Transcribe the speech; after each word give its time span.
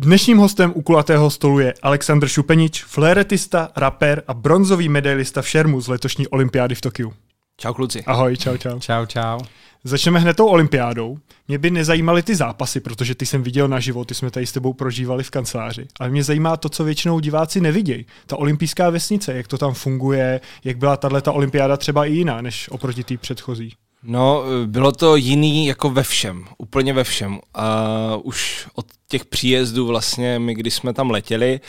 Dnešním 0.00 0.38
hostem 0.38 0.72
u 0.74 0.82
kulatého 0.82 1.30
stolu 1.30 1.58
je 1.58 1.74
Aleksandr 1.82 2.28
Šupenič, 2.28 2.84
fléretista, 2.84 3.68
rapper 3.76 4.22
a 4.26 4.34
bronzový 4.34 4.88
medailista 4.88 5.42
v 5.42 5.48
šermu 5.48 5.80
z 5.80 5.88
letošní 5.88 6.28
olympiády 6.28 6.74
v 6.74 6.80
Tokiu. 6.80 7.12
Čau 7.60 7.74
kluci. 7.74 8.04
Ahoj, 8.04 8.36
čau, 8.36 8.56
čau. 8.56 8.78
Čau, 8.78 9.06
čau. 9.06 9.40
Začneme 9.84 10.18
hned 10.20 10.36
tou 10.36 10.46
olympiádou. 10.46 11.18
Mě 11.48 11.58
by 11.58 11.70
nezajímaly 11.70 12.22
ty 12.22 12.36
zápasy, 12.36 12.80
protože 12.80 13.14
ty 13.14 13.26
jsem 13.26 13.42
viděl 13.42 13.68
naživo, 13.68 14.04
ty 14.04 14.14
jsme 14.14 14.30
tady 14.30 14.46
s 14.46 14.52
tebou 14.52 14.72
prožívali 14.72 15.24
v 15.24 15.30
kanceláři. 15.30 15.86
Ale 16.00 16.10
mě 16.10 16.24
zajímá 16.24 16.56
to, 16.56 16.68
co 16.68 16.84
většinou 16.84 17.20
diváci 17.20 17.60
nevidějí. 17.60 18.06
Ta 18.26 18.36
olympijská 18.36 18.90
vesnice, 18.90 19.34
jak 19.34 19.48
to 19.48 19.58
tam 19.58 19.74
funguje, 19.74 20.40
jak 20.64 20.78
byla 20.78 20.96
tahle 20.96 21.22
olympiáda 21.22 21.76
třeba 21.76 22.06
i 22.06 22.12
jiná, 22.12 22.40
než 22.40 22.68
oproti 22.68 23.04
té 23.04 23.16
předchozí. 23.16 23.74
No, 24.10 24.44
bylo 24.66 24.92
to 24.92 25.16
jiný 25.16 25.66
jako 25.66 25.90
ve 25.90 26.02
všem, 26.02 26.44
úplně 26.58 26.92
ve 26.92 27.04
všem. 27.04 27.38
A 27.54 28.16
už 28.22 28.66
od 28.74 28.86
těch 29.08 29.24
příjezdů 29.24 29.86
vlastně, 29.86 30.38
my 30.38 30.54
když 30.54 30.74
jsme 30.74 30.92
tam 30.92 31.10
letěli, 31.10 31.60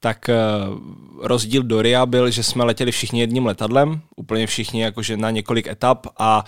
tak 0.00 0.28
eh, 0.28 0.34
rozdíl 1.20 1.62
do 1.62 1.82
Ria 1.82 2.06
byl, 2.06 2.30
že 2.30 2.42
jsme 2.42 2.64
letěli 2.64 2.92
všichni 2.92 3.20
jedním 3.20 3.46
letadlem, 3.46 4.00
úplně 4.16 4.46
všichni 4.46 4.82
jakože 4.82 5.16
na 5.16 5.30
několik 5.30 5.66
etap 5.66 6.06
a 6.18 6.44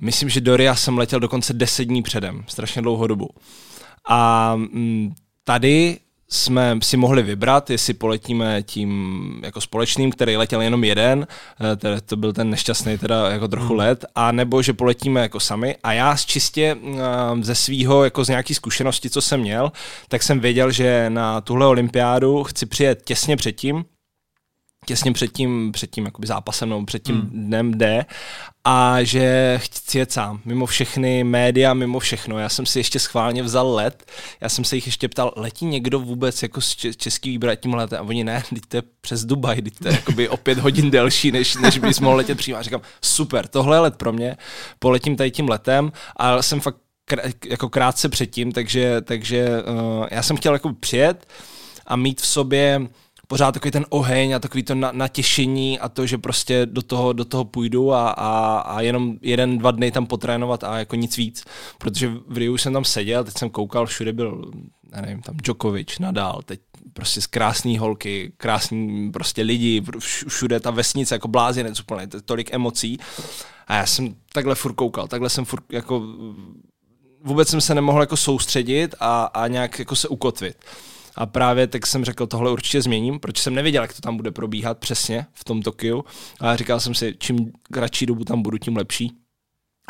myslím, 0.00 0.28
že 0.28 0.40
do 0.40 0.56
Ria 0.56 0.74
jsem 0.74 0.98
letěl 0.98 1.20
dokonce 1.20 1.52
10 1.52 1.84
dní 1.84 2.02
předem, 2.02 2.44
strašně 2.48 2.82
dlouhou 2.82 3.06
dobu. 3.06 3.28
A 4.08 4.52
mm, 4.56 5.14
tady 5.44 5.98
jsme 6.32 6.78
si 6.82 6.96
mohli 6.96 7.22
vybrat, 7.22 7.70
jestli 7.70 7.94
poletíme 7.94 8.62
tím 8.62 9.40
jako 9.44 9.60
společným, 9.60 10.12
který 10.12 10.36
letěl 10.36 10.60
jenom 10.60 10.84
jeden, 10.84 11.26
eh, 11.72 11.76
teda 11.76 12.00
to 12.00 12.16
byl 12.16 12.32
ten 12.32 12.50
nešťastný 12.50 12.98
teda 12.98 13.30
jako 13.30 13.48
trochu 13.48 13.68
hmm. 13.68 13.78
let, 13.78 14.04
a 14.14 14.32
nebo 14.32 14.62
že 14.62 14.72
poletíme 14.72 15.20
jako 15.20 15.40
sami. 15.40 15.76
A 15.82 15.92
já 15.92 16.16
z 16.16 16.24
čistě 16.24 16.76
eh, 16.84 16.98
ze 17.40 17.54
svého, 17.54 18.04
jako 18.04 18.24
z 18.24 18.28
nějaký 18.28 18.54
zkušenosti, 18.54 19.10
co 19.10 19.22
jsem 19.22 19.40
měl, 19.40 19.72
tak 20.08 20.22
jsem 20.22 20.40
věděl, 20.40 20.70
že 20.70 21.06
na 21.08 21.40
tuhle 21.40 21.66
olympiádu 21.66 22.44
chci 22.44 22.66
přijet 22.66 23.02
těsně 23.04 23.36
předtím, 23.36 23.84
těsně 24.86 25.12
před 25.12 25.32
tím, 25.32 25.72
před 25.72 25.90
tím 25.90 26.04
jakoby 26.04 26.26
zápasem 26.26 26.68
nebo 26.68 26.84
před 26.84 27.02
tím 27.02 27.20
hmm. 27.20 27.30
dnem 27.32 27.78
D 27.78 28.06
a 28.64 29.02
že 29.02 29.58
chci 29.62 29.98
jet 29.98 30.12
sám, 30.12 30.40
mimo 30.44 30.66
všechny 30.66 31.24
média, 31.24 31.74
mimo 31.74 31.98
všechno. 31.98 32.38
Já 32.38 32.48
jsem 32.48 32.66
si 32.66 32.78
ještě 32.78 32.98
schválně 32.98 33.42
vzal 33.42 33.74
let, 33.74 34.10
já 34.40 34.48
jsem 34.48 34.64
se 34.64 34.76
jich 34.76 34.86
ještě 34.86 35.08
ptal, 35.08 35.32
letí 35.36 35.66
někdo 35.66 36.00
vůbec 36.00 36.42
jako 36.42 36.60
z 36.60 36.76
český 36.96 37.30
výběr 37.30 37.56
tím 37.56 37.74
letem? 37.74 37.98
A 37.98 38.02
oni 38.02 38.24
ne, 38.24 38.42
teď 38.50 38.62
to 38.68 38.76
je 38.76 38.82
přes 39.00 39.24
Dubaj, 39.24 39.62
teď 39.62 39.74
to 39.78 39.88
je 39.88 39.94
jakoby 39.94 40.28
o 40.28 40.36
pět 40.36 40.58
hodin 40.58 40.90
delší, 40.90 41.32
než, 41.32 41.56
než 41.56 41.78
bys 41.78 42.00
mohl 42.00 42.16
letět 42.16 42.38
přímo. 42.38 42.58
A 42.58 42.62
říkám, 42.62 42.80
super, 43.02 43.48
tohle 43.48 43.76
je 43.76 43.80
let 43.80 43.96
pro 43.96 44.12
mě, 44.12 44.36
poletím 44.78 45.16
tady 45.16 45.30
tím 45.30 45.48
letem. 45.48 45.92
A 46.16 46.42
jsem 46.42 46.60
fakt 46.60 46.76
jako 47.46 47.68
krátce 47.68 48.08
předtím, 48.08 48.52
takže, 48.52 49.00
takže 49.00 49.48
uh, 49.48 50.06
já 50.10 50.22
jsem 50.22 50.36
chtěl 50.36 50.52
jako 50.52 50.72
přijet 50.72 51.26
a 51.86 51.96
mít 51.96 52.20
v 52.20 52.26
sobě 52.26 52.80
pořád 53.32 53.52
takový 53.52 53.72
ten 53.72 53.86
oheň 53.88 54.32
a 54.32 54.38
takový 54.38 54.62
to 54.62 54.74
na, 54.74 54.92
natěšení 54.92 55.78
a 55.78 55.88
to, 55.88 56.06
že 56.06 56.18
prostě 56.18 56.66
do 56.66 56.82
toho, 56.82 57.12
do 57.12 57.24
toho 57.24 57.44
půjdu 57.44 57.92
a, 57.92 58.10
a, 58.10 58.58
a 58.58 58.80
jenom 58.80 59.16
jeden, 59.22 59.58
dva 59.58 59.70
dny 59.70 59.90
tam 59.90 60.06
potrénovat 60.06 60.64
a 60.64 60.78
jako 60.78 60.96
nic 60.96 61.16
víc. 61.16 61.44
Protože 61.78 62.12
v 62.28 62.36
Riu 62.36 62.56
jsem 62.56 62.72
tam 62.72 62.84
seděl, 62.84 63.24
teď 63.24 63.38
jsem 63.38 63.50
koukal, 63.50 63.86
všude 63.86 64.12
byl, 64.12 64.50
nevím, 65.00 65.22
tam 65.22 65.36
Djokovic, 65.36 65.98
Nadal, 65.98 66.42
teď 66.44 66.60
prostě 66.92 67.20
z 67.20 67.26
krásný 67.26 67.78
holky, 67.78 68.32
krásní 68.36 69.12
prostě 69.12 69.42
lidi, 69.42 69.82
všude 70.28 70.60
ta 70.60 70.70
vesnice 70.70 71.14
jako 71.14 71.28
blázinec 71.28 71.80
úplně, 71.80 72.06
tolik 72.24 72.54
emocí. 72.54 72.98
A 73.66 73.74
já 73.74 73.86
jsem 73.86 74.14
takhle 74.32 74.54
furt 74.54 74.74
koukal, 74.74 75.08
takhle 75.08 75.30
jsem 75.30 75.44
furt 75.44 75.64
jako 75.72 76.02
vůbec 77.24 77.48
jsem 77.48 77.60
se 77.60 77.74
nemohl 77.74 78.00
jako 78.00 78.16
soustředit 78.16 78.94
a, 79.00 79.24
a 79.24 79.48
nějak 79.48 79.78
jako 79.78 79.96
se 79.96 80.08
ukotvit. 80.08 80.56
A 81.16 81.26
právě 81.26 81.66
tak 81.66 81.86
jsem 81.86 82.04
řekl, 82.04 82.26
tohle 82.26 82.50
určitě 82.50 82.82
změním, 82.82 83.20
protože 83.20 83.42
jsem 83.42 83.54
nevěděl, 83.54 83.82
jak 83.82 83.94
to 83.94 84.00
tam 84.00 84.16
bude 84.16 84.30
probíhat 84.30 84.78
přesně 84.78 85.26
v 85.32 85.44
tom 85.44 85.62
Tokiu. 85.62 86.04
A 86.40 86.56
říkal 86.56 86.80
jsem 86.80 86.94
si, 86.94 87.14
čím 87.18 87.52
kratší 87.62 88.06
dobu 88.06 88.24
tam 88.24 88.42
budu, 88.42 88.58
tím 88.58 88.76
lepší. 88.76 89.21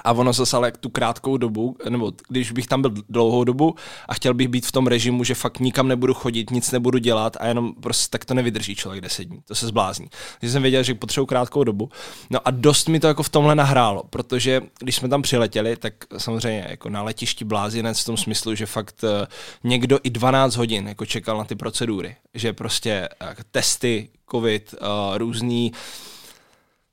A 0.04 0.12
ono 0.12 0.32
zase 0.32 0.56
ale 0.56 0.72
tu 0.72 0.88
krátkou 0.88 1.36
dobu, 1.36 1.76
nebo 1.88 2.12
když 2.28 2.52
bych 2.52 2.66
tam 2.66 2.82
byl 2.82 2.92
dlouhou 3.08 3.44
dobu 3.44 3.74
a 4.08 4.14
chtěl 4.14 4.34
bych 4.34 4.48
být 4.48 4.66
v 4.66 4.72
tom 4.72 4.86
režimu, 4.86 5.24
že 5.24 5.34
fakt 5.34 5.58
nikam 5.58 5.88
nebudu 5.88 6.14
chodit, 6.14 6.50
nic 6.50 6.70
nebudu 6.70 6.98
dělat 6.98 7.36
a 7.40 7.46
jenom 7.46 7.74
prostě 7.74 8.10
tak 8.10 8.24
to 8.24 8.34
nevydrží 8.34 8.74
člověk 8.74 9.02
deset 9.02 9.24
dní, 9.24 9.38
to 9.44 9.54
se 9.54 9.66
zblázní. 9.66 10.06
Takže 10.40 10.52
jsem 10.52 10.62
věděl, 10.62 10.82
že 10.82 10.94
potřebuji 10.94 11.26
krátkou 11.26 11.64
dobu. 11.64 11.90
No 12.30 12.48
a 12.48 12.50
dost 12.50 12.88
mi 12.88 13.00
to 13.00 13.06
jako 13.06 13.22
v 13.22 13.28
tomhle 13.28 13.54
nahrálo, 13.54 14.02
protože 14.10 14.60
když 14.80 14.96
jsme 14.96 15.08
tam 15.08 15.22
přiletěli, 15.22 15.76
tak 15.76 15.94
samozřejmě 16.18 16.66
jako 16.68 16.88
na 16.88 17.02
letišti 17.02 17.44
blázinec 17.44 18.00
v 18.00 18.04
tom 18.04 18.16
smyslu, 18.16 18.54
že 18.54 18.66
fakt 18.66 19.04
eh, 19.04 19.26
někdo 19.64 19.98
i 20.02 20.10
12 20.10 20.56
hodin 20.56 20.88
jako 20.88 21.06
čekal 21.06 21.38
na 21.38 21.44
ty 21.44 21.54
procedury, 21.54 22.16
že 22.34 22.52
prostě 22.52 23.08
uh, 23.22 23.28
testy, 23.50 24.08
covid, 24.30 24.74
uh, 24.80 25.18
různý, 25.18 25.72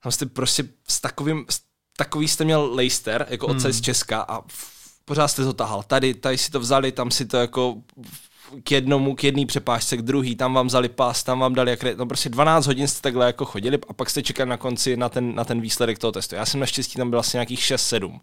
tam 0.02 0.12
jste 0.12 0.26
prostě 0.26 0.64
s 0.88 1.00
takovým, 1.00 1.44
s 1.50 1.69
takový 2.00 2.28
jste 2.28 2.44
měl 2.44 2.74
Leicester, 2.74 3.26
jako 3.30 3.46
hmm. 3.46 3.60
z 3.60 3.80
Česka 3.80 4.24
a 4.28 4.42
pořád 5.04 5.28
jste 5.28 5.44
to 5.44 5.52
tahal. 5.52 5.82
Tady, 5.82 6.14
tady 6.14 6.38
si 6.38 6.50
to 6.50 6.60
vzali, 6.60 6.92
tam 6.92 7.10
si 7.10 7.26
to 7.26 7.36
jako 7.36 7.76
k 8.62 8.72
jednomu, 8.72 9.14
k 9.14 9.24
jedné 9.24 9.46
přepážce, 9.46 9.96
k 9.96 10.02
druhý, 10.02 10.36
tam 10.36 10.54
vám 10.54 10.66
vzali 10.66 10.88
pás, 10.88 11.22
tam 11.22 11.38
vám 11.38 11.54
dali, 11.54 11.70
jak, 11.70 11.96
no 11.96 12.06
prostě 12.06 12.28
12 12.28 12.66
hodin 12.66 12.88
jste 12.88 13.00
takhle 13.02 13.26
jako 13.26 13.44
chodili 13.44 13.78
a 13.88 13.92
pak 13.92 14.10
jste 14.10 14.22
čekali 14.22 14.50
na 14.50 14.56
konci 14.56 14.96
na 14.96 15.08
ten, 15.08 15.34
na 15.34 15.44
ten 15.44 15.60
výsledek 15.60 15.98
toho 15.98 16.12
testu. 16.12 16.34
Já 16.34 16.46
jsem 16.46 16.60
naštěstí 16.60 16.96
tam 16.96 17.10
byl 17.10 17.18
asi 17.18 17.36
nějakých 17.36 17.60
6-7 17.60 18.20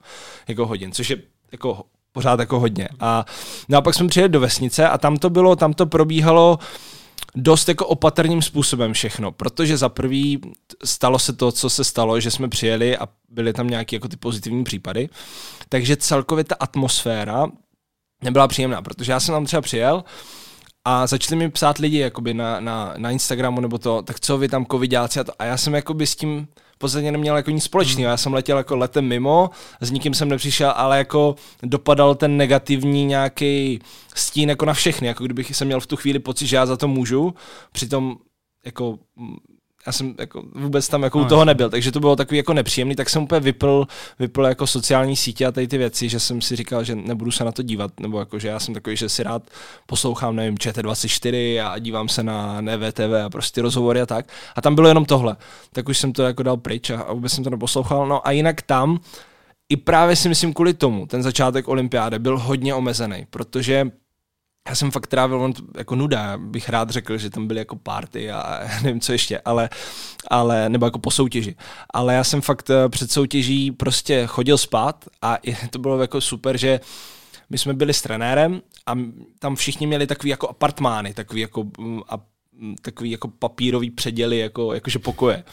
jako 0.47 0.65
hodin, 0.65 0.91
což 0.91 1.09
je 1.09 1.17
jako 1.51 1.83
pořád 2.11 2.39
jako 2.39 2.59
hodně. 2.59 2.89
A, 2.99 3.25
no 3.69 3.77
a 3.77 3.81
pak 3.81 3.95
jsme 3.95 4.07
přijeli 4.07 4.29
do 4.29 4.39
vesnice 4.39 4.89
a 4.89 4.97
tam 4.97 5.17
to 5.17 5.29
bylo, 5.29 5.55
tam 5.55 5.73
to 5.73 5.85
probíhalo 5.85 6.59
dost 7.37 7.69
jako 7.69 7.87
opatrným 7.87 8.41
způsobem 8.41 8.93
všechno, 8.93 9.31
protože 9.31 9.77
za 9.77 9.89
prvý 9.89 10.41
stalo 10.83 11.19
se 11.19 11.33
to, 11.33 11.51
co 11.51 11.69
se 11.69 11.83
stalo, 11.83 12.19
že 12.19 12.31
jsme 12.31 12.49
přijeli 12.49 12.97
a 12.97 13.07
byly 13.29 13.53
tam 13.53 13.67
nějaké 13.67 13.95
jako 13.95 14.07
ty 14.07 14.17
pozitivní 14.17 14.63
případy, 14.63 15.09
takže 15.69 15.97
celkově 15.97 16.43
ta 16.43 16.55
atmosféra 16.59 17.47
nebyla 18.23 18.47
příjemná, 18.47 18.81
protože 18.81 19.11
já 19.11 19.19
jsem 19.19 19.35
tam 19.35 19.45
třeba 19.45 19.61
přijel 19.61 20.03
a 20.85 21.07
začali 21.07 21.35
mi 21.35 21.51
psát 21.51 21.77
lidi 21.77 21.97
jakoby 21.97 22.33
na, 22.33 22.59
na, 22.59 22.93
na 22.97 23.11
Instagramu 23.11 23.61
nebo 23.61 23.77
to, 23.77 24.01
tak 24.01 24.19
co 24.19 24.37
vy 24.37 24.47
tam 24.47 24.65
covidáci 24.65 25.19
a 25.19 25.23
to. 25.23 25.31
A 25.39 25.45
já 25.45 25.57
jsem 25.57 25.75
jakoby 25.75 26.07
s 26.07 26.15
tím 26.15 26.47
v 26.77 26.79
podstatě 26.79 27.11
neměl 27.11 27.37
jako 27.37 27.51
nic 27.51 27.63
společného. 27.63 28.07
Hmm. 28.07 28.11
Já 28.11 28.17
jsem 28.17 28.33
letěl 28.33 28.57
jako 28.57 28.75
letem 28.75 29.05
mimo, 29.05 29.49
s 29.81 29.91
nikým 29.91 30.13
jsem 30.13 30.29
nepřišel, 30.29 30.73
ale 30.75 30.97
jako 30.97 31.35
dopadal 31.63 32.15
ten 32.15 32.37
negativní 32.37 33.05
nějaký 33.05 33.79
stín 34.15 34.49
jako 34.49 34.65
na 34.65 34.73
všechny, 34.73 35.07
jako 35.07 35.23
kdybych 35.25 35.55
jsem 35.55 35.67
měl 35.67 35.79
v 35.79 35.87
tu 35.87 35.95
chvíli 35.95 36.19
pocit, 36.19 36.47
že 36.47 36.55
já 36.55 36.65
za 36.65 36.77
to 36.77 36.87
můžu, 36.87 37.33
přitom 37.71 38.17
jako 38.65 38.99
já 39.87 39.93
jsem 39.93 40.15
jako 40.19 40.43
vůbec 40.55 40.87
tam 40.87 41.03
jako 41.03 41.19
u 41.19 41.21
no, 41.21 41.29
toho 41.29 41.45
nebyl, 41.45 41.69
takže 41.69 41.91
to 41.91 41.99
bylo 41.99 42.15
takový 42.15 42.37
jako 42.37 42.53
nepříjemný, 42.53 42.95
tak 42.95 43.09
jsem 43.09 43.23
úplně 43.23 43.39
vypl, 43.39 43.87
vypl 44.19 44.45
jako 44.45 44.67
sociální 44.67 45.15
sítě 45.15 45.45
a 45.45 45.51
tady 45.51 45.67
ty 45.67 45.77
věci, 45.77 46.09
že 46.09 46.19
jsem 46.19 46.41
si 46.41 46.55
říkal, 46.55 46.83
že 46.83 46.95
nebudu 46.95 47.31
se 47.31 47.43
na 47.43 47.51
to 47.51 47.63
dívat, 47.63 47.99
nebo 47.99 48.19
jako, 48.19 48.39
že 48.39 48.47
já 48.47 48.59
jsem 48.59 48.73
takový, 48.73 48.95
že 48.95 49.09
si 49.09 49.23
rád 49.23 49.43
poslouchám, 49.85 50.35
nevím, 50.35 50.55
ČT24 50.55 51.65
a 51.67 51.79
dívám 51.79 52.09
se 52.09 52.23
na 52.23 52.61
NVTV 52.61 53.13
a 53.25 53.29
prostě 53.29 53.61
rozhovory 53.61 54.01
a 54.01 54.05
tak. 54.05 54.25
A 54.55 54.61
tam 54.61 54.75
bylo 54.75 54.87
jenom 54.87 55.05
tohle. 55.05 55.35
Tak 55.73 55.89
už 55.89 55.97
jsem 55.97 56.13
to 56.13 56.23
jako 56.23 56.43
dal 56.43 56.57
pryč 56.57 56.89
a, 56.89 57.01
a 57.01 57.13
vůbec 57.13 57.31
jsem 57.33 57.43
to 57.43 57.49
neposlouchal. 57.49 58.07
No 58.07 58.27
a 58.27 58.31
jinak 58.31 58.61
tam, 58.61 58.99
i 59.69 59.77
právě 59.77 60.15
si 60.15 60.29
myslím 60.29 60.53
kvůli 60.53 60.73
tomu, 60.73 61.05
ten 61.05 61.23
začátek 61.23 61.67
olympiády 61.67 62.19
byl 62.19 62.39
hodně 62.39 62.73
omezený, 62.73 63.25
protože 63.29 63.91
já 64.69 64.75
jsem 64.75 64.91
fakt 64.91 65.07
trávil 65.07 65.41
on 65.41 65.53
jako 65.77 65.95
nuda, 65.95 66.37
bych 66.37 66.69
rád 66.69 66.89
řekl, 66.89 67.17
že 67.17 67.29
tam 67.29 67.47
byly 67.47 67.59
jako 67.59 67.75
party 67.75 68.31
a 68.31 68.67
nevím 68.83 69.01
co 69.01 69.11
ještě, 69.11 69.41
ale, 69.45 69.69
ale 70.27 70.69
nebo 70.69 70.85
jako 70.85 70.99
po 70.99 71.11
soutěži. 71.11 71.55
Ale 71.93 72.13
já 72.13 72.23
jsem 72.23 72.41
fakt 72.41 72.69
eh, 72.69 72.89
před 72.89 73.11
soutěží 73.11 73.71
prostě 73.71 74.27
chodil 74.27 74.57
spát 74.57 75.05
a 75.21 75.37
to 75.69 75.79
bylo 75.79 76.01
jako 76.01 76.21
super, 76.21 76.57
že 76.57 76.79
my 77.49 77.57
jsme 77.57 77.73
byli 77.73 77.93
s 77.93 78.01
trenérem 78.01 78.61
a 78.85 78.93
tam 79.39 79.55
všichni 79.55 79.87
měli 79.87 80.07
takový 80.07 80.29
jako 80.29 80.49
apartmány, 80.49 81.13
takový 81.13 81.41
jako, 81.41 81.63
mm, 81.77 82.01
a, 82.09 82.19
mm, 82.53 82.75
takový 82.81 83.11
jako 83.11 83.27
papírový 83.27 83.91
předěly, 83.91 84.37
jako, 84.39 84.73
jakože 84.73 84.99
pokoje. 84.99 85.43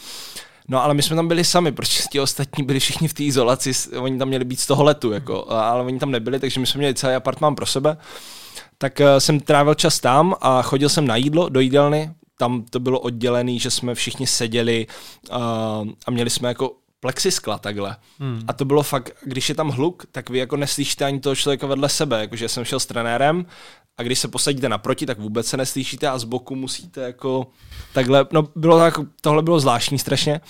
No 0.68 0.82
ale 0.82 0.94
my 0.94 1.02
jsme 1.02 1.16
tam 1.16 1.28
byli 1.28 1.44
sami, 1.44 1.72
protože 1.72 2.02
ti 2.10 2.20
ostatní 2.20 2.64
byli 2.64 2.80
všichni 2.80 3.08
v 3.08 3.14
té 3.14 3.22
izolaci, 3.22 3.72
oni 3.98 4.18
tam 4.18 4.28
měli 4.28 4.44
být 4.44 4.60
z 4.60 4.66
toho 4.66 4.84
letu, 4.84 5.12
jako, 5.12 5.50
ale 5.50 5.84
oni 5.84 5.98
tam 5.98 6.10
nebyli, 6.10 6.40
takže 6.40 6.60
my 6.60 6.66
jsme 6.66 6.78
měli 6.78 6.94
celý 6.94 7.14
apartmán 7.14 7.54
pro 7.54 7.66
sebe 7.66 7.96
tak 8.78 9.00
eh, 9.00 9.20
jsem 9.20 9.40
trávil 9.40 9.74
čas 9.74 10.00
tam 10.00 10.34
a 10.40 10.62
chodil 10.62 10.88
jsem 10.88 11.06
na 11.06 11.16
jídlo 11.16 11.48
do 11.48 11.60
jídelny, 11.60 12.10
tam 12.38 12.64
to 12.70 12.80
bylo 12.80 13.00
oddělené, 13.00 13.58
že 13.58 13.70
jsme 13.70 13.94
všichni 13.94 14.26
seděli 14.26 14.86
uh, 15.30 15.36
a 16.06 16.10
měli 16.10 16.30
jsme 16.30 16.48
jako 16.48 16.76
plexiskla 17.00 17.58
takhle. 17.58 17.96
Hmm. 18.18 18.40
A 18.48 18.52
to 18.52 18.64
bylo 18.64 18.82
fakt, 18.82 19.16
když 19.22 19.48
je 19.48 19.54
tam 19.54 19.68
hluk, 19.68 20.06
tak 20.12 20.30
vy 20.30 20.38
jako 20.38 20.56
neslyšíte 20.56 21.04
ani 21.04 21.20
toho 21.20 21.36
člověka 21.36 21.66
vedle 21.66 21.88
sebe, 21.88 22.20
jakože 22.20 22.48
jsem 22.48 22.64
šel 22.64 22.80
s 22.80 22.86
trenérem 22.86 23.46
a 23.98 24.02
když 24.02 24.18
se 24.18 24.28
posadíte 24.28 24.68
naproti, 24.68 25.06
tak 25.06 25.18
vůbec 25.18 25.46
se 25.46 25.56
neslyšíte 25.56 26.08
a 26.08 26.18
z 26.18 26.24
boku 26.24 26.54
musíte 26.54 27.00
jako 27.00 27.46
takhle, 27.92 28.26
no 28.32 28.48
bylo 28.56 28.78
tak, 28.78 28.94
tohle 29.20 29.42
bylo 29.42 29.60
zvláštní 29.60 29.98
strašně. 29.98 30.40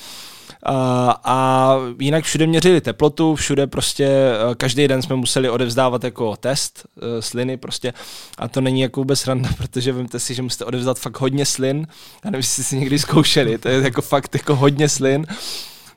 A, 0.62 1.20
a 1.24 1.76
jinak 2.00 2.24
všude 2.24 2.46
měřili 2.46 2.80
teplotu, 2.80 3.34
všude 3.34 3.66
prostě 3.66 4.06
eh, 4.06 4.54
každý 4.54 4.88
den 4.88 5.02
jsme 5.02 5.16
museli 5.16 5.50
odevzdávat 5.50 6.04
jako 6.04 6.36
test 6.36 6.86
uh, 6.96 7.02
sliny 7.20 7.56
prostě. 7.56 7.92
A 8.38 8.48
to 8.48 8.60
není 8.60 8.80
jako 8.80 9.00
vůbec 9.00 9.26
randa, 9.26 9.48
protože 9.56 9.92
vemte 9.92 10.18
si, 10.18 10.34
že 10.34 10.42
musíte 10.42 10.64
odevzdat 10.64 10.98
fakt 10.98 11.20
hodně 11.20 11.46
slin, 11.46 11.86
já 12.24 12.30
nevím, 12.30 12.38
jestli 12.38 12.64
si 12.64 12.76
někdy 12.76 12.98
zkoušeli, 12.98 13.58
to 13.58 13.68
je 13.68 13.82
jako 13.82 14.02
fakt 14.02 14.34
jako 14.34 14.56
hodně 14.56 14.88
slin 14.88 15.26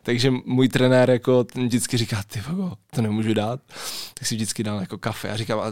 takže 0.07 0.31
můj 0.45 0.69
trenér 0.69 1.09
jako 1.09 1.45
vždycky 1.55 1.97
říká, 1.97 2.23
ty 2.27 2.41
vago, 2.47 2.71
to 2.95 3.01
nemůžu 3.01 3.33
dát. 3.33 3.59
Tak 4.13 4.27
si 4.27 4.35
vždycky 4.35 4.63
dal 4.63 4.79
jako 4.79 4.97
kafe. 4.97 5.29
A 5.29 5.37
říkám, 5.37 5.59
a 5.59 5.71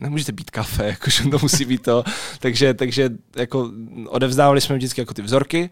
nemůžete 0.00 0.32
pít 0.32 0.50
kafe, 0.50 0.86
jakože 0.86 1.30
to 1.30 1.38
musí 1.42 1.64
být 1.64 1.82
to. 1.82 2.04
takže, 2.38 2.74
takže 2.74 3.10
jako 3.36 3.70
odevzdávali 4.08 4.60
jsme 4.60 4.76
vždycky 4.76 5.00
jako 5.00 5.14
ty 5.14 5.22
vzorky. 5.22 5.70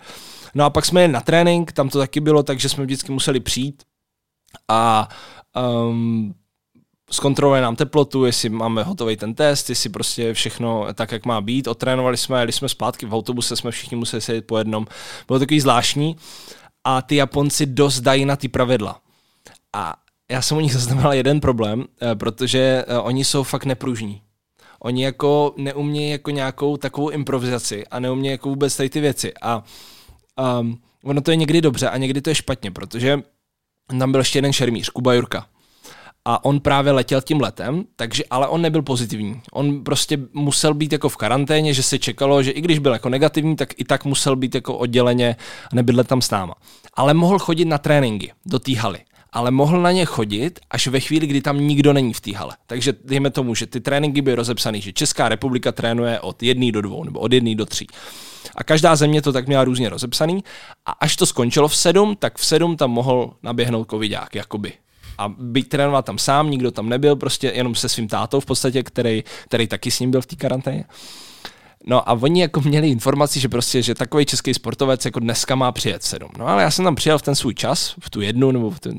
No 0.54 0.64
a 0.64 0.70
pak 0.70 0.86
jsme 0.86 1.00
jeli 1.00 1.12
na 1.12 1.20
trénink, 1.20 1.72
tam 1.72 1.88
to 1.88 1.98
taky 1.98 2.20
bylo, 2.20 2.42
takže 2.42 2.68
jsme 2.68 2.84
vždycky 2.84 3.12
museli 3.12 3.40
přijít 3.40 3.82
a 4.68 5.08
um, 5.90 6.34
zkontroluje 7.10 7.62
nám 7.62 7.76
teplotu, 7.76 8.24
jestli 8.24 8.48
máme 8.48 8.82
hotový 8.82 9.16
ten 9.16 9.34
test, 9.34 9.70
jestli 9.70 9.90
prostě 9.90 10.34
všechno 10.34 10.86
tak, 10.94 11.12
jak 11.12 11.26
má 11.26 11.40
být. 11.40 11.68
Otrénovali 11.68 12.16
jsme, 12.16 12.38
jeli 12.38 12.52
jsme 12.52 12.68
zpátky 12.68 13.06
v 13.06 13.14
autobuse, 13.14 13.56
jsme 13.56 13.70
všichni 13.70 13.96
museli 13.96 14.20
sedět 14.20 14.46
po 14.46 14.58
jednom. 14.58 14.86
Bylo 15.26 15.38
takový 15.38 15.60
zvláštní 15.60 16.16
a 16.84 17.02
ty 17.02 17.16
Japonci 17.16 17.66
dost 17.66 18.00
dají 18.00 18.24
na 18.24 18.36
ty 18.36 18.48
pravidla. 18.48 19.00
A 19.72 19.96
já 20.30 20.42
jsem 20.42 20.56
u 20.56 20.60
nich 20.60 20.72
zaznamenal 20.72 21.14
jeden 21.14 21.40
problém, 21.40 21.84
eh, 22.02 22.14
protože 22.14 22.84
eh, 22.88 22.98
oni 22.98 23.24
jsou 23.24 23.42
fakt 23.42 23.64
nepružní. 23.64 24.22
Oni 24.80 25.04
jako 25.04 25.54
neumějí 25.56 26.10
jako 26.10 26.30
nějakou 26.30 26.76
takovou 26.76 27.08
improvizaci 27.10 27.86
a 27.86 28.00
neumějí 28.00 28.32
jako 28.32 28.48
vůbec 28.48 28.76
tady 28.76 28.90
ty 28.90 29.00
věci. 29.00 29.32
A 29.42 29.64
um, 30.60 30.82
ono 31.04 31.20
to 31.20 31.30
je 31.30 31.36
někdy 31.36 31.60
dobře 31.60 31.88
a 31.88 31.96
někdy 31.96 32.20
to 32.20 32.30
je 32.30 32.34
špatně, 32.34 32.70
protože 32.70 33.22
tam 33.98 34.12
byl 34.12 34.20
ještě 34.20 34.38
jeden 34.38 34.52
šermíř, 34.52 34.88
Kuba 34.88 35.14
Jurka 35.14 35.46
a 36.24 36.44
on 36.44 36.60
právě 36.60 36.92
letěl 36.92 37.20
tím 37.20 37.40
letem, 37.40 37.84
takže 37.96 38.24
ale 38.30 38.48
on 38.48 38.62
nebyl 38.62 38.82
pozitivní. 38.82 39.40
On 39.52 39.84
prostě 39.84 40.18
musel 40.32 40.74
být 40.74 40.92
jako 40.92 41.08
v 41.08 41.16
karanténě, 41.16 41.74
že 41.74 41.82
se 41.82 41.98
čekalo, 41.98 42.42
že 42.42 42.50
i 42.50 42.60
když 42.60 42.78
byl 42.78 42.92
jako 42.92 43.08
negativní, 43.08 43.56
tak 43.56 43.68
i 43.76 43.84
tak 43.84 44.04
musel 44.04 44.36
být 44.36 44.54
jako 44.54 44.78
odděleně 44.78 45.36
a 45.72 45.74
nebydlet 45.74 46.08
tam 46.08 46.22
s 46.22 46.30
náma. 46.30 46.54
Ale 46.94 47.14
mohl 47.14 47.38
chodit 47.38 47.64
na 47.64 47.78
tréninky 47.78 48.32
do 48.46 48.58
té 48.58 48.76
haly 48.76 48.98
ale 49.32 49.50
mohl 49.50 49.82
na 49.82 49.92
ně 49.92 50.04
chodit 50.04 50.60
až 50.70 50.86
ve 50.86 51.00
chvíli, 51.00 51.26
kdy 51.26 51.40
tam 51.40 51.60
nikdo 51.60 51.92
není 51.92 52.12
v 52.12 52.20
té 52.20 52.36
hale. 52.36 52.56
Takže 52.66 52.94
dejme 53.04 53.30
tomu, 53.30 53.54
že 53.54 53.66
ty 53.66 53.80
tréninky 53.80 54.22
byly 54.22 54.36
rozepsané, 54.36 54.80
že 54.80 54.92
Česká 54.92 55.28
republika 55.28 55.72
trénuje 55.72 56.20
od 56.20 56.42
jedné 56.42 56.72
do 56.72 56.82
dvou 56.82 57.04
nebo 57.04 57.20
od 57.20 57.32
jedné 57.32 57.54
do 57.54 57.66
tří. 57.66 57.86
A 58.56 58.64
každá 58.64 58.96
země 58.96 59.22
to 59.22 59.32
tak 59.32 59.46
měla 59.46 59.64
různě 59.64 59.88
rozepsaný. 59.88 60.44
A 60.86 60.92
až 60.92 61.16
to 61.16 61.26
skončilo 61.26 61.68
v 61.68 61.76
sedm, 61.76 62.16
tak 62.18 62.38
v 62.38 62.44
sedm 62.44 62.76
tam 62.76 62.90
mohl 62.90 63.32
naběhnout 63.42 63.90
covidák, 63.90 64.34
jakoby 64.34 64.72
a 65.20 65.28
být 65.28 65.68
trénovat 65.68 66.04
tam 66.04 66.18
sám, 66.18 66.50
nikdo 66.50 66.70
tam 66.70 66.88
nebyl, 66.88 67.16
prostě 67.16 67.52
jenom 67.54 67.74
se 67.74 67.88
svým 67.88 68.08
tátou 68.08 68.40
v 68.40 68.46
podstatě, 68.46 68.82
který, 68.82 69.24
který 69.44 69.66
taky 69.66 69.90
s 69.90 70.00
ním 70.00 70.10
byl 70.10 70.20
v 70.22 70.26
té 70.26 70.36
karanténě. 70.36 70.84
No 71.86 72.08
a 72.08 72.12
oni 72.12 72.40
jako 72.40 72.60
měli 72.60 72.88
informaci, 72.88 73.40
že 73.40 73.48
prostě, 73.48 73.82
že 73.82 73.94
takový 73.94 74.26
český 74.26 74.54
sportovec 74.54 75.04
jako 75.04 75.20
dneska 75.20 75.54
má 75.54 75.72
přijet 75.72 76.02
sedm. 76.02 76.28
No 76.38 76.46
ale 76.46 76.62
já 76.62 76.70
jsem 76.70 76.84
tam 76.84 76.94
přijel 76.94 77.18
v 77.18 77.22
ten 77.22 77.34
svůj 77.34 77.54
čas, 77.54 77.94
v 78.00 78.10
tu 78.10 78.20
jednu 78.20 78.50
nebo 78.50 78.70
v 78.70 78.80
ten, 78.80 78.98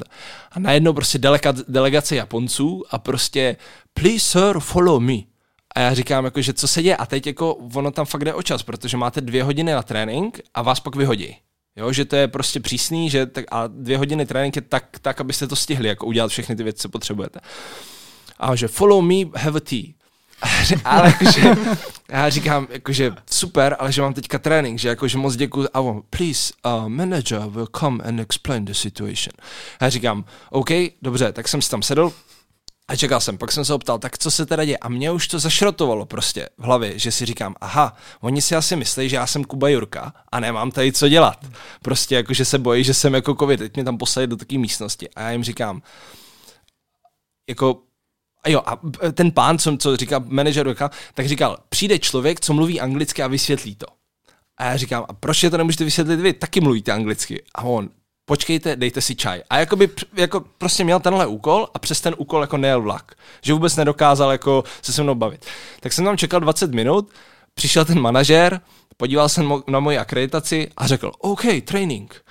a 0.51 0.59
najednou 0.59 0.94
prostě 0.94 1.18
delega, 1.18 1.53
delegace 1.68 2.15
Japonců 2.15 2.83
a 2.91 2.97
prostě 2.97 3.56
please 3.94 4.19
sir 4.19 4.59
follow 4.59 5.00
me. 5.00 5.18
A 5.75 5.79
já 5.79 5.94
říkám, 5.94 6.25
jako, 6.25 6.41
že 6.41 6.53
co 6.53 6.68
se 6.68 6.83
děje? 6.83 6.97
A 6.97 7.06
teď 7.06 7.27
jako 7.27 7.53
ono 7.53 7.91
tam 7.91 8.06
fakt 8.06 8.23
jde 8.23 8.33
o 8.33 8.41
čas, 8.41 8.63
protože 8.63 8.97
máte 8.97 9.21
dvě 9.21 9.44
hodiny 9.44 9.71
na 9.73 9.83
trénink 9.83 10.39
a 10.53 10.62
vás 10.62 10.79
pak 10.79 10.95
vyhodí. 10.95 11.35
Jo, 11.75 11.91
že 11.94 12.06
to 12.06 12.15
je 12.15 12.27
prostě 12.27 12.59
přísný, 12.59 13.09
že 13.09 13.25
tak, 13.25 13.45
a 13.51 13.68
dvě 13.68 13.97
hodiny 13.97 14.25
trénink 14.25 14.56
je 14.56 14.62
tak, 14.62 14.85
tak, 15.01 15.21
abyste 15.21 15.47
to 15.47 15.56
stihli, 15.56 15.88
jako 15.88 16.06
udělat 16.06 16.27
všechny 16.27 16.56
ty 16.56 16.63
věci, 16.63 16.79
co 16.79 16.89
potřebujete. 16.89 17.39
A 18.39 18.56
že 18.56 18.68
follow 18.68 19.01
me, 19.01 19.15
have 19.35 19.57
a 19.57 19.59
tea. 19.59 19.83
ale 20.85 21.07
jakože, 21.07 21.56
já 22.09 22.29
říkám, 22.29 22.68
jakože 22.69 23.12
super, 23.31 23.75
ale 23.79 23.91
že 23.91 24.01
mám 24.01 24.13
teďka 24.13 24.39
trénink, 24.39 24.79
že 24.79 24.89
jakože 24.89 25.18
moc 25.18 25.35
děkuji. 25.35 25.68
A 25.73 25.79
on, 25.79 26.01
please, 26.09 26.53
uh, 26.65 26.89
manager 26.89 27.39
will 27.39 27.68
come 27.79 28.03
and 28.03 28.19
explain 28.19 28.65
the 28.65 28.73
situation. 28.73 29.33
Já 29.81 29.89
říkám, 29.89 30.25
OK, 30.50 30.69
dobře, 31.01 31.31
tak 31.31 31.47
jsem 31.47 31.62
si 31.62 31.69
tam 31.69 31.81
sedl, 31.81 32.13
a 32.92 32.96
čekal 32.96 33.20
jsem, 33.20 33.38
pak 33.38 33.52
jsem 33.52 33.66
se 33.66 33.74
optal, 33.74 34.00
tak 34.00 34.18
co 34.18 34.32
se 34.32 34.46
teda 34.46 34.66
děje? 34.66 34.78
A 34.78 34.90
mě 34.90 35.12
už 35.12 35.28
to 35.28 35.40
zašrotovalo 35.40 36.06
prostě 36.06 36.50
v 36.58 36.64
hlavě, 36.64 37.00
že 37.00 37.12
si 37.12 37.26
říkám, 37.26 37.56
aha, 37.62 37.96
oni 38.22 38.42
si 38.42 38.56
asi 38.56 38.76
myslí, 38.76 39.10
že 39.10 39.16
já 39.16 39.28
jsem 39.28 39.44
Kuba 39.44 39.70
Jurka 39.70 40.14
a 40.32 40.40
nemám 40.40 40.72
tady 40.72 40.92
co 40.92 41.10
dělat. 41.10 41.46
Prostě 41.82 42.16
jako, 42.16 42.34
že 42.34 42.46
se 42.46 42.60
bojí, 42.60 42.84
že 42.84 42.94
jsem 42.94 43.14
jako 43.14 43.36
covid, 43.36 43.60
teď 43.60 43.76
mě 43.76 43.84
tam 43.84 43.98
posadí 43.98 44.28
do 44.28 44.38
takové 44.38 44.60
místnosti. 44.60 45.10
A 45.10 45.22
já 45.22 45.32
jim 45.32 45.44
říkám, 45.44 45.82
jako 47.50 47.82
a 48.44 48.50
jo, 48.50 48.62
a 48.66 48.82
ten 49.14 49.32
pán, 49.32 49.58
co, 49.58 49.78
co 49.78 49.98
říká 49.98 50.24
manažer, 50.28 50.76
tak 51.14 51.28
říkal, 51.28 51.58
přijde 51.70 52.00
člověk, 52.00 52.40
co 52.40 52.54
mluví 52.54 52.82
anglicky 52.82 53.24
a 53.24 53.28
vysvětlí 53.28 53.76
to. 53.76 53.86
A 54.58 54.66
já 54.66 54.78
říkám, 54.78 55.06
a 55.08 55.14
proč 55.14 55.44
je 55.44 55.50
to 55.50 55.58
nemůžete 55.58 55.84
vysvětlit 55.84 56.20
vy? 56.20 56.34
Taky 56.34 56.62
mluvíte 56.62 56.92
anglicky. 56.92 57.44
A 57.56 57.64
on, 57.64 57.90
počkejte, 58.25 58.75
dejte 58.75 59.01
si 59.01 59.15
čaj. 59.15 59.41
A 59.50 59.57
jakoby, 59.57 59.89
jako 60.13 60.44
prostě 60.57 60.83
měl 60.83 61.00
tenhle 61.00 61.25
úkol 61.27 61.68
a 61.73 61.79
přes 61.79 62.01
ten 62.01 62.15
úkol 62.18 62.41
jako 62.41 62.57
nejel 62.57 62.81
vlak. 62.81 63.12
Že 63.41 63.53
vůbec 63.53 63.75
nedokázal 63.75 64.31
jako 64.31 64.63
se 64.81 64.94
se 64.94 65.03
mnou 65.03 65.15
bavit. 65.15 65.45
Tak 65.79 65.94
jsem 65.94 66.06
tam 66.06 66.18
čekal 66.18 66.39
20 66.39 66.73
minut, 66.73 67.09
přišel 67.53 67.85
ten 67.85 68.00
manažer, 68.00 68.62
podíval 69.01 69.29
jsem 69.29 69.53
na 69.68 69.79
moji 69.79 69.97
akreditaci 69.97 70.69
a 70.77 70.88
řekl, 70.88 71.12
OK, 71.19 71.41
training. 71.65 72.25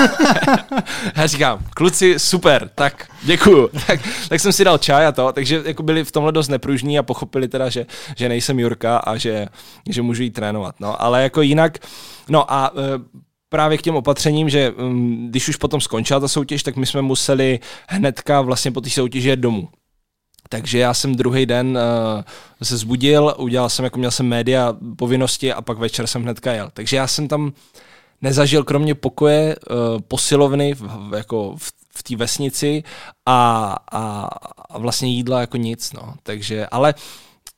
já 1.16 1.26
říkám, 1.26 1.64
kluci, 1.74 2.18
super, 2.18 2.70
tak 2.74 3.08
děkuju. 3.22 3.68
tak, 3.86 4.00
tak 4.28 4.40
jsem 4.40 4.52
si 4.52 4.64
dal 4.64 4.78
čaj 4.78 5.06
a 5.06 5.12
to, 5.12 5.32
takže 5.32 5.62
jako 5.64 5.82
byli 5.82 6.04
v 6.04 6.12
tomhle 6.12 6.32
dost 6.32 6.48
nepružní 6.48 6.98
a 6.98 7.02
pochopili 7.02 7.48
teda, 7.48 7.68
že, 7.68 7.86
že 8.16 8.28
nejsem 8.28 8.58
Jurka 8.58 8.98
a 8.98 9.16
že, 9.16 9.46
že 9.88 10.02
můžu 10.02 10.22
jít 10.22 10.30
trénovat. 10.30 10.74
No, 10.80 11.02
ale 11.02 11.22
jako 11.22 11.42
jinak, 11.42 11.78
no 12.28 12.52
a 12.52 12.70
e, 12.76 13.20
právě 13.50 13.78
k 13.78 13.82
těm 13.82 13.96
opatřením, 13.96 14.48
že 14.48 14.70
um, 14.70 15.28
když 15.30 15.48
už 15.48 15.56
potom 15.56 15.80
skončila 15.80 16.20
ta 16.20 16.28
soutěž, 16.28 16.62
tak 16.62 16.76
my 16.76 16.86
jsme 16.86 17.02
museli 17.02 17.58
hnedka 17.88 18.40
vlastně 18.40 18.72
po 18.72 18.80
té 18.80 18.90
soutěži 18.90 19.28
jet 19.28 19.40
domů. 19.40 19.68
Takže 20.48 20.78
já 20.78 20.94
jsem 20.94 21.14
druhý 21.14 21.46
den 21.46 21.78
uh, 21.78 22.22
se 22.62 22.76
zbudil, 22.76 23.34
udělal 23.38 23.68
jsem, 23.68 23.84
jako 23.84 23.98
měl 23.98 24.10
jsem 24.10 24.26
média 24.26 24.76
povinnosti 24.96 25.52
a 25.52 25.62
pak 25.62 25.78
večer 25.78 26.06
jsem 26.06 26.22
hnedka 26.22 26.52
jel. 26.52 26.70
Takže 26.74 26.96
já 26.96 27.06
jsem 27.06 27.28
tam 27.28 27.52
nezažil 28.22 28.64
kromě 28.64 28.94
pokoje 28.94 29.56
uh, 29.56 29.76
posilovny 30.08 30.74
v, 30.74 30.80
v, 30.80 31.14
jako 31.16 31.54
v, 31.58 31.72
v 31.94 32.02
té 32.02 32.16
vesnici 32.16 32.82
a, 33.26 33.76
a, 33.92 34.28
a 34.68 34.78
vlastně 34.78 35.08
jídla 35.08 35.40
jako 35.40 35.56
nic. 35.56 35.92
No. 35.92 36.14
Takže, 36.22 36.66
ale 36.66 36.94
uh, 36.94 37.00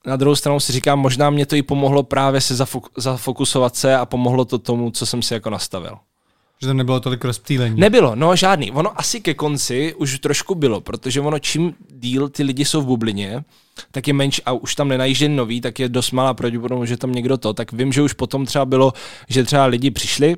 na 0.06 0.16
druhou 0.16 0.36
stranu 0.36 0.60
si 0.60 0.72
říkám, 0.72 0.98
možná 0.98 1.30
mě 1.30 1.46
to 1.46 1.56
i 1.56 1.62
pomohlo 1.62 2.02
právě 2.02 2.40
se 2.40 2.54
zafok- 2.54 2.88
zafokusovat 2.96 3.76
se 3.76 3.96
a 3.96 4.06
pomohlo 4.06 4.44
to 4.44 4.58
tomu, 4.58 4.90
co 4.90 5.06
jsem 5.06 5.22
si 5.22 5.34
jako 5.34 5.50
nastavil. 5.50 5.98
Že 6.60 6.68
tam 6.68 6.76
nebylo 6.76 7.00
tolik 7.00 7.24
rozptýlení. 7.24 7.80
Nebylo, 7.80 8.14
no 8.14 8.36
žádný. 8.36 8.70
Ono 8.70 9.00
asi 9.00 9.20
ke 9.20 9.34
konci 9.34 9.94
už 9.94 10.18
trošku 10.18 10.54
bylo, 10.54 10.80
protože 10.80 11.20
ono 11.20 11.38
čím 11.38 11.74
díl 11.90 12.28
ty 12.28 12.42
lidi 12.42 12.64
jsou 12.64 12.82
v 12.82 12.86
bublině, 12.86 13.44
tak 13.90 14.08
je 14.08 14.14
menší 14.14 14.42
a 14.42 14.52
už 14.52 14.74
tam 14.74 14.88
nenajížděn 14.88 15.36
nový, 15.36 15.60
tak 15.60 15.78
je 15.78 15.88
dost 15.88 16.10
malá 16.10 16.34
pravděpodobnost, 16.34 16.88
že 16.88 16.96
tam 16.96 17.12
někdo 17.12 17.36
to. 17.36 17.52
Tak 17.52 17.72
vím, 17.72 17.92
že 17.92 18.02
už 18.02 18.12
potom 18.12 18.46
třeba 18.46 18.64
bylo, 18.64 18.92
že 19.28 19.44
třeba 19.44 19.66
lidi 19.66 19.90
přišli, 19.90 20.34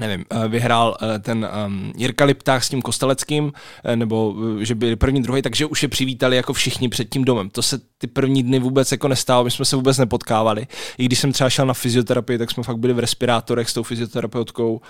nevím, 0.00 0.24
eh, 0.30 0.48
vyhrál 0.48 0.96
eh, 1.02 1.18
ten 1.18 1.48
um, 1.66 1.92
Jirka 1.96 2.24
Lipták 2.24 2.64
s 2.64 2.68
tím 2.68 2.82
Kosteleckým, 2.82 3.52
eh, 3.84 3.96
nebo 3.96 4.34
že 4.60 4.74
byli 4.74 4.96
první, 4.96 5.22
druhý, 5.22 5.42
takže 5.42 5.66
už 5.66 5.82
je 5.82 5.88
přivítali 5.88 6.36
jako 6.36 6.52
všichni 6.52 6.88
před 6.88 7.08
tím 7.08 7.24
domem. 7.24 7.50
To 7.50 7.62
se 7.62 7.80
ty 7.98 8.06
první 8.06 8.42
dny 8.42 8.58
vůbec 8.58 8.92
jako 8.92 9.08
nestálo, 9.08 9.44
my 9.44 9.50
jsme 9.50 9.64
se 9.64 9.76
vůbec 9.76 9.98
nepotkávali. 9.98 10.66
I 10.98 11.04
když 11.04 11.18
jsem 11.18 11.32
třeba 11.32 11.50
šel 11.50 11.66
na 11.66 11.74
fyzioterapii, 11.74 12.38
tak 12.38 12.50
jsme 12.50 12.62
fakt 12.62 12.78
byli 12.78 12.92
v 12.92 12.98
respirátorech 12.98 13.70
s 13.70 13.74
tou 13.74 13.82
fyzioterapeutkou 13.82 14.80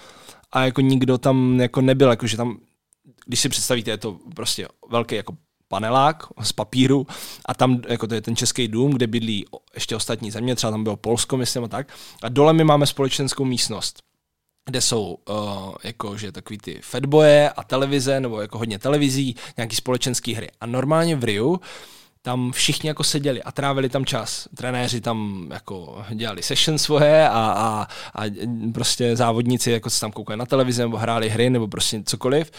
a 0.53 0.65
jako 0.65 0.81
nikdo 0.81 1.19
tam 1.19 1.61
jako 1.61 1.81
nebyl, 1.81 2.11
jakože 2.11 2.37
tam, 2.37 2.59
když 3.27 3.41
si 3.41 3.49
představíte, 3.49 3.91
je 3.91 3.99
to 3.99 4.19
prostě 4.35 4.69
velký 4.91 5.15
jako 5.15 5.37
panelák 5.69 6.27
z 6.43 6.53
papíru 6.53 7.07
a 7.47 7.55
tam, 7.55 7.83
jako 7.89 8.07
to 8.07 8.15
je 8.15 8.21
ten 8.21 8.37
český 8.37 8.69
dům, 8.69 8.93
kde 8.93 9.07
bydlí 9.07 9.45
ještě 9.75 9.97
ostatní 9.97 10.31
země, 10.31 10.55
třeba 10.55 10.71
tam 10.71 10.85
bylo 10.85 10.97
Polsko, 10.97 11.37
myslím 11.37 11.65
a 11.65 11.69
tak. 11.69 11.89
A 12.23 12.29
dole 12.29 12.53
my 12.53 12.65
máme 12.65 12.87
společenskou 12.87 13.45
místnost 13.45 14.03
kde 14.67 14.81
jsou 14.81 15.19
uh, 15.29 15.37
jako, 15.85 16.17
že 16.17 16.33
takový 16.33 16.59
ty 16.59 16.81
fatboje 16.83 17.51
a 17.51 17.65
televize, 17.65 18.21
nebo 18.21 18.41
jako 18.41 18.59
hodně 18.59 18.79
televizí, 18.79 19.37
nějaký 19.57 19.77
společenský 19.77 20.35
hry. 20.35 20.49
A 20.61 20.67
normálně 20.67 21.17
v 21.17 21.25
Riu 21.25 21.61
tam 22.23 22.53
všichni 22.53 22.89
jako 22.89 23.05
seděli 23.05 23.43
a 23.43 23.53
trávili 23.53 23.89
tam 23.89 24.05
čas. 24.05 24.49
Trenéři 24.57 25.01
tam 25.01 25.49
jako 25.53 26.05
dělali 26.15 26.43
session 26.43 26.79
svoje 26.79 27.29
a, 27.29 27.33
a, 27.33 27.87
a 28.15 28.31
prostě 28.75 29.17
závodníci 29.17 29.71
jako 29.71 29.91
se 29.91 30.01
tam 30.01 30.13
koukali 30.13 30.37
na 30.37 30.47
televizi 30.47 30.83
nebo 30.83 30.97
hráli 30.97 31.29
hry 31.29 31.51
nebo 31.51 31.69
prostě 31.69 32.03
cokoliv. 32.07 32.51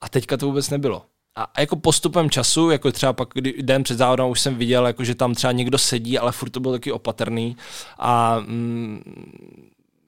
A 0.00 0.08
teďka 0.08 0.36
to 0.36 0.46
vůbec 0.46 0.70
nebylo. 0.70 1.02
a 1.36 1.60
jako 1.60 1.76
postupem 1.76 2.30
času, 2.30 2.70
jako 2.70 2.92
třeba 2.92 3.12
pak 3.12 3.28
kdy, 3.34 3.62
den 3.62 3.82
před 3.82 3.98
závodem 3.98 4.26
už 4.26 4.40
jsem 4.40 4.54
viděl, 4.54 4.86
jako 4.86 5.04
že 5.04 5.14
tam 5.14 5.34
třeba 5.34 5.52
někdo 5.52 5.78
sedí, 5.78 6.18
ale 6.18 6.32
furt 6.32 6.50
to 6.50 6.60
byl 6.60 6.72
taky 6.72 6.92
opatrný 6.92 7.56
a 7.98 8.38
mm, 8.38 9.00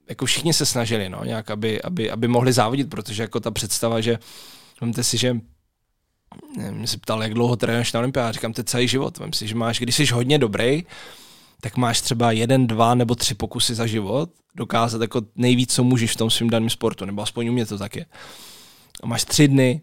jako 0.09 0.27
všichni 0.27 0.53
se 0.53 0.67
snažili, 0.67 1.09
no, 1.09 1.25
nějak, 1.25 1.51
aby, 1.51 1.83
aby, 1.83 2.11
aby 2.11 2.29
mohli 2.29 2.53
závodit, 2.53 2.91
protože 2.91 3.23
jako 3.23 3.41
ta 3.41 3.51
představa, 3.51 4.01
že 4.01 4.19
vemte 4.81 5.05
si, 5.05 5.19
že 5.19 5.37
mě 6.71 6.87
se 6.87 6.99
ptal, 6.99 7.23
jak 7.23 7.35
dlouho 7.35 7.57
trénuješ 7.57 7.93
na 7.93 8.01
olympiádě, 8.01 8.33
říkám, 8.33 8.53
to 8.53 8.61
je 8.61 8.65
celý 8.65 8.89
život, 8.89 9.19
vem 9.19 9.33
si, 9.33 9.49
že 9.49 9.55
máš, 9.55 9.79
když 9.81 9.97
jsi 9.97 10.07
hodně 10.07 10.39
dobrý, 10.39 10.85
tak 11.61 11.77
máš 11.77 12.01
třeba 12.01 12.33
jeden, 12.33 12.67
dva 12.67 12.95
nebo 12.95 13.15
tři 13.15 13.35
pokusy 13.35 13.75
za 13.75 13.87
život, 13.87 14.31
dokázat 14.55 15.03
jako 15.03 15.23
nejvíc, 15.37 15.75
co 15.75 15.85
můžeš 15.85 16.13
v 16.13 16.17
tom 16.17 16.31
svým 16.31 16.51
daném 16.51 16.71
sportu, 16.71 17.05
nebo 17.05 17.23
aspoň 17.23 17.49
u 17.49 17.53
mě 17.53 17.67
to 17.67 17.79
tak 17.79 17.97
je. 17.97 18.07
A 19.03 19.07
máš 19.07 19.25
tři 19.25 19.49
dny, 19.49 19.81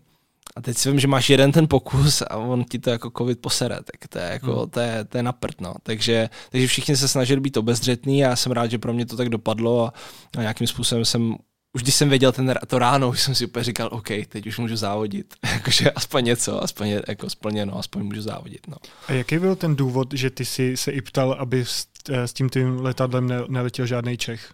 a 0.55 0.61
teď 0.61 0.77
si 0.77 0.91
vím, 0.91 0.99
že 0.99 1.07
máš 1.07 1.29
jeden 1.29 1.51
ten 1.51 1.67
pokus 1.67 2.21
a 2.21 2.37
on 2.37 2.63
ti 2.63 2.79
to 2.79 2.89
jako 2.89 3.11
covid 3.17 3.39
posere, 3.39 3.75
tak 3.75 4.07
to 4.09 4.19
je, 4.19 4.25
jako, 4.25 4.59
hmm. 4.59 4.69
to 4.69 4.79
je, 4.79 5.05
to 5.05 5.17
je 5.17 5.23
na 5.23 5.31
prd, 5.31 5.61
no. 5.61 5.73
takže, 5.83 6.29
takže 6.49 6.67
všichni 6.67 6.97
se 6.97 7.07
snažili 7.07 7.41
být 7.41 7.57
obezřetný 7.57 8.25
a 8.25 8.29
já 8.29 8.35
jsem 8.35 8.51
rád, 8.51 8.71
že 8.71 8.77
pro 8.77 8.93
mě 8.93 9.05
to 9.05 9.17
tak 9.17 9.29
dopadlo 9.29 9.85
a, 9.85 9.93
a 10.37 10.41
nějakým 10.41 10.67
způsobem 10.67 11.05
jsem 11.05 11.35
už 11.75 11.81
když 11.81 11.95
jsem 11.95 12.09
věděl 12.09 12.31
ten, 12.31 12.55
to 12.67 12.79
ráno, 12.79 13.09
už 13.09 13.21
jsem 13.21 13.35
si 13.35 13.45
úplně 13.45 13.63
říkal, 13.63 13.89
OK, 13.91 14.07
teď 14.29 14.47
už 14.47 14.57
můžu 14.57 14.75
závodit. 14.75 15.33
Jakože 15.53 15.91
aspoň 15.91 16.25
něco, 16.25 16.63
aspoň 16.63 16.87
je, 16.87 17.01
jako 17.07 17.29
splněno, 17.29 17.79
aspoň 17.79 18.03
můžu 18.03 18.21
závodit. 18.21 18.67
No. 18.67 18.77
A 19.07 19.13
jaký 19.13 19.39
byl 19.39 19.55
ten 19.55 19.75
důvod, 19.75 20.13
že 20.13 20.29
ty 20.29 20.45
si 20.45 20.77
se 20.77 20.91
i 20.91 21.01
ptal, 21.01 21.35
aby 21.39 21.65
s, 21.65 21.87
eh, 22.09 22.27
s 22.27 22.33
tím 22.33 22.49
tím 22.49 22.79
letadlem 22.79 23.27
ne, 23.27 23.35
neletěl 23.47 23.85
žádný 23.85 24.17
Čech? 24.17 24.53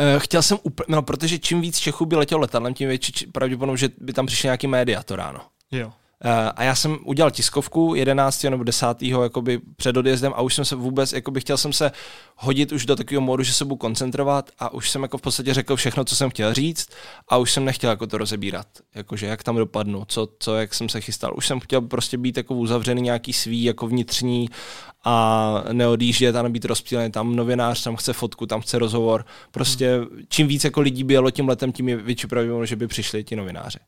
Uh, 0.00 0.20
chtěl 0.20 0.42
jsem 0.42 0.58
úplně, 0.62 0.86
no, 0.88 1.02
protože 1.02 1.38
čím 1.38 1.60
víc 1.60 1.78
Čechů 1.78 2.06
by 2.06 2.16
letěl 2.16 2.40
letadlem, 2.40 2.74
tím 2.74 2.88
větší 2.88 3.26
pravděpodobnost, 3.26 3.80
že 3.80 3.88
by 4.00 4.12
tam 4.12 4.26
přišli 4.26 4.46
nějaký 4.46 4.66
média 4.66 5.02
to 5.02 5.16
ráno. 5.16 5.40
Jo. 5.70 5.92
Uh, 6.24 6.30
a 6.56 6.62
já 6.62 6.74
jsem 6.74 6.98
udělal 7.04 7.30
tiskovku 7.30 7.94
11. 7.94 8.44
nebo 8.44 8.64
10. 8.64 8.86
jakoby 9.02 9.60
před 9.76 9.96
odjezdem 9.96 10.32
a 10.36 10.40
už 10.40 10.54
jsem 10.54 10.64
se 10.64 10.76
vůbec, 10.76 11.12
jakoby 11.12 11.40
chtěl 11.40 11.56
jsem 11.56 11.72
se 11.72 11.92
hodit 12.36 12.72
už 12.72 12.86
do 12.86 12.96
takového 12.96 13.20
módu, 13.20 13.42
že 13.42 13.52
se 13.52 13.64
budu 13.64 13.76
koncentrovat 13.76 14.50
a 14.58 14.72
už 14.72 14.90
jsem 14.90 15.02
jako 15.02 15.18
v 15.18 15.22
podstatě 15.22 15.54
řekl 15.54 15.76
všechno, 15.76 16.04
co 16.04 16.16
jsem 16.16 16.30
chtěl 16.30 16.54
říct 16.54 16.88
a 17.28 17.36
už 17.36 17.52
jsem 17.52 17.64
nechtěl 17.64 17.90
jako 17.90 18.06
to 18.06 18.18
rozebírat, 18.18 18.66
jakože 18.94 19.26
jak 19.26 19.42
tam 19.42 19.56
dopadnu, 19.56 20.04
co, 20.08 20.28
co, 20.38 20.56
jak 20.56 20.74
jsem 20.74 20.88
se 20.88 21.00
chystal. 21.00 21.34
Už 21.36 21.46
jsem 21.46 21.60
chtěl 21.60 21.80
prostě 21.80 22.18
být 22.18 22.36
jako 22.36 22.54
uzavřený 22.54 23.02
nějaký 23.02 23.32
svý 23.32 23.64
jako 23.64 23.86
vnitřní 23.86 24.48
a 25.04 25.64
neodjíždět 25.72 26.36
a 26.36 26.42
nebýt 26.42 26.64
rozptýlený. 26.64 27.12
Tam 27.12 27.36
novinář, 27.36 27.82
tam 27.82 27.96
chce 27.96 28.12
fotku, 28.12 28.46
tam 28.46 28.60
chce 28.60 28.78
rozhovor. 28.78 29.24
Prostě 29.50 30.00
čím 30.28 30.46
víc 30.46 30.64
jako 30.64 30.80
lidí 30.80 31.04
by 31.04 31.14
jelo 31.14 31.30
tím 31.30 31.48
letem, 31.48 31.72
tím 31.72 31.88
je 31.88 31.96
větší 31.96 32.26
pravděpodobnost, 32.26 32.68
že 32.68 32.76
by 32.76 32.86
přišli 32.86 33.24
ti 33.24 33.36
novináři. 33.36 33.78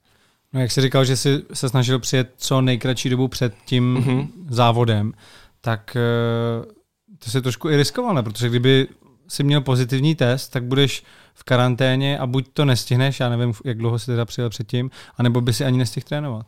No 0.53 0.61
jak 0.61 0.71
jsi 0.73 0.81
říkal, 0.81 1.05
že 1.05 1.17
jsi 1.17 1.43
se 1.53 1.69
snažil 1.69 1.99
přijet 1.99 2.35
co 2.37 2.61
nejkratší 2.61 3.09
dobu 3.09 3.29
před 3.29 3.55
tím 3.65 3.97
mm-hmm. 3.97 4.29
závodem, 4.49 5.13
tak 5.61 5.97
uh, 5.97 6.73
to 7.19 7.31
si 7.31 7.43
trošku 7.43 7.69
i 7.69 7.77
riskoval, 7.77 8.15
ne? 8.15 8.23
Protože 8.23 8.49
kdyby 8.49 8.89
si 9.29 9.45
měl 9.45 9.61
pozitivní 9.61 10.15
test, 10.15 10.49
tak 10.49 10.65
budeš 10.65 11.03
v 11.35 11.45
karanténě 11.45 12.19
a 12.19 12.27
buď 12.27 12.49
to 12.53 12.65
nestihneš, 12.65 13.21
já 13.21 13.29
nevím, 13.29 13.53
jak 13.65 13.79
dlouho 13.79 13.99
jsi 13.99 14.07
teda 14.07 14.25
přijel 14.25 14.51
předtím, 14.51 14.91
anebo 15.17 15.41
by 15.41 15.53
si 15.53 15.65
ani 15.65 15.79
nestihl 15.79 16.07
trénovat. 16.09 16.47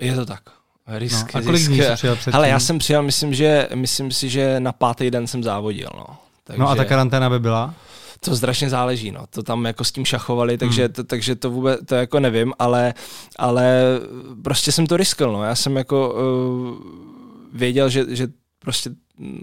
Je 0.00 0.14
to 0.14 0.26
tak. 0.26 0.42
Risk, 0.86 1.34
no, 1.34 1.40
a 1.40 1.42
kolik 1.42 1.66
dní 1.66 1.82
jsi 1.82 1.92
přijel 1.94 2.16
předtím? 2.16 2.34
Ale 2.34 2.48
já 2.48 2.60
jsem 2.60 2.78
přijel, 2.78 3.02
myslím, 3.02 3.34
že, 3.34 3.68
myslím 3.74 4.12
si, 4.12 4.28
že 4.28 4.60
na 4.60 4.72
pátý 4.72 5.10
den 5.10 5.26
jsem 5.26 5.42
závodil. 5.42 5.88
No. 5.94 6.06
Takže... 6.44 6.60
no 6.60 6.68
a 6.68 6.74
ta 6.74 6.84
karanténa 6.84 7.30
by 7.30 7.38
byla? 7.38 7.74
To 8.24 8.36
strašně 8.36 8.70
záleží, 8.70 9.10
no. 9.10 9.24
To 9.30 9.42
tam 9.42 9.64
jako 9.64 9.84
s 9.84 9.92
tím 9.92 10.04
šachovali, 10.04 10.58
takže, 10.58 10.84
hmm. 10.84 10.92
to, 10.92 11.04
takže 11.04 11.36
to 11.36 11.50
vůbec, 11.50 11.80
to 11.86 11.94
jako 11.94 12.20
nevím, 12.20 12.52
ale, 12.58 12.94
ale 13.38 13.82
prostě 14.42 14.72
jsem 14.72 14.86
to 14.86 14.96
riskl, 14.96 15.32
no. 15.32 15.44
Já 15.44 15.54
jsem 15.54 15.76
jako 15.76 16.14
uh, 16.14 16.76
věděl, 17.52 17.88
že, 17.88 18.04
že 18.08 18.28
prostě 18.58 18.90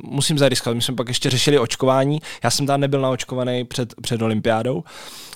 musím 0.03 0.37
zariskovat. 0.37 0.75
My 0.75 0.81
jsme 0.81 0.95
pak 0.95 1.07
ještě 1.07 1.29
řešili 1.29 1.59
očkování. 1.59 2.19
Já 2.43 2.51
jsem 2.51 2.65
tam 2.65 2.79
nebyl 2.79 3.01
naočkovaný 3.01 3.63
před, 3.63 3.93
před 4.01 4.21
olympiádou, 4.21 4.83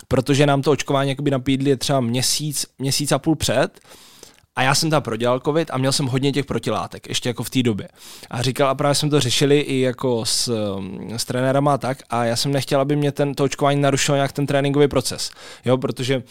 protože 0.08 0.46
nám 0.46 0.62
to 0.62 0.72
očkování 0.72 1.10
jakoby 1.10 1.32
napídli 1.32 1.78
třeba 1.78 2.00
měsíc, 2.00 2.66
měsíc 2.80 3.12
a 3.12 3.20
půl 3.20 3.36
před 3.36 3.80
a 4.56 4.62
já 4.62 4.76
jsem 4.76 4.90
tam 4.90 5.02
prodělal 5.02 5.40
covid 5.40 5.72
a 5.72 5.78
měl 5.78 5.92
jsem 5.92 6.06
hodně 6.06 6.32
těch 6.32 6.46
protilátek, 6.46 7.10
ještě 7.10 7.30
jako 7.30 7.44
v 7.44 7.50
té 7.50 7.64
době. 7.64 7.88
A 8.30 8.42
říkal, 8.42 8.70
a 8.70 8.76
právě 8.76 8.96
jsme 8.96 9.10
to 9.10 9.20
řešili 9.20 9.60
i 9.60 9.80
jako 9.80 10.26
s, 10.26 10.54
s 11.18 11.26
trenérama 11.26 11.74
a 11.74 11.78
tak, 11.78 11.98
a 12.10 12.26
já 12.26 12.36
jsem 12.36 12.52
nechtěl, 12.52 12.82
aby 12.82 12.96
mě 12.96 13.12
ten, 13.12 13.34
to 13.34 13.44
očkování 13.44 13.82
narušilo 13.82 14.16
nějak 14.16 14.32
ten 14.32 14.46
tréninkový 14.48 14.88
proces. 14.88 15.32
Jo, 15.66 15.78
protože 15.78 16.24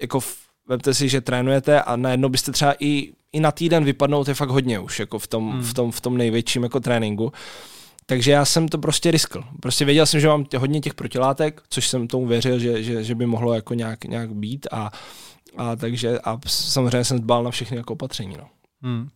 jako 0.00 0.20
vemte 0.68 0.94
si, 0.94 1.08
že 1.08 1.20
trénujete 1.20 1.82
a 1.82 1.96
najednou 1.96 2.28
byste 2.28 2.52
třeba 2.52 2.74
i, 2.80 3.12
i 3.32 3.40
na 3.40 3.52
týden 3.52 3.84
vypadnout 3.84 4.28
je 4.28 4.34
fakt 4.34 4.50
hodně 4.50 4.78
už, 4.78 4.98
jako 4.98 5.18
v 5.18 5.26
tom, 5.26 5.52
hmm. 5.52 5.62
v 5.62 5.74
tom, 5.74 5.90
v 5.92 6.00
tom 6.00 6.16
největším 6.16 6.62
jako 6.62 6.80
tréninku. 6.80 7.32
Takže 8.06 8.30
já 8.30 8.44
jsem 8.44 8.68
to 8.68 8.78
prostě 8.78 9.10
riskl. 9.10 9.44
Prostě 9.62 9.84
věděl 9.84 10.06
jsem, 10.06 10.20
že 10.20 10.28
mám 10.28 10.46
hodně 10.56 10.80
těch 10.80 10.94
protilátek, 10.94 11.62
což 11.70 11.88
jsem 11.88 12.08
tomu 12.08 12.26
věřil, 12.26 12.58
že, 12.58 12.82
že, 12.82 13.04
že 13.04 13.14
by 13.14 13.26
mohlo 13.26 13.54
jako 13.54 13.74
nějak, 13.74 14.04
nějak 14.04 14.34
být 14.34 14.66
a, 14.70 14.90
a 15.58 15.76
takže 15.76 16.18
a 16.18 16.38
samozřejmě 16.46 17.04
jsem 17.04 17.20
dbal 17.20 17.44
na 17.44 17.50
všechny 17.50 17.76
jako 17.76 17.92
opatření. 17.92 18.36
No. 18.38 18.48
Hmm. 18.82 19.08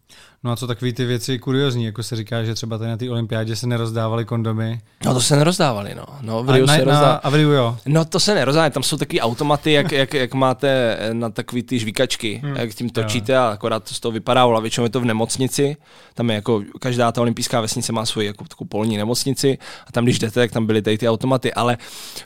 No 0.45 0.53
a 0.53 0.57
co 0.57 0.67
takové 0.67 0.93
ty 0.93 1.05
věci 1.05 1.39
kuriozní, 1.39 1.85
jako 1.85 2.03
se 2.03 2.17
říká, 2.17 2.45
že 2.45 2.55
třeba 2.55 2.79
tady 2.79 2.91
na 2.91 2.97
té 2.97 3.11
olympiádě 3.11 3.57
se 3.57 3.67
nerozdávaly 3.67 4.25
kondomy. 4.25 4.81
No 5.05 5.15
to 5.15 5.21
se 5.21 5.37
nerozdávaly, 5.37 5.95
no. 5.95 6.05
no 6.21 6.43
v 6.43 6.51
Rio 6.51 6.65
a, 6.65 6.77
se 6.77 6.85
rozdá... 6.85 7.01
na, 7.01 7.13
a 7.13 7.31
v 7.31 7.35
Rio, 7.35 7.51
jo. 7.51 7.79
No 7.87 8.05
to 8.05 8.21
se 8.21 8.35
nerozdává, 8.35 8.71
tam 8.71 8.83
jsou 8.83 8.97
takový 8.97 9.21
automaty, 9.21 9.73
jak, 9.73 9.93
jak, 9.93 10.15
jak, 10.15 10.35
máte 10.35 10.99
na 11.13 11.31
takový 11.31 11.63
ty 11.63 11.79
žvíkačky, 11.79 12.41
hmm. 12.45 12.57
jak 12.57 12.75
tím 12.75 12.91
točíte 12.91 13.39
a 13.39 13.49
akorát 13.49 13.89
to 13.89 13.95
z 13.95 14.01
toho 14.01 14.13
vypadá, 14.13 14.43
ale 14.43 14.61
většinou 14.61 14.85
je 14.87 14.91
to 14.91 15.01
v 15.01 15.05
nemocnici, 15.05 15.77
tam 16.15 16.31
je 16.31 16.35
jako, 16.35 16.63
každá 16.81 17.13
ta 17.13 17.21
olympijská 17.21 17.61
vesnice 17.61 17.93
má 17.93 18.07
svoji 18.07 18.27
jako 18.27 18.45
takovou 18.45 18.69
polní 18.69 18.97
nemocnici 18.97 19.59
a 19.87 19.93
tam 19.93 20.05
když 20.05 20.19
jdete, 20.19 20.41
tak 20.41 20.53
tam 20.53 20.67
byly 20.67 20.83
tady 20.83 20.99
ty 20.99 21.09
automaty, 21.09 21.53
ale 21.55 21.79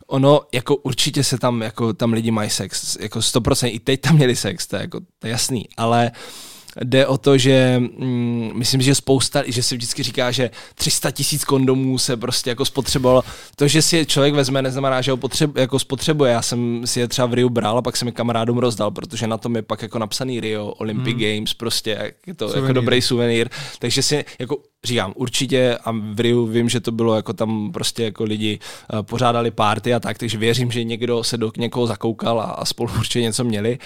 ono 0.06 0.40
jako 0.54 0.76
určitě 0.76 1.24
se 1.24 1.38
tam, 1.38 1.62
jako 1.62 1.92
tam 1.92 2.12
lidi 2.12 2.30
mají 2.30 2.50
sex, 2.50 2.96
jako 3.00 3.18
100%, 3.18 3.70
i 3.72 3.78
teď 3.78 4.00
tam 4.00 4.14
měli 4.14 4.36
sex, 4.36 4.66
to 4.66 4.76
je 4.76 4.82
jako, 4.82 5.00
to 5.18 5.26
je 5.26 5.30
jasný, 5.30 5.68
ale 5.76 6.10
jde 6.84 7.06
o 7.06 7.18
to, 7.18 7.38
že 7.38 7.76
mm, 7.78 8.50
myslím, 8.54 8.82
že 8.82 8.94
spousta, 8.94 9.42
že 9.46 9.62
se 9.62 9.74
vždycky 9.74 10.02
říká, 10.02 10.30
že 10.30 10.50
300 10.74 11.10
tisíc 11.10 11.44
kondomů 11.44 11.98
se 11.98 12.16
prostě 12.16 12.50
jako 12.50 12.64
spotřebovalo. 12.64 13.24
To, 13.56 13.68
že 13.68 13.82
si 13.82 13.96
je 13.96 14.06
člověk 14.06 14.34
vezme, 14.34 14.62
neznamená, 14.62 15.02
že 15.02 15.10
ho 15.10 15.16
potřeb, 15.16 15.56
jako 15.56 15.78
spotřebuje. 15.78 16.32
Já 16.32 16.42
jsem 16.42 16.86
si 16.86 17.00
je 17.00 17.08
třeba 17.08 17.26
v 17.26 17.34
Rio 17.34 17.48
bral 17.48 17.78
a 17.78 17.82
pak 17.82 17.96
jsem 17.96 18.08
je 18.08 18.12
kamarádům 18.12 18.58
rozdal, 18.58 18.90
protože 18.90 19.26
na 19.26 19.38
tom 19.38 19.56
je 19.56 19.62
pak 19.62 19.82
jako 19.82 19.98
napsaný 19.98 20.40
Rio, 20.40 20.66
Olympic 20.66 21.16
hmm. 21.16 21.22
Games, 21.22 21.54
prostě 21.54 22.14
je 22.26 22.34
to 22.34 22.48
suvenýr. 22.48 22.64
jako 22.64 22.72
dobrý 22.72 23.02
suvenýr. 23.02 23.48
Takže 23.78 24.02
si 24.02 24.24
jako 24.38 24.56
říkám, 24.84 25.12
určitě 25.16 25.78
a 25.84 25.92
v 25.92 26.20
Riu 26.20 26.46
vím, 26.46 26.68
že 26.68 26.80
to 26.80 26.92
bylo 26.92 27.16
jako 27.16 27.32
tam 27.32 27.72
prostě 27.72 28.04
jako 28.04 28.24
lidi 28.24 28.58
uh, 28.92 29.02
pořádali 29.02 29.50
párty 29.50 29.94
a 29.94 30.00
tak, 30.00 30.18
takže 30.18 30.38
věřím, 30.38 30.70
že 30.70 30.84
někdo 30.84 31.24
se 31.24 31.36
do 31.36 31.52
někoho 31.56 31.86
zakoukal 31.86 32.40
a, 32.40 32.44
a 32.44 32.64
spolu 32.64 32.90
určitě 32.98 33.22
něco 33.22 33.44
měli 33.44 33.78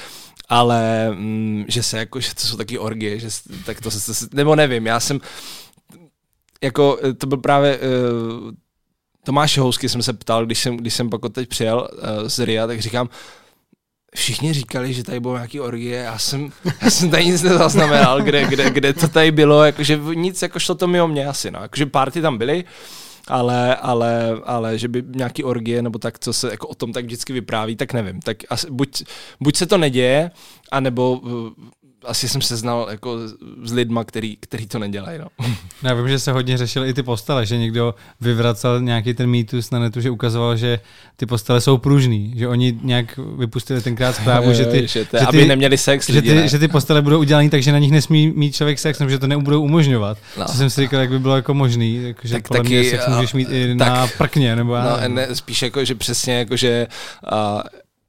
ale 0.50 1.10
mm, 1.10 1.64
že 1.68 1.82
se 1.82 1.98
jako, 1.98 2.20
že 2.20 2.34
to 2.34 2.40
jsou 2.40 2.56
taky 2.56 2.78
orgie, 2.78 3.18
že 3.18 3.28
tak 3.66 3.80
to 3.80 3.90
se, 3.90 4.26
nebo 4.32 4.56
nevím, 4.56 4.86
já 4.86 5.00
jsem 5.00 5.20
jako, 6.62 6.98
eh, 7.04 7.12
to 7.12 7.26
byl 7.26 7.38
právě 7.38 7.78
uh, 7.78 8.50
Tomáš 9.24 9.58
Housky 9.58 9.88
jsem 9.88 10.02
se 10.02 10.12
ptal, 10.12 10.46
když 10.46 10.58
jsem, 10.58 10.76
když 10.76 10.94
jsem 10.94 11.10
pak 11.10 11.20
teď 11.32 11.48
přijel 11.48 11.88
uh, 11.92 12.28
z 12.28 12.38
RIA, 12.38 12.66
tak 12.66 12.80
říkám, 12.80 13.08
všichni 14.14 14.52
říkali, 14.52 14.94
že 14.94 15.04
tady 15.04 15.20
bylo 15.20 15.34
nějaký 15.34 15.60
orgie, 15.60 15.98
já 15.98 16.18
jsem, 16.18 16.52
já 16.82 16.90
jsem 16.90 17.10
tady 17.10 17.26
nic 17.26 17.42
nezaznamenal, 17.42 18.22
kde, 18.22 18.46
kde, 18.46 18.70
kde 18.70 18.92
to 18.92 19.08
tady 19.08 19.30
bylo, 19.30 19.64
jakože 19.64 20.00
nic, 20.14 20.42
jako 20.42 20.58
šlo 20.58 20.74
to 20.74 20.86
mimo 20.86 21.08
mě 21.08 21.26
asi, 21.26 21.50
no, 21.50 21.62
jakože 21.62 21.86
party 21.86 22.22
tam 22.22 22.38
byly, 22.38 22.64
ale, 23.28 23.76
ale, 23.76 24.40
ale 24.44 24.78
že 24.78 24.88
by 24.88 25.02
nějaký 25.06 25.44
orgie 25.44 25.82
nebo 25.82 25.98
tak, 25.98 26.18
co 26.18 26.32
se 26.32 26.50
jako 26.50 26.68
o 26.68 26.74
tom 26.74 26.92
tak 26.92 27.04
vždycky 27.04 27.32
vypráví, 27.32 27.76
tak 27.76 27.92
nevím. 27.92 28.20
Tak 28.20 28.36
asi, 28.50 28.70
buď, 28.70 29.02
buď 29.40 29.56
se 29.56 29.66
to 29.66 29.78
neděje, 29.78 30.30
anebo 30.70 31.20
asi 32.04 32.28
jsem 32.28 32.42
se 32.42 32.56
znal 32.56 32.86
jako 32.90 33.18
s 33.62 33.72
lidma, 33.72 34.04
který, 34.04 34.36
který 34.40 34.66
to 34.66 34.78
nedělají. 34.78 35.18
No. 35.18 35.26
Já 35.82 35.94
vím, 35.94 36.08
že 36.08 36.18
se 36.18 36.32
hodně 36.32 36.58
řešil 36.58 36.84
i 36.84 36.94
ty 36.94 37.02
postele, 37.02 37.46
že 37.46 37.58
někdo 37.58 37.94
vyvracel 38.20 38.80
nějaký 38.80 39.14
ten 39.14 39.30
mýtus 39.30 39.70
na 39.70 39.78
netu, 39.78 40.00
že 40.00 40.10
ukazoval, 40.10 40.56
že 40.56 40.80
ty 41.16 41.26
postele 41.26 41.60
jsou 41.60 41.78
pružný, 41.78 42.32
že 42.36 42.48
oni 42.48 42.78
nějak 42.82 43.18
vypustili 43.38 43.80
tenkrát 43.80 44.16
zprávu, 44.16 44.52
že 44.52 44.66
ty, 44.66 44.88
že, 44.88 45.04
ty, 45.04 45.18
že 45.18 45.26
ty, 45.26 45.26
aby 45.26 45.46
neměli 45.46 45.78
sex 45.78 46.10
že, 46.10 46.22
ty, 46.22 46.48
že 46.48 46.58
ty 46.58 46.68
postele 46.68 47.02
budou 47.02 47.18
udělané 47.18 47.50
tak, 47.50 47.62
že 47.62 47.72
na 47.72 47.78
nich 47.78 47.92
nesmí 47.92 48.32
mít 48.36 48.54
člověk 48.54 48.78
sex, 48.78 48.98
nebo 48.98 49.10
že 49.10 49.18
to 49.18 49.26
nebudou 49.26 49.62
umožňovat. 49.62 50.18
No. 50.38 50.44
Co 50.44 50.56
jsem 50.56 50.70
si 50.70 50.80
říkal, 50.80 51.00
jak 51.00 51.10
by 51.10 51.18
bylo 51.18 51.36
jako 51.36 51.54
možný, 51.54 52.02
jako, 52.02 52.20
že 52.24 52.34
tak 52.34 52.48
podle 52.48 52.62
taky, 52.62 52.80
mě 52.80 52.90
sex 52.90 53.08
můžeš 53.08 53.32
mít 53.32 53.48
i 53.50 53.76
tak, 53.78 53.88
na 53.88 54.06
prkně, 54.18 54.56
nebo 54.56 54.74
já 54.74 54.84
no, 54.84 55.14
ne, 55.14 55.34
spíš 55.34 55.62
jako, 55.62 55.84
že 55.84 55.94
přesně 55.94 56.38
jako, 56.38 56.56
že 56.56 56.86
uh, 57.32 57.60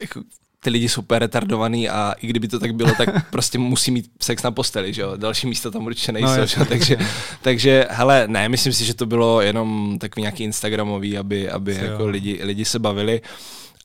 jako 0.02 0.22
ty 0.64 0.70
lidi 0.70 0.90
jsou 0.90 0.94
super 0.94 1.20
retardovaný 1.20 1.90
a 1.90 2.16
i 2.22 2.28
kdyby 2.28 2.48
to 2.48 2.60
tak 2.60 2.76
bylo, 2.76 2.92
tak 2.98 3.30
prostě 3.32 3.58
musí 3.58 3.92
mít 3.92 4.12
sex 4.22 4.44
na 4.44 4.52
posteli, 4.52 4.94
že 4.94 5.02
jo? 5.02 5.18
Další 5.18 5.48
místa 5.48 5.72
tam 5.72 5.86
určitě 5.86 6.12
nejsou, 6.12 6.38
no, 6.38 6.46
že? 6.46 6.66
takže, 6.66 6.98
takže 7.42 7.88
hele, 7.90 8.24
ne, 8.28 8.50
myslím 8.50 8.74
si, 8.74 8.86
že 8.86 8.94
to 8.94 9.06
bylo 9.06 9.42
jenom 9.42 9.98
takový 10.00 10.22
nějaký 10.22 10.44
Instagramový, 10.44 11.18
aby, 11.18 11.50
aby 11.50 11.76
jako 11.76 12.08
lidi, 12.08 12.40
lidi 12.44 12.66
se 12.66 12.80
bavili. 12.80 13.22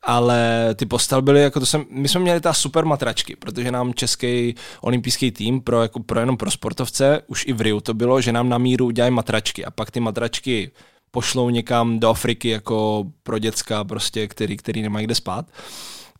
ale 0.02 0.68
ty 0.74 0.86
postel 0.86 1.22
byly, 1.22 1.42
jako 1.42 1.60
to 1.60 1.66
jsem, 1.66 1.84
my 1.90 2.08
jsme 2.08 2.20
měli 2.20 2.40
ta 2.40 2.52
super 2.52 2.84
matračky, 2.84 3.36
protože 3.36 3.70
nám 3.70 3.94
český 3.94 4.54
olympijský 4.80 5.30
tým 5.30 5.60
pro, 5.60 5.82
jako 5.82 6.00
pro 6.00 6.20
jenom 6.20 6.36
pro 6.36 6.50
sportovce, 6.50 7.22
už 7.26 7.44
i 7.46 7.52
v 7.52 7.60
Riu 7.60 7.80
to 7.80 7.94
bylo, 7.94 8.20
že 8.20 8.32
nám 8.32 8.48
na 8.48 8.58
míru 8.58 8.86
udělají 8.86 9.14
matračky 9.14 9.64
a 9.64 9.70
pak 9.70 9.90
ty 9.90 10.00
matračky 10.00 10.70
pošlou 11.10 11.50
někam 11.50 11.98
do 11.98 12.08
Afriky 12.08 12.48
jako 12.48 13.04
pro 13.22 13.38
děcka, 13.38 13.84
prostě, 13.84 14.28
který, 14.28 14.56
který 14.56 14.82
nemají 14.82 15.06
kde 15.06 15.14
spát. 15.14 15.46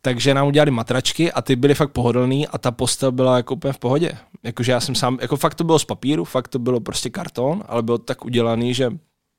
Takže 0.07 0.33
nám 0.33 0.47
udělali 0.47 0.71
matračky 0.71 1.31
a 1.31 1.41
ty 1.41 1.55
byly 1.55 1.75
fakt 1.75 1.91
pohodlný 1.91 2.47
a 2.47 2.57
ta 2.57 2.71
postel 2.71 3.11
byla 3.11 3.37
jako 3.37 3.53
úplně 3.53 3.73
v 3.73 3.77
pohodě. 3.77 4.11
Jakože 4.43 4.71
já 4.71 4.79
jsem 4.79 4.95
sám, 4.95 5.17
jako 5.21 5.37
fakt 5.37 5.55
to 5.55 5.63
bylo 5.63 5.79
z 5.79 5.85
papíru, 5.85 6.23
fakt 6.25 6.47
to 6.47 6.59
bylo 6.59 6.79
prostě 6.79 7.09
karton, 7.09 7.63
ale 7.67 7.83
bylo 7.83 7.97
tak 7.97 8.25
udělaný, 8.25 8.73
že 8.73 8.89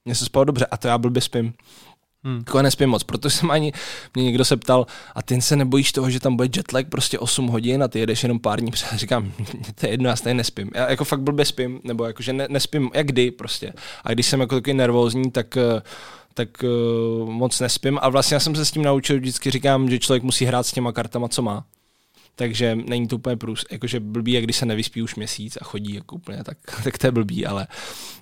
mě 0.04 0.14
se 0.14 0.24
spalo 0.24 0.44
dobře 0.44 0.66
a 0.66 0.76
to 0.76 0.88
já 0.88 0.98
blbě 0.98 1.22
spím. 1.22 1.54
Hmm. 2.24 2.38
Jako 2.38 2.62
nespím 2.62 2.88
moc, 2.88 3.02
protože 3.02 3.36
jsem 3.36 3.50
ani, 3.50 3.72
mě 4.14 4.24
někdo 4.24 4.44
se 4.44 4.56
ptal, 4.56 4.86
a 5.14 5.22
ty 5.22 5.40
se 5.42 5.56
nebojíš 5.56 5.92
toho, 5.92 6.10
že 6.10 6.20
tam 6.20 6.36
bude 6.36 6.48
jetlag 6.56 6.88
prostě 6.88 7.18
8 7.18 7.46
hodin 7.46 7.82
a 7.82 7.88
ty 7.88 7.98
jedeš 7.98 8.22
jenom 8.22 8.38
pár 8.38 8.60
dní 8.60 8.70
před. 8.70 8.98
Říkám, 8.98 9.32
to 9.74 9.86
je 9.86 9.90
jedno, 9.90 10.08
já 10.08 10.16
stejně 10.16 10.34
nespím. 10.34 10.70
Já 10.74 10.90
jako 10.90 11.04
fakt 11.04 11.20
blbě 11.20 11.44
spím, 11.44 11.80
nebo 11.84 12.04
jako, 12.04 12.22
že 12.22 12.32
ne, 12.32 12.46
nespím, 12.50 12.90
jak 12.94 13.06
kdy 13.06 13.30
prostě. 13.30 13.72
A 14.04 14.12
když 14.12 14.26
jsem 14.26 14.40
jako 14.40 14.54
taky 14.54 14.74
nervózní, 14.74 15.30
tak 15.30 15.58
tak 16.38 16.62
uh, 16.62 17.30
moc 17.30 17.60
nespím. 17.60 17.98
A 18.02 18.08
vlastně 18.08 18.34
já 18.34 18.40
jsem 18.40 18.54
se 18.54 18.64
s 18.64 18.70
tím 18.70 18.82
naučil, 18.82 19.16
vždycky 19.16 19.50
říkám, 19.50 19.90
že 19.90 19.98
člověk 19.98 20.22
musí 20.22 20.44
hrát 20.44 20.66
s 20.66 20.72
těma 20.72 20.92
kartama, 20.92 21.28
co 21.28 21.42
má 21.42 21.64
takže 22.38 22.74
není 22.74 23.08
to 23.08 23.16
úplně 23.16 23.36
průs, 23.36 23.64
jakože 23.70 24.00
blbý, 24.00 24.32
jak 24.32 24.44
když 24.44 24.56
se 24.56 24.66
nevyspí 24.66 25.02
už 25.02 25.14
měsíc 25.14 25.58
a 25.60 25.64
chodí 25.64 25.94
jako 25.94 26.16
úplně, 26.16 26.44
tak, 26.44 26.58
tak 26.84 26.98
to 26.98 27.06
je 27.06 27.10
blbý, 27.10 27.46
ale, 27.46 27.66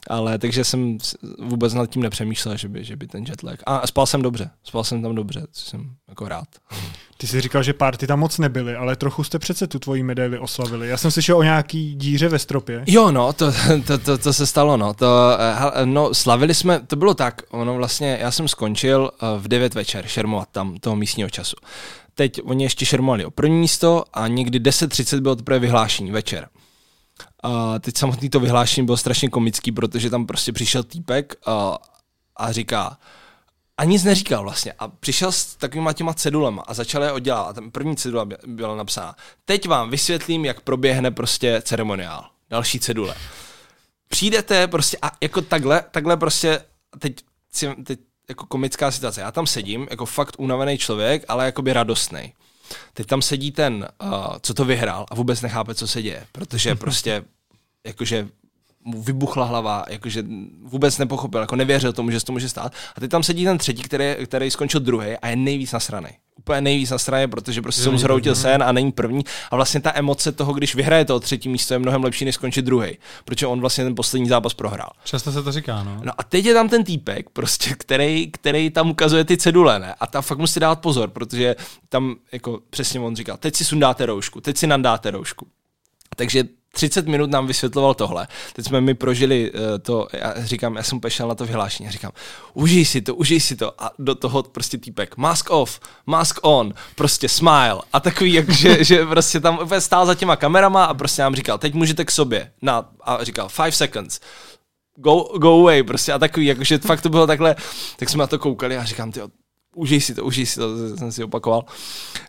ale 0.08 0.38
takže 0.38 0.64
jsem 0.64 0.98
vůbec 1.38 1.74
nad 1.74 1.90
tím 1.90 2.02
nepřemýšlel, 2.02 2.56
že 2.56 2.68
by, 2.68 2.84
že 2.84 2.96
by 2.96 3.06
ten 3.06 3.24
jetlag. 3.28 3.60
A 3.66 3.86
spal 3.86 4.06
jsem 4.06 4.22
dobře, 4.22 4.50
spal 4.64 4.84
jsem 4.84 5.02
tam 5.02 5.14
dobře, 5.14 5.46
co 5.52 5.70
jsem 5.70 5.90
jako 6.08 6.28
rád. 6.28 6.48
Ty 7.16 7.26
jsi 7.26 7.40
říkal, 7.40 7.62
že 7.62 7.72
párty 7.72 8.06
tam 8.06 8.18
moc 8.18 8.38
nebyly, 8.38 8.76
ale 8.76 8.96
trochu 8.96 9.24
jste 9.24 9.38
přece 9.38 9.66
tu 9.66 9.78
tvoji 9.78 10.02
medaili 10.02 10.38
oslavili. 10.38 10.88
Já 10.88 10.96
jsem 10.96 11.10
slyšel 11.10 11.36
o 11.36 11.42
nějaký 11.42 11.94
díře 11.94 12.28
ve 12.28 12.38
stropě. 12.38 12.84
Jo, 12.86 13.10
no, 13.10 13.32
to, 13.32 13.52
to, 13.86 13.98
to, 13.98 14.18
to 14.18 14.32
se 14.32 14.46
stalo, 14.46 14.76
no. 14.76 14.94
To, 14.94 15.38
eh, 15.38 15.86
no, 15.86 16.14
slavili 16.14 16.54
jsme, 16.54 16.80
to 16.80 16.96
bylo 16.96 17.14
tak, 17.14 17.42
ono 17.50 17.74
vlastně, 17.74 18.18
já 18.20 18.30
jsem 18.30 18.48
skončil 18.48 19.10
eh, 19.14 19.26
v 19.38 19.48
9 19.48 19.74
večer 19.74 20.06
šermovat 20.06 20.48
tam 20.52 20.76
toho 20.76 20.96
místního 20.96 21.30
času 21.30 21.56
teď 22.18 22.40
oni 22.44 22.64
ještě 22.64 22.86
šermovali 22.86 23.24
o 23.24 23.30
první 23.30 23.56
místo 23.56 24.04
a 24.12 24.28
někdy 24.28 24.60
10.30 24.60 25.20
bylo 25.20 25.36
teprve 25.36 25.58
vyhlášení 25.58 26.10
večer. 26.10 26.48
A 27.42 27.78
teď 27.78 27.96
samotný 27.96 28.30
to 28.30 28.40
vyhlášení 28.40 28.84
bylo 28.84 28.96
strašně 28.96 29.28
komický, 29.28 29.72
protože 29.72 30.10
tam 30.10 30.26
prostě 30.26 30.52
přišel 30.52 30.82
týpek 30.82 31.34
a, 31.46 31.78
a 32.36 32.52
říká, 32.52 32.98
a 33.76 33.84
nic 33.84 34.04
neříkal 34.04 34.42
vlastně. 34.42 34.72
A 34.78 34.88
přišel 34.88 35.32
s 35.32 35.56
takovýma 35.56 35.92
těma 35.92 36.14
cedulema 36.14 36.62
a 36.62 36.74
začal 36.74 37.02
je 37.02 37.12
oddělat. 37.12 37.42
A 37.48 37.52
ten 37.52 37.70
první 37.70 37.96
cedula 37.96 38.28
byla 38.46 38.76
napsána. 38.76 39.16
Teď 39.44 39.68
vám 39.68 39.90
vysvětlím, 39.90 40.44
jak 40.44 40.60
proběhne 40.60 41.10
prostě 41.10 41.62
ceremoniál. 41.64 42.24
Další 42.50 42.80
cedule. 42.80 43.14
Přijdete 44.08 44.68
prostě 44.68 44.98
a 45.02 45.10
jako 45.20 45.42
takhle, 45.42 45.84
takhle 45.90 46.16
prostě, 46.16 46.64
teď, 46.98 47.16
teď 47.84 48.00
jako 48.28 48.46
komická 48.46 48.90
situace. 48.90 49.20
Já 49.20 49.32
tam 49.32 49.46
sedím, 49.46 49.86
jako 49.90 50.06
fakt 50.06 50.34
unavený 50.38 50.78
člověk, 50.78 51.24
ale 51.28 51.44
jakoby 51.44 51.72
radostný. 51.72 52.32
Teď 52.92 53.06
tam 53.06 53.22
sedí 53.22 53.52
ten, 53.52 53.88
uh, 54.02 54.10
co 54.40 54.54
to 54.54 54.64
vyhrál 54.64 55.06
a 55.10 55.14
vůbec 55.14 55.40
nechápe, 55.40 55.74
co 55.74 55.88
se 55.88 56.02
děje, 56.02 56.26
protože 56.32 56.74
prostě 56.84 57.24
jakože 57.86 58.28
mu 58.86 59.02
vybuchla 59.02 59.44
hlava, 59.44 59.84
jakože 59.88 60.24
vůbec 60.62 60.98
nepochopil, 60.98 61.40
jako 61.40 61.56
nevěřil 61.56 61.92
tomu, 61.92 62.10
že 62.10 62.20
se 62.20 62.26
to 62.26 62.32
může 62.32 62.48
stát. 62.48 62.72
A 62.96 63.00
teď 63.00 63.10
tam 63.10 63.22
sedí 63.22 63.44
ten 63.44 63.58
třetí, 63.58 63.82
který, 63.82 64.04
který 64.26 64.50
skončil 64.50 64.80
druhý 64.80 65.16
a 65.22 65.28
je 65.28 65.36
nejvíc 65.36 65.72
nasraný. 65.72 66.08
Úplně 66.38 66.60
nejvíc 66.60 66.90
nasraný, 66.90 67.26
protože 67.26 67.62
prostě 67.62 67.82
se 67.82 67.90
mu 67.90 67.98
zhroutil 67.98 68.34
sen 68.34 68.62
a 68.62 68.72
není 68.72 68.92
první. 68.92 69.24
A 69.50 69.56
vlastně 69.56 69.80
ta 69.80 69.92
emoce 69.94 70.32
toho, 70.32 70.52
když 70.52 70.74
vyhraje 70.74 71.04
to 71.04 71.20
třetí 71.20 71.48
místo, 71.48 71.74
je 71.74 71.78
mnohem 71.78 72.04
lepší, 72.04 72.24
než 72.24 72.34
skončit 72.34 72.62
druhý, 72.62 72.98
protože 73.24 73.46
on 73.46 73.60
vlastně 73.60 73.84
ten 73.84 73.94
poslední 73.94 74.28
zápas 74.28 74.54
prohrál. 74.54 74.90
Často 75.04 75.32
se 75.32 75.42
to 75.42 75.52
říká, 75.52 75.82
no. 75.82 76.00
No 76.04 76.12
a 76.18 76.22
teď 76.22 76.44
je 76.44 76.54
tam 76.54 76.68
ten 76.68 76.84
týpek, 76.84 77.30
prostě, 77.30 77.74
který, 77.74 78.30
který 78.30 78.70
tam 78.70 78.90
ukazuje 78.90 79.24
ty 79.24 79.36
cedule, 79.36 79.78
ne? 79.78 79.94
A 80.00 80.06
tam 80.06 80.22
fakt 80.22 80.38
musí 80.38 80.60
dát 80.60 80.80
pozor, 80.80 81.10
protože 81.10 81.56
tam 81.88 82.14
jako 82.32 82.60
přesně 82.70 83.00
on 83.00 83.16
říkal, 83.16 83.36
teď 83.36 83.56
si 83.56 83.64
sundáte 83.64 84.06
roušku, 84.06 84.40
teď 84.40 84.56
si 84.56 84.66
nandáte 84.66 85.10
roušku. 85.10 85.46
Takže 86.16 86.44
30 86.76 87.06
minut 87.06 87.30
nám 87.30 87.46
vysvětloval 87.46 87.94
tohle. 87.94 88.28
Teď 88.52 88.66
jsme 88.66 88.80
mi 88.80 88.94
prožili 88.94 89.52
uh, 89.52 89.60
to, 89.82 90.08
já 90.12 90.34
říkám, 90.44 90.76
já 90.76 90.82
jsem 90.82 91.00
pešel 91.00 91.28
na 91.28 91.34
to 91.34 91.46
vyhlášení, 91.46 91.90
říkám, 91.90 92.12
užij 92.54 92.84
si 92.84 93.00
to, 93.00 93.14
užij 93.14 93.40
si 93.40 93.56
to 93.56 93.82
a 93.82 93.90
do 93.98 94.14
toho 94.14 94.42
prostě 94.42 94.78
týpek, 94.78 95.16
mask 95.16 95.50
off, 95.50 95.80
mask 96.06 96.38
on, 96.42 96.74
prostě 96.94 97.28
smile 97.28 97.78
a 97.92 98.00
takový, 98.00 98.32
jak, 98.32 98.50
že, 98.50 98.84
že 98.84 99.06
prostě 99.06 99.40
tam 99.40 99.58
úplně 99.62 99.80
stál 99.80 100.06
za 100.06 100.14
těma 100.14 100.36
kamerama 100.36 100.84
a 100.84 100.94
prostě 100.94 101.22
nám 101.22 101.34
říkal, 101.34 101.58
teď 101.58 101.74
můžete 101.74 102.04
k 102.04 102.10
sobě, 102.10 102.50
na, 102.62 102.88
a 103.02 103.24
říkal, 103.24 103.48
five 103.48 103.72
seconds, 103.72 104.20
go, 104.96 105.14
go 105.38 105.60
away, 105.60 105.82
prostě 105.82 106.12
a 106.12 106.18
takový, 106.18 106.46
jakože 106.46 106.78
fakt 106.78 107.00
to 107.00 107.08
bylo 107.08 107.26
takhle, 107.26 107.56
tak 107.96 108.08
jsme 108.08 108.20
na 108.20 108.26
to 108.26 108.38
koukali 108.38 108.76
a 108.76 108.84
říkám, 108.84 109.12
ty 109.12 109.20
užij 109.76 110.00
si 110.00 110.14
to, 110.14 110.24
užij 110.24 110.46
si 110.46 110.60
to, 110.60 110.96
jsem 110.96 111.12
si 111.12 111.24
opakoval. 111.24 111.64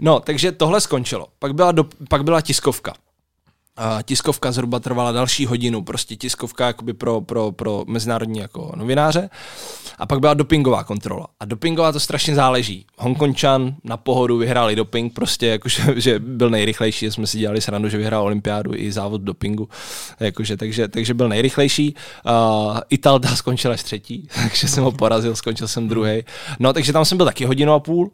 No, 0.02 0.20
takže 0.20 0.52
tohle 0.52 0.82
skončilo. 0.82 1.28
Pak 1.40 1.54
byla, 1.54 1.72
do, 1.72 1.86
pak 2.10 2.24
byla 2.24 2.42
tiskovka. 2.42 2.94
A 3.78 4.02
tiskovka 4.02 4.52
zhruba 4.52 4.80
trvala 4.80 5.12
další 5.12 5.46
hodinu, 5.46 5.84
prostě 5.84 6.16
tiskovka 6.16 6.68
jakoby 6.68 6.94
pro, 6.94 7.22
pro, 7.22 7.52
pro 7.52 7.84
mezinárodní 7.88 8.40
jako 8.40 8.72
novináře. 8.76 9.30
A 9.98 10.06
pak 10.06 10.20
byla 10.20 10.34
dopingová 10.34 10.84
kontrola. 10.84 11.28
A 11.40 11.46
dopingová 11.46 11.92
to 11.92 12.00
strašně 12.00 12.36
záleží. 12.36 12.86
Hongkončan 12.98 13.76
na 13.84 13.98
pohodu 13.98 14.38
vyhráli 14.38 14.76
doping, 14.76 15.14
prostě 15.14 15.48
jakože, 15.48 15.84
že 15.96 16.20
byl 16.20 16.50
nejrychlejší, 16.50 17.12
jsme 17.12 17.28
si 17.28 17.40
dělali 17.40 17.62
srandu, 17.62 17.90
že 17.90 17.98
vyhrál 17.98 18.24
olympiádu 18.24 18.72
i 18.76 18.92
závod 18.92 19.22
dopingu, 19.22 19.70
jakože, 20.20 20.58
takže, 20.58 20.88
takže 20.88 21.14
byl 21.14 21.30
nejrychlejší. 21.30 21.96
Uh, 22.26 22.80
Italda 22.90 23.36
skončila 23.36 23.74
až 23.74 23.84
třetí, 23.84 24.28
takže 24.36 24.68
jsem 24.68 24.84
ho 24.84 24.92
porazil, 24.92 25.36
skončil 25.36 25.68
jsem 25.68 25.88
druhý. 25.88 26.24
No, 26.60 26.74
takže 26.74 26.94
tam 26.94 27.06
jsem 27.06 27.18
byl 27.18 27.26
taky 27.26 27.46
hodinu 27.46 27.74
a 27.74 27.80
půl. 27.80 28.12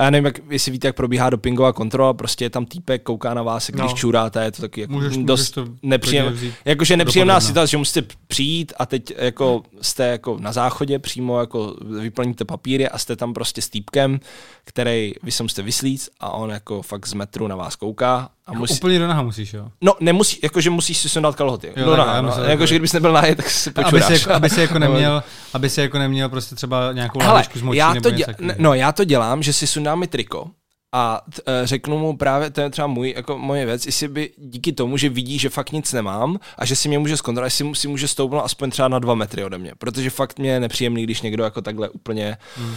A 0.00 0.04
já 0.04 0.10
nevím, 0.10 0.24
jak, 0.24 0.40
jestli 0.50 0.72
víte, 0.72 0.88
jak 0.88 0.96
probíhá 0.96 1.30
dopingová 1.30 1.72
kontrola, 1.72 2.14
prostě 2.14 2.44
je 2.44 2.50
tam 2.50 2.66
týpek, 2.66 3.02
kouká 3.02 3.34
na 3.34 3.42
vás, 3.42 3.70
když 3.70 3.90
no. 3.90 3.96
čuráte, 3.96 4.44
je 4.44 4.52
to 4.52 4.62
taky 4.62 4.80
jako 4.80 4.92
můžeš, 4.92 5.16
dost 5.16 5.40
můžeš 5.40 5.50
to 5.50 5.74
nepříjem, 5.82 6.38
jakože 6.64 6.96
nepříjemná 6.96 7.40
situace, 7.40 7.70
že 7.70 7.76
musíte 7.76 8.02
přijít 8.26 8.72
a 8.78 8.86
teď 8.86 9.12
jako 9.18 9.62
jste 9.82 10.06
jako 10.06 10.38
na 10.40 10.52
záchodě 10.52 10.98
přímo 10.98 11.40
jako 11.40 11.76
vyplníte 12.00 12.44
papíry 12.44 12.88
a 12.88 12.98
jste 12.98 13.16
tam 13.16 13.34
prostě 13.34 13.62
s 13.62 13.68
týpkem, 13.68 14.20
který 14.64 15.12
vy 15.22 15.32
se 15.32 15.42
musíte 15.42 15.62
vyslít 15.62 16.08
a 16.20 16.30
on 16.30 16.50
jako 16.50 16.82
fakt 16.82 17.06
z 17.06 17.12
metru 17.12 17.46
na 17.48 17.56
vás 17.56 17.76
kouká 17.76 18.28
a 18.46 18.52
jako 18.52 18.58
musí... 18.58 18.74
Úplně 18.74 18.98
do 18.98 19.08
naha 19.08 19.22
musíš, 19.22 19.52
jo? 19.52 19.68
No, 19.80 19.94
nemusí, 20.00 20.38
jakože 20.42 20.70
musíš 20.70 20.98
si 20.98 21.08
sundat 21.08 21.36
kalhoty. 21.36 21.72
Jo, 21.76 21.84
do 21.84 21.96
naha, 21.96 22.20
no. 22.20 22.32
Jakože 22.44 22.74
kdybys 22.74 22.92
nebyl 22.92 23.12
nahý, 23.12 23.34
tak 23.34 23.50
si 23.50 23.70
počuráš. 23.70 24.04
Aby 24.04 24.18
si, 24.18 24.20
jako, 24.20 24.32
aby 24.32 24.50
si 24.50 24.60
jako 24.60 24.78
neměl, 24.78 25.22
aby 25.54 25.70
si 25.70 25.80
jako 25.80 25.98
neměl 25.98 26.28
prostě 26.28 26.54
třeba 26.54 26.92
nějakou 26.92 27.18
láhečku 27.18 27.58
z 27.58 27.62
močí 27.62 27.78
já 27.78 27.94
to 27.94 28.08
dě- 28.10 28.54
No, 28.58 28.74
já 28.74 28.92
to 28.92 29.04
dělám, 29.04 29.42
že 29.42 29.52
si 29.52 29.66
sundám 29.66 29.98
mi 29.98 30.06
triko 30.06 30.46
a 30.92 31.20
t, 31.34 31.42
uh, 31.42 31.66
řeknu 31.66 31.98
mu 31.98 32.16
právě, 32.16 32.50
to 32.50 32.60
je 32.60 32.70
třeba 32.70 32.86
můj, 32.86 33.12
jako 33.16 33.38
moje 33.38 33.66
věc, 33.66 33.86
jestli 33.86 34.08
by 34.08 34.30
díky 34.36 34.72
tomu, 34.72 34.96
že 34.96 35.08
vidí, 35.08 35.38
že 35.38 35.48
fakt 35.48 35.72
nic 35.72 35.92
nemám 35.92 36.38
a 36.58 36.64
že 36.64 36.76
si 36.76 36.88
mě 36.88 36.98
může 36.98 37.16
zkontrolovat, 37.16 37.46
jestli 37.46 37.74
si 37.74 37.88
může 37.88 38.08
stoupnout 38.08 38.40
aspoň 38.44 38.70
třeba 38.70 38.88
na 38.88 38.98
dva 38.98 39.14
metry 39.14 39.44
ode 39.44 39.58
mě, 39.58 39.72
protože 39.78 40.10
fakt 40.10 40.38
mě 40.38 40.50
je 40.50 40.60
nepříjemný, 40.60 41.02
když 41.02 41.22
někdo 41.22 41.44
jako 41.44 41.62
takhle 41.62 41.88
úplně 41.88 42.36
hmm 42.56 42.76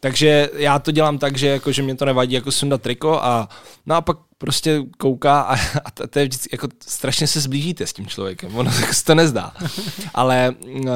takže 0.00 0.50
já 0.56 0.78
to 0.78 0.90
dělám 0.90 1.18
tak, 1.18 1.38
že, 1.38 1.46
jako, 1.46 1.72
že 1.72 1.82
mě 1.82 1.94
to 1.94 2.04
nevadí 2.04 2.34
jako 2.34 2.52
sundat 2.52 2.82
triko 2.82 3.20
a 3.22 3.48
no 3.86 3.94
a 3.94 4.00
pak 4.00 4.18
prostě 4.38 4.82
kouká 4.98 5.40
a, 5.40 5.54
a 5.84 5.90
to, 5.90 6.06
to 6.06 6.18
je 6.18 6.24
vždycky, 6.24 6.48
jako 6.52 6.68
strašně 6.86 7.26
se 7.26 7.40
zblížíte 7.40 7.86
s 7.86 7.92
tím 7.92 8.06
člověkem, 8.06 8.56
ono 8.56 8.70
se 8.70 9.04
to 9.04 9.14
nezdá. 9.14 9.52
Ale 10.14 10.54
uh, 10.74 10.90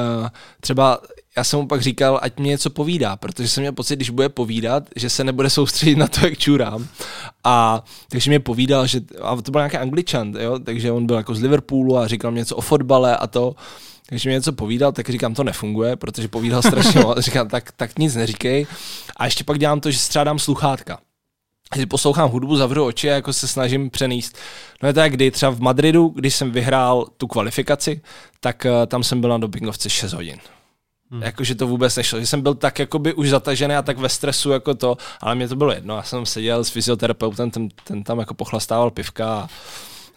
třeba 0.59 0.99
já 1.37 1.43
jsem 1.43 1.59
mu 1.59 1.67
pak 1.67 1.81
říkal, 1.81 2.19
ať 2.21 2.39
mě 2.39 2.49
něco 2.49 2.69
povídá, 2.69 3.15
protože 3.15 3.47
jsem 3.47 3.61
měl 3.61 3.73
pocit, 3.73 3.95
když 3.95 4.09
bude 4.09 4.29
povídat, 4.29 4.83
že 4.95 5.09
se 5.09 5.23
nebude 5.23 5.49
soustředit 5.49 5.95
na 5.95 6.07
to, 6.07 6.25
jak 6.25 6.37
čurám. 6.37 6.87
A 7.43 7.83
takže 8.09 8.29
mě 8.31 8.39
povídal, 8.39 8.87
že, 8.87 9.01
a 9.21 9.35
to 9.35 9.51
byl 9.51 9.59
nějaký 9.59 9.77
angličan, 9.77 10.33
jo, 10.39 10.59
takže 10.59 10.91
on 10.91 11.05
byl 11.05 11.15
jako 11.15 11.35
z 11.35 11.41
Liverpoolu 11.41 11.97
a 11.97 12.07
říkal 12.07 12.31
mě 12.31 12.39
něco 12.39 12.55
o 12.55 12.61
fotbale 12.61 13.17
a 13.17 13.27
to. 13.27 13.55
Takže 14.11 14.29
mi 14.29 14.33
něco 14.33 14.53
povídal, 14.53 14.91
tak 14.91 15.09
říkám, 15.09 15.33
to 15.33 15.43
nefunguje, 15.43 15.95
protože 15.95 16.27
povídal 16.27 16.61
strašně 16.61 16.99
moc. 16.99 17.17
Říkám, 17.19 17.47
tak, 17.47 17.71
tak 17.71 17.99
nic 17.99 18.15
neříkej. 18.15 18.67
A 19.17 19.25
ještě 19.25 19.43
pak 19.43 19.59
dělám 19.59 19.79
to, 19.79 19.91
že 19.91 19.97
střádám 19.97 20.39
sluchátka. 20.39 20.99
Když 21.73 21.85
poslouchám 21.85 22.29
hudbu, 22.29 22.55
zavřu 22.55 22.85
oči 22.85 23.11
a 23.11 23.13
jako 23.13 23.33
se 23.33 23.47
snažím 23.47 23.89
přenést. 23.89 24.37
No 24.83 24.89
je 24.89 24.93
to 24.93 24.99
jak 24.99 25.11
kdy, 25.11 25.31
třeba 25.31 25.51
v 25.51 25.59
Madridu, 25.59 26.07
když 26.07 26.35
jsem 26.35 26.51
vyhrál 26.51 27.05
tu 27.17 27.27
kvalifikaci, 27.27 28.01
tak 28.39 28.65
uh, 28.65 28.85
tam 28.85 29.03
jsem 29.03 29.21
byl 29.21 29.29
na 29.29 29.37
dopingovce 29.37 29.89
6 29.89 30.13
hodin. 30.13 30.37
Hmm. 31.11 31.21
Jakože 31.21 31.55
to 31.55 31.67
vůbec 31.67 31.95
nešlo. 31.95 32.19
Že 32.19 32.25
jsem 32.25 32.41
byl 32.41 32.55
tak 32.55 32.79
jakoby 32.79 33.13
už 33.13 33.29
zatažený 33.29 33.75
a 33.75 33.81
tak 33.81 33.97
ve 33.97 34.09
stresu 34.09 34.51
jako 34.51 34.73
to, 34.73 34.97
ale 35.21 35.35
mě 35.35 35.47
to 35.47 35.55
bylo 35.55 35.71
jedno. 35.71 35.95
Já 35.95 36.03
jsem 36.03 36.25
seděl 36.25 36.63
s 36.63 36.69
fyzioterapeutem, 36.69 37.51
ten, 37.51 37.69
ten 37.83 38.03
tam 38.03 38.19
jako 38.19 38.33
pochlastával 38.33 38.91
pivka 38.91 39.33
a 39.33 39.47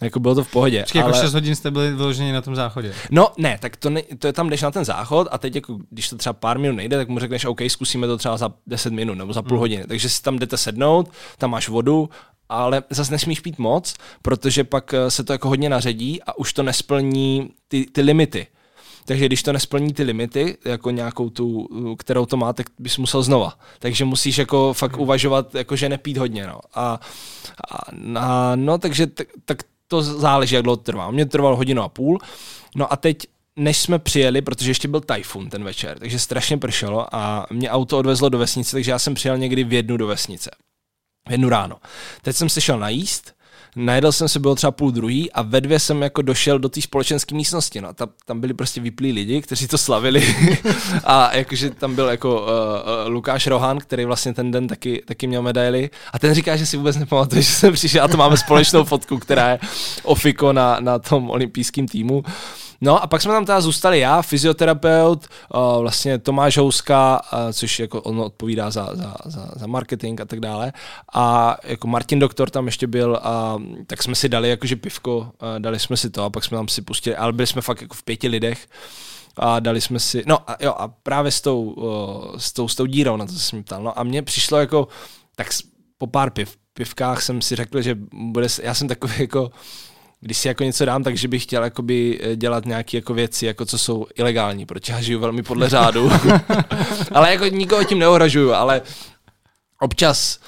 jako 0.01 0.19
bylo 0.19 0.35
to 0.35 0.43
v 0.43 0.51
pohodě. 0.51 0.81
Počkej, 0.81 1.01
ale... 1.01 1.11
jako 1.11 1.25
6 1.25 1.33
hodin 1.33 1.55
jste 1.55 1.71
byli 1.71 1.91
vyloženě 1.91 2.33
na 2.33 2.41
tom 2.41 2.55
záchodě. 2.55 2.93
No 3.11 3.27
ne, 3.37 3.57
tak 3.61 3.75
to, 3.75 3.89
ne, 3.89 4.01
to 4.19 4.27
je 4.27 4.33
tam 4.33 4.49
jdeš 4.49 4.61
na 4.61 4.71
ten 4.71 4.85
záchod 4.85 5.27
a 5.31 5.37
teď 5.37 5.55
jako, 5.55 5.77
když 5.89 6.09
to 6.09 6.15
třeba 6.17 6.33
pár 6.33 6.59
minut 6.59 6.75
nejde, 6.75 6.97
tak 6.97 7.09
mu 7.09 7.19
řekneš, 7.19 7.45
OK, 7.45 7.61
zkusíme 7.67 8.07
to 8.07 8.17
třeba 8.17 8.37
za 8.37 8.53
10 8.67 8.93
minut 8.93 9.15
nebo 9.15 9.33
za 9.33 9.41
půl 9.41 9.57
Hmm. 9.57 9.59
hodiny. 9.59 9.83
Takže 9.87 10.09
si 10.09 10.21
tam 10.21 10.39
jdete 10.39 10.57
sednout, 10.57 11.09
tam 11.37 11.51
máš 11.51 11.69
vodu, 11.69 12.09
ale 12.49 12.83
zase 12.89 13.11
nesmíš 13.11 13.39
pít 13.39 13.57
moc, 13.57 13.93
protože 14.21 14.63
pak 14.63 14.93
eh, 14.93 15.11
se 15.11 15.23
to 15.23 15.33
jako 15.33 15.47
hodně 15.47 15.69
naředí 15.69 16.23
a 16.23 16.37
už 16.37 16.53
to 16.53 16.63
nesplní 16.63 17.49
ty, 17.67 17.85
ty 17.85 18.01
limity. 18.01 18.47
Takže 19.07 19.25
když 19.25 19.43
to 19.43 19.53
nesplní 19.53 19.93
ty 19.93 20.03
limity, 20.03 20.57
jako 20.65 20.91
nějakou 20.91 21.29
tu, 21.29 21.67
kterou 21.99 22.25
to 22.25 22.37
má, 22.37 22.53
tak 22.53 22.67
bys 22.79 22.97
musel 22.97 23.23
znova. 23.23 23.53
Takže 23.79 24.05
musíš 24.05 24.37
jako 24.37 24.73
fakt 24.73 24.97
uvažovat, 24.97 25.55
jako 25.55 25.75
že 25.75 25.89
nepít 25.89 26.17
hodně. 26.17 26.47
No. 26.47 26.59
A, 26.73 26.99
a, 27.71 27.77
a 28.19 28.55
no, 28.55 28.77
takže 28.77 29.07
tak, 29.07 29.27
tak 29.45 29.57
to 29.87 30.01
záleží, 30.01 30.55
jak 30.55 30.63
dlouho 30.63 30.77
trvá. 30.77 31.11
Mně 31.11 31.25
to 31.25 31.31
trvalo 31.31 31.55
hodinu 31.55 31.83
a 31.83 31.89
půl. 31.89 32.19
No 32.75 32.93
a 32.93 32.95
teď 32.95 33.17
než 33.55 33.77
jsme 33.77 33.99
přijeli, 33.99 34.41
protože 34.41 34.69
ještě 34.69 34.87
byl 34.87 35.01
tajfun 35.01 35.49
ten 35.49 35.63
večer, 35.63 35.99
takže 35.99 36.19
strašně 36.19 36.57
pršelo 36.57 37.15
a 37.15 37.47
mě 37.51 37.69
auto 37.69 37.97
odvezlo 37.97 38.29
do 38.29 38.37
vesnice, 38.37 38.71
takže 38.71 38.91
já 38.91 38.99
jsem 38.99 39.13
přijel 39.13 39.37
někdy 39.37 39.63
v 39.63 39.73
jednu 39.73 39.97
do 39.97 40.07
vesnice. 40.07 40.51
V 41.27 41.31
jednu 41.31 41.49
ráno. 41.49 41.77
Teď 42.21 42.35
jsem 42.35 42.49
se 42.49 42.61
šel 42.61 42.79
najíst, 42.79 43.34
najedl 43.75 44.11
jsem 44.11 44.29
se, 44.29 44.39
bylo 44.39 44.55
třeba 44.55 44.71
půl 44.71 44.91
druhý 44.91 45.31
a 45.31 45.41
ve 45.41 45.61
dvě 45.61 45.79
jsem 45.79 46.01
jako 46.01 46.21
došel 46.21 46.59
do 46.59 46.69
té 46.69 46.81
společenské 46.81 47.35
místnosti. 47.35 47.81
No. 47.81 47.93
Ta, 47.93 48.07
tam 48.25 48.39
byli 48.39 48.53
prostě 48.53 48.81
vyplí 48.81 49.11
lidi, 49.11 49.41
kteří 49.41 49.67
to 49.67 49.77
slavili 49.77 50.35
a 51.03 51.35
jakože 51.35 51.69
tam 51.69 51.95
byl 51.95 52.07
jako 52.07 52.41
uh, 52.41 52.47
uh, 52.47 53.11
Lukáš 53.11 53.47
Rohan, 53.47 53.79
který 53.79 54.05
vlastně 54.05 54.33
ten 54.33 54.51
den 54.51 54.67
taky, 54.67 55.03
taky 55.05 55.27
měl 55.27 55.41
medaily 55.41 55.89
a 56.13 56.19
ten 56.19 56.33
říká, 56.33 56.55
že 56.55 56.65
si 56.65 56.77
vůbec 56.77 56.97
nepamatuje, 56.97 57.41
že 57.41 57.51
jsem 57.51 57.73
přišel 57.73 58.03
a 58.03 58.07
to 58.07 58.17
máme 58.17 58.37
společnou 58.37 58.83
fotku, 58.83 59.17
která 59.17 59.49
je 59.49 59.59
ofiko 60.03 60.53
na, 60.53 60.77
na 60.79 60.99
tom 60.99 61.29
olympijském 61.29 61.87
týmu. 61.87 62.23
No 62.81 63.03
a 63.03 63.07
pak 63.07 63.21
jsme 63.21 63.33
tam 63.33 63.45
teda 63.45 63.61
zůstali 63.61 63.99
já, 63.99 64.21
fyzioterapeut, 64.21 65.27
vlastně 65.79 66.19
Tomáš 66.19 66.57
Houska, 66.57 67.21
což 67.53 67.79
jako 67.79 68.01
on 68.01 68.19
odpovídá 68.19 68.71
za, 68.71 68.89
za, 68.93 69.15
za, 69.25 69.51
za 69.55 69.67
marketing 69.67 70.21
a 70.21 70.25
tak 70.25 70.39
dále. 70.39 70.73
A 71.13 71.57
jako 71.63 71.87
Martin 71.87 72.19
Doktor 72.19 72.49
tam 72.49 72.65
ještě 72.65 72.87
byl 72.87 73.19
a 73.23 73.57
tak 73.87 74.03
jsme 74.03 74.15
si 74.15 74.29
dali 74.29 74.49
jakože 74.49 74.75
pivko, 74.75 75.31
dali 75.59 75.79
jsme 75.79 75.97
si 75.97 76.09
to 76.09 76.23
a 76.23 76.29
pak 76.29 76.43
jsme 76.43 76.57
tam 76.57 76.67
si 76.67 76.81
pustili, 76.81 77.15
ale 77.15 77.33
byli 77.33 77.47
jsme 77.47 77.61
fakt 77.61 77.81
jako 77.81 77.93
v 77.93 78.03
pěti 78.03 78.27
lidech 78.27 78.67
a 79.37 79.59
dali 79.59 79.81
jsme 79.81 79.99
si, 79.99 80.23
no 80.25 80.49
a 80.51 80.57
jo 80.59 80.73
a 80.77 80.87
právě 80.87 81.31
s 81.31 81.41
tou, 81.41 81.63
uh, 81.63 82.37
s 82.37 82.53
tou, 82.53 82.67
s 82.67 82.75
tou 82.75 82.85
dírou, 82.85 83.17
na 83.17 83.25
to 83.25 83.33
jsem 83.33 83.63
ptal, 83.63 83.83
no 83.83 83.99
a 83.99 84.03
mně 84.03 84.21
přišlo 84.21 84.57
jako, 84.57 84.87
tak 85.35 85.47
po 85.97 86.07
pár 86.07 86.29
piv, 86.29 86.57
pivkách 86.73 87.21
jsem 87.21 87.41
si 87.41 87.55
řekl, 87.55 87.81
že 87.81 87.97
bude, 88.13 88.47
já 88.63 88.73
jsem 88.73 88.87
takový 88.87 89.13
jako, 89.19 89.51
když 90.25 90.37
si 90.37 90.47
jako 90.47 90.63
něco 90.63 90.85
dám, 90.85 91.03
takže 91.03 91.27
bych 91.27 91.43
chtěl 91.43 91.63
jakoby 91.63 92.19
dělat 92.35 92.65
nějaké 92.65 92.97
jako 92.97 93.13
věci, 93.13 93.45
jako 93.45 93.65
co 93.65 93.77
jsou 93.77 94.05
ilegální, 94.15 94.65
protože 94.65 94.93
já 94.93 95.01
žiju 95.01 95.19
velmi 95.19 95.43
podle 95.43 95.69
řádu. 95.69 96.11
ale 97.11 97.31
jako 97.31 97.45
nikoho 97.45 97.83
tím 97.83 97.99
neohražuju, 97.99 98.53
ale 98.53 98.81
občas 99.79 100.39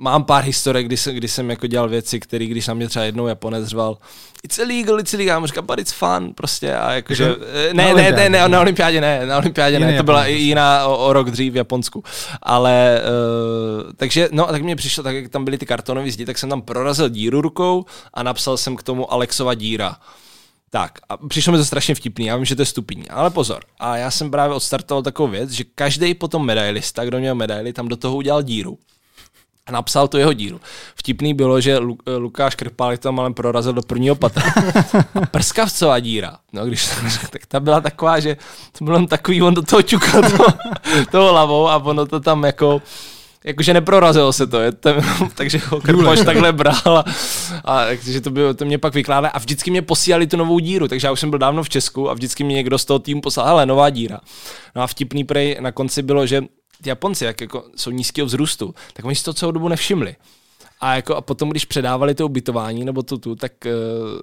mám 0.00 0.24
pár 0.24 0.44
historek, 0.44 0.86
kdy 0.86 0.96
jsem, 0.96 1.14
kdy 1.14 1.28
jsem 1.28 1.50
jako 1.50 1.66
dělal 1.66 1.88
věci, 1.88 2.20
které 2.20 2.46
když 2.46 2.66
na 2.66 2.74
mě 2.74 2.88
třeba 2.88 3.04
jednou 3.04 3.26
Japonec 3.26 3.66
řval, 3.66 3.98
it's 4.42 4.58
illegal, 4.58 5.00
it's 5.00 5.14
illegal, 5.14 5.44
a 5.44 5.46
říkám, 5.46 5.66
but 5.66 5.78
it's 5.78 5.92
fun, 5.92 6.34
prostě, 6.34 6.74
a 6.74 6.92
jakože, 6.92 7.36
ne, 7.72 7.94
ne, 7.94 8.12
ne, 8.12 8.28
ne, 8.28 8.48
na 8.48 8.60
olympiádě 8.60 9.00
ne, 9.00 9.26
na 9.26 9.38
olympiádě 9.38 9.80
ne, 9.80 9.96
to 9.96 10.02
byla 10.02 10.26
i 10.26 10.34
jiná 10.34 10.86
o, 10.86 11.06
o 11.06 11.12
rok 11.12 11.30
dřív 11.30 11.52
v 11.52 11.56
Japonsku, 11.56 12.04
ale, 12.42 13.00
uh, 13.84 13.92
takže, 13.96 14.28
no, 14.32 14.46
tak 14.46 14.62
mě 14.62 14.76
přišlo, 14.76 15.02
tak 15.02 15.14
jak 15.14 15.28
tam 15.28 15.44
byly 15.44 15.58
ty 15.58 15.66
kartonové 15.66 16.10
zdi, 16.10 16.26
tak 16.26 16.38
jsem 16.38 16.48
tam 16.48 16.62
prorazil 16.62 17.08
díru 17.08 17.40
rukou 17.40 17.84
a 18.14 18.22
napsal 18.22 18.56
jsem 18.56 18.76
k 18.76 18.82
tomu 18.82 19.12
Alexova 19.12 19.54
díra. 19.54 19.96
Tak, 20.72 20.98
a 21.08 21.16
přišlo 21.16 21.52
mi 21.52 21.58
to 21.58 21.64
strašně 21.64 21.94
vtipný, 21.94 22.26
já 22.26 22.36
vím, 22.36 22.44
že 22.44 22.56
to 22.56 22.62
je 22.62 22.66
stupidní, 22.66 23.08
ale 23.08 23.30
pozor. 23.30 23.62
A 23.78 23.96
já 23.96 24.10
jsem 24.10 24.30
právě 24.30 24.56
odstartoval 24.56 25.02
takovou 25.02 25.28
věc, 25.28 25.50
že 25.50 25.64
každý 25.74 26.14
potom 26.14 26.46
medailista, 26.46 27.04
kdo 27.04 27.18
měl 27.18 27.34
medaily, 27.34 27.72
tam 27.72 27.88
do 27.88 27.96
toho 27.96 28.16
udělal 28.16 28.42
díru 28.42 28.78
napsal 29.70 30.08
tu 30.08 30.18
jeho 30.18 30.32
díru. 30.32 30.60
Vtipný 30.94 31.34
bylo, 31.34 31.60
že 31.60 31.78
Lu- 31.78 31.98
Lukáš 32.18 32.54
Krpálek 32.54 33.00
tam 33.00 33.20
ale 33.20 33.32
prorazil 33.32 33.72
do 33.72 33.82
prvního 33.82 34.14
patra. 34.14 34.42
A 35.22 35.26
prskavcová 35.26 35.98
díra, 35.98 36.36
no 36.52 36.66
když 36.66 36.90
tak 37.30 37.46
ta 37.46 37.60
byla 37.60 37.80
taková, 37.80 38.20
že 38.20 38.36
to 38.78 38.84
bylo 38.84 39.06
takový, 39.06 39.42
on 39.42 39.54
do 39.54 39.62
toho 39.62 39.82
čukal 39.82 40.22
to, 40.22 40.46
toho 41.10 41.30
hlavou 41.32 41.68
a 41.68 41.76
ono 41.76 42.06
to 42.06 42.20
tam 42.20 42.44
jako 42.44 42.82
jakože 43.44 43.74
neprorazilo 43.74 44.32
se 44.32 44.46
to, 44.46 44.60
je 44.60 44.72
to 44.72 44.94
takže 45.34 45.58
ho 45.58 45.80
Krpoš 45.80 46.20
takhle 46.24 46.52
bral 46.52 46.98
a, 46.98 47.04
a 47.64 47.84
takže 47.84 48.20
to, 48.20 48.30
bylo, 48.30 48.54
to 48.54 48.64
mě 48.64 48.78
pak 48.78 48.94
vykládá 48.94 49.28
a 49.28 49.38
vždycky 49.38 49.70
mě 49.70 49.82
posílali 49.82 50.26
tu 50.26 50.36
novou 50.36 50.58
díru, 50.58 50.88
takže 50.88 51.06
já 51.06 51.12
už 51.12 51.20
jsem 51.20 51.30
byl 51.30 51.38
dávno 51.38 51.62
v 51.62 51.68
Česku 51.68 52.10
a 52.10 52.14
vždycky 52.14 52.44
mě 52.44 52.54
někdo 52.54 52.78
z 52.78 52.84
toho 52.84 52.98
týmu 52.98 53.20
poslal, 53.20 53.46
hele, 53.46 53.66
nová 53.66 53.90
díra. 53.90 54.20
No 54.76 54.82
a 54.82 54.86
vtipný 54.86 55.24
prej 55.24 55.56
na 55.60 55.72
konci 55.72 56.02
bylo, 56.02 56.26
že 56.26 56.42
ty 56.82 56.88
Japonci, 56.88 57.24
jak 57.24 57.40
jako 57.40 57.64
jsou 57.76 57.90
nízkého 57.90 58.26
vzrůstu, 58.26 58.74
tak 58.92 59.04
oni 59.04 59.14
si 59.14 59.24
to 59.24 59.34
celou 59.34 59.52
dobu 59.52 59.68
nevšimli. 59.68 60.16
A, 60.80 60.94
jako, 60.94 61.16
a 61.16 61.20
potom, 61.20 61.50
když 61.50 61.64
předávali 61.64 62.14
to 62.14 62.26
ubytování 62.26 62.84
nebo 62.84 63.02
tu, 63.02 63.18
tu 63.18 63.34
tak 63.34 63.52
uh, 63.64 64.20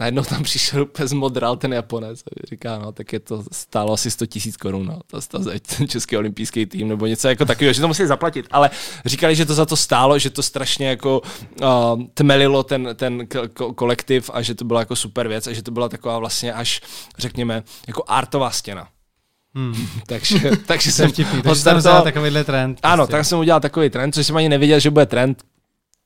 najednou 0.00 0.22
tam 0.22 0.42
přišel 0.42 0.82
úplně 0.82 1.08
zmodral 1.08 1.56
ten 1.56 1.72
Japonec 1.72 2.20
a 2.20 2.46
říká, 2.50 2.78
no, 2.78 2.92
tak 2.92 3.12
je 3.12 3.20
to 3.20 3.44
stálo 3.52 3.92
asi 3.92 4.10
100 4.10 4.26
tisíc 4.26 4.56
korun, 4.56 4.86
no, 4.86 5.00
to, 5.06 5.20
to, 5.20 5.50
ten 5.76 5.88
český 5.88 6.16
olympijský 6.16 6.66
tým, 6.66 6.88
nebo 6.88 7.06
něco 7.06 7.28
jako 7.28 7.44
takového, 7.44 7.72
že 7.72 7.80
to 7.80 7.88
museli 7.88 8.08
zaplatit, 8.08 8.46
ale 8.50 8.70
říkali, 9.04 9.36
že 9.36 9.46
to 9.46 9.54
za 9.54 9.66
to 9.66 9.76
stálo, 9.76 10.18
že 10.18 10.30
to 10.30 10.42
strašně 10.42 10.88
jako 10.88 11.22
uh, 11.62 12.02
tmelilo 12.14 12.62
ten, 12.62 12.88
ten 12.94 13.20
ko- 13.20 13.74
kolektiv 13.74 14.30
a 14.32 14.42
že 14.42 14.54
to 14.54 14.64
byla 14.64 14.80
jako 14.80 14.96
super 14.96 15.28
věc 15.28 15.46
a 15.46 15.52
že 15.52 15.62
to 15.62 15.70
byla 15.70 15.88
taková 15.88 16.18
vlastně 16.18 16.52
až, 16.52 16.80
řekněme, 17.18 17.62
jako 17.86 18.04
artová 18.06 18.50
stěna. 18.50 18.88
Hmm. 19.56 19.74
takže, 20.06 20.50
takže 20.66 20.92
jsem 20.92 21.10
vtipný, 21.10 21.42
takže 21.42 21.62
jsem 21.62 21.76
vzal 21.76 22.02
takovýhle 22.02 22.44
trend. 22.44 22.78
Ano, 22.82 22.96
prostě. 22.96 23.12
tak 23.12 23.24
jsem 23.24 23.38
udělal 23.38 23.60
takový 23.60 23.90
trend, 23.90 24.12
což 24.12 24.26
jsem 24.26 24.36
ani 24.36 24.48
nevěděl, 24.48 24.80
že 24.80 24.90
bude 24.90 25.06
trend, 25.06 25.42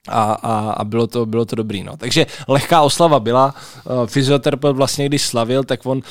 a, 0.09 0.33
a, 0.33 0.71
a 0.71 0.85
bylo, 0.85 1.07
to, 1.07 1.27
bylo 1.27 1.45
to 1.45 1.57
dobrý. 1.57 1.85
No. 1.85 1.97
Takže 1.97 2.27
lehká 2.49 2.83
oslava 2.83 3.21
byla. 3.21 3.55
Uh, 3.85 4.07
fyzioterapeut 4.07 4.77
vlastně, 4.77 5.07
když 5.07 5.23
slavil, 5.23 5.65
tak 5.65 5.87
on 5.87 6.03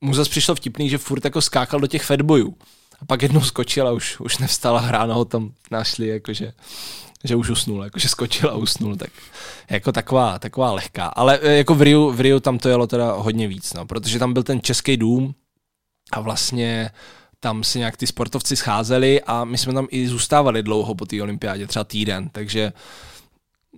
mu 0.00 0.14
zase 0.14 0.30
přišlo 0.30 0.54
vtipný, 0.54 0.90
že 0.90 0.98
furt 0.98 1.24
jako 1.24 1.42
skákal 1.42 1.80
do 1.80 1.86
těch 1.86 2.02
fedbojů. 2.02 2.54
A 3.02 3.04
pak 3.04 3.22
jednou 3.22 3.40
skočil 3.40 3.88
a 3.88 3.92
už, 3.92 4.20
už 4.20 4.38
nevstala 4.38 4.80
a 4.80 4.90
ráno 4.90 5.14
ho 5.14 5.24
tam 5.24 5.52
našli, 5.70 6.08
jakože 6.08 6.52
že 7.24 7.36
už 7.36 7.50
usnul, 7.50 7.84
jakože 7.84 8.08
skočil 8.08 8.50
a 8.50 8.54
usnul, 8.54 8.96
tak 8.96 9.10
jako 9.70 9.92
taková, 9.92 10.38
taková 10.38 10.72
lehká. 10.72 11.06
Ale 11.06 11.38
jako 11.42 11.74
v 11.74 11.82
Riu, 11.82 12.10
v 12.10 12.20
Riu 12.20 12.40
tam 12.40 12.58
to 12.58 12.68
jelo 12.68 12.86
teda 12.86 13.12
hodně 13.12 13.48
víc, 13.48 13.74
no, 13.74 13.86
protože 13.86 14.18
tam 14.18 14.32
byl 14.32 14.42
ten 14.42 14.60
český 14.60 14.96
dům 14.96 15.34
a 16.12 16.20
vlastně 16.20 16.90
tam 17.40 17.64
si 17.64 17.78
nějak 17.78 17.96
ty 17.96 18.06
sportovci 18.06 18.56
scházeli 18.56 19.22
a 19.22 19.44
my 19.44 19.58
jsme 19.58 19.72
tam 19.72 19.86
i 19.90 20.08
zůstávali 20.08 20.62
dlouho 20.62 20.94
po 20.94 21.06
té 21.06 21.22
olympiádě, 21.22 21.66
třeba 21.66 21.84
týden, 21.84 22.28
takže 22.28 22.72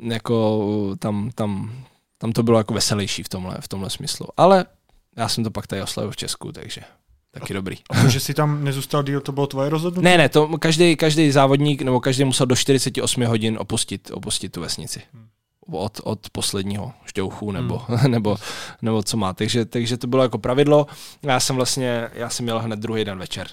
jako 0.03 0.97
tam, 0.99 1.31
tam, 1.35 1.73
tam 2.19 2.33
to 2.33 2.43
bylo 2.43 2.59
jako 2.59 2.75
veselější 2.75 3.23
v 3.23 3.29
tomhle, 3.29 3.57
v 3.61 3.69
tomhle 3.69 3.91
smyslu. 3.91 4.27
Ale 4.37 4.65
já 5.17 5.29
jsem 5.29 5.45
to 5.45 5.51
pak 5.51 5.67
tady 5.67 5.83
oslavil 5.83 6.11
v 6.11 6.17
Česku, 6.17 6.53
takže 6.53 6.81
taky 7.31 7.55
dobrý. 7.55 7.77
A 7.91 8.03
to, 8.03 8.09
že 8.09 8.21
si 8.21 8.35
tam 8.35 8.65
nezůstal 8.65 9.03
díl, 9.03 9.21
to 9.21 9.33
bylo 9.33 9.47
tvoje 9.47 9.71
rozhodnutí? 9.71 10.05
Ne, 10.05 10.19
ne, 10.19 10.29
to 10.29 10.59
každý, 10.59 10.97
každý 10.97 11.31
závodník 11.31 11.83
nebo 11.83 12.01
každý 12.01 12.25
musel 12.25 12.47
do 12.47 12.57
48 12.57 13.27
hodin 13.27 13.59
opustit, 13.61 14.11
opustit 14.11 14.53
tu 14.53 14.61
vesnici. 14.61 15.03
Hmm. 15.15 15.29
Od, 15.71 16.01
od 16.05 16.31
posledního 16.31 16.93
šťouchu 17.07 17.53
nebo, 17.53 17.79
hmm. 17.79 18.11
nebo, 18.11 18.37
nebo 18.83 19.03
co 19.03 19.17
má. 19.17 19.33
Takže, 19.33 19.65
takže 19.65 19.97
to 19.97 20.07
bylo 20.07 20.23
jako 20.23 20.39
pravidlo. 20.39 20.87
Já 21.23 21.41
jsem 21.41 21.57
vlastně, 21.57 22.09
já 22.15 22.31
jsem 22.31 22.45
měl 22.45 22.59
hned 22.59 22.79
druhý 22.79 23.05
den 23.05 23.19
večer. 23.19 23.47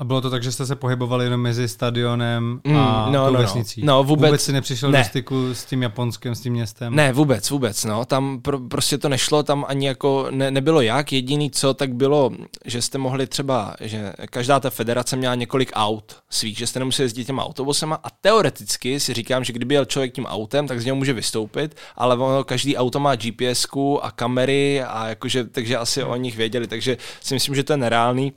A 0.00 0.04
bylo 0.04 0.20
to 0.20 0.30
tak, 0.30 0.42
že 0.42 0.52
jste 0.52 0.66
se 0.66 0.76
pohybovali 0.76 1.24
jenom 1.24 1.40
mezi 1.40 1.68
stadionem 1.68 2.60
a 2.64 2.68
mm, 2.68 3.12
no, 3.12 3.26
tou 3.26 3.32
no, 3.32 3.38
vesnicí? 3.38 3.82
No, 3.84 4.04
vůbec, 4.04 4.28
vůbec 4.28 4.42
si 4.42 4.52
nepřišel 4.52 4.90
ne. 4.90 4.98
do 4.98 5.04
styku 5.04 5.54
s 5.54 5.64
tím 5.64 5.82
Japonskem, 5.82 6.34
s 6.34 6.40
tím 6.40 6.52
městem? 6.52 6.94
Ne, 6.94 7.12
vůbec, 7.12 7.50
vůbec. 7.50 7.84
No. 7.84 8.04
Tam 8.04 8.40
pro, 8.40 8.58
prostě 8.58 8.98
to 8.98 9.08
nešlo, 9.08 9.42
tam 9.42 9.64
ani 9.68 9.86
jako 9.86 10.26
ne, 10.30 10.50
nebylo 10.50 10.80
jak. 10.80 11.12
Jediný 11.12 11.50
co, 11.50 11.74
tak 11.74 11.94
bylo, 11.94 12.30
že 12.64 12.82
jste 12.82 12.98
mohli 12.98 13.26
třeba, 13.26 13.74
že 13.80 14.12
každá 14.30 14.60
ta 14.60 14.70
federace 14.70 15.16
měla 15.16 15.34
několik 15.34 15.70
aut 15.74 16.16
svých, 16.30 16.58
že 16.58 16.66
jste 16.66 16.78
nemuseli 16.78 17.04
jezdit 17.04 17.24
těma 17.24 17.44
autobusema 17.44 17.98
a 18.04 18.10
teoreticky 18.10 19.00
si 19.00 19.14
říkám, 19.14 19.44
že 19.44 19.52
kdyby 19.52 19.74
jel 19.74 19.84
člověk 19.84 20.12
tím 20.12 20.26
autem, 20.26 20.66
tak 20.66 20.80
z 20.80 20.84
něho 20.84 20.96
může 20.96 21.12
vystoupit, 21.12 21.76
ale 21.96 22.16
ono, 22.16 22.44
každý 22.44 22.76
auto 22.76 23.00
má 23.00 23.14
GPS 23.14 23.66
a 24.02 24.10
kamery 24.10 24.82
a 24.82 25.08
jakože, 25.08 25.44
takže 25.44 25.76
asi 25.76 26.02
o 26.02 26.16
nich 26.16 26.36
věděli, 26.36 26.66
takže 26.66 26.96
si 27.20 27.34
myslím, 27.34 27.54
že 27.54 27.64
to 27.64 27.72
je 27.72 27.76
nereálný. 27.76 28.32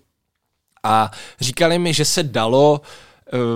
A 0.84 1.12
říkali 1.40 1.80
mi, 1.80 1.94
že 1.94 2.06
se 2.06 2.24
dalo 2.24 2.82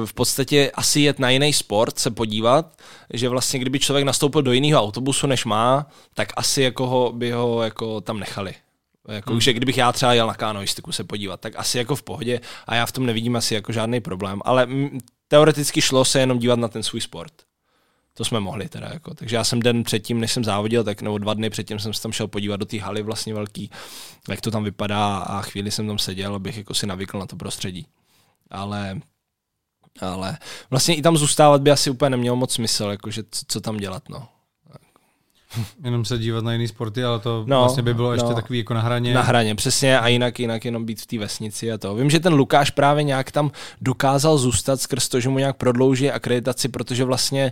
v 0.05 0.13
podstatě 0.13 0.71
asi 0.73 1.01
jet 1.01 1.19
na 1.19 1.29
jiný 1.29 1.53
sport, 1.53 1.99
se 1.99 2.11
podívat, 2.11 2.81
že 3.13 3.29
vlastně 3.29 3.59
kdyby 3.59 3.79
člověk 3.79 4.05
nastoupil 4.05 4.41
do 4.41 4.51
jiného 4.51 4.81
autobusu, 4.81 5.27
než 5.27 5.45
má, 5.45 5.85
tak 6.13 6.33
asi 6.35 6.61
jako 6.61 6.87
ho, 6.87 7.11
by 7.11 7.31
ho 7.31 7.63
jako 7.63 8.01
tam 8.01 8.19
nechali. 8.19 8.55
Jako, 9.07 9.31
hmm. 9.31 9.41
že 9.41 9.53
kdybych 9.53 9.77
já 9.77 9.91
třeba 9.91 10.13
jel 10.13 10.27
na 10.27 10.33
kanoistiku 10.33 10.91
se 10.91 11.03
podívat, 11.03 11.39
tak 11.41 11.53
asi 11.55 11.77
jako 11.77 11.95
v 11.95 12.03
pohodě 12.03 12.41
a 12.67 12.75
já 12.75 12.85
v 12.85 12.91
tom 12.91 13.05
nevidím 13.05 13.35
asi 13.35 13.53
jako 13.53 13.71
žádný 13.71 14.01
problém, 14.01 14.41
ale 14.45 14.67
teoreticky 15.27 15.81
šlo 15.81 16.05
se 16.05 16.19
jenom 16.19 16.39
dívat 16.39 16.59
na 16.59 16.67
ten 16.67 16.83
svůj 16.83 17.01
sport. 17.01 17.33
To 18.17 18.25
jsme 18.25 18.39
mohli 18.39 18.69
teda. 18.69 18.89
Jako. 18.93 19.13
Takže 19.13 19.35
já 19.35 19.43
jsem 19.43 19.59
den 19.59 19.83
předtím, 19.83 20.19
než 20.19 20.31
jsem 20.31 20.43
závodil, 20.43 20.83
tak 20.83 21.01
nebo 21.01 21.17
dva 21.17 21.33
dny 21.33 21.49
předtím 21.49 21.79
jsem 21.79 21.93
se 21.93 22.01
tam 22.01 22.11
šel 22.11 22.27
podívat 22.27 22.57
do 22.57 22.65
té 22.65 22.79
haly 22.79 23.01
vlastně 23.01 23.33
velký, 23.33 23.71
jak 24.29 24.41
to 24.41 24.51
tam 24.51 24.63
vypadá 24.63 25.17
a 25.17 25.41
chvíli 25.41 25.71
jsem 25.71 25.87
tam 25.87 25.97
seděl, 25.97 26.35
abych 26.35 26.57
jako 26.57 26.73
si 26.73 26.87
navykl 26.87 27.19
na 27.19 27.25
to 27.25 27.35
prostředí. 27.35 27.87
Ale 28.51 28.99
ale 30.01 30.37
vlastně 30.69 30.95
i 30.95 31.01
tam 31.01 31.17
zůstávat 31.17 31.61
by 31.61 31.71
asi 31.71 31.89
úplně 31.89 32.09
nemělo 32.09 32.35
moc 32.35 32.53
smysl, 32.53 32.83
jakože 32.83 33.23
co, 33.31 33.45
co 33.47 33.61
tam 33.61 33.77
dělat, 33.77 34.09
no. 34.09 34.27
Jenom 35.83 36.05
se 36.05 36.17
dívat 36.17 36.43
na 36.43 36.53
jiné 36.53 36.67
sporty, 36.67 37.03
ale 37.03 37.19
to 37.19 37.43
no, 37.47 37.59
vlastně 37.59 37.83
by 37.83 37.93
bylo 37.93 38.07
no, 38.07 38.13
ještě 38.13 38.33
takový 38.33 38.59
jako 38.59 38.73
na 38.73 38.81
hraně. 38.81 39.13
Na 39.13 39.21
hraně, 39.21 39.55
přesně, 39.55 39.99
a 39.99 40.07
jinak, 40.07 40.39
jinak 40.39 40.65
jenom 40.65 40.85
být 40.85 41.01
v 41.01 41.05
té 41.05 41.17
vesnici 41.17 41.71
a 41.71 41.77
to. 41.77 41.95
Vím, 41.95 42.09
že 42.09 42.19
ten 42.19 42.33
Lukáš 42.33 42.69
právě 42.69 43.03
nějak 43.03 43.31
tam 43.31 43.51
dokázal 43.81 44.37
zůstat 44.37 44.81
skrz 44.81 45.09
to, 45.09 45.19
že 45.19 45.29
mu 45.29 45.37
nějak 45.37 45.57
prodlouží 45.57 46.11
akreditaci, 46.11 46.67
protože 46.67 47.03
vlastně 47.03 47.51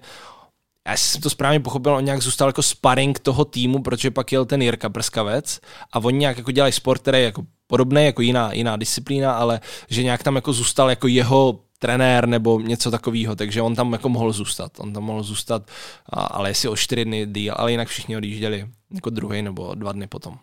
já 0.88 0.98
jsem 0.98 1.21
to 1.21 1.30
správně 1.30 1.60
pochopil, 1.60 1.95
on 1.95 2.06
nějak 2.06 2.21
zůstal 2.21 2.50
jako 2.50 2.63
sparring 2.63 3.19
toho 3.19 3.45
týmu, 3.45 3.82
protože 3.82 4.12
pak 4.12 4.32
jel 4.32 4.45
ten 4.45 4.62
Jirka 4.62 4.89
Prskavec 4.89 5.60
a 5.93 6.00
oni 6.00 6.17
nějak 6.17 6.38
jako 6.38 6.52
dělají 6.52 6.74
sport, 6.74 7.02
který 7.02 7.17
je 7.17 7.24
jako 7.24 7.43
podobný, 7.67 8.06
jako 8.06 8.21
jiná, 8.21 8.54
jiná 8.54 8.78
disciplína, 8.78 9.34
ale 9.34 9.60
že 9.89 10.04
nějak 10.04 10.24
tam 10.24 10.36
jako 10.36 10.54
zůstal 10.54 10.89
jako 10.89 11.08
jeho 11.08 11.60
trenér 11.80 12.28
nebo 12.28 12.60
něco 12.60 12.91
takového, 12.91 13.36
takže 13.36 13.62
on 13.62 13.76
tam 13.76 13.93
jako 13.93 14.10
mohl 14.10 14.32
zůstat. 14.32 14.71
On 14.80 14.93
tam 14.93 15.04
mohl 15.04 15.24
zůstat, 15.24 15.71
ale 16.10 16.50
jestli 16.50 16.69
o 16.69 16.76
čtyři 16.76 17.06
dny 17.06 17.26
díl, 17.26 17.54
ale 17.58 17.71
jinak 17.71 17.88
všichni 17.88 18.17
odjížděli 18.17 18.67
jako 18.93 19.10
druhý 19.10 19.41
nebo 19.41 19.76
dva 19.76 19.91
dny 19.91 20.08
potom. 20.08 20.38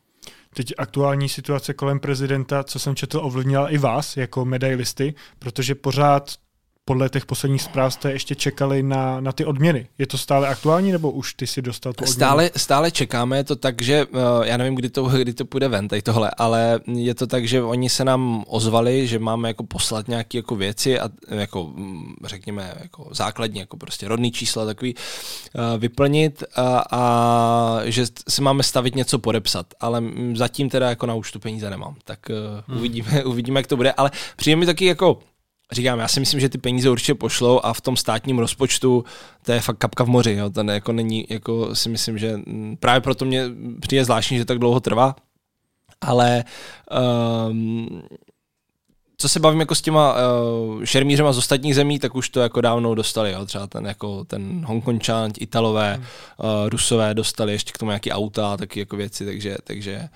Teď 0.54 0.72
aktuální 0.78 1.28
situace 1.28 1.74
kolem 1.74 2.00
prezidenta, 2.00 2.64
co 2.64 2.78
jsem 2.78 2.96
četl, 2.96 3.20
ovlivnila 3.22 3.68
i 3.68 3.78
vás 3.78 4.16
jako 4.16 4.44
medailisty, 4.44 5.14
protože 5.38 5.74
pořád 5.74 6.30
podle 6.84 7.08
těch 7.08 7.26
posledních 7.26 7.62
zpráv 7.62 7.94
jste 7.94 8.12
ještě 8.12 8.34
čekali 8.34 8.82
na, 8.82 9.20
na 9.20 9.32
ty 9.32 9.44
odměny. 9.44 9.88
Je 9.98 10.06
to 10.06 10.18
stále 10.18 10.48
aktuální, 10.48 10.92
nebo 10.92 11.10
už 11.10 11.34
ty 11.34 11.46
si 11.46 11.62
dostal 11.62 11.92
tu 11.92 12.04
odměnu? 12.04 12.14
Stále, 12.14 12.50
stále 12.56 12.90
čekáme, 12.90 13.36
je 13.36 13.44
to 13.44 13.56
tak, 13.56 13.82
že 13.82 14.06
uh, 14.06 14.20
já 14.42 14.56
nevím, 14.56 14.74
kdy 14.74 14.90
to, 14.90 15.04
kdy 15.22 15.32
to 15.32 15.44
půjde 15.44 15.68
ven, 15.68 15.88
tady 15.88 16.02
tohle, 16.02 16.30
ale 16.38 16.80
je 16.86 17.14
to 17.14 17.26
tak, 17.26 17.48
že 17.48 17.62
oni 17.62 17.88
se 17.88 18.04
nám 18.04 18.44
ozvali, 18.48 19.06
že 19.06 19.18
máme 19.18 19.48
jako 19.48 19.64
poslat 19.64 20.08
nějaké 20.08 20.38
jako 20.38 20.56
věci 20.56 21.00
a 21.00 21.08
jako 21.28 21.64
mm, 21.64 22.14
řekněme 22.24 22.74
jako 22.80 23.08
základní, 23.10 23.60
jako 23.60 23.76
prostě 23.76 24.08
rodný 24.08 24.32
čísla 24.32 24.66
takový 24.66 24.94
uh, 24.94 25.80
vyplnit 25.80 26.44
a, 26.56 26.84
a 26.90 27.80
že 27.84 28.06
si 28.28 28.42
máme 28.42 28.62
stavit 28.62 28.94
něco 28.94 29.18
podepsat, 29.18 29.66
ale 29.80 30.02
zatím 30.34 30.70
teda 30.70 30.88
jako 30.88 31.06
na 31.06 31.14
účtu 31.14 31.40
peníze 31.40 31.70
nemám, 31.70 31.94
tak 32.04 32.18
uh, 32.30 32.36
hmm. 32.68 32.78
uvidíme, 32.78 33.24
uvidíme, 33.24 33.60
jak 33.60 33.66
to 33.66 33.76
bude, 33.76 33.92
ale 33.92 34.10
přijde 34.36 34.56
mi 34.56 34.66
taky 34.66 34.84
jako 34.84 35.18
říkám, 35.72 35.98
já 35.98 36.08
si 36.08 36.20
myslím, 36.20 36.40
že 36.40 36.48
ty 36.48 36.58
peníze 36.58 36.90
určitě 36.90 37.14
pošlou 37.14 37.60
a 37.62 37.72
v 37.72 37.80
tom 37.80 37.96
státním 37.96 38.38
rozpočtu 38.38 39.04
to 39.42 39.52
je 39.52 39.60
fakt 39.60 39.78
kapka 39.78 40.04
v 40.04 40.08
moři, 40.08 40.32
jo, 40.32 40.50
to 40.50 40.62
ne, 40.62 40.74
jako 40.74 40.92
není, 40.92 41.26
jako 41.28 41.74
si 41.74 41.88
myslím, 41.88 42.18
že 42.18 42.40
právě 42.80 43.00
proto 43.00 43.24
mě 43.24 43.44
přijde 43.80 44.04
zvláštní, 44.04 44.38
že 44.38 44.44
tak 44.44 44.58
dlouho 44.58 44.80
trvá, 44.80 45.16
ale 46.00 46.44
um, 47.50 48.02
co 49.16 49.28
se 49.28 49.40
bavím 49.40 49.60
jako 49.60 49.74
s 49.74 49.82
těma 49.82 50.14
uh, 50.14 50.84
šermířema 50.84 51.32
z 51.32 51.38
ostatních 51.38 51.74
zemí, 51.74 51.98
tak 51.98 52.14
už 52.14 52.28
to 52.28 52.40
jako 52.40 52.60
dávno 52.60 52.94
dostali, 52.94 53.32
jo. 53.32 53.46
třeba 53.46 53.66
ten, 53.66 53.86
jako 53.86 54.24
ten 54.24 54.64
Hongkončan, 54.64 55.30
Italové, 55.38 55.94
hmm. 55.94 56.04
uh, 56.04 56.68
Rusové 56.68 57.14
dostali 57.14 57.52
ještě 57.52 57.72
k 57.72 57.78
tomu 57.78 57.90
nějaký 57.90 58.12
auta, 58.12 58.56
taky 58.56 58.80
jako 58.80 58.96
věci, 58.96 59.24
takže, 59.24 59.56
takže 59.64 60.00
uh, 60.02 60.08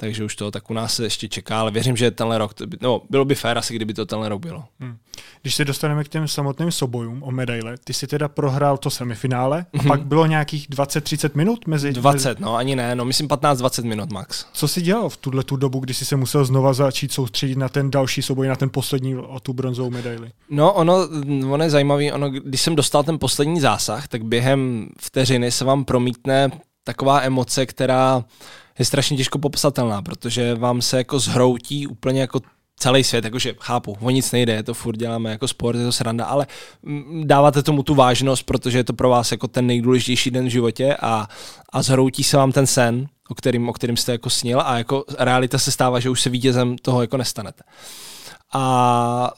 takže 0.00 0.24
už 0.24 0.36
to 0.36 0.50
tak 0.50 0.70
u 0.70 0.74
nás 0.74 0.94
se 0.94 1.04
ještě 1.04 1.28
čeká, 1.28 1.60
ale 1.60 1.70
věřím, 1.70 1.96
že 1.96 2.10
tenhle 2.10 2.38
rok, 2.38 2.52
no, 2.80 3.02
bylo 3.10 3.24
by 3.24 3.34
fér 3.34 3.58
asi, 3.58 3.74
kdyby 3.74 3.94
to 3.94 4.06
tenhle 4.06 4.28
rok 4.28 4.40
bylo. 4.40 4.64
Hmm. 4.80 4.96
Když 5.42 5.54
se 5.54 5.64
dostaneme 5.64 6.04
k 6.04 6.08
těm 6.08 6.28
samotným 6.28 6.70
sobojům 6.70 7.22
o 7.22 7.30
medaile, 7.30 7.76
ty 7.84 7.92
si 7.92 8.06
teda 8.06 8.28
prohrál 8.28 8.76
to 8.76 8.90
semifinále, 8.90 9.60
mm-hmm. 9.60 9.78
a 9.78 9.82
mhm. 9.82 9.88
pak 9.88 10.06
bylo 10.06 10.26
nějakých 10.26 10.70
20-30 10.70 11.30
minut 11.34 11.66
mezi... 11.66 11.92
20, 11.92 12.28
mezi... 12.28 12.42
no 12.42 12.56
ani 12.56 12.76
ne, 12.76 12.94
no 12.94 13.04
myslím 13.04 13.28
15-20 13.28 13.84
minut 13.84 14.12
max. 14.12 14.46
Co 14.52 14.68
si 14.68 14.82
dělal 14.82 15.08
v 15.08 15.16
tuhle 15.16 15.44
tu 15.44 15.56
dobu, 15.56 15.80
kdy 15.80 15.94
jsi 15.94 16.04
se 16.04 16.16
musel 16.16 16.44
znova 16.44 16.72
začít 16.72 17.12
soustředit 17.12 17.58
na 17.58 17.68
ten 17.68 17.90
další 17.90 18.22
soboj, 18.22 18.48
na 18.48 18.56
ten 18.56 18.70
poslední 18.70 19.16
o 19.16 19.40
tu 19.40 19.52
bronzovou 19.52 19.90
medaili? 19.90 20.30
No 20.50 20.72
ono, 20.72 21.08
ono 21.50 21.64
je 21.64 21.70
zajímavé, 21.70 22.12
ono, 22.12 22.30
když 22.30 22.60
jsem 22.60 22.76
dostal 22.76 23.04
ten 23.04 23.18
poslední 23.18 23.60
zásah, 23.60 24.08
tak 24.08 24.24
během 24.24 24.88
vteřiny 25.00 25.50
se 25.50 25.64
vám 25.64 25.84
promítne 25.84 26.50
taková 26.88 27.22
emoce, 27.22 27.66
která 27.66 28.24
je 28.78 28.84
strašně 28.84 29.16
těžko 29.16 29.38
popsatelná, 29.38 30.02
protože 30.02 30.54
vám 30.54 30.82
se 30.82 30.96
jako 30.96 31.18
zhroutí 31.18 31.86
úplně 31.86 32.20
jako 32.20 32.40
celý 32.76 33.04
svět, 33.04 33.24
jakože 33.24 33.54
chápu, 33.60 33.96
o 34.00 34.10
nic 34.10 34.32
nejde, 34.32 34.62
to 34.62 34.74
furt 34.74 34.96
děláme 34.96 35.30
jako 35.30 35.48
sport, 35.48 35.76
je 35.76 35.84
to 35.84 35.92
sranda, 35.92 36.24
ale 36.24 36.46
dáváte 37.24 37.62
tomu 37.62 37.82
tu 37.82 37.94
vážnost, 37.94 38.42
protože 38.42 38.78
je 38.78 38.84
to 38.84 38.92
pro 38.92 39.08
vás 39.08 39.32
jako 39.32 39.48
ten 39.48 39.66
nejdůležitější 39.66 40.30
den 40.30 40.46
v 40.46 40.50
životě 40.50 40.96
a, 41.00 41.28
a 41.72 41.82
zhroutí 41.82 42.24
se 42.24 42.36
vám 42.36 42.52
ten 42.52 42.66
sen, 42.66 43.06
o 43.28 43.34
kterým, 43.34 43.68
o 43.68 43.72
kterým 43.72 43.96
jste 43.96 44.12
jako 44.12 44.30
snil 44.30 44.60
a 44.60 44.78
jako 44.78 45.04
realita 45.18 45.58
se 45.58 45.70
stává, 45.70 46.00
že 46.00 46.10
už 46.10 46.20
se 46.20 46.30
vítězem 46.30 46.76
toho 46.78 47.00
jako 47.00 47.16
nestanete. 47.16 47.62
A 48.54 49.30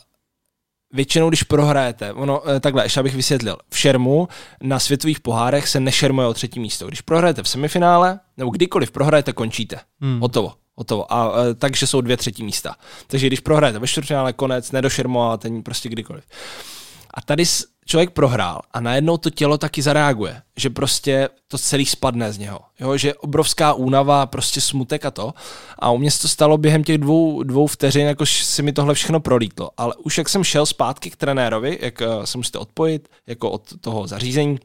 většinou, 0.92 1.28
když 1.28 1.42
prohrajete, 1.42 2.12
ono 2.12 2.50
eh, 2.50 2.60
takhle, 2.60 2.84
ještě 2.84 3.00
abych 3.00 3.14
vysvětlil, 3.14 3.56
v 3.70 3.78
šermu 3.78 4.28
na 4.62 4.78
světových 4.78 5.20
pohárech 5.20 5.68
se 5.68 5.80
nešermuje 5.80 6.26
o 6.26 6.34
třetí 6.34 6.60
místo. 6.60 6.86
Když 6.86 7.00
prohrajete 7.00 7.42
v 7.42 7.48
semifinále, 7.48 8.20
nebo 8.36 8.50
kdykoliv 8.50 8.90
prohrajete, 8.90 9.32
končíte. 9.32 9.80
Hmm. 10.00 10.20
Hotovo. 10.20 10.52
Hotovo. 10.74 11.12
A, 11.12 11.22
a 11.22 11.42
eh, 11.44 11.54
takže 11.54 11.86
jsou 11.86 12.00
dvě 12.00 12.16
třetí 12.16 12.44
místa. 12.44 12.74
Takže 13.06 13.26
když 13.26 13.40
prohrajete 13.40 13.78
ve 13.78 13.86
čtvrtfinále, 13.86 14.32
konec, 14.32 14.72
nedošermujete 14.72 15.50
prostě 15.64 15.88
kdykoliv. 15.88 16.24
A 17.14 17.20
tady 17.20 17.44
člověk 17.90 18.10
prohrál 18.10 18.60
a 18.72 18.80
najednou 18.80 19.16
to 19.16 19.30
tělo 19.30 19.58
taky 19.58 19.82
zareaguje, 19.82 20.42
že 20.56 20.70
prostě 20.70 21.28
to 21.48 21.58
celý 21.58 21.86
spadne 21.86 22.32
z 22.32 22.38
něho, 22.38 22.60
jo? 22.80 22.96
že 22.96 23.14
obrovská 23.14 23.72
únava, 23.72 24.26
prostě 24.26 24.60
smutek 24.60 25.04
a 25.04 25.10
to. 25.10 25.34
A 25.78 25.90
u 25.90 25.98
mě 25.98 26.10
se 26.10 26.22
to 26.22 26.28
stalo 26.28 26.58
během 26.58 26.84
těch 26.84 26.98
dvou, 26.98 27.42
dvou 27.42 27.66
vteřin, 27.66 28.06
jako 28.06 28.26
si 28.26 28.62
mi 28.62 28.72
tohle 28.72 28.94
všechno 28.94 29.20
prolítlo. 29.20 29.70
Ale 29.76 29.94
už 29.96 30.18
jak 30.18 30.28
jsem 30.28 30.44
šel 30.44 30.66
zpátky 30.66 31.10
k 31.10 31.16
trenérovi, 31.16 31.78
jak 31.80 32.00
uh, 32.00 32.24
se 32.24 32.38
musíte 32.38 32.58
odpojit 32.58 33.08
jako 33.26 33.50
od 33.50 33.62
toho 33.80 34.06
zařízení, 34.06 34.58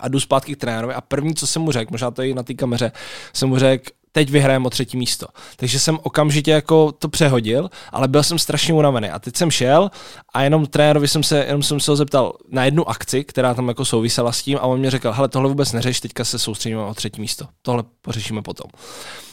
a 0.00 0.08
jdu 0.08 0.20
zpátky 0.20 0.54
k 0.54 0.60
trenérovi 0.60 0.94
a 0.94 1.00
první, 1.00 1.34
co 1.34 1.46
jsem 1.46 1.62
mu 1.62 1.72
řekl, 1.72 1.92
možná 1.92 2.10
to 2.10 2.22
je 2.22 2.28
i 2.28 2.34
na 2.34 2.42
té 2.42 2.54
kameře, 2.54 2.92
jsem 3.32 3.48
mu 3.48 3.58
řekl, 3.58 3.90
teď 4.16 4.30
vyhrajeme 4.30 4.66
o 4.66 4.70
třetí 4.70 4.96
místo. 4.96 5.26
Takže 5.56 5.78
jsem 5.78 5.98
okamžitě 6.02 6.50
jako 6.50 6.92
to 6.92 7.08
přehodil, 7.08 7.70
ale 7.92 8.08
byl 8.08 8.22
jsem 8.22 8.38
strašně 8.38 8.74
unavený. 8.74 9.10
A 9.10 9.18
teď 9.18 9.36
jsem 9.36 9.50
šel 9.50 9.90
a 10.34 10.42
jenom 10.42 10.66
trenérovi 10.66 11.08
jsem 11.08 11.22
se, 11.22 11.44
jenom 11.44 11.62
jsem 11.62 11.80
se 11.80 11.90
ho 11.90 11.96
zeptal 11.96 12.32
na 12.50 12.64
jednu 12.64 12.88
akci, 12.88 13.24
která 13.24 13.54
tam 13.54 13.68
jako 13.68 13.84
souvisela 13.84 14.32
s 14.32 14.42
tím 14.42 14.58
a 14.58 14.62
on 14.62 14.78
mě 14.78 14.90
řekl, 14.90 15.12
hele, 15.12 15.28
tohle 15.28 15.48
vůbec 15.48 15.72
neřeš, 15.72 16.00
teďka 16.00 16.24
se 16.24 16.38
soustředíme 16.38 16.82
o 16.82 16.94
třetí 16.94 17.20
místo. 17.20 17.46
Tohle 17.62 17.84
pořešíme 18.02 18.42
potom. 18.42 18.70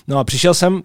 No 0.08 0.20
a 0.20 0.24
přišel 0.24 0.54
jsem, 0.54 0.84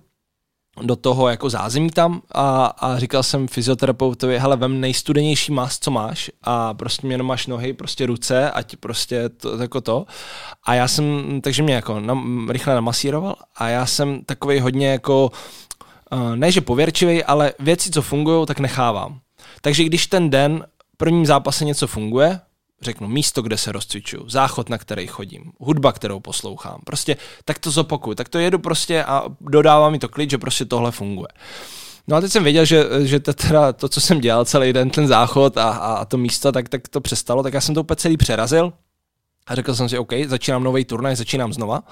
do 0.83 0.97
toho 0.97 1.29
jako 1.29 1.51
zázemí 1.51 1.91
tam 1.91 2.23
a, 2.35 2.67
a 2.67 2.99
říkal 2.99 3.23
jsem 3.23 3.49
fyzioterapeutovi, 3.49 4.39
hele, 4.39 4.57
vem 4.57 4.81
nejstudenější 4.81 5.53
mas, 5.53 5.79
co 5.79 5.91
máš 5.91 6.31
a 6.43 6.75
prostě 6.75 7.07
jenom 7.07 7.27
máš 7.27 7.47
nohy, 7.47 7.73
prostě 7.73 8.07
ruce, 8.07 8.51
ať 8.51 8.77
prostě 8.77 9.29
to, 9.29 9.63
jako 9.63 9.81
to. 9.81 10.07
A 10.65 10.75
já 10.75 10.89
jsem, 10.89 11.41
takže 11.41 11.63
mě 11.63 11.75
jako 11.75 12.01
nam, 12.01 12.51
rychle 12.51 12.75
namasíroval 12.75 13.37
a 13.57 13.69
já 13.69 13.87
jsem 13.87 14.25
takový 14.25 14.61
hodně 14.61 14.89
jako, 14.89 15.31
uh, 16.13 16.37
ne 16.37 16.53
že 16.53 16.61
pověrčivý, 16.61 17.25
ale 17.25 17.53
věci, 17.59 17.91
co 17.91 18.03
fungují, 18.03 18.47
tak 18.47 18.61
nechávám. 18.61 19.21
Takže 19.61 19.85
když 19.85 20.07
ten 20.07 20.31
den 20.31 20.67
prvním 20.97 21.27
zápase 21.27 21.65
něco 21.65 21.87
funguje, 21.87 22.41
řeknu 22.83 23.09
místo, 23.09 23.43
kde 23.43 23.59
se 23.59 23.73
rozcvičuju, 23.73 24.29
záchod, 24.29 24.69
na 24.69 24.79
který 24.79 25.07
chodím, 25.07 25.53
hudba, 25.59 25.93
kterou 25.93 26.21
poslouchám. 26.21 26.81
Prostě 26.85 27.17
tak 27.45 27.59
to 27.59 27.71
zopakuju, 27.71 28.15
tak 28.15 28.29
to 28.29 28.39
jedu 28.39 28.59
prostě 28.59 29.05
a 29.05 29.25
dodává 29.41 29.91
mi 29.91 29.99
to 29.99 30.09
klid, 30.09 30.31
že 30.31 30.39
prostě 30.39 30.65
tohle 30.65 30.91
funguje. 30.91 31.29
No 32.09 32.17
a 32.17 32.21
teď 32.21 32.33
jsem 32.33 32.45
věděl, 32.45 32.65
že, 32.65 32.85
že 33.03 33.21
to, 33.21 33.35
teda, 33.35 33.73
to, 33.73 33.89
co 33.89 34.01
jsem 34.01 34.21
dělal 34.21 34.45
celý 34.45 34.73
den, 34.73 34.91
ten 34.91 35.07
záchod 35.07 35.57
a, 35.57 35.71
a 35.71 36.05
to 36.05 36.17
místo, 36.17 36.53
tak, 36.53 36.69
tak 36.69 36.89
to 36.89 37.01
přestalo, 37.01 37.43
tak 37.43 37.55
já 37.55 37.61
jsem 37.61 37.75
to 37.75 37.81
úplně 37.81 37.97
celý 37.97 38.17
přerazil 38.17 38.73
a 39.47 39.55
řekl 39.55 39.75
jsem 39.75 39.89
si, 39.89 39.99
OK, 39.99 40.13
začínám 40.27 40.65
nový 40.65 40.85
turnaj, 40.85 41.17
začínám 41.17 41.53
znova. 41.53 41.83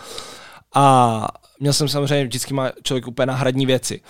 A 0.75 1.29
měl 1.61 1.73
jsem 1.73 1.89
samozřejmě, 1.89 2.25
vždycky 2.25 2.55
má 2.55 2.73
člověk 2.83 3.07
úplně 3.07 3.27
náhradní 3.27 3.67
věci. 3.67 4.01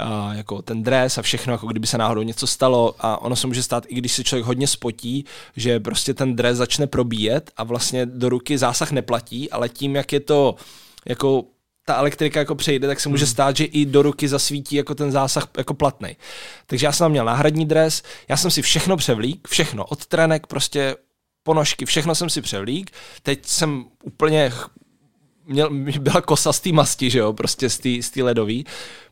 A 0.00 0.34
jako 0.34 0.62
ten 0.62 0.82
dres 0.82 1.18
a 1.18 1.22
všechno, 1.22 1.52
jako 1.52 1.66
kdyby 1.66 1.86
se 1.86 1.98
náhodou 1.98 2.22
něco 2.22 2.46
stalo 2.46 2.94
a 2.98 3.22
ono 3.22 3.36
se 3.36 3.46
může 3.46 3.62
stát, 3.62 3.84
i 3.88 3.94
když 3.94 4.12
se 4.12 4.24
člověk 4.24 4.46
hodně 4.46 4.66
spotí, 4.66 5.24
že 5.56 5.80
prostě 5.80 6.14
ten 6.14 6.36
dres 6.36 6.56
začne 6.56 6.86
probíjet 6.86 7.50
a 7.56 7.64
vlastně 7.64 8.06
do 8.06 8.28
ruky 8.28 8.58
zásah 8.58 8.90
neplatí, 8.90 9.50
ale 9.50 9.68
tím, 9.68 9.96
jak 9.96 10.12
je 10.12 10.20
to 10.20 10.54
jako 11.06 11.44
ta 11.86 11.94
elektrika 11.94 12.40
jako 12.40 12.54
přejde, 12.54 12.88
tak 12.88 13.00
se 13.00 13.08
může 13.08 13.24
hmm. 13.24 13.32
stát, 13.32 13.56
že 13.56 13.64
i 13.64 13.86
do 13.86 14.02
ruky 14.02 14.28
zasvítí 14.28 14.76
jako 14.76 14.94
ten 14.94 15.12
zásah 15.12 15.48
jako 15.56 15.74
platný. 15.74 16.16
Takže 16.66 16.86
já 16.86 16.92
jsem 16.92 17.04
tam 17.04 17.10
měl 17.10 17.24
náhradní 17.24 17.66
dres, 17.66 18.02
já 18.28 18.36
jsem 18.36 18.50
si 18.50 18.62
všechno 18.62 18.96
převlík, 18.96 19.48
všechno, 19.48 19.84
od 19.84 20.06
trenek, 20.06 20.46
prostě 20.46 20.96
ponožky, 21.42 21.84
všechno 21.84 22.14
jsem 22.14 22.30
si 22.30 22.42
převlík. 22.42 22.90
Teď 23.22 23.46
jsem 23.46 23.84
úplně 24.04 24.52
měl, 25.46 25.70
byla 25.98 26.20
kosa 26.20 26.52
z 26.52 26.60
té 26.60 26.72
masti, 26.72 27.10
že 27.10 27.18
jo, 27.18 27.32
prostě 27.32 27.70
z 27.70 28.10
té 28.14 28.22
ledové. 28.22 28.54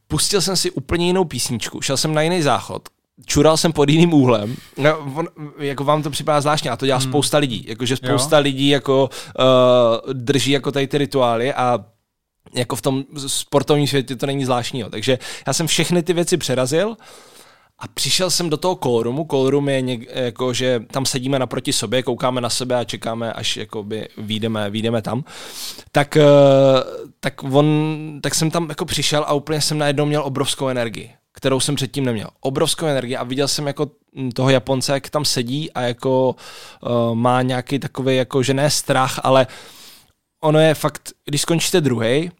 Pustil 0.09 0.41
jsem 0.41 0.57
si 0.57 0.71
úplně 0.71 1.07
jinou 1.07 1.25
písničku, 1.25 1.81
šel 1.81 1.97
jsem 1.97 2.15
na 2.15 2.23
jiný 2.23 2.43
záchod, 2.43 2.89
čural 3.27 3.57
jsem 3.57 3.73
pod 3.73 3.89
jiným 3.89 4.15
úhlem. 4.15 4.57
No, 4.79 4.99
on, 5.15 5.29
jako 5.59 5.85
vám 5.85 6.03
to 6.03 6.11
připadá 6.11 6.41
zvláštně 6.41 6.71
a 6.71 6.77
to 6.77 6.87
dělá 6.87 6.99
hmm. 6.99 7.11
spousta 7.11 7.39
lidí. 7.39 7.65
Jakože 7.69 7.97
spousta 7.97 8.37
jo. 8.37 8.43
lidí 8.43 8.69
jako 8.69 9.11
uh, 9.39 10.13
drží 10.13 10.51
jako 10.51 10.73
tady 10.73 10.87
ty 10.87 10.99
rituály 10.99 11.55
a 11.55 11.85
jako 12.55 12.77
v 12.77 12.83
tom 12.83 13.05
sportovním 13.27 13.87
světě 13.87 14.17
to 14.17 14.27
není 14.27 14.45
zvláštního. 14.45 14.91
Takže 14.91 15.19
já 15.47 15.53
jsem 15.53 15.67
všechny 15.67 16.03
ty 16.03 16.13
věci 16.13 16.37
přerazil 16.37 16.97
a 17.83 17.89
přišel 17.95 18.31
jsem 18.31 18.51
do 18.51 18.57
toho 18.57 18.77
callroomu. 18.77 19.27
Callroom 19.31 19.69
je 19.69 19.81
něk, 19.81 20.01
jako, 20.15 20.53
že 20.53 20.81
tam 20.91 21.07
sedíme 21.07 21.39
naproti 21.39 21.73
sobě, 21.73 22.03
koukáme 22.03 22.41
na 22.41 22.51
sebe 22.51 22.77
a 22.77 22.85
čekáme, 22.85 23.33
až 23.33 23.57
jakoby 23.57 24.09
výjdeme, 24.19 24.71
výjdeme 24.71 25.03
tam. 25.03 25.25
Tak, 25.93 26.17
eh, 26.17 26.25
tak, 27.21 27.43
on, 27.43 28.19
tak 28.23 28.35
jsem 28.35 28.51
tam 28.51 28.69
jako 28.69 28.85
přišel 28.85 29.25
a 29.27 29.33
úplně 29.33 29.61
jsem 29.61 29.79
najednou 29.79 30.07
měl 30.07 30.23
obrovskou 30.25 30.69
energii 30.69 31.11
kterou 31.35 31.61
jsem 31.61 31.75
předtím 31.75 32.05
neměl. 32.05 32.29
Obrovskou 32.41 32.87
energii 32.87 33.17
a 33.17 33.25
viděl 33.25 33.49
jsem 33.49 33.67
jako 33.67 33.91
toho 34.35 34.51
Japonce, 34.51 34.93
jak 34.93 35.11
tam 35.11 35.25
sedí 35.25 35.73
a 35.73 35.81
jako 35.81 36.37
uh, 36.83 37.15
má 37.15 37.43
nějaký 37.43 37.79
takový, 37.79 38.17
jako 38.17 38.43
že 38.43 38.55
ne 38.55 38.71
strach, 38.71 39.21
ale 39.23 39.47
ono 40.43 40.59
je 40.59 40.75
fakt, 40.75 41.11
když 41.25 41.41
skončíte 41.41 41.81
druhý, 41.81 42.31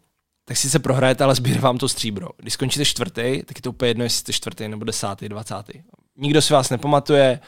tak 0.45 0.57
si 0.57 0.69
se 0.69 0.79
prohrajete, 0.79 1.23
ale 1.23 1.35
sbír 1.35 1.59
vám 1.59 1.77
to 1.77 1.89
stříbro. 1.89 2.27
Když 2.37 2.53
skončíte 2.53 2.85
čtvrtý, 2.85 3.43
tak 3.45 3.57
je 3.57 3.61
to 3.61 3.69
úplně 3.69 3.89
jedno, 3.89 4.03
jestli 4.03 4.19
jste 4.19 4.33
čtvrtý 4.33 4.67
nebo 4.67 4.85
desátý, 4.85 5.29
dvacátý. 5.29 5.73
Nikdo 6.17 6.41
si 6.41 6.53
vás 6.53 6.69
nepamatuje, 6.69 7.39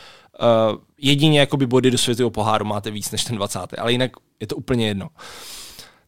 uh, 0.71 0.81
jedině 0.97 1.39
jakoby 1.39 1.67
body 1.67 1.91
do 1.91 1.97
světového 1.97 2.29
poháru 2.29 2.65
máte 2.65 2.91
víc 2.91 3.12
než 3.12 3.23
ten 3.23 3.36
dvacátý, 3.36 3.77
ale 3.77 3.91
jinak 3.91 4.12
je 4.39 4.47
to 4.47 4.55
úplně 4.55 4.88
jedno. 4.88 5.10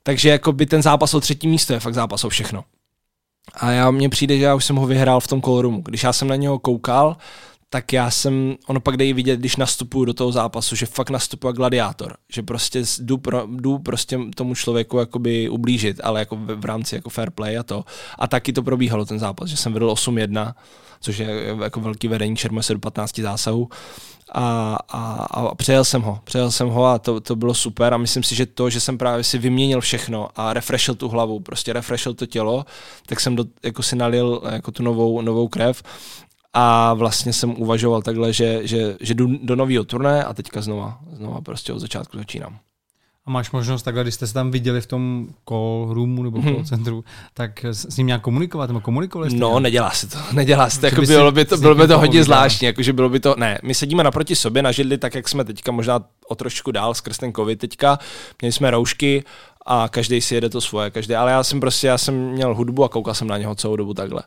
Takže 0.04 0.30
jakoby 0.30 0.66
ten 0.66 0.82
zápas 0.82 1.14
o 1.14 1.20
třetí 1.20 1.48
místo 1.48 1.74
je 1.74 1.80
fakt 1.80 1.94
zápas 1.94 2.24
o 2.24 2.30
všechno. 2.30 2.64
A 3.54 3.72
já 3.72 3.92
mně 3.92 4.10
přijde, 4.10 4.38
že 4.38 4.44
já 4.44 4.56
už 4.56 4.66
jsem 4.66 4.76
ho 4.76 4.88
vyhrál 4.88 5.20
v 5.20 5.28
tom 5.28 5.42
kolorumu. 5.42 5.82
Když 5.82 6.04
já 6.04 6.14
jsem 6.14 6.28
na 6.28 6.36
něho 6.36 6.60
koukal, 6.60 7.18
tak 7.70 7.94
já 7.94 8.12
jsem, 8.12 8.56
ono 8.68 8.80
pak 8.80 8.98
dej 8.98 9.14
vidět, 9.14 9.40
když 9.40 9.56
nastupuju 9.56 10.06
do 10.06 10.14
toho 10.14 10.32
zápasu, 10.32 10.76
že 10.76 10.86
fakt 10.86 11.10
nastupuje 11.10 11.54
gladiátor, 11.54 12.18
že 12.30 12.44
prostě 12.44 12.84
jdu, 13.00 13.18
pro, 13.18 13.48
jdu 13.52 13.80
prostě 13.80 14.20
tomu 14.36 14.56
člověku 14.56 14.98
jakoby 14.98 15.50
ublížit, 15.50 16.02
ale 16.04 16.20
jako 16.20 16.36
v, 16.36 16.56
v 16.56 16.66
rámci 16.66 16.96
jako 16.96 17.10
fair 17.10 17.30
play 17.30 17.58
a 17.58 17.64
to. 17.64 17.86
A 18.20 18.28
taky 18.28 18.54
to 18.54 18.64
probíhalo 18.64 19.06
ten 19.06 19.20
zápas, 19.20 19.50
že 19.50 19.58
jsem 19.58 19.74
vedl 19.74 19.92
8-1, 19.94 20.54
což 21.02 21.18
je 21.18 21.56
jako 21.64 21.82
velký 21.82 22.08
vedení, 22.08 22.36
čermo 22.36 22.64
se 22.64 22.74
do 22.74 22.80
15 22.80 23.20
zásahů. 23.20 23.70
A, 24.32 24.78
a, 24.90 25.28
a 25.32 25.56
přejel 25.56 25.86
jsem 25.86 26.02
ho, 26.02 26.20
přejel 26.24 26.52
jsem 26.52 26.68
ho 26.68 26.86
a 26.86 27.00
to, 27.00 27.20
to 27.20 27.36
bylo 27.36 27.54
super. 27.54 27.94
A 27.94 27.98
myslím 27.98 28.24
si, 28.24 28.36
že 28.36 28.46
to, 28.46 28.70
že 28.70 28.80
jsem 28.80 28.98
právě 28.98 29.24
si 29.24 29.38
vyměnil 29.38 29.82
všechno 29.82 30.30
a 30.36 30.54
refreshil 30.54 30.96
tu 30.96 31.10
hlavu, 31.10 31.40
prostě 31.40 31.74
refreshil 31.74 32.14
to 32.14 32.26
tělo, 32.26 32.66
tak 33.06 33.20
jsem 33.20 33.36
do, 33.36 33.46
jako 33.64 33.84
si 33.84 33.96
nalil 33.96 34.42
jako 34.52 34.72
tu 34.72 34.84
novou, 34.84 35.22
novou 35.22 35.48
krev 35.48 35.84
a 36.60 36.94
vlastně 36.94 37.34
jsem 37.34 37.62
uvažoval 37.62 38.02
takhle, 38.02 38.34
že, 38.34 38.60
že, 38.64 38.96
že 39.00 39.14
jdu 39.14 39.28
do 39.44 39.56
nového 39.56 39.84
turné 39.84 40.24
a 40.24 40.34
teďka 40.34 40.62
znova, 40.62 41.00
znova 41.14 41.42
prostě 41.42 41.74
od 41.74 41.80
začátku 41.80 42.18
začínám. 42.18 42.58
A 43.26 43.32
máš 43.32 43.52
možnost 43.52 43.84
takhle, 43.84 44.04
když 44.04 44.14
jste 44.14 44.28
se 44.28 44.34
tam 44.34 44.52
viděli 44.52 44.82
v 44.82 44.86
tom 44.86 45.28
call 45.50 45.88
roomu 45.94 46.24
nebo 46.24 46.42
call 46.42 46.56
hmm. 46.56 46.66
centru, 46.66 47.04
tak 47.34 47.66
s 47.66 47.98
ním 47.98 48.08
nějak 48.08 48.22
komunikovat 48.22 48.68
nebo 48.68 48.82
komunikovali 48.82 49.30
jste? 49.30 49.40
No, 49.40 49.50
nějak? 49.50 49.64
nedělá 49.64 49.92
se 49.92 50.08
to, 50.08 50.18
nedělá 50.32 50.70
se 50.70 50.80
to, 50.80 50.86
jako 50.86 51.02
bylo 51.02 51.32
by 51.32 51.46
to, 51.46 51.58
bylo 51.58 51.76
by 51.76 51.88
to 51.88 52.00
hodně 52.00 52.24
zvláštní, 52.24 52.66
jakože 52.66 52.94
bylo 52.94 53.10
by 53.10 53.20
to, 53.20 53.36
ne, 53.38 53.60
my 53.64 53.74
sedíme 53.74 54.04
naproti 54.04 54.36
sobě 54.36 54.64
na 54.64 54.72
židli, 54.72 54.98
tak 54.98 55.16
jak 55.16 55.30
jsme 55.30 55.44
teďka 55.44 55.72
možná 55.72 56.00
o 56.28 56.36
trošku 56.36 56.72
dál 56.72 56.94
skrz 56.94 57.18
ten 57.18 57.34
covid 57.34 57.60
teďka, 57.60 58.00
měli 58.42 58.52
jsme 58.52 58.72
roušky 58.72 59.24
a 59.66 59.90
každý 59.90 60.22
si 60.22 60.36
jede 60.36 60.50
to 60.50 60.62
svoje, 60.62 60.92
každý, 60.92 61.16
ale 61.16 61.32
já 61.32 61.44
jsem 61.44 61.60
prostě, 61.60 61.88
já 61.88 61.98
jsem 61.98 62.32
měl 62.32 62.56
hudbu 62.56 62.84
a 62.84 62.90
koukal 62.90 63.14
jsem 63.14 63.28
na 63.28 63.38
něho 63.38 63.56
celou 63.56 63.76
dobu 63.76 63.94
takhle 63.94 64.24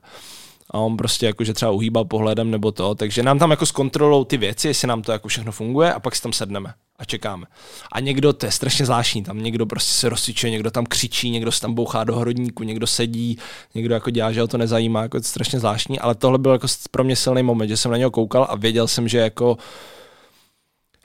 a 0.70 0.78
on 0.78 0.96
prostě 0.96 1.26
jakože 1.26 1.54
třeba 1.54 1.70
uhýbal 1.70 2.04
pohledem 2.04 2.50
nebo 2.50 2.72
to, 2.72 2.94
takže 2.94 3.22
nám 3.22 3.38
tam 3.38 3.50
jako 3.50 3.66
zkontrolou 3.66 4.24
ty 4.24 4.36
věci, 4.36 4.68
jestli 4.68 4.88
nám 4.88 5.02
to 5.02 5.12
jako 5.12 5.28
všechno 5.28 5.52
funguje 5.52 5.92
a 5.92 6.00
pak 6.00 6.16
si 6.16 6.22
tam 6.22 6.32
sedneme 6.32 6.74
a 6.98 7.04
čekáme. 7.04 7.46
A 7.92 8.00
někdo, 8.00 8.32
to 8.32 8.46
je 8.46 8.52
strašně 8.52 8.84
zvláštní, 8.84 9.22
tam 9.22 9.42
někdo 9.42 9.66
prostě 9.66 9.92
se 9.92 10.08
rozsičuje, 10.08 10.50
někdo 10.50 10.70
tam 10.70 10.86
křičí, 10.86 11.30
někdo 11.30 11.52
se 11.52 11.60
tam 11.60 11.74
bouchá 11.74 12.04
do 12.04 12.16
hrodníku, 12.16 12.62
někdo 12.62 12.86
sedí, 12.86 13.38
někdo 13.74 13.94
jako 13.94 14.10
dělá, 14.10 14.32
že 14.32 14.40
ho 14.40 14.48
to 14.48 14.58
nezajímá, 14.58 15.02
jako 15.02 15.16
je 15.16 15.20
to 15.20 15.28
strašně 15.28 15.58
zvláštní, 15.58 15.98
ale 15.98 16.14
tohle 16.14 16.38
byl 16.38 16.52
jako 16.52 16.66
pro 16.90 17.04
mě 17.04 17.16
silný 17.16 17.42
moment, 17.42 17.68
že 17.68 17.76
jsem 17.76 17.90
na 17.90 17.96
něho 17.96 18.10
koukal 18.10 18.46
a 18.50 18.56
věděl 18.56 18.88
jsem, 18.88 19.08
že 19.08 19.18
jako 19.18 19.58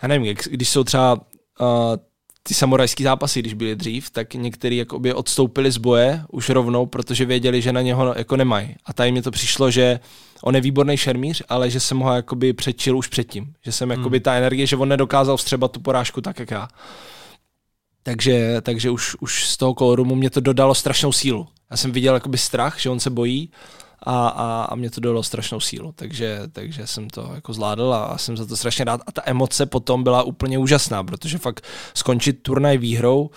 já 0.02 0.08
nevím, 0.08 0.36
když 0.50 0.70
jsou 0.70 0.84
třeba 0.84 1.14
uh, 1.14 1.68
ty 2.48 2.54
samurajský 2.54 3.04
zápasy, 3.04 3.40
když 3.40 3.54
byly 3.54 3.76
dřív, 3.76 4.10
tak 4.10 4.34
někteří 4.34 4.78
jakoby 4.78 5.14
odstoupili 5.14 5.72
z 5.72 5.78
boje 5.78 6.24
už 6.32 6.50
rovnou, 6.50 6.86
protože 6.86 7.26
věděli, 7.26 7.62
že 7.62 7.74
na 7.74 7.82
něho 7.82 8.14
jako 8.18 8.36
nemají. 8.38 8.76
A 8.86 8.94
tady 8.94 9.12
mi 9.12 9.22
to 9.22 9.32
přišlo, 9.32 9.72
že 9.72 10.00
on 10.42 10.56
je 10.56 10.62
výborný 10.62 10.98
šermíř, 10.98 11.44
ale 11.50 11.70
že 11.70 11.80
jsem 11.80 12.00
ho 12.00 12.14
jakoby 12.14 12.54
předčil 12.54 12.98
už 12.98 13.08
předtím. 13.08 13.54
Že 13.62 13.72
jsem 13.72 13.90
hmm. 13.90 14.00
jakoby 14.00 14.20
ta 14.20 14.36
energie, 14.36 14.68
že 14.68 14.76
on 14.76 14.90
nedokázal 14.90 15.38
vstřebat 15.38 15.72
tu 15.72 15.80
porážku 15.80 16.22
tak, 16.22 16.40
jak 16.40 16.52
já. 16.52 16.68
Takže, 18.04 18.62
takže 18.62 18.90
už, 18.90 19.16
už 19.20 19.48
z 19.48 19.58
toho 19.58 19.74
kolorumu 19.74 20.16
mě 20.16 20.30
to 20.30 20.40
dodalo 20.40 20.76
strašnou 20.76 21.12
sílu. 21.12 21.48
Já 21.72 21.78
jsem 21.78 21.92
viděl 21.92 22.14
jakoby 22.14 22.38
strach, 22.38 22.80
že 22.80 22.90
on 22.90 23.00
se 23.00 23.10
bojí 23.10 23.52
a, 24.06 24.28
a, 24.28 24.64
a 24.64 24.76
mě 24.76 24.90
to 24.90 25.02
dalo 25.02 25.24
strašnou 25.24 25.60
sílu, 25.60 25.94
takže, 25.96 26.42
takže 26.52 26.88
jsem 26.88 27.10
to 27.10 27.32
jako 27.36 27.54
zvládl 27.54 27.94
a 27.94 28.18
jsem 28.18 28.38
za 28.38 28.46
to 28.46 28.58
strašně 28.58 28.86
rád. 28.86 29.02
A 29.08 29.12
ta 29.12 29.22
emoce 29.26 29.66
potom 29.66 30.04
byla 30.04 30.24
úplně 30.24 30.58
úžasná, 30.58 31.04
protože 31.04 31.38
fakt 31.38 31.66
skončit 31.94 32.34
turnaj 32.34 32.78
výhrou 32.78 33.30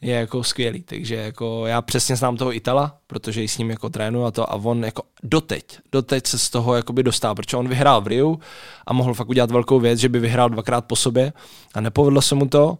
je 0.00 0.14
jako 0.14 0.44
skvělý, 0.44 0.82
takže 0.82 1.14
jako 1.14 1.66
já 1.66 1.82
přesně 1.82 2.16
znám 2.16 2.36
toho 2.36 2.54
Itala, 2.54 2.96
protože 3.06 3.42
i 3.42 3.48
s 3.48 3.58
ním 3.58 3.70
jako 3.70 3.88
trénu 3.88 4.24
a 4.24 4.30
to 4.30 4.52
a 4.52 4.54
on 4.54 4.84
jako 4.84 5.02
doteď, 5.22 5.64
doteď 5.92 6.26
se 6.26 6.38
z 6.38 6.50
toho 6.50 6.74
jakoby 6.74 7.02
dostal, 7.02 7.34
protože 7.34 7.56
on 7.56 7.68
vyhrál 7.68 8.00
v 8.00 8.06
Riu 8.06 8.40
a 8.86 8.92
mohl 8.92 9.14
fakt 9.14 9.28
udělat 9.28 9.50
velkou 9.50 9.80
věc, 9.80 9.98
že 9.98 10.08
by 10.08 10.18
vyhrál 10.18 10.48
dvakrát 10.48 10.84
po 10.84 10.96
sobě 10.96 11.32
a 11.74 11.80
nepovedlo 11.80 12.22
se 12.22 12.34
mu 12.34 12.48
to 12.48 12.78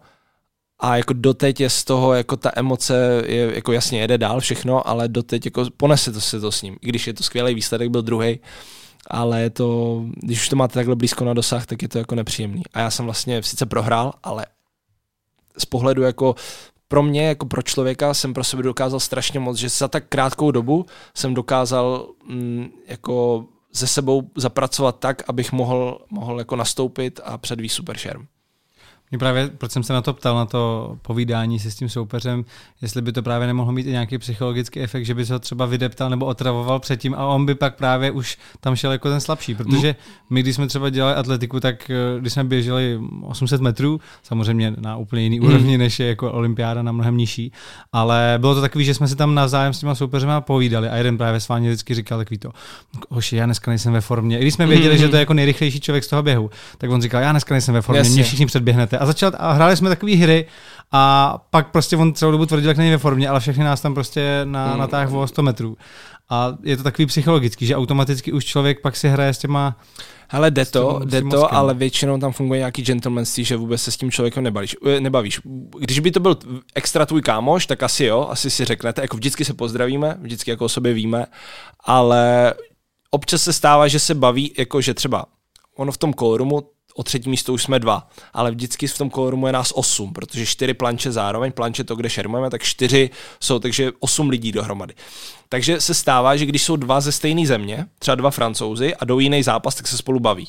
a 0.81 0.97
jako 0.97 1.13
doteď 1.13 1.61
je 1.61 1.71
z 1.71 1.85
toho, 1.85 2.15
jako 2.15 2.37
ta 2.37 2.51
emoce, 2.57 3.23
je, 3.27 3.55
jako 3.55 3.73
jasně 3.73 4.01
jede 4.01 4.19
dál 4.19 4.41
všechno, 4.41 4.89
ale 4.89 5.09
doteď 5.09 5.45
jako 5.45 5.65
ponese 5.77 6.13
to 6.13 6.21
se 6.21 6.41
to 6.41 6.53
s 6.53 6.63
ním. 6.63 6.77
I 6.81 6.89
když 6.89 7.07
je 7.07 7.15
to 7.15 7.23
skvělý 7.23 7.55
výsledek, 7.55 7.91
byl 7.91 8.03
druhý, 8.03 8.41
ale 9.07 9.41
je 9.41 9.51
to, 9.51 10.03
když 10.17 10.41
už 10.41 10.49
to 10.49 10.57
máte 10.57 10.75
takhle 10.75 10.97
blízko 10.97 11.25
na 11.25 11.35
dosah, 11.35 11.67
tak 11.67 11.83
je 11.83 11.89
to 11.89 11.99
jako 11.99 12.15
nepříjemný. 12.15 12.63
A 12.75 12.81
já 12.81 12.91
jsem 12.91 13.05
vlastně 13.05 13.43
sice 13.43 13.67
prohrál, 13.67 14.13
ale 14.23 14.47
z 15.59 15.65
pohledu 15.65 16.03
jako 16.03 16.35
pro 16.89 17.03
mě, 17.03 17.29
jako 17.29 17.47
pro 17.47 17.63
člověka, 17.63 18.15
jsem 18.15 18.35
pro 18.35 18.45
sebe 18.45 18.63
dokázal 18.63 19.01
strašně 19.01 19.41
moc, 19.41 19.57
že 19.57 19.69
za 19.69 19.89
tak 19.89 20.05
krátkou 20.09 20.51
dobu 20.51 20.87
jsem 21.15 21.35
dokázal 21.35 22.09
mm, 22.29 22.69
jako 22.87 23.45
ze 23.73 23.87
sebou 23.87 24.31
zapracovat 24.37 24.99
tak, 24.99 25.23
abych 25.29 25.53
mohl, 25.53 25.99
mohl 26.11 26.39
jako 26.39 26.57
nastoupit 26.57 27.21
a 27.25 27.39
předvíst 27.39 27.77
super 27.77 27.97
šerm. 27.97 28.27
Mě 29.11 29.19
právě, 29.19 29.49
proč 29.59 29.73
jsem 29.73 29.83
se 29.83 29.93
na 29.93 30.03
to 30.03 30.15
ptal, 30.15 30.37
na 30.37 30.47
to 30.47 30.97
povídání 31.03 31.59
si 31.59 31.71
s 31.71 31.77
tím 31.77 31.89
soupeřem, 31.89 32.45
jestli 32.83 33.03
by 33.03 33.13
to 33.13 33.23
právě 33.23 33.47
nemohlo 33.47 33.73
mít 33.73 33.87
i 33.87 33.91
nějaký 33.91 34.19
psychologický 34.19 34.81
efekt, 34.81 35.05
že 35.05 35.15
by 35.15 35.27
se 35.27 35.33
ho 35.33 35.39
třeba 35.39 35.67
vydeptal 35.67 36.11
nebo 36.11 36.27
otravoval 36.27 36.81
předtím 36.81 37.15
a 37.15 37.27
on 37.27 37.47
by 37.47 37.55
pak 37.55 37.77
právě 37.77 38.11
už 38.11 38.39
tam 38.61 38.77
šel 38.77 38.93
jako 38.93 39.09
ten 39.09 39.21
slabší, 39.21 39.55
protože 39.55 39.97
my, 40.31 40.43
když 40.43 40.55
jsme 40.55 40.67
třeba 40.67 40.91
dělali 40.91 41.15
atletiku, 41.15 41.61
tak 41.61 41.91
eh, 41.91 42.21
když 42.21 42.33
jsme 42.33 42.45
běželi 42.45 43.01
800 43.23 43.61
metrů, 43.61 44.01
samozřejmě 44.23 44.75
na 44.79 44.97
úplně 44.97 45.23
jiný 45.23 45.39
hmm. 45.39 45.49
úrovni, 45.49 45.79
než 45.79 46.01
je 46.01 46.09
jako 46.09 46.33
olympiáda 46.33 46.83
na 46.83 46.93
mnohem 46.93 47.17
nižší, 47.17 47.53
ale 47.93 48.35
bylo 48.39 48.55
to 48.55 48.61
takový, 48.61 48.85
že 48.85 48.95
jsme 48.95 49.09
si 49.09 49.17
tam 49.17 49.35
navzájem 49.35 49.73
s 49.73 49.79
těma 49.79 49.95
soupeřema 49.95 50.41
povídali 50.41 50.89
a 50.89 50.97
jeden 50.97 51.19
právě 51.19 51.41
s 51.41 51.49
vámi 51.49 51.67
vždycky 51.67 51.95
říkal 51.95 52.19
takový 52.19 52.39
to, 52.39 52.51
hoši, 53.09 53.37
já 53.37 53.45
dneska 53.45 53.71
nejsem 53.71 53.93
ve 53.93 54.01
formě. 54.01 54.39
I 54.39 54.43
když 54.43 54.55
jsme 54.55 54.67
věděli, 54.67 54.95
hmm. 54.95 55.05
že 55.05 55.09
to 55.09 55.17
je 55.17 55.21
jako 55.21 55.35
nejrychlejší 55.35 55.81
člověk 55.81 56.05
z 56.05 56.09
toho 56.09 56.23
běhu, 56.23 56.51
tak 56.79 56.91
on 56.91 57.03
říkal, 57.03 57.23
já 57.23 57.31
dneska 57.31 57.55
nejsem 57.55 57.75
ve 57.75 57.83
formě, 57.83 58.11
mě 58.11 58.23
všichni 58.23 58.47
předběhnete 58.47 58.98
a 58.99 59.07
začal 59.07 59.33
a 59.39 59.53
hráli 59.53 59.77
jsme 59.77 59.89
takové 59.89 60.17
hry 60.17 60.47
a 60.93 61.35
pak 61.51 61.71
prostě 61.71 61.97
on 61.97 62.15
celou 62.15 62.33
dobu 62.33 62.47
tvrdil, 62.47 62.71
jak 62.71 62.77
není 62.77 62.91
ve 62.91 62.99
formě, 62.99 63.29
ale 63.29 63.41
všechny 63.41 63.65
nás 63.65 63.81
tam 63.81 63.95
prostě 63.95 64.41
na, 64.45 64.73
mm. 64.73 64.79
natáhl 64.79 65.19
o 65.19 65.27
100 65.27 65.43
metrů. 65.43 65.77
A 66.31 66.55
je 66.63 66.77
to 66.77 66.83
takový 66.83 67.07
psychologický, 67.07 67.67
že 67.67 67.77
automaticky 67.77 68.33
už 68.33 68.45
člověk 68.45 68.81
pak 68.81 68.97
si 68.97 69.09
hraje 69.09 69.35
s 69.35 69.39
těma 69.39 69.77
Hele, 70.31 70.51
jde 70.51 70.65
to, 70.65 71.01
jde 71.05 71.23
to, 71.23 71.55
ale 71.55 71.75
většinou 71.75 72.19
tam 72.19 72.33
funguje 72.33 72.59
nějaký 72.59 72.83
gentlemanství, 72.83 73.45
že 73.45 73.57
vůbec 73.57 73.83
se 73.83 73.91
s 73.91 73.97
tím 73.97 74.11
člověkem 74.11 74.45
nebavíš, 74.45 74.77
eh, 74.87 75.01
nebavíš. 75.01 75.41
Když 75.79 76.01
by 76.01 76.11
to 76.11 76.21
byl 76.21 76.37
extra 76.75 77.07
tvůj 77.07 77.23
kámoš, 77.23 77.67
tak 77.67 77.83
asi 77.83 78.05
jo, 78.05 78.27
asi 78.31 78.51
si 78.51 78.65
řeknete, 78.65 79.03
jako 79.03 79.17
vždycky 79.17 79.45
se 79.45 79.55
pozdravíme, 79.55 80.19
vždycky 80.21 80.51
jako 80.51 80.65
o 80.65 80.69
sobě 80.69 80.93
víme, 80.93 81.27
ale 81.85 82.55
občas 83.11 83.43
se 83.43 83.53
stává, 83.53 83.89
že 83.89 84.01
se 84.01 84.15
baví, 84.15 84.55
jako 84.59 84.81
že 84.81 84.95
třeba 84.95 85.25
ono 85.77 85.93
v 85.93 85.99
tom 85.99 86.13
kolorumu 86.13 86.63
o 86.99 87.03
třetí 87.03 87.31
místo 87.31 87.53
už 87.53 87.63
jsme 87.63 87.79
dva, 87.79 88.09
ale 88.33 88.51
vždycky 88.51 88.87
v 88.87 88.99
tom 88.99 89.11
kolorumu 89.11 89.47
je 89.47 89.53
nás 89.53 89.73
osm, 89.75 90.13
protože 90.13 90.47
čtyři 90.47 90.75
planče 90.75 91.13
zároveň, 91.13 91.53
planče 91.53 91.85
to, 91.85 91.97
kde 91.97 92.11
šermujeme, 92.11 92.51
tak 92.51 92.63
čtyři 92.63 93.11
jsou, 93.41 93.59
takže 93.59 93.93
osm 94.01 94.29
lidí 94.29 94.53
dohromady. 94.53 94.95
Takže 95.49 95.81
se 95.81 95.95
stává, 95.95 96.37
že 96.37 96.47
když 96.47 96.63
jsou 96.63 96.77
dva 96.77 97.01
ze 97.01 97.13
stejné 97.13 97.47
země, 97.47 97.87
třeba 97.99 98.15
dva 98.15 98.31
francouzi 98.31 98.95
a 98.95 99.05
jdou 99.05 99.19
jiný 99.19 99.43
zápas, 99.43 99.75
tak 99.75 99.89
se 99.89 99.97
spolu 99.97 100.21
baví. 100.21 100.49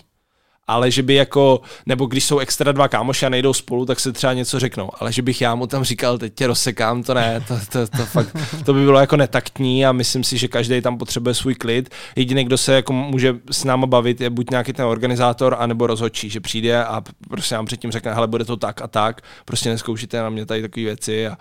Ale 0.69 0.91
že 0.91 1.03
by 1.03 1.13
jako, 1.13 1.61
nebo 1.85 2.05
když 2.05 2.25
jsou 2.25 2.39
extra 2.39 2.71
dva 2.71 2.87
kámoši 2.87 3.25
a 3.25 3.29
nejdou 3.29 3.53
spolu, 3.53 3.85
tak 3.85 3.99
se 3.99 4.11
třeba 4.11 4.33
něco 4.33 4.59
řeknou, 4.59 4.89
ale 4.99 5.11
že 5.11 5.21
bych 5.21 5.41
já 5.41 5.55
mu 5.55 5.67
tam 5.67 5.83
říkal, 5.83 6.17
teď 6.17 6.33
tě 6.33 6.47
rozsekám, 6.47 7.03
to 7.03 7.13
ne, 7.13 7.43
to, 7.47 7.59
to, 7.71 7.97
to, 7.97 8.05
fakt, 8.05 8.35
to 8.65 8.73
by 8.73 8.83
bylo 8.83 8.99
jako 8.99 9.17
netaktní 9.17 9.85
a 9.85 9.91
myslím 9.91 10.23
si, 10.23 10.37
že 10.37 10.47
každý 10.47 10.81
tam 10.81 10.97
potřebuje 10.97 11.33
svůj 11.33 11.55
klid. 11.55 11.89
Jediný, 12.15 12.43
kdo 12.43 12.57
se 12.57 12.73
jako 12.73 12.93
může 12.93 13.35
s 13.51 13.63
náma 13.63 13.87
bavit, 13.87 14.21
je 14.21 14.29
buď 14.29 14.49
nějaký 14.49 14.73
ten 14.73 14.85
organizátor, 14.85 15.55
anebo 15.59 15.87
rozhodčí, 15.87 16.29
že 16.29 16.39
přijde 16.39 16.85
a 16.85 17.01
prostě 17.29 17.55
nám 17.55 17.65
předtím 17.65 17.91
řekne, 17.91 18.13
hele, 18.13 18.27
bude 18.27 18.45
to 18.45 18.57
tak 18.57 18.81
a 18.81 18.87
tak, 18.87 19.21
prostě 19.45 19.69
neskoušíte 19.69 20.21
na 20.21 20.29
mě 20.29 20.45
tady 20.45 20.61
takové 20.61 20.83
věci 20.83 21.27
a 21.27 21.37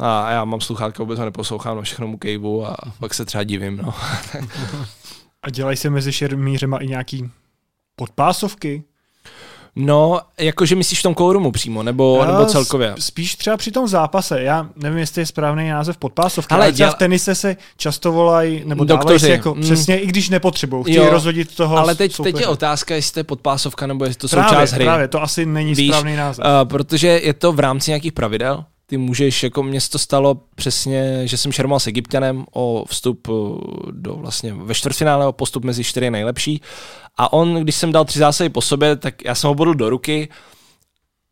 a 0.00 0.30
já 0.30 0.44
mám 0.44 0.60
sluchátka, 0.60 1.02
vůbec 1.02 1.18
ho 1.18 1.24
neposlouchám, 1.24 1.76
no 1.76 1.82
všechno 1.82 2.06
mu 2.06 2.18
kejvu 2.18 2.66
a 2.66 2.76
pak 3.00 3.14
se 3.14 3.24
třeba 3.24 3.44
divím. 3.44 3.76
No. 3.76 3.94
a 5.42 5.50
dělají 5.50 5.76
se 5.76 5.90
mezi 5.90 6.12
šermířema 6.12 6.78
i 6.78 6.86
nějaký 6.86 7.30
podpásovky? 7.98 8.82
No, 9.80 10.20
jakože 10.38 10.74
myslíš 10.74 11.00
v 11.00 11.02
tom 11.02 11.14
kourumu 11.14 11.52
přímo, 11.52 11.82
nebo, 11.82 12.24
nebo 12.26 12.46
celkově? 12.46 12.94
Spíš 12.98 13.36
třeba 13.36 13.56
při 13.56 13.70
tom 13.70 13.88
zápase. 13.88 14.42
Já 14.42 14.68
nevím, 14.76 14.98
jestli 14.98 15.22
je 15.22 15.26
správný 15.26 15.68
název 15.68 15.96
podpásovky, 15.96 16.54
ale, 16.54 16.64
ale 16.64 16.72
děla... 16.72 16.90
v 16.90 16.94
tenise 16.94 17.34
se 17.34 17.56
často 17.76 18.12
volají, 18.12 18.62
nebo 18.64 18.84
dávají 18.84 19.18
se 19.18 19.30
jako, 19.30 19.54
mm. 19.54 19.60
přesně, 19.60 19.98
i 19.98 20.06
když 20.06 20.28
nepotřebují, 20.28 20.84
chtějí 20.84 20.96
jo, 20.96 21.10
rozhodit 21.10 21.56
toho 21.56 21.76
Ale 21.76 21.94
teď, 21.94 22.16
teď 22.22 22.40
je 22.40 22.46
otázka, 22.46 22.94
jestli 22.94 23.12
to 23.12 23.20
je 23.20 23.24
podpásovka, 23.24 23.86
nebo 23.86 24.04
jestli 24.04 24.20
to 24.20 24.28
právě, 24.28 24.48
součást 24.48 24.72
hry. 24.72 24.84
Právě, 24.84 25.08
to 25.08 25.22
asi 25.22 25.46
není 25.46 25.74
Víš, 25.74 25.88
správný 25.88 26.16
název. 26.16 26.44
Uh, 26.44 26.68
protože 26.68 27.08
je 27.08 27.34
to 27.34 27.52
v 27.52 27.60
rámci 27.60 27.90
nějakých 27.90 28.12
pravidel, 28.12 28.64
ty 28.90 28.96
můžeš, 28.96 29.42
jako 29.42 29.62
mě 29.62 29.80
to 29.90 29.98
stalo 29.98 30.40
přesně, 30.54 31.26
že 31.28 31.36
jsem 31.36 31.52
šermoval 31.52 31.80
s 31.80 31.86
Egyptianem 31.86 32.44
o 32.52 32.84
vstup 32.88 33.28
eh, 33.28 33.32
do 33.90 34.14
vlastně 34.14 34.54
ve 34.54 34.74
čtvrtfinále, 34.74 35.26
o 35.26 35.32
postup 35.32 35.64
mezi 35.64 35.84
čtyři 35.84 36.10
nejlepší 36.10 36.60
a 37.16 37.32
on, 37.32 37.54
když 37.54 37.74
jsem 37.74 37.92
dal 37.92 38.04
tři 38.04 38.18
zásady 38.18 38.50
po 38.50 38.60
sobě, 38.60 38.96
tak 38.96 39.24
já 39.24 39.34
jsem 39.34 39.48
ho 39.48 39.54
bodl 39.54 39.74
do 39.74 39.90
ruky 39.90 40.28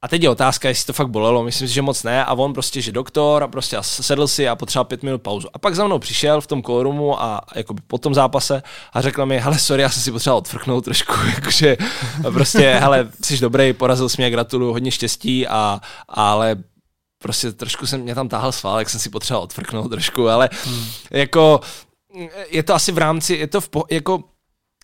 a 0.02 0.08
teď 0.08 0.22
je 0.22 0.30
otázka, 0.30 0.68
jestli 0.68 0.86
to 0.86 0.92
fakt 0.92 1.08
bolelo, 1.08 1.42
myslím 1.42 1.68
si, 1.68 1.74
že 1.74 1.82
moc 1.82 2.02
ne. 2.02 2.24
A 2.24 2.34
on 2.34 2.52
prostě, 2.52 2.80
že 2.80 2.92
doktor 2.92 3.42
a 3.42 3.48
prostě 3.48 3.76
sedl 3.80 4.28
si 4.28 4.48
a 4.48 4.56
potřeboval 4.56 4.84
pět 4.84 5.02
minut 5.02 5.22
pauzu. 5.22 5.48
A 5.54 5.58
pak 5.58 5.74
za 5.74 5.86
mnou 5.86 5.98
přišel 5.98 6.40
v 6.40 6.46
tom 6.46 6.62
kórumu 6.62 7.22
a 7.22 7.40
jakoby 7.54 7.82
po 7.86 7.98
tom 7.98 8.14
zápase 8.14 8.62
a 8.92 9.00
řekl 9.00 9.26
mi, 9.26 9.38
hele, 9.38 9.58
sorry, 9.58 9.82
já 9.82 9.88
jsem 9.88 10.02
si 10.02 10.12
potřeboval 10.12 10.38
odfrknout 10.38 10.84
trošku, 10.84 11.14
jakože 11.34 11.76
prostě, 12.32 12.78
hele, 12.80 13.08
jsi 13.24 13.38
dobrý, 13.38 13.72
porazil 13.72 14.08
jsi 14.08 14.16
mě, 14.18 14.30
gratuluju, 14.30 14.72
hodně 14.72 14.90
štěstí, 14.90 15.46
a, 15.46 15.80
ale 16.08 16.56
prostě 17.26 17.52
trošku 17.52 17.86
jsem 17.86 18.00
mě 18.00 18.14
tam 18.14 18.28
táhl 18.28 18.52
sval, 18.52 18.78
jak 18.78 18.90
jsem 18.90 19.00
si 19.00 19.10
potřeboval 19.10 19.44
odfrknout 19.44 19.90
trošku, 19.90 20.28
ale 20.28 20.48
hmm. 20.64 20.86
jako 21.10 21.60
je 22.50 22.62
to 22.62 22.74
asi 22.74 22.92
v 22.92 22.98
rámci, 22.98 23.34
je 23.34 23.46
to 23.46 23.60
v 23.60 23.68
po, 23.68 23.84
jako 23.90 24.24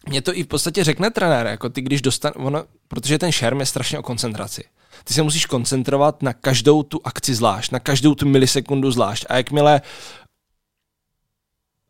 mě 0.09 0.23
to 0.23 0.37
i 0.37 0.43
v 0.43 0.47
podstatě 0.47 0.85
řekne 0.85 1.11
trenér, 1.11 1.47
jako 1.47 1.69
ty 1.69 1.81
když 1.81 2.03
dostane, 2.03 2.35
ono, 2.35 2.65
protože 2.89 3.19
ten 3.19 3.33
šerm 3.33 3.61
je 3.61 3.67
strašně 3.67 3.99
o 3.99 4.03
koncentraci. 4.03 4.65
Ty 5.05 5.15
se 5.15 5.23
musíš 5.23 5.47
koncentrovat 5.47 6.23
na 6.23 6.33
každou 6.33 6.83
tu 6.83 7.01
akci 7.05 7.35
zvlášť, 7.35 7.73
na 7.73 7.79
každou 7.79 8.15
tu 8.15 8.29
milisekundu 8.29 8.91
zvlášť. 8.91 9.27
A 9.29 9.37
jakmile 9.37 9.81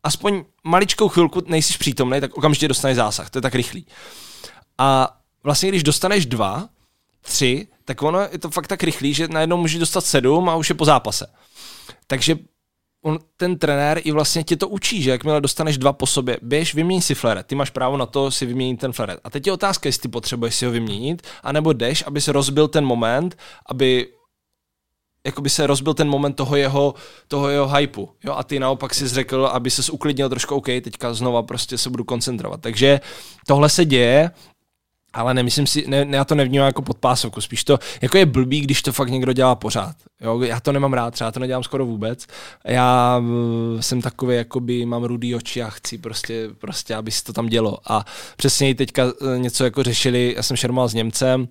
aspoň 0.03 0.43
maličkou 0.63 1.09
chvilku 1.09 1.41
nejsi 1.45 1.77
přítomný, 1.77 2.21
tak 2.21 2.37
okamžitě 2.37 2.67
dostaneš 2.67 2.95
zásah. 2.95 3.29
To 3.29 3.37
je 3.37 3.41
tak 3.41 3.55
rychlý. 3.55 3.87
A 4.77 5.17
vlastně, 5.43 5.69
když 5.69 5.83
dostaneš 5.83 6.25
dva, 6.25 6.69
tři, 7.23 7.67
tak 7.85 8.01
ono 8.01 8.19
je 8.31 8.39
to 8.39 8.49
fakt 8.49 8.67
tak 8.67 8.83
rychlý, 8.83 9.13
že 9.13 9.27
najednou 9.27 9.57
můžeš 9.57 9.79
dostat 9.79 10.05
sedm 10.05 10.49
a 10.49 10.55
už 10.55 10.69
je 10.69 10.75
po 10.75 10.85
zápase. 10.85 11.27
Takže 12.07 12.35
on, 13.03 13.19
ten 13.37 13.57
trenér 13.59 14.01
i 14.03 14.11
vlastně 14.11 14.43
tě 14.43 14.55
to 14.55 14.67
učí, 14.67 15.01
že 15.01 15.11
jakmile 15.11 15.41
dostaneš 15.41 15.77
dva 15.77 15.93
po 15.93 16.05
sobě, 16.05 16.37
běž, 16.41 16.75
vyměň 16.75 17.01
si 17.01 17.15
fleret, 17.15 17.47
ty 17.47 17.55
máš 17.55 17.69
právo 17.69 17.97
na 17.97 18.05
to 18.05 18.31
si 18.31 18.45
vyměnit 18.45 18.79
ten 18.79 18.93
fleret. 18.93 19.19
A 19.23 19.29
teď 19.29 19.47
je 19.47 19.53
otázka, 19.53 19.89
jestli 19.89 20.01
ty 20.01 20.07
potřebuješ 20.07 20.55
si 20.55 20.65
ho 20.65 20.71
vyměnit, 20.71 21.21
anebo 21.43 21.73
jdeš, 21.73 22.03
aby 22.07 22.21
se 22.21 22.31
rozbil 22.31 22.67
ten 22.67 22.85
moment, 22.85 23.37
aby 23.65 24.07
jakoby 25.25 25.49
se 25.49 25.67
rozbil 25.67 25.93
ten 25.93 26.09
moment 26.09 26.33
toho 26.33 26.55
jeho, 26.55 26.93
toho 27.27 27.49
jeho 27.49 27.75
hypeu. 27.75 28.09
Jo? 28.23 28.33
A 28.33 28.43
ty 28.43 28.59
naopak 28.59 28.93
si 28.93 29.07
řekl, 29.07 29.45
aby 29.45 29.69
se 29.69 29.91
uklidnil 29.91 30.29
trošku, 30.29 30.55
OK, 30.55 30.65
teďka 30.65 31.13
znova 31.13 31.43
prostě 31.43 31.77
se 31.77 31.89
budu 31.89 32.03
koncentrovat. 32.03 32.61
Takže 32.61 32.99
tohle 33.47 33.69
se 33.69 33.85
děje 33.85 34.31
ale 35.13 35.33
nemyslím 35.33 35.67
si, 35.67 35.83
ne, 35.87 36.07
já 36.09 36.25
to 36.25 36.35
nevnímám 36.35 36.65
jako 36.65 36.81
podpásovku, 36.81 37.41
spíš 37.41 37.63
to, 37.63 37.79
jako 38.01 38.17
je 38.17 38.25
blbý, 38.25 38.61
když 38.61 38.81
to 38.81 38.91
fakt 38.91 39.09
někdo 39.09 39.33
dělá 39.33 39.55
pořád. 39.55 39.95
Jo? 40.21 40.41
Já 40.41 40.59
to 40.59 40.71
nemám 40.71 40.93
rád, 40.93 41.11
třeba 41.11 41.31
to 41.31 41.39
nedělám 41.39 41.63
skoro 41.63 41.85
vůbec. 41.85 42.27
Já 42.65 43.17
uh, 43.17 43.79
jsem 43.79 44.01
takový, 44.01 44.35
jakoby 44.35 44.85
mám 44.85 45.03
rudý 45.03 45.35
oči 45.35 45.63
a 45.63 45.69
chci 45.69 45.97
prostě, 45.97 46.49
prostě, 46.57 46.95
aby 46.95 47.11
se 47.11 47.23
to 47.23 47.33
tam 47.33 47.47
dělo. 47.47 47.77
A 47.87 48.05
přesně 48.37 48.75
teďka 48.75 49.03
uh, 49.05 49.37
něco 49.37 49.63
jako 49.63 49.83
řešili, 49.83 50.33
já 50.37 50.43
jsem 50.43 50.57
šermoval 50.57 50.89
s 50.89 50.93
Němcem 50.93 51.47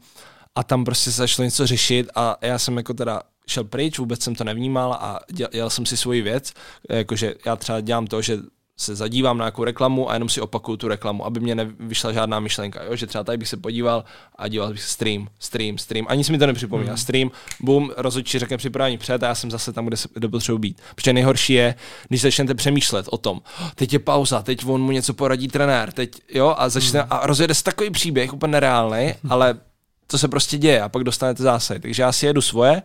a 0.54 0.62
tam 0.62 0.84
prostě 0.84 1.10
se 1.10 1.16
začalo 1.16 1.44
něco 1.44 1.66
řešit 1.66 2.08
a 2.14 2.36
já 2.40 2.58
jsem 2.58 2.76
jako 2.76 2.94
teda 2.94 3.22
šel 3.46 3.64
pryč, 3.64 3.98
vůbec 3.98 4.22
jsem 4.22 4.34
to 4.34 4.44
nevnímal 4.44 4.92
a 4.92 5.20
dělal, 5.52 5.70
jsem 5.70 5.86
si 5.86 5.96
svoji 5.96 6.22
věc, 6.22 6.52
jakože 6.90 7.34
já 7.46 7.56
třeba 7.56 7.80
dělám 7.80 8.06
to, 8.06 8.22
že 8.22 8.38
se 8.76 8.94
zadívám 8.96 9.38
na 9.38 9.44
nějakou 9.44 9.64
reklamu 9.64 10.10
a 10.10 10.14
jenom 10.14 10.28
si 10.28 10.40
opakuju 10.40 10.76
tu 10.76 10.88
reklamu, 10.88 11.26
aby 11.26 11.40
mě 11.40 11.54
nevyšla 11.54 12.12
žádná 12.12 12.40
myšlenka. 12.40 12.82
Jo? 12.84 12.96
Že 12.96 13.06
třeba 13.06 13.24
tady 13.24 13.38
bych 13.38 13.48
se 13.48 13.56
podíval 13.56 14.04
a 14.36 14.48
díval 14.48 14.68
bych 14.68 14.82
se 14.82 14.88
stream, 14.88 15.28
stream, 15.38 15.78
stream. 15.78 16.06
Ani 16.08 16.24
si 16.24 16.32
mi 16.32 16.38
to 16.38 16.46
nepřipomíná. 16.46 16.92
Mm. 16.92 16.98
Stream, 16.98 17.30
boom, 17.60 17.90
rozhodčí 17.96 18.38
řekne 18.38 18.56
připravení 18.56 18.98
před 18.98 19.22
a 19.22 19.26
já 19.26 19.34
jsem 19.34 19.50
zase 19.50 19.72
tam, 19.72 19.86
kde, 19.86 19.96
se, 19.96 20.08
kde 20.14 20.28
potřebuji 20.28 20.58
být. 20.58 20.80
Protože 20.94 21.12
nejhorší 21.12 21.52
je, 21.52 21.74
když 22.08 22.20
začnete 22.20 22.54
přemýšlet 22.54 23.06
o 23.10 23.18
tom, 23.18 23.40
teď 23.74 23.92
je 23.92 23.98
pauza, 23.98 24.42
teď 24.42 24.66
on 24.66 24.82
mu 24.82 24.92
něco 24.92 25.14
poradí 25.14 25.48
trenér, 25.48 25.92
teď 25.92 26.10
jo, 26.34 26.54
a 26.58 26.68
začne 26.68 27.00
mm. 27.00 27.06
a 27.10 27.26
rozjede 27.26 27.54
se 27.54 27.64
takový 27.64 27.90
příběh, 27.90 28.32
úplně 28.32 28.52
nereálný, 28.52 29.14
mm. 29.22 29.32
ale 29.32 29.58
to 30.06 30.18
se 30.18 30.28
prostě 30.28 30.58
děje 30.58 30.82
a 30.82 30.88
pak 30.88 31.04
dostanete 31.04 31.42
zásah. 31.42 31.78
Takže 31.78 32.02
já 32.02 32.12
si 32.12 32.26
jedu 32.26 32.40
svoje, 32.40 32.82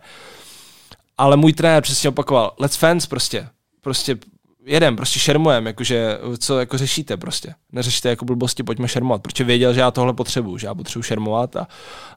ale 1.18 1.36
můj 1.36 1.52
trenér 1.52 1.82
přesně 1.82 2.08
opakoval, 2.08 2.54
let's 2.58 2.76
fans 2.76 3.06
prostě, 3.06 3.48
prostě 3.80 4.16
jedem, 4.68 4.96
prostě 4.96 5.20
šermujem, 5.20 5.66
jakože, 5.66 6.18
co 6.38 6.58
jako 6.58 6.78
řešíte 6.78 7.16
prostě. 7.16 7.54
Neřešíte 7.72 8.08
jako 8.08 8.24
blbosti, 8.24 8.62
pojďme 8.62 8.88
šermovat, 8.88 9.22
protože 9.22 9.44
věděl, 9.44 9.74
že 9.74 9.80
já 9.80 9.90
tohle 9.90 10.12
potřebuju, 10.12 10.58
že 10.58 10.66
já 10.66 10.74
potřebuji 10.74 11.02
šermovat 11.02 11.56
a, 11.56 11.68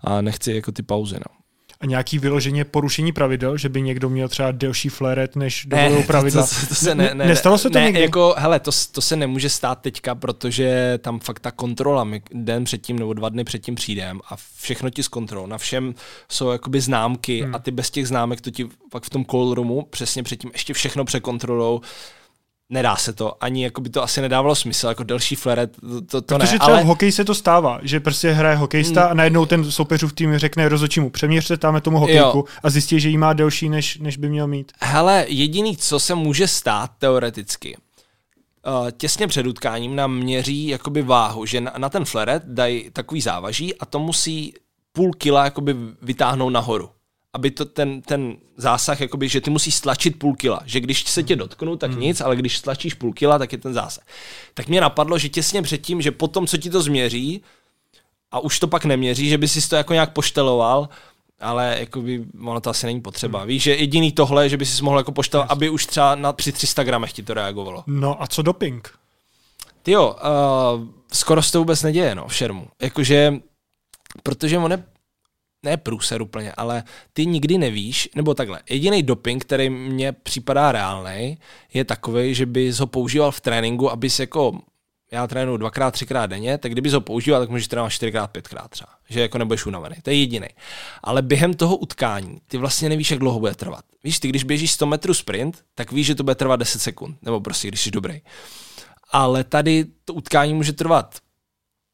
a 0.04 0.22
nechci 0.22 0.54
jako 0.54 0.72
ty 0.72 0.84
pauzy, 0.84 1.16
no. 1.16 1.42
A 1.82 1.86
nějaký 1.86 2.20
vyloženě 2.20 2.66
porušení 2.66 3.12
pravidel, 3.12 3.58
že 3.58 3.70
by 3.70 3.82
někdo 3.82 4.10
měl 4.10 4.28
třeba 4.28 4.52
delší 4.52 4.90
fléret, 4.90 5.36
než 5.36 5.66
dovolují 5.66 6.04
pravidla? 6.04 6.48
To, 6.48 6.56
to, 6.62 6.68
to 6.68 6.76
se 6.76 6.96
ne, 6.96 7.12
ne, 7.14 7.26
Nestalo 7.26 7.58
se 7.58 7.70
to 7.70 7.80
ne, 7.80 7.86
někdy? 7.86 8.02
Jako, 8.02 8.36
hele, 8.38 8.60
to, 8.60 8.72
to 8.92 9.02
se 9.02 9.16
nemůže 9.16 9.50
stát 9.50 9.82
teďka, 9.82 10.16
protože 10.16 11.00
tam 11.02 11.20
fakt 11.20 11.40
ta 11.40 11.52
kontrola, 11.52 12.04
my 12.04 12.22
den 12.34 12.64
předtím 12.64 13.00
nebo 13.00 13.14
dva 13.14 13.30
dny 13.30 13.44
předtím 13.44 13.76
přijdem 13.76 14.22
a 14.30 14.36
všechno 14.62 14.90
ti 14.90 15.04
zkontrolou. 15.04 15.46
Na 15.46 15.58
všem 15.58 15.96
jsou 16.30 16.52
jakoby 16.52 16.82
známky 16.82 17.42
hmm. 17.42 17.56
a 17.56 17.60
ty 17.60 17.72
bez 17.72 17.90
těch 17.90 18.08
známek 18.08 18.42
to 18.42 18.52
ti 18.52 18.68
pak 18.92 19.04
v 19.04 19.10
tom 19.10 19.26
call 19.26 19.54
roomu 19.54 19.88
přesně 19.90 20.24
předtím 20.24 20.52
ještě 20.54 20.74
všechno 20.74 21.06
překontrolou 21.06 21.82
nedá 22.72 22.96
se 22.96 23.14
to, 23.14 23.44
ani 23.44 23.64
jako 23.64 23.82
by 23.82 23.90
to 23.90 24.04
asi 24.04 24.22
nedávalo 24.22 24.56
smysl, 24.56 24.88
jako 24.88 25.04
delší 25.04 25.36
fleret, 25.36 25.78
to, 25.82 26.02
to, 26.02 26.22
to 26.22 26.36
Protože 26.38 26.52
ne. 26.52 26.60
třeba 26.60 26.74
ale... 26.74 26.84
v 26.84 26.88
hokeji 26.88 27.12
se 27.12 27.26
to 27.26 27.36
stává, 27.36 27.80
že 27.82 28.00
prostě 28.00 28.32
hraje 28.32 28.56
hokejista 28.56 29.02
hmm. 29.02 29.12
a 29.12 29.14
najednou 29.14 29.46
ten 29.46 29.72
soupeřův 29.72 30.14
tým 30.14 30.38
řekne 30.38 30.70
rozhodčímu, 30.70 31.10
přeměřte 31.10 31.58
tam 31.58 31.82
tomu 31.82 32.00
hokejku 32.00 32.38
jo. 32.38 32.44
a 32.64 32.70
zjistí, 32.70 33.00
že 33.00 33.10
jí 33.10 33.18
má 33.18 33.34
delší, 33.34 33.70
než, 33.70 33.98
než 33.98 34.18
by 34.18 34.30
měl 34.30 34.48
mít. 34.48 34.72
Hele, 34.82 35.26
jediný, 35.28 35.78
co 35.78 36.00
se 36.00 36.16
může 36.16 36.48
stát 36.48 36.92
teoreticky, 36.98 37.78
uh, 37.78 38.92
těsně 38.92 39.28
před 39.28 39.48
utkáním 39.48 39.96
nám 39.96 40.16
měří 40.16 40.68
jakoby 40.68 41.02
váhu, 41.02 41.46
že 41.46 41.62
na, 41.62 41.74
na 41.78 41.90
ten 41.90 42.06
fleret 42.06 42.44
dají 42.46 42.90
takový 42.94 43.22
závaží 43.22 43.76
a 43.76 43.86
to 43.86 44.00
musí 44.00 44.54
půl 44.94 45.12
kila 45.18 45.44
jakoby 45.46 45.76
vytáhnout 46.02 46.50
nahoru 46.50 46.90
aby 47.34 47.52
to 47.52 47.66
ten, 47.66 48.02
ten 48.02 48.38
zásah, 48.58 49.02
jakoby, 49.02 49.30
že 49.30 49.42
ty 49.42 49.50
musíš 49.50 49.76
stlačit 49.76 50.20
půl 50.20 50.36
kila. 50.36 50.62
Že 50.66 50.80
když 50.80 51.04
se 51.04 51.24
tě 51.24 51.36
dotknu, 51.36 51.78
tak 51.78 51.92
hmm. 51.92 52.00
nic, 52.00 52.22
ale 52.22 52.36
když 52.36 52.58
stlačíš 52.58 52.94
půl 52.94 53.14
kila, 53.14 53.40
tak 53.40 53.52
je 53.52 53.58
ten 53.58 53.74
zásah. 53.74 54.04
Tak 54.54 54.68
mě 54.68 54.82
napadlo, 54.82 55.18
že 55.18 55.30
těsně 55.30 55.62
předtím, 55.62 56.02
že 56.02 56.12
potom, 56.12 56.48
co 56.48 56.58
ti 56.58 56.70
to 56.70 56.82
změří, 56.82 57.42
a 58.32 58.40
už 58.40 58.60
to 58.60 58.68
pak 58.68 58.86
neměří, 58.86 59.30
že 59.30 59.38
by 59.38 59.48
si 59.48 59.70
to 59.70 59.76
jako 59.76 59.94
nějak 59.94 60.14
pošteloval, 60.14 60.90
ale 61.40 61.78
jakoby, 61.80 62.26
ono 62.46 62.62
to 62.62 62.70
asi 62.70 62.86
není 62.86 63.02
potřeba. 63.02 63.40
Hmm. 63.40 63.48
Víš, 63.48 63.64
že 63.64 63.76
jediný 63.76 64.12
tohle, 64.12 64.50
že 64.50 64.58
by 64.58 64.66
si 64.66 64.84
mohl 64.84 64.98
jako 64.98 65.12
poštelovat, 65.12 65.46
yes. 65.46 65.52
aby 65.52 65.70
už 65.70 65.86
třeba 65.86 66.16
na, 66.16 66.34
při 66.34 66.52
300 66.52 66.84
gramech 66.84 67.14
ti 67.14 67.24
to 67.24 67.34
reagovalo. 67.34 67.84
No 67.88 68.24
a 68.24 68.28
co 68.28 68.42
doping? 68.42 68.90
Ty 69.84 69.92
jo, 69.92 70.16
uh, 70.16 70.88
skoro 71.14 71.44
se 71.44 71.52
to 71.52 71.60
vůbec 71.60 71.84
neděje, 71.84 72.16
no, 72.16 72.28
v 72.28 72.36
šermu. 72.36 72.68
Jakože, 72.82 73.34
protože 74.24 74.58
on 74.58 74.72
je 74.72 74.84
ne 75.64 75.78
průser 75.78 76.22
úplně, 76.22 76.52
ale 76.52 76.84
ty 77.14 77.26
nikdy 77.26 77.58
nevíš, 77.58 78.10
nebo 78.16 78.34
takhle, 78.34 78.62
jediný 78.70 79.04
doping, 79.04 79.46
který 79.46 79.70
mně 79.70 80.12
připadá 80.12 80.72
reálný, 80.72 81.38
je 81.74 81.86
takový, 81.86 82.36
že 82.36 82.46
bys 82.46 82.80
ho 82.80 82.88
používal 82.88 83.32
v 83.32 83.42
tréninku, 83.42 83.92
abys 83.92 84.20
jako 84.20 84.62
já 85.12 85.28
trénuji 85.28 85.58
dvakrát, 85.58 85.92
třikrát 85.92 86.26
denně, 86.26 86.58
tak 86.58 86.72
kdyby 86.72 86.90
ho 86.90 87.02
používal, 87.02 87.42
tak 87.42 87.50
můžeš 87.50 87.68
trénovat 87.68 87.92
čtyřikrát, 87.92 88.28
pětkrát 88.28 88.72
třeba. 88.72 88.90
Že 89.10 89.22
jako 89.22 89.38
nebudeš 89.38 89.66
unavený. 89.66 89.96
To 90.02 90.10
je 90.10 90.16
jediný. 90.16 90.48
Ale 91.04 91.22
během 91.22 91.54
toho 91.54 91.78
utkání 91.78 92.42
ty 92.48 92.58
vlastně 92.58 92.90
nevíš, 92.90 93.12
jak 93.12 93.20
dlouho 93.20 93.40
bude 93.40 93.56
trvat. 93.56 93.86
Víš, 94.04 94.20
ty 94.20 94.28
když 94.28 94.44
běžíš 94.44 94.72
100 94.72 94.86
metrů 94.86 95.14
sprint, 95.14 95.64
tak 95.76 95.92
víš, 95.92 96.08
že 96.08 96.16
to 96.16 96.24
bude 96.24 96.36
trvat 96.36 96.56
10 96.56 96.82
sekund. 96.82 97.18
Nebo 97.22 97.42
prostě, 97.42 97.68
když 97.68 97.82
jsi 97.82 97.92
dobrý. 97.92 98.22
Ale 99.12 99.44
tady 99.44 99.86
to 100.06 100.14
utkání 100.14 100.54
může 100.54 100.74
trvat 100.74 101.20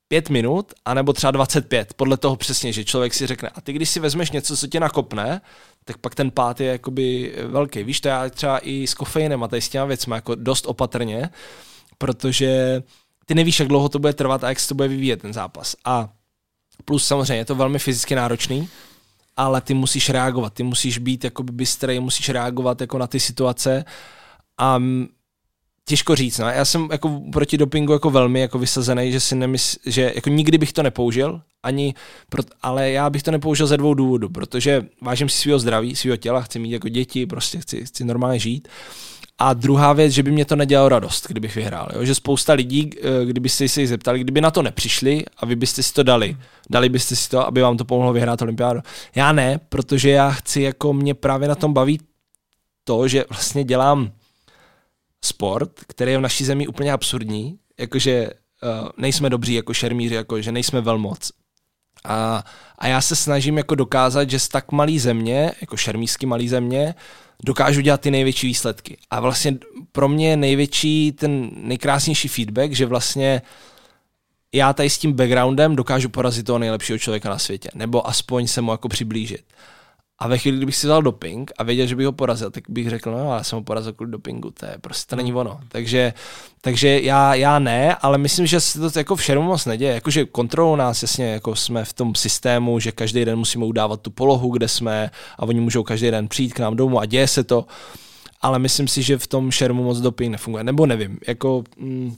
pět 0.08 0.30
minut, 0.30 0.74
anebo 0.86 1.14
třeba 1.14 1.32
25, 1.32 1.93
podle 1.93 2.18
toho 2.18 2.36
přesně, 2.36 2.74
že 2.74 2.86
člověk 2.86 3.14
si 3.14 3.28
řekne, 3.28 3.49
a 3.49 3.62
ty 3.62 3.74
když 3.74 3.89
si 3.89 3.99
vezmeš 3.99 4.32
něco, 4.32 4.58
co 4.58 4.68
tě 4.68 4.80
nakopne, 4.80 5.41
tak 5.86 5.97
pak 5.97 6.16
ten 6.16 6.32
pát 6.32 6.62
je 6.62 6.68
jakoby 6.68 7.36
velký. 7.47 7.84
Víš, 7.84 8.01
to 8.01 8.08
já 8.08 8.30
třeba 8.30 8.60
i 8.60 8.88
s 8.88 8.93
kofeinem 8.93 9.43
a 9.43 9.47
tady 9.47 9.62
s 9.62 9.70
těma 9.70 9.86
věcmi 9.86 10.16
jako 10.16 10.36
dost 10.36 10.66
opatrně, 10.66 11.30
protože 11.97 12.84
ty 13.26 13.36
nevíš, 13.36 13.60
jak 13.60 13.70
dlouho 13.70 13.89
to 13.89 13.99
bude 13.99 14.14
trvat 14.14 14.43
a 14.43 14.49
jak 14.49 14.60
se 14.60 14.68
to 14.68 14.76
bude 14.76 14.88
vyvíjet 14.88 15.22
ten 15.22 15.34
zápas. 15.34 15.76
A 15.86 16.10
plus 16.86 17.08
samozřejmě 17.08 17.36
je 17.36 17.45
to 17.45 17.55
velmi 17.55 17.80
fyzicky 17.80 18.16
náročný, 18.16 18.70
ale 19.38 19.62
ty 19.62 19.74
musíš 19.74 20.10
reagovat, 20.10 20.53
ty 20.53 20.64
musíš 20.64 20.97
být 20.97 21.24
jako 21.24 21.43
bystrý, 21.43 21.99
musíš 21.99 22.30
reagovat 22.30 22.82
jako 22.82 22.97
na 22.97 23.08
ty 23.08 23.20
situace 23.20 23.86
a 24.58 24.82
těžko 25.88 26.16
říct. 26.16 26.38
No. 26.38 26.48
Já 26.48 26.66
jsem 26.66 26.88
jako 26.92 27.22
proti 27.32 27.58
dopingu 27.58 27.94
jako 27.94 28.10
velmi 28.10 28.40
jako 28.40 28.60
vysazený, 28.60 29.12
že 29.12 29.20
si 29.20 29.36
nemysl, 29.36 29.80
že 29.86 30.12
jako 30.16 30.30
nikdy 30.30 30.58
bych 30.58 30.74
to 30.74 30.84
nepoužil, 30.84 31.42
ani, 31.64 31.94
pro, 32.30 32.44
ale 32.62 32.92
já 32.92 33.10
bych 33.10 33.24
to 33.24 33.32
nepoužil 33.32 33.68
ze 33.68 33.78
dvou 33.78 33.94
důvodů, 33.94 34.30
protože 34.30 34.86
vážím 35.02 35.30
si 35.30 35.38
svého 35.38 35.60
zdraví, 35.60 35.96
svého 35.96 36.18
těla, 36.18 36.42
chci 36.42 36.60
mít 36.60 36.72
jako 36.72 36.90
děti, 36.90 37.26
prostě 37.26 37.60
chci, 37.60 37.86
chci 37.86 38.06
normálně 38.06 38.40
žít. 38.40 38.68
A 39.40 39.54
druhá 39.54 39.94
věc, 39.94 40.12
že 40.12 40.24
by 40.24 40.32
mě 40.32 40.46
to 40.46 40.56
nedělalo 40.56 40.90
radost, 40.90 41.28
kdybych 41.28 41.56
vyhrál. 41.56 41.90
Jo? 41.96 42.06
Že 42.06 42.16
spousta 42.16 42.54
lidí, 42.54 42.90
eh, 42.98 43.26
kdybyste 43.26 43.68
se 43.68 43.82
jich 43.82 43.90
zeptali, 43.90 44.20
kdyby 44.20 44.42
na 44.42 44.52
to 44.52 44.62
nepřišli 44.62 45.26
a 45.38 45.46
vy 45.46 45.56
byste 45.56 45.84
si 45.84 45.94
to 45.94 46.04
dali, 46.04 46.38
dali 46.70 46.90
byste 46.90 47.16
si 47.16 47.30
to, 47.30 47.48
aby 47.48 47.62
vám 47.62 47.78
to 47.78 47.86
pomohlo 47.86 48.14
vyhrát 48.14 48.42
olympiádu. 48.42 48.80
Já 49.16 49.32
ne, 49.32 49.60
protože 49.70 50.10
já 50.10 50.32
chci, 50.32 50.62
jako 50.62 50.94
mě 50.94 51.14
právě 51.14 51.48
na 51.48 51.56
tom 51.56 51.74
baví 51.74 52.00
to, 52.84 53.08
že 53.08 53.26
vlastně 53.30 53.64
dělám 53.64 54.12
sport, 55.26 55.72
který 55.88 56.11
je 56.11 56.18
v 56.18 56.22
naší 56.22 56.45
zemi 56.45 56.68
úplně 56.68 56.91
absurdní, 56.91 57.59
jakože 57.80 58.30
uh, 58.30 58.89
nejsme 58.97 59.30
dobří 59.30 59.53
jako 59.53 59.74
šermíři, 59.74 60.15
jako 60.15 60.41
že 60.41 60.51
nejsme 60.51 60.82
velmoc. 60.82 61.32
A, 62.05 62.43
a 62.78 62.88
já 62.88 63.01
se 63.01 63.15
snažím 63.15 63.57
jako 63.57 63.76
dokázat, 63.76 64.30
že 64.30 64.39
z 64.39 64.47
tak 64.47 64.72
malý 64.72 64.99
země, 64.99 65.51
jako 65.61 65.78
šermířský 65.78 66.26
malý 66.26 66.49
země, 66.49 66.95
dokážu 67.43 67.82
dělat 67.82 68.01
ty 68.01 68.11
největší 68.11 68.47
výsledky. 68.47 68.97
A 69.09 69.20
vlastně 69.20 69.57
pro 69.91 70.09
mě 70.09 70.30
je 70.30 70.38
největší, 70.38 71.11
ten 71.11 71.49
nejkrásnější 71.55 72.28
feedback, 72.28 72.72
že 72.72 72.86
vlastně 72.86 73.41
já 74.53 74.74
tady 74.74 74.89
s 74.89 74.97
tím 74.97 75.13
backgroundem 75.13 75.76
dokážu 75.76 76.09
porazit 76.09 76.45
toho 76.45 76.59
nejlepšího 76.59 76.99
člověka 76.99 77.30
na 77.30 77.38
světě, 77.38 77.70
nebo 77.76 78.07
aspoň 78.07 78.47
se 78.47 78.61
mu 78.61 78.72
jako 78.72 78.89
přiblížit. 78.89 79.43
A 80.20 80.28
ve 80.28 80.38
chvíli, 80.38 80.57
kdybych 80.57 80.76
si 80.76 80.88
dal 80.88 81.01
doping 81.01 81.51
a 81.57 81.63
věděl, 81.63 81.88
že 81.88 81.95
bych 81.95 82.05
ho 82.05 82.11
porazil, 82.11 82.51
tak 82.51 82.63
bych 82.70 82.89
řekl, 82.89 83.11
no 83.11 83.34
já 83.34 83.43
jsem 83.43 83.57
ho 83.57 83.63
porazil 83.63 83.93
kvůli 83.93 84.11
dopingu, 84.11 84.51
to 84.51 84.65
je 84.65 84.78
prostě 84.82 85.09
to 85.09 85.15
není 85.15 85.34
ono. 85.34 85.59
Takže, 85.68 86.13
takže 86.61 86.99
já, 87.01 87.36
já 87.36 87.59
ne, 87.59 87.95
ale 87.95 88.18
myslím, 88.18 88.45
že 88.45 88.59
se 88.59 88.80
to 88.80 88.99
jako 88.99 89.15
v 89.15 89.24
šermu 89.24 89.45
moc 89.45 89.65
neděje. 89.65 89.93
Jakože 89.93 90.26
kontrolou 90.26 90.76
nás, 90.76 91.01
jasně, 91.01 91.26
jako 91.26 91.55
jsme 91.55 91.86
v 91.86 91.93
tom 91.93 92.15
systému, 92.15 92.80
že 92.80 92.91
každý 92.91 93.26
den 93.26 93.38
musíme 93.39 93.65
udávat 93.65 94.01
tu 94.01 94.11
polohu, 94.11 94.49
kde 94.49 94.68
jsme 94.68 95.11
a 95.38 95.43
oni 95.43 95.59
můžou 95.59 95.84
každý 95.84 96.11
den 96.11 96.28
přijít 96.28 96.53
k 96.53 96.59
nám 96.59 96.76
domů 96.76 96.99
a 96.99 97.05
děje 97.05 97.28
se 97.28 97.43
to. 97.43 97.65
Ale 98.41 98.59
myslím 98.59 98.88
si, 98.88 99.03
že 99.03 99.18
v 99.18 99.28
tom 99.28 99.51
šermu 99.51 99.84
moc 99.84 99.99
doping 99.99 100.32
nefunguje. 100.32 100.63
Nebo 100.63 100.86
nevím, 100.86 101.20
jako... 101.28 101.63
Mm, 101.78 102.15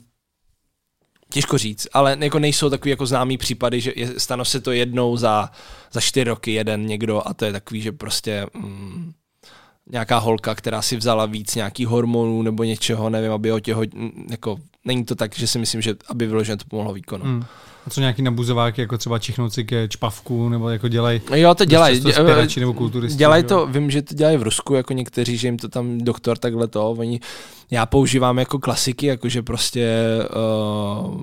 Těžko 1.32 1.58
říct, 1.58 1.88
ale 1.94 2.18
jako 2.20 2.40
nejsou 2.40 2.70
takový 2.70 2.90
jako 2.90 3.06
známý 3.06 3.38
případy, 3.38 3.82
že 3.82 3.94
je, 3.96 4.20
stane 4.20 4.46
se 4.46 4.62
to 4.62 4.72
jednou 4.72 5.18
za, 5.18 5.52
za 5.92 6.02
čtyři 6.02 6.24
roky 6.24 6.54
jeden 6.54 6.86
někdo 6.86 7.28
a 7.28 7.34
to 7.34 7.46
je 7.46 7.52
takový, 7.52 7.82
že 7.82 7.92
prostě 7.92 8.46
mm, 8.54 9.12
nějaká 9.92 10.18
holka, 10.18 10.56
která 10.56 10.82
si 10.82 10.98
vzala 10.98 11.26
víc 11.26 11.56
nějakých 11.56 11.88
hormonů 11.88 12.42
nebo 12.42 12.64
něčeho, 12.64 13.10
nevím, 13.10 13.32
aby 13.32 13.50
ho 13.50 13.60
těho, 13.60 13.84
jako 14.30 14.58
není 14.86 15.06
to 15.06 15.16
tak, 15.16 15.36
že 15.36 15.48
si 15.48 15.60
myslím, 15.60 15.82
že 15.82 15.96
aby 16.10 16.28
vyloženě 16.28 16.58
to 16.58 16.66
pomohlo 16.68 16.94
výkonu. 16.94 17.26
Mm. 17.26 17.46
A 17.88 17.90
co 17.90 18.00
nějaký 18.00 18.22
nabuzováky, 18.22 18.82
jako 18.82 18.98
třeba 18.98 19.20
čichnout 19.20 19.54
si 19.54 19.64
ke 19.64 19.88
čpavku, 19.88 20.50
nebo 20.50 20.70
jako 20.70 20.88
dělají? 20.88 21.22
Jo, 21.36 21.56
to 21.56 21.66
dělají. 21.66 22.02
nebo 22.60 22.74
kulturisti. 22.74 23.18
Dělají 23.18 23.44
to, 23.44 23.68
vím, 23.68 23.92
že 23.92 24.02
to 24.02 24.16
dělají 24.16 24.38
v 24.38 24.44
Rusku, 24.44 24.76
jako 24.76 24.94
někteří, 24.94 25.38
že 25.38 25.48
jim 25.48 25.58
to 25.58 25.70
tam 25.70 25.98
doktor 25.98 26.38
takhle 26.38 26.68
to, 26.68 26.92
oni, 26.92 27.20
já 27.72 27.86
používám 27.86 28.40
jako 28.40 28.60
klasiky, 28.60 29.06
jakože 29.06 29.42
prostě 29.42 29.90
uh, 31.06 31.22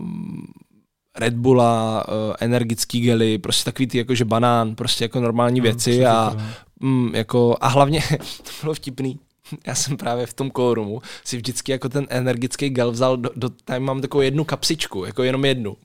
Red 1.16 1.34
Bulla, 1.34 2.04
uh, 2.08 2.34
energický 2.40 3.00
gely, 3.00 3.38
prostě 3.38 3.64
takový 3.64 3.86
ty 3.86 3.98
jakože 3.98 4.24
banán, 4.24 4.74
prostě 4.74 5.04
jako 5.04 5.20
normální 5.20 5.60
no, 5.60 5.64
věci 5.64 6.06
a, 6.06 6.36
mm, 6.80 7.14
jako, 7.14 7.56
a 7.60 7.68
hlavně 7.68 8.02
to 8.18 8.50
bylo 8.62 8.74
vtipný, 8.74 9.18
já 9.66 9.74
jsem 9.74 9.96
právě 9.96 10.26
v 10.26 10.34
tom 10.34 10.50
kórumu 10.50 11.02
si 11.24 11.36
vždycky 11.36 11.72
jako 11.72 11.88
ten 11.88 12.06
energický 12.10 12.70
gel 12.70 12.92
vzal, 12.92 13.16
do, 13.16 13.30
do, 13.36 13.48
tam 13.48 13.82
mám 13.82 14.00
takovou 14.00 14.22
jednu 14.22 14.44
kapsičku, 14.44 15.04
jako 15.04 15.22
jenom 15.22 15.44
jednu 15.44 15.76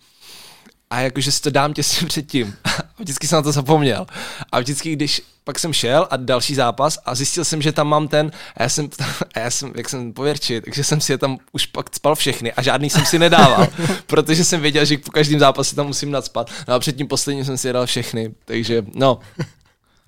a 0.91 0.99
jakože 0.99 1.31
si 1.31 1.41
to 1.41 1.49
dám 1.49 1.73
těsně 1.73 2.07
předtím. 2.07 2.55
A 2.65 3.03
vždycky 3.03 3.27
jsem 3.27 3.35
na 3.35 3.41
to 3.41 3.51
zapomněl. 3.51 4.05
A 4.51 4.59
vždycky, 4.59 4.95
když 4.95 5.21
pak 5.43 5.59
jsem 5.59 5.73
šel 5.73 6.07
a 6.09 6.17
další 6.17 6.55
zápas 6.55 6.99
a 7.05 7.15
zjistil 7.15 7.45
jsem, 7.45 7.61
že 7.61 7.71
tam 7.71 7.87
mám 7.87 8.07
ten, 8.07 8.31
a 8.57 8.63
já 8.63 8.69
jsem, 8.69 8.89
a 9.35 9.39
já 9.39 9.51
jsem 9.51 9.73
jak 9.75 9.89
jsem 9.89 10.13
pověrčit, 10.13 10.63
takže 10.63 10.83
jsem 10.83 11.01
si 11.01 11.11
je 11.11 11.17
tam 11.17 11.37
už 11.51 11.65
pak 11.65 11.95
spal 11.95 12.15
všechny 12.15 12.53
a 12.53 12.61
žádný 12.61 12.89
jsem 12.89 13.05
si 13.05 13.19
nedával, 13.19 13.67
protože 14.07 14.45
jsem 14.45 14.61
věděl, 14.61 14.85
že 14.85 14.97
po 14.97 15.11
každém 15.11 15.39
zápase 15.39 15.75
tam 15.75 15.87
musím 15.87 16.11
nadspat. 16.11 16.51
No 16.67 16.73
a 16.73 16.79
před 16.79 16.95
tím 16.95 17.07
posledním 17.07 17.45
jsem 17.45 17.57
si 17.57 17.67
je 17.67 17.73
dal 17.73 17.85
všechny, 17.85 18.33
takže 18.45 18.85
no, 18.95 19.19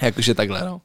jakože 0.01 0.34
takhle, 0.34 0.65
no. 0.65 0.81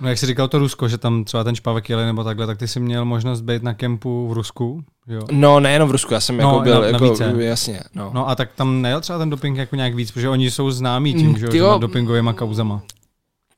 No 0.00 0.08
jak 0.08 0.18
jsi 0.18 0.26
říkal 0.26 0.48
to 0.48 0.58
Rusko, 0.58 0.88
že 0.88 0.98
tam 0.98 1.24
třeba 1.24 1.44
ten 1.44 1.54
špavek 1.54 1.90
jeli 1.90 2.04
nebo 2.04 2.24
takhle, 2.24 2.46
tak 2.46 2.58
ty 2.58 2.68
jsi 2.68 2.80
měl 2.80 3.04
možnost 3.04 3.40
být 3.40 3.62
na 3.62 3.74
kempu 3.74 4.28
v 4.28 4.32
Rusku, 4.32 4.84
jo? 5.08 5.22
No 5.32 5.60
nejenom 5.60 5.88
v 5.88 5.92
Rusku, 5.92 6.14
já 6.14 6.20
jsem 6.20 6.36
no, 6.36 6.42
jako 6.42 6.60
byl, 6.60 6.80
na, 6.80 6.86
jako, 6.86 7.10
více. 7.10 7.34
jasně. 7.38 7.80
No. 7.94 8.10
no. 8.14 8.28
a 8.28 8.34
tak 8.34 8.52
tam 8.52 8.82
nejel 8.82 9.00
třeba 9.00 9.18
ten 9.18 9.30
doping 9.30 9.58
jako 9.58 9.76
nějak 9.76 9.94
víc, 9.94 10.10
protože 10.10 10.28
oni 10.28 10.50
jsou 10.50 10.70
známí 10.70 11.14
tím, 11.14 11.28
mm, 11.28 11.38
že, 11.38 11.46
že 11.52 11.62
dopingovými 11.78 12.30
kauzama. 12.34 12.82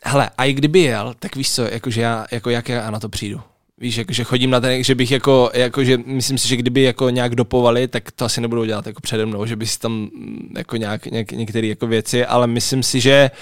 Hele, 0.05 0.31
a 0.39 0.45
i 0.45 0.53
kdyby 0.53 0.81
jel, 0.81 1.15
tak 1.19 1.37
víš 1.37 1.53
co, 1.53 1.63
jakože 1.63 2.01
já, 2.01 2.27
jako 2.31 2.51
jak 2.51 2.69
já 2.69 2.91
na 2.91 3.01
to 3.01 3.09
přijdu. 3.09 3.41
Víš, 3.81 3.97
jakože 3.97 4.25
chodím 4.25 4.51
na 4.51 4.61
ten, 4.61 4.85
že 4.85 4.95
bych 4.95 5.11
jako, 5.11 5.51
jakože 5.55 5.99
myslím 6.07 6.39
si, 6.39 6.49
že 6.49 6.57
kdyby 6.57 6.83
jako 6.83 7.11
nějak 7.11 7.35
dopovali, 7.35 7.89
tak 7.89 8.11
to 8.11 8.25
asi 8.25 8.41
nebudou 8.41 8.65
dělat 8.65 8.87
jako 8.87 9.01
přede 9.01 9.27
mnou, 9.27 9.47
že 9.47 9.57
by 9.57 9.67
si 9.67 9.79
tam 9.79 9.93
mm, 9.93 10.55
jako 10.59 10.77
nějak, 10.77 11.07
nějak 11.07 11.33
některé 11.33 11.67
jako 11.67 11.87
věci, 11.87 12.27
ale 12.27 12.47
myslím 12.47 12.83
si, 12.83 13.01
že 13.01 13.31
uh, 13.33 13.39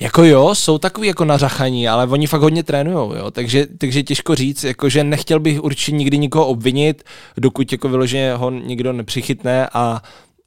jako 0.00 0.24
jo, 0.24 0.54
jsou 0.54 0.78
takový 0.78 1.08
jako 1.08 1.24
nařachaní, 1.24 1.88
ale 1.88 2.06
oni 2.06 2.26
fakt 2.26 2.40
hodně 2.40 2.62
trénujou, 2.62 3.14
jo, 3.14 3.30
takže, 3.30 3.66
takže 3.78 4.02
těžko 4.02 4.34
říct, 4.34 4.64
jako 4.64 4.88
že 4.88 5.04
nechtěl 5.04 5.40
bych 5.40 5.62
určitě 5.62 5.92
nikdy 5.92 6.18
nikoho 6.18 6.46
obvinit, 6.46 7.02
dokud 7.36 7.72
jako 7.72 7.88
vyloženě 7.88 8.34
ho 8.34 8.50
nikdo 8.50 8.92
nepřichytne 8.92 9.66
a, 9.72 10.02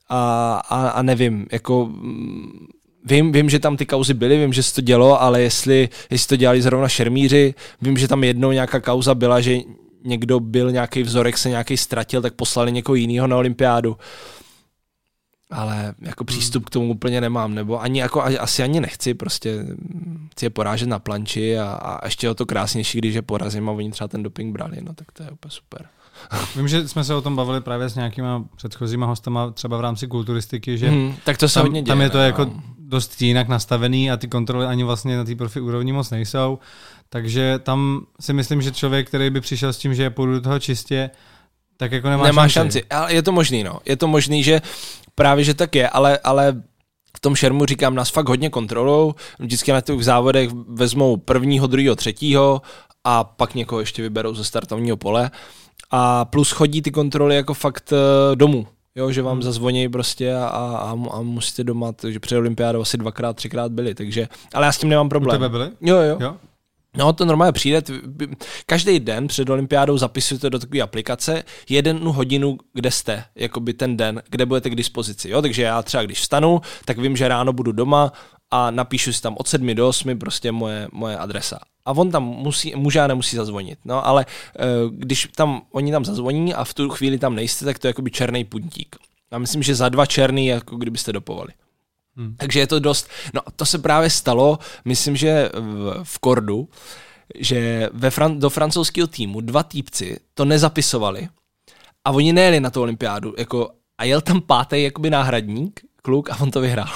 a, 0.10 0.62
a, 0.70 0.90
a 0.90 1.02
nevím, 1.02 1.46
jako 1.52 1.86
mm, 1.86 2.68
vím, 3.06 3.32
vím, 3.32 3.50
že 3.50 3.60
tam 3.60 3.78
ty 3.78 3.86
kauzy 3.86 4.14
byly, 4.14 4.38
vím, 4.38 4.54
že 4.54 4.64
se 4.64 4.76
to 4.76 4.82
dělo, 4.82 5.22
ale 5.22 5.42
jestli, 5.42 5.90
jestli 6.10 6.28
to 6.28 6.36
dělali 6.36 6.62
zrovna 6.62 6.90
šermíři, 6.90 7.54
vím, 7.82 7.98
že 7.98 8.08
tam 8.08 8.24
jednou 8.24 8.52
nějaká 8.52 8.80
kauza 8.80 9.16
byla, 9.16 9.42
že 9.42 9.58
někdo 10.04 10.40
byl 10.40 10.72
nějaký 10.72 11.04
vzorek, 11.04 11.38
se 11.38 11.50
nějaký 11.50 11.78
ztratil, 11.78 12.22
tak 12.22 12.34
poslali 12.34 12.72
někoho 12.72 12.96
jiného 12.96 13.28
na 13.28 13.38
olympiádu 13.38 13.98
ale 15.54 15.94
jako 16.02 16.24
přístup 16.24 16.66
k 16.66 16.70
tomu 16.70 16.90
úplně 16.90 17.22
nemám, 17.22 17.56
nebo 17.56 17.82
ani 17.82 18.00
jako 18.00 18.24
asi 18.40 18.64
ani 18.64 18.82
nechci, 18.82 19.14
prostě 19.14 19.66
chci 20.32 20.46
je 20.46 20.50
porážet 20.50 20.90
na 20.90 21.00
planči 21.00 21.60
a, 21.60 21.66
a 21.66 22.06
ještě 22.06 22.30
o 22.30 22.34
to 22.34 22.46
krásnější, 22.46 22.98
když 22.98 23.16
je 23.16 23.22
porazím 23.22 23.70
a 23.70 23.72
oni 23.72 23.92
třeba 23.92 24.08
ten 24.08 24.24
doping 24.24 24.54
brali, 24.54 24.78
no 24.82 24.94
tak 24.94 25.12
to 25.12 25.24
je 25.24 25.32
úplně 25.32 25.52
super. 25.52 25.86
Vím, 26.56 26.68
že 26.68 26.88
jsme 26.88 27.04
se 27.04 27.16
o 27.16 27.22
tom 27.22 27.36
bavili 27.36 27.62
právě 27.62 27.90
s 27.90 27.96
nějakýma 27.96 28.46
předchozíma 28.56 29.06
hostama, 29.06 29.52
třeba 29.52 29.78
v 29.78 29.82
rámci 29.82 30.08
kulturistiky, 30.08 30.78
že 30.78 30.90
hmm, 30.90 31.16
tak 31.26 31.38
to 31.38 31.50
se 31.50 31.54
tam, 31.54 31.64
hodně 31.64 31.82
děje, 31.82 31.92
tam 31.92 32.02
je 32.02 32.10
to 32.10 32.18
no. 32.18 32.24
jako 32.24 32.52
dost 32.80 33.22
jinak 33.22 33.48
nastavený 33.48 34.12
a 34.12 34.18
ty 34.18 34.28
kontroly 34.28 34.66
ani 34.66 34.84
vlastně 34.84 35.18
na 35.18 35.24
té 35.24 35.36
profi 35.36 35.60
úrovni 35.60 35.94
moc 35.94 36.10
nejsou, 36.10 36.60
takže 37.10 37.60
tam 37.64 38.06
si 38.20 38.34
myslím, 38.34 38.62
že 38.62 38.72
člověk, 38.72 39.08
který 39.08 39.30
by 39.30 39.42
přišel 39.42 39.74
s 39.74 39.78
tím, 39.78 39.94
že 39.96 40.10
půjdu 40.10 40.34
do 40.34 40.42
toho 40.42 40.60
čistě, 40.60 41.10
tak 41.78 41.92
jako 41.92 42.10
nemá, 42.10 42.24
nemá 42.24 42.48
šanci. 42.48 42.80
šanci. 42.80 42.90
Ale 42.90 43.14
je 43.14 43.22
to 43.22 43.32
možný, 43.32 43.64
no. 43.64 43.80
Je 43.86 43.98
to 43.98 44.08
možný, 44.08 44.44
že 44.44 44.62
Právě, 45.16 45.44
že 45.44 45.54
tak 45.54 45.76
je, 45.76 45.90
ale, 45.90 46.18
ale 46.18 46.64
v 47.18 47.20
tom 47.20 47.36
šermu 47.36 47.66
říkám, 47.66 47.96
nás 47.96 48.10
fakt 48.10 48.30
hodně 48.30 48.50
kontrolou. 48.50 49.16
Vždycky 49.40 49.72
na 49.72 49.82
těch 49.82 50.04
závodech 50.04 50.50
vezmou 50.68 51.18
prvního, 51.18 51.68
druhého, 51.68 51.96
třetího 51.96 52.62
a 53.04 53.24
pak 53.24 53.56
někoho 53.56 53.80
ještě 53.80 54.02
vyberou 54.02 54.34
ze 54.34 54.44
startovního 54.44 54.98
pole. 54.98 55.32
A 55.92 56.26
plus 56.26 56.52
chodí 56.52 56.82
ty 56.82 56.92
kontroly 56.92 57.36
jako 57.36 57.54
fakt 57.54 57.92
uh, 57.92 58.36
domů. 58.36 58.68
Jo, 58.96 59.12
že 59.12 59.22
vám 59.22 59.34
hmm. 59.34 59.44
zazvoní 59.44 59.90
prostě 59.90 60.36
a, 60.36 60.46
a, 60.48 60.92
a 61.12 61.22
musíte 61.22 61.64
doma, 61.64 61.92
takže 61.92 62.20
před 62.20 62.38
olympiádou 62.38 62.82
asi 62.82 62.98
dvakrát, 62.98 63.36
třikrát 63.36 63.72
byli, 63.72 63.96
takže, 63.96 64.28
ale 64.54 64.66
já 64.66 64.72
s 64.72 64.78
tím 64.78 64.90
nemám 64.90 65.10
problém. 65.10 65.36
U 65.36 65.40
tebe 65.40 65.50
byli? 65.50 65.72
Jo, 65.82 65.98
jo. 65.98 66.18
jo? 66.20 66.36
No, 66.98 67.14
to 67.14 67.26
normálně 67.26 67.52
přijde. 67.52 67.82
Každý 68.66 69.00
den 69.00 69.28
před 69.28 69.50
olympiádou 69.50 69.98
zapisujete 69.98 70.50
do 70.50 70.60
takové 70.60 70.82
aplikace 70.82 71.44
jednu 71.70 72.12
hodinu, 72.12 72.58
kde 72.74 72.92
jste, 72.92 73.24
jako 73.36 73.60
by 73.60 73.74
ten 73.74 73.98
den, 73.98 74.22
kde 74.30 74.46
budete 74.46 74.70
k 74.70 74.76
dispozici. 74.76 75.30
Jo? 75.30 75.42
Takže 75.42 75.62
já 75.64 75.82
třeba, 75.82 76.04
když 76.04 76.20
vstanu, 76.20 76.62
tak 76.86 76.98
vím, 76.98 77.18
že 77.18 77.28
ráno 77.28 77.54
budu 77.54 77.72
doma 77.72 78.12
a 78.52 78.72
napíšu 78.72 79.14
si 79.14 79.22
tam 79.22 79.36
od 79.38 79.48
7 79.48 79.76
do 79.76 79.88
8 79.88 80.20
prostě 80.20 80.52
moje, 80.52 80.88
moje 80.92 81.18
adresa. 81.18 81.60
A 81.86 81.92
on 81.92 82.12
tam 82.12 82.24
musí, 82.24 82.76
může 82.76 83.00
a 83.00 83.08
nemusí 83.08 83.36
zazvonit. 83.36 83.80
No, 83.86 84.08
ale 84.08 84.26
eh, 84.60 84.64
když 84.90 85.30
tam, 85.36 85.62
oni 85.72 85.92
tam 85.92 86.06
zazvoní 86.06 86.54
a 86.54 86.64
v 86.64 86.74
tu 86.74 86.90
chvíli 86.90 87.18
tam 87.18 87.36
nejste, 87.36 87.66
tak 87.66 87.80
to 87.80 87.88
je 87.88 87.90
jakoby 87.90 88.12
černý 88.12 88.44
puntík. 88.44 88.96
Já 89.32 89.38
myslím, 89.38 89.64
že 89.64 89.76
za 89.76 89.90
dva 89.90 90.06
černý, 90.06 90.48
jako 90.48 90.76
kdybyste 90.76 91.14
dopovali. 91.14 91.52
Hmm. 92.18 92.36
Takže 92.38 92.60
je 92.60 92.68
to 92.68 92.80
dost, 92.80 93.10
no 93.34 93.42
to 93.56 93.66
se 93.66 93.78
právě 93.78 94.10
stalo, 94.10 94.60
myslím, 94.86 95.16
že 95.16 95.50
v, 95.54 96.04
v 96.04 96.20
Kordu, 96.20 96.70
že 97.40 97.90
ve 97.94 98.10
Fran- 98.10 98.40
do 98.40 98.50
francouzského 98.50 99.08
týmu 99.08 99.42
dva 99.42 99.64
týpci 99.64 100.18
to 100.34 100.46
nezapisovali 100.46 101.30
a 102.06 102.12
oni 102.12 102.34
nejeli 102.34 102.60
na 102.60 102.70
tu 102.70 102.82
olympiádu, 102.82 103.34
jako, 103.38 103.70
a 103.98 104.04
jel 104.04 104.22
tam 104.22 104.42
pátý 104.42 104.84
jakoby 104.84 105.10
náhradník, 105.10 105.82
kluk, 106.02 106.30
a 106.30 106.42
on 106.42 106.52
to 106.52 106.62
vyhrál. 106.62 106.90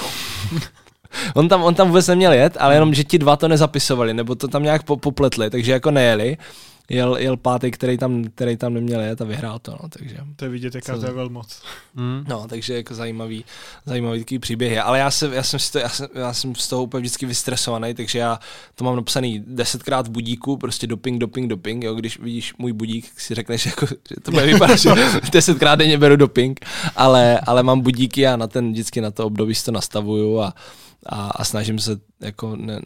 on, 1.35 1.47
tam, 1.47 1.63
on 1.63 1.75
tam 1.75 1.87
vůbec 1.87 2.07
neměl 2.07 2.33
jet, 2.33 2.57
ale 2.59 2.73
jenom, 2.73 2.93
že 2.93 3.03
ti 3.03 3.17
dva 3.17 3.35
to 3.35 3.47
nezapisovali, 3.47 4.13
nebo 4.13 4.35
to 4.35 4.47
tam 4.47 4.63
nějak 4.63 4.83
popletli, 4.83 5.49
takže 5.49 5.71
jako 5.71 5.91
nejeli 5.91 6.37
jel, 6.89 7.17
jel 7.17 7.37
pátý, 7.37 7.71
který 7.71 7.97
tam, 7.97 8.23
který 8.23 8.57
tam 8.57 8.73
neměl 8.73 9.01
jet 9.01 9.21
a 9.21 9.25
vyhrál 9.25 9.59
to, 9.59 9.71
no, 9.71 9.89
takže. 9.89 10.17
To 10.35 10.45
je 10.45 10.49
vidět, 10.49 10.75
jaká 10.75 10.97
to 10.97 11.05
je 11.05 11.11
velmoc. 11.11 11.61
Mm. 11.95 12.23
No, 12.27 12.47
takže 12.47 12.75
jako 12.75 12.95
zajímavý, 12.95 13.45
zajímavý 13.85 14.19
takový 14.19 14.39
příběhy, 14.39 14.79
ale 14.79 14.99
já, 14.99 15.11
se, 15.11 15.35
já, 15.35 15.43
jsem 15.43 15.59
si 15.59 15.71
to, 15.71 15.79
já, 15.79 15.89
jsem, 15.89 16.07
já 16.15 16.33
jsem 16.33 16.55
z 16.55 16.67
toho 16.67 16.83
úplně 16.83 17.01
vždycky 17.01 17.25
vystresovaný, 17.25 17.93
takže 17.93 18.19
já 18.19 18.39
to 18.75 18.83
mám 18.83 18.95
napsaný 18.95 19.43
desetkrát 19.47 20.07
v 20.07 20.11
budíku, 20.11 20.57
prostě 20.57 20.87
doping, 20.87 21.19
doping, 21.19 21.49
doping, 21.49 21.83
jo, 21.83 21.95
když 21.95 22.19
vidíš 22.19 22.53
můj 22.57 22.73
budík, 22.73 23.11
si 23.17 23.35
řekneš, 23.35 23.65
jako, 23.65 23.85
že 23.87 24.15
to 24.21 24.31
bude 24.31 24.45
vypadat, 24.45 24.79
že 24.79 24.89
desetkrát 25.31 25.79
denně 25.79 25.97
beru 25.97 26.15
doping, 26.15 26.65
ale, 26.95 27.39
ale 27.39 27.63
mám 27.63 27.79
budíky 27.79 28.27
a 28.27 28.37
na 28.37 28.47
ten 28.47 28.71
vždycky 28.71 29.01
na 29.01 29.11
to 29.11 29.25
období 29.25 29.55
si 29.55 29.65
to 29.65 29.71
nastavuju 29.71 30.39
a 30.39 30.53
a, 31.09 31.27
a 31.35 31.43
snažím 31.43 31.79
se 31.79 31.99
jako 32.19 32.55
ne, 32.55 32.81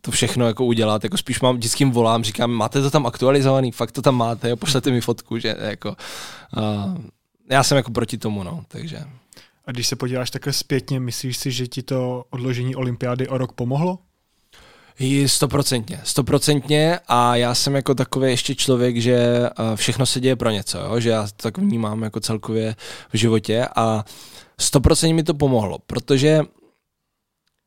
to 0.00 0.10
všechno 0.10 0.46
jako 0.46 0.64
udělat, 0.64 1.04
jako 1.04 1.16
spíš 1.16 1.40
mám, 1.40 1.56
vždycky 1.56 1.84
jim 1.84 1.90
volám, 1.90 2.24
říkám, 2.24 2.50
máte 2.50 2.82
to 2.82 2.90
tam 2.90 3.06
aktualizovaný, 3.06 3.72
fakt 3.72 3.92
to 3.92 4.02
tam 4.02 4.14
máte, 4.14 4.48
jo, 4.48 4.56
pošlete 4.56 4.90
mi 4.90 5.00
fotku, 5.00 5.38
že 5.38 5.56
jako, 5.58 5.96
uh, 6.56 6.96
já 7.50 7.62
jsem 7.62 7.76
jako 7.76 7.90
proti 7.90 8.18
tomu, 8.18 8.42
no, 8.42 8.64
takže. 8.68 9.04
A 9.66 9.72
když 9.72 9.86
se 9.86 9.96
podíváš 9.96 10.30
takhle 10.30 10.52
zpětně, 10.52 11.00
myslíš 11.00 11.36
si, 11.36 11.50
že 11.50 11.66
ti 11.66 11.82
to 11.82 12.24
odložení 12.30 12.76
olympiády 12.76 13.28
o 13.28 13.38
rok 13.38 13.52
pomohlo? 13.52 13.98
Stoprocentně, 15.26 16.00
stoprocentně 16.04 16.98
a 17.08 17.36
já 17.36 17.54
jsem 17.54 17.74
jako 17.74 17.94
takový 17.94 18.30
ještě 18.30 18.54
člověk, 18.54 18.96
že 18.96 19.42
všechno 19.74 20.06
se 20.06 20.20
děje 20.20 20.36
pro 20.36 20.50
něco, 20.50 20.78
jo? 20.78 21.00
že 21.00 21.10
já 21.10 21.22
to 21.22 21.42
tak 21.42 21.58
vnímám 21.58 22.02
jako 22.02 22.20
celkově 22.20 22.76
v 23.12 23.16
životě 23.16 23.66
a 23.76 24.04
stoprocentně 24.60 25.14
mi 25.14 25.22
to 25.22 25.34
pomohlo, 25.34 25.78
protože 25.86 26.40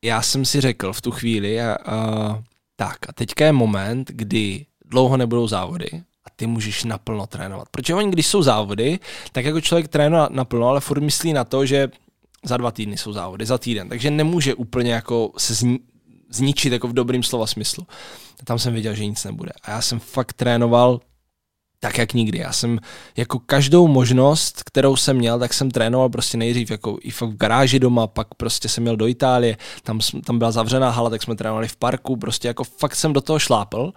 já 0.04 0.22
jsem 0.22 0.44
si 0.44 0.60
řekl 0.60 0.92
v 0.92 1.00
tu 1.00 1.10
chvíli, 1.10 1.60
a, 1.60 1.76
a, 1.86 2.42
tak 2.76 3.08
a 3.08 3.12
teďka 3.12 3.46
je 3.46 3.52
moment, 3.52 4.10
kdy 4.10 4.66
dlouho 4.84 5.16
nebudou 5.16 5.48
závody 5.48 5.88
a 6.24 6.30
ty 6.36 6.46
můžeš 6.46 6.84
naplno 6.84 7.26
trénovat. 7.26 7.68
Protože 7.70 7.94
oni, 7.94 8.10
když 8.10 8.26
jsou 8.26 8.42
závody, 8.42 8.98
tak 9.32 9.44
jako 9.44 9.60
člověk 9.60 9.88
trénuje 9.88 10.26
naplno, 10.30 10.68
ale 10.68 10.80
furt 10.80 11.00
myslí 11.00 11.32
na 11.32 11.44
to, 11.44 11.66
že 11.66 11.90
za 12.44 12.56
dva 12.56 12.70
týdny 12.70 12.96
jsou 12.96 13.12
závody, 13.12 13.46
za 13.46 13.58
týden, 13.58 13.88
takže 13.88 14.10
nemůže 14.10 14.54
úplně 14.54 14.92
jako 14.92 15.32
se 15.38 15.54
zni, 15.54 15.78
zničit 16.30 16.72
jako 16.72 16.88
v 16.88 16.92
dobrým 16.92 17.22
slova 17.22 17.46
smyslu. 17.46 17.86
Tam 18.44 18.58
jsem 18.58 18.72
věděl, 18.72 18.94
že 18.94 19.06
nic 19.06 19.24
nebude. 19.24 19.52
A 19.62 19.70
já 19.70 19.82
jsem 19.82 20.00
fakt 20.00 20.32
trénoval 20.32 21.00
tak 21.80 21.98
jak 21.98 22.14
nikdy. 22.14 22.38
Já 22.38 22.52
jsem 22.52 22.78
jako 23.16 23.38
každou 23.38 23.88
možnost, 23.88 24.62
kterou 24.62 24.96
jsem 24.96 25.16
měl, 25.16 25.38
tak 25.38 25.54
jsem 25.54 25.70
trénoval 25.70 26.08
prostě 26.08 26.38
nejdřív 26.38 26.70
jako 26.70 26.98
i 27.02 27.10
v 27.10 27.22
garáži 27.22 27.78
doma, 27.78 28.06
pak 28.06 28.34
prostě 28.34 28.68
jsem 28.68 28.82
měl 28.82 28.96
do 28.96 29.06
Itálie, 29.06 29.56
tam, 29.82 30.00
tam 30.24 30.38
byla 30.38 30.52
zavřená 30.52 30.90
hala, 30.90 31.10
tak 31.10 31.22
jsme 31.22 31.36
trénovali 31.36 31.68
v 31.68 31.76
parku, 31.76 32.16
prostě 32.16 32.48
jako 32.48 32.64
fakt 32.64 32.94
jsem 32.94 33.12
do 33.12 33.20
toho 33.20 33.38
šlápl. 33.38 33.92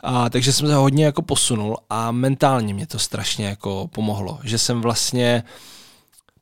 A, 0.00 0.30
takže 0.30 0.52
jsem 0.52 0.66
se 0.66 0.74
hodně 0.74 1.04
jako 1.04 1.22
posunul 1.22 1.76
a 1.90 2.12
mentálně 2.12 2.74
mě 2.74 2.86
to 2.86 2.98
strašně 2.98 3.46
jako 3.46 3.88
pomohlo, 3.92 4.38
že 4.44 4.58
jsem 4.58 4.80
vlastně 4.80 5.42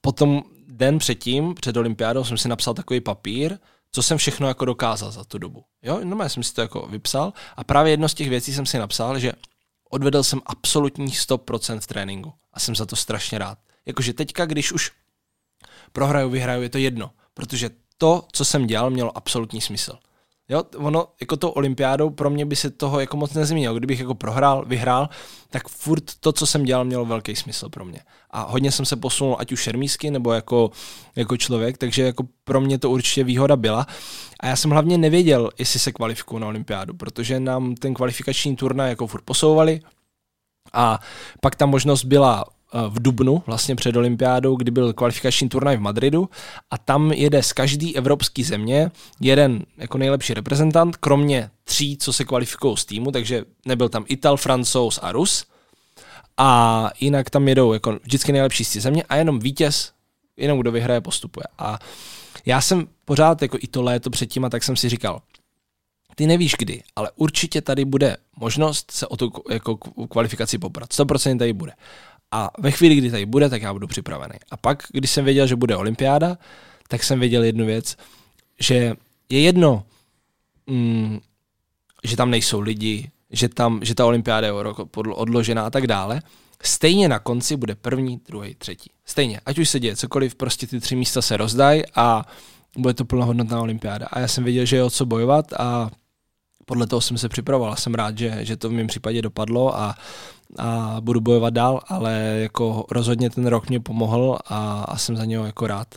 potom 0.01 0.43
den 0.69 0.99
předtím, 0.99 1.55
před 1.55 1.77
olympiádou, 1.77 2.25
jsem 2.25 2.39
si 2.39 2.49
napsal 2.49 2.75
takový 2.75 3.01
papír, 3.01 3.59
co 3.93 4.03
jsem 4.03 4.19
všechno 4.19 4.49
jako 4.49 4.65
dokázal 4.65 5.11
za 5.11 5.25
tu 5.25 5.39
dobu. 5.39 5.65
Jo, 5.83 6.01
no 6.05 6.23
já 6.23 6.29
jsem 6.29 6.43
si 6.43 6.55
to 6.55 6.61
jako 6.61 6.87
vypsal 6.91 7.33
a 7.57 7.65
právě 7.65 7.93
jedno 7.93 8.09
z 8.09 8.15
těch 8.15 8.29
věcí 8.29 8.55
jsem 8.55 8.67
si 8.67 8.79
napsal, 8.79 9.19
že 9.19 9.33
odvedl 9.89 10.23
jsem 10.23 10.41
absolutních 10.47 11.21
100% 11.21 11.81
v 11.81 11.87
tréninku 11.87 12.33
a 12.53 12.61
jsem 12.61 12.77
za 12.77 12.87
to 12.87 12.97
strašně 12.97 13.39
rád. 13.39 13.59
Jakože 13.87 14.13
teďka, 14.13 14.47
když 14.47 14.73
už 14.73 14.93
prohraju, 15.93 16.31
vyhraju, 16.31 16.63
je 16.63 16.69
to 16.69 16.79
jedno, 16.79 17.11
protože 17.35 17.71
to, 17.99 18.27
co 18.33 18.45
jsem 18.45 18.67
dělal, 18.67 18.91
mělo 18.91 19.17
absolutní 19.17 19.61
smysl. 19.61 19.99
Jo, 20.51 20.65
ono, 20.77 21.07
jako 21.21 21.37
to 21.37 21.53
olympiádou, 21.53 22.11
pro 22.11 22.31
mě 22.31 22.47
by 22.47 22.57
se 22.57 22.71
toho 22.71 23.01
jako 23.01 23.17
moc 23.17 23.35
nezmínilo. 23.35 23.75
Kdybych 23.75 24.01
jako 24.01 24.15
prohrál, 24.15 24.65
vyhrál, 24.67 25.09
tak 25.51 25.69
furt 25.69 26.05
to, 26.21 26.33
co 26.33 26.47
jsem 26.47 26.65
dělal, 26.65 26.85
mělo 26.85 27.05
velký 27.05 27.37
smysl 27.37 27.69
pro 27.69 27.85
mě. 27.85 28.01
A 28.31 28.43
hodně 28.43 28.73
jsem 28.73 28.87
se 28.87 28.97
posunul, 28.97 29.37
ať 29.39 29.53
už 29.53 29.61
šermísky, 29.61 30.11
nebo 30.11 30.33
jako, 30.33 30.71
jako 31.17 31.37
člověk, 31.37 31.79
takže 31.79 32.03
jako 32.03 32.25
pro 32.45 32.61
mě 32.61 32.79
to 32.79 32.91
určitě 32.91 33.25
výhoda 33.25 33.57
byla. 33.57 33.87
A 34.41 34.47
já 34.47 34.57
jsem 34.57 34.71
hlavně 34.71 34.99
nevěděl, 34.99 35.51
jestli 35.59 35.81
se 35.81 35.93
kvalifikuju 35.93 36.39
na 36.39 36.47
olympiádu, 36.47 36.95
protože 36.95 37.41
nám 37.41 37.75
ten 37.75 37.95
kvalifikační 37.95 38.57
turnaj 38.57 38.89
jako 38.91 39.07
furt 39.07 39.23
posouvali, 39.23 39.81
a 40.73 41.01
pak 41.41 41.57
ta 41.57 41.67
možnost 41.67 42.05
byla 42.05 42.45
v 42.89 43.03
Dubnu, 43.03 43.43
vlastně 43.47 43.77
před 43.77 43.97
olympiádou, 43.97 44.57
kdy 44.57 44.71
byl 44.71 44.93
kvalifikační 44.93 45.49
turnaj 45.49 45.77
v 45.77 45.81
Madridu 45.81 46.29
a 46.71 46.79
tam 46.79 47.13
jede 47.13 47.43
z 47.43 47.53
každé 47.53 47.93
evropské 47.95 48.45
země 48.45 48.91
jeden 49.21 49.63
jako 49.77 49.99
nejlepší 49.99 50.35
reprezentant, 50.35 50.97
kromě 50.97 51.51
tří, 51.65 51.97
co 51.97 52.13
se 52.13 52.25
kvalifikují 52.25 52.77
z 52.77 52.85
týmu, 52.85 53.11
takže 53.11 53.45
nebyl 53.67 53.89
tam 53.89 54.05
Ital, 54.09 54.37
Francouz 54.37 54.99
a 55.03 55.13
Rus. 55.13 55.45
A 56.37 56.91
jinak 57.01 57.31
tam 57.31 57.49
jedou 57.49 57.73
jako 57.73 57.99
vždycky 58.03 58.33
nejlepší 58.33 58.65
z 58.65 58.73
té 58.73 58.81
země 58.81 59.03
a 59.09 59.17
jenom 59.17 59.39
vítěz, 59.39 59.93
jenom 60.37 60.59
kdo 60.59 60.73
vyhraje, 60.73 61.01
postupuje. 61.01 61.45
A 61.59 61.79
já 62.47 62.61
jsem 62.61 62.89
pořád 63.05 63.43
jako 63.43 63.59
i 63.61 63.67
to 63.67 63.83
léto 63.83 64.11
předtím 64.11 64.45
a 64.45 64.51
tak 64.51 64.63
jsem 64.65 64.77
si 64.77 64.89
říkal, 64.89 65.23
ty 66.15 66.27
nevíš 66.27 66.55
kdy, 66.59 66.83
ale 66.97 67.11
určitě 67.17 67.63
tady 67.63 67.85
bude 67.85 68.17
možnost 68.37 68.91
se 68.91 69.07
o 69.07 69.17
tu 69.17 69.33
jako 69.51 69.77
kvalifikaci 70.11 70.59
poprat. 70.59 70.91
100% 70.91 71.39
tady 71.39 71.53
bude. 71.53 71.73
A 72.31 72.51
ve 72.59 72.71
chvíli, 72.71 72.95
kdy 72.95 73.11
tady 73.11 73.27
bude, 73.27 73.49
tak 73.49 73.63
já 73.63 73.73
budu 73.73 73.87
připravený. 73.87 74.35
A 74.51 74.57
pak, 74.57 74.83
když 74.93 75.11
jsem 75.11 75.25
věděl, 75.25 75.47
že 75.47 75.57
bude 75.57 75.77
olympiáda, 75.77 76.39
tak 76.89 77.05
jsem 77.05 77.21
věděl 77.21 77.43
jednu 77.43 77.67
věc, 77.67 77.97
že 78.61 78.95
je 79.29 79.41
jedno, 79.41 79.83
mm, 80.67 81.19
že 82.05 82.17
tam 82.17 82.31
nejsou 82.31 82.61
lidi, 82.61 83.11
že, 83.31 83.49
tam, 83.49 83.81
že 83.83 83.95
ta 83.95 84.07
olympiáda 84.07 84.47
je 84.47 84.53
odložená 84.93 85.67
a 85.67 85.71
tak 85.71 85.87
dále. 85.87 86.23
Stejně 86.63 87.09
na 87.09 87.19
konci 87.19 87.57
bude 87.57 87.75
první, 87.75 88.21
druhý, 88.29 88.55
třetí. 88.55 88.91
Stejně, 89.05 89.41
ať 89.47 89.59
už 89.59 89.69
se 89.69 89.81
děje 89.81 89.97
cokoliv, 89.97 90.35
prostě 90.35 90.67
ty 90.67 90.81
tři 90.81 90.97
místa 90.97 91.23
se 91.23 91.37
rozdají 91.37 91.83
a 91.95 92.25
bude 92.77 92.95
to 92.95 93.05
plnohodnotná 93.05 93.61
olympiáda. 93.61 94.07
A 94.07 94.21
já 94.21 94.29
jsem 94.29 94.45
věděl, 94.45 94.65
že 94.65 94.77
je 94.77 94.85
o 94.85 94.91
co 94.91 95.07
bojovat 95.07 95.53
a 95.53 95.91
podle 96.65 96.87
toho 96.87 97.01
jsem 97.01 97.19
se 97.19 97.29
připravoval. 97.29 97.77
Jsem 97.77 97.95
rád, 97.95 98.19
že, 98.19 98.39
že 98.41 98.57
to 98.57 98.69
v 98.69 98.73
mém 98.73 98.87
případě 98.87 99.23
dopadlo 99.23 99.79
a 99.79 99.95
a 100.59 100.97
budu 101.01 101.21
bojovat 101.21 101.55
dál, 101.55 101.81
ale 101.89 102.13
jako 102.39 102.85
rozhodně 102.91 103.31
ten 103.31 103.47
rok 103.47 103.69
mě 103.69 103.81
pomohl 103.81 104.39
a, 104.47 104.83
a 104.83 104.97
jsem 104.97 105.17
za 105.17 105.25
něho 105.25 105.47
jako 105.47 105.67
rád. 105.67 105.89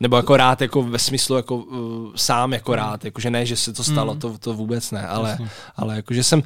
Nebo 0.00 0.16
jako 0.16 0.36
rád, 0.36 0.60
jako 0.60 0.82
ve 0.82 0.98
smyslu 0.98 1.36
jako 1.36 1.56
uh, 1.56 2.12
sám 2.16 2.52
jako 2.52 2.74
rád, 2.74 3.04
jako 3.04 3.20
že 3.20 3.30
ne, 3.30 3.46
že 3.46 3.56
se 3.56 3.72
to 3.72 3.84
stalo, 3.84 4.14
mm. 4.14 4.20
to, 4.20 4.38
to 4.38 4.54
vůbec 4.54 4.90
ne, 4.90 5.06
ale, 5.06 5.38
ale 5.76 5.96
jako 5.96 6.14
že 6.14 6.24
jsem, 6.24 6.42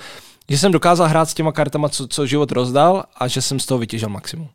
že 0.49 0.59
jsem 0.59 0.73
dokázal 0.73 1.09
hrát 1.09 1.29
s 1.29 1.35
těma 1.35 1.53
kartama, 1.53 1.89
co, 1.89 2.09
co 2.09 2.27
život 2.27 2.53
rozdal 2.53 3.05
a 3.17 3.29
že 3.29 3.43
jsem 3.43 3.61
z 3.61 3.67
toho 3.67 3.79
vytěžil 3.79 4.09
maximum. 4.09 4.49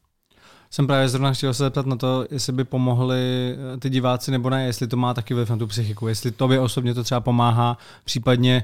Jsem 0.72 0.88
právě 0.88 1.10
zrovna 1.10 1.34
chtěl 1.34 1.54
se 1.54 1.64
zeptat 1.64 1.86
na 1.86 1.96
to, 1.96 2.26
jestli 2.32 2.54
by 2.54 2.64
pomohli 2.64 3.56
eh, 3.76 3.78
ty 3.78 3.90
diváci 3.90 4.32
nebo 4.32 4.50
ne, 4.50 4.66
jestli 4.66 4.88
to 4.88 4.98
má 4.98 5.14
taky 5.14 5.34
vliv 5.34 5.50
na 5.50 5.58
tu 5.58 5.68
psychiku, 5.68 6.08
jestli 6.08 6.32
tobě 6.32 6.60
osobně 6.60 6.94
to 6.94 7.04
třeba 7.04 7.22
pomáhá, 7.22 7.78
případně 8.04 8.64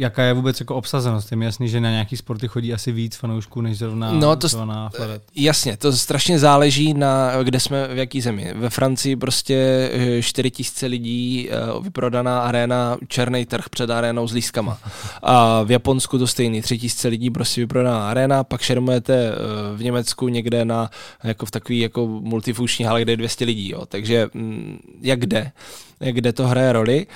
jaká 0.00 0.22
je 0.22 0.32
vůbec 0.32 0.60
jako 0.60 0.76
obsazenost. 0.76 1.30
Je 1.30 1.36
mi 1.36 1.44
jasný, 1.44 1.68
že 1.68 1.80
na 1.80 1.90
nějaký 1.90 2.16
sporty 2.16 2.48
chodí 2.48 2.74
asi 2.74 2.92
víc 2.92 3.16
fanoušků, 3.16 3.60
než 3.60 3.78
zrovna 3.78 4.12
no, 4.12 4.36
to 4.36 4.64
na 4.64 4.90
Flavet. 4.90 5.22
Jasně, 5.34 5.76
to 5.76 5.92
strašně 5.92 6.38
záleží 6.38 6.94
na, 6.94 7.42
kde 7.42 7.60
jsme, 7.60 7.88
v 7.88 7.98
jaký 7.98 8.20
zemi. 8.20 8.52
Ve 8.56 8.70
Francii 8.70 9.16
prostě 9.16 9.90
4000 10.20 10.86
eh, 10.86 10.88
lidí, 10.88 11.48
eh, 11.50 11.80
vyprodaná 11.82 12.40
arena, 12.40 12.96
černý 13.08 13.46
trh 13.46 13.68
před 13.68 13.90
arénou 13.90 14.28
s 14.28 14.32
lískama. 14.32 14.78
A 15.22 15.62
v 15.62 15.70
Japonsku 15.70 16.18
to 16.18 16.26
stejný, 16.26 16.62
3000 16.62 17.08
lidí 17.08 17.30
prostě 17.30 17.60
vyprodaná 17.60 18.08
arena, 18.08 18.44
pak 18.44 18.60
šermujete 18.60 19.14
eh, 19.14 19.76
v 19.76 19.82
Německu 19.82 20.28
někde 20.28 20.64
na, 20.64 20.90
jako 21.24 21.46
v 21.46 21.50
takový 21.50 21.78
jako 21.78 22.06
multifunkční 22.06 22.84
hale, 22.84 23.02
kde 23.02 23.12
je 23.12 23.16
200 23.16 23.44
lidí, 23.44 23.70
jo. 23.70 23.86
takže 23.86 24.28
mm, 24.34 24.78
jak 25.00 25.20
kde, 25.20 25.52
jak 26.00 26.14
kde 26.14 26.32
to 26.32 26.46
hraje 26.46 26.72
roli, 26.72 27.06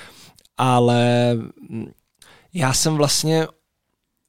ale 0.57 1.33
mm, 1.69 1.91
já 2.55 2.73
jsem 2.73 2.95
vlastně 2.95 3.47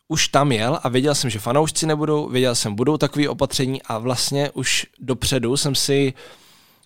už 0.08 0.28
tam 0.28 0.52
jel 0.52 0.78
a 0.82 0.88
věděl 0.88 1.14
jsem, 1.14 1.30
že 1.30 1.38
fanoušci 1.38 1.86
nebudou, 1.86 2.28
věděl 2.28 2.54
jsem, 2.54 2.74
budou 2.74 2.96
takové 2.96 3.28
opatření 3.28 3.82
a 3.82 3.98
vlastně 3.98 4.50
už 4.50 4.86
dopředu 4.98 5.56
jsem 5.56 5.74
si 5.74 6.14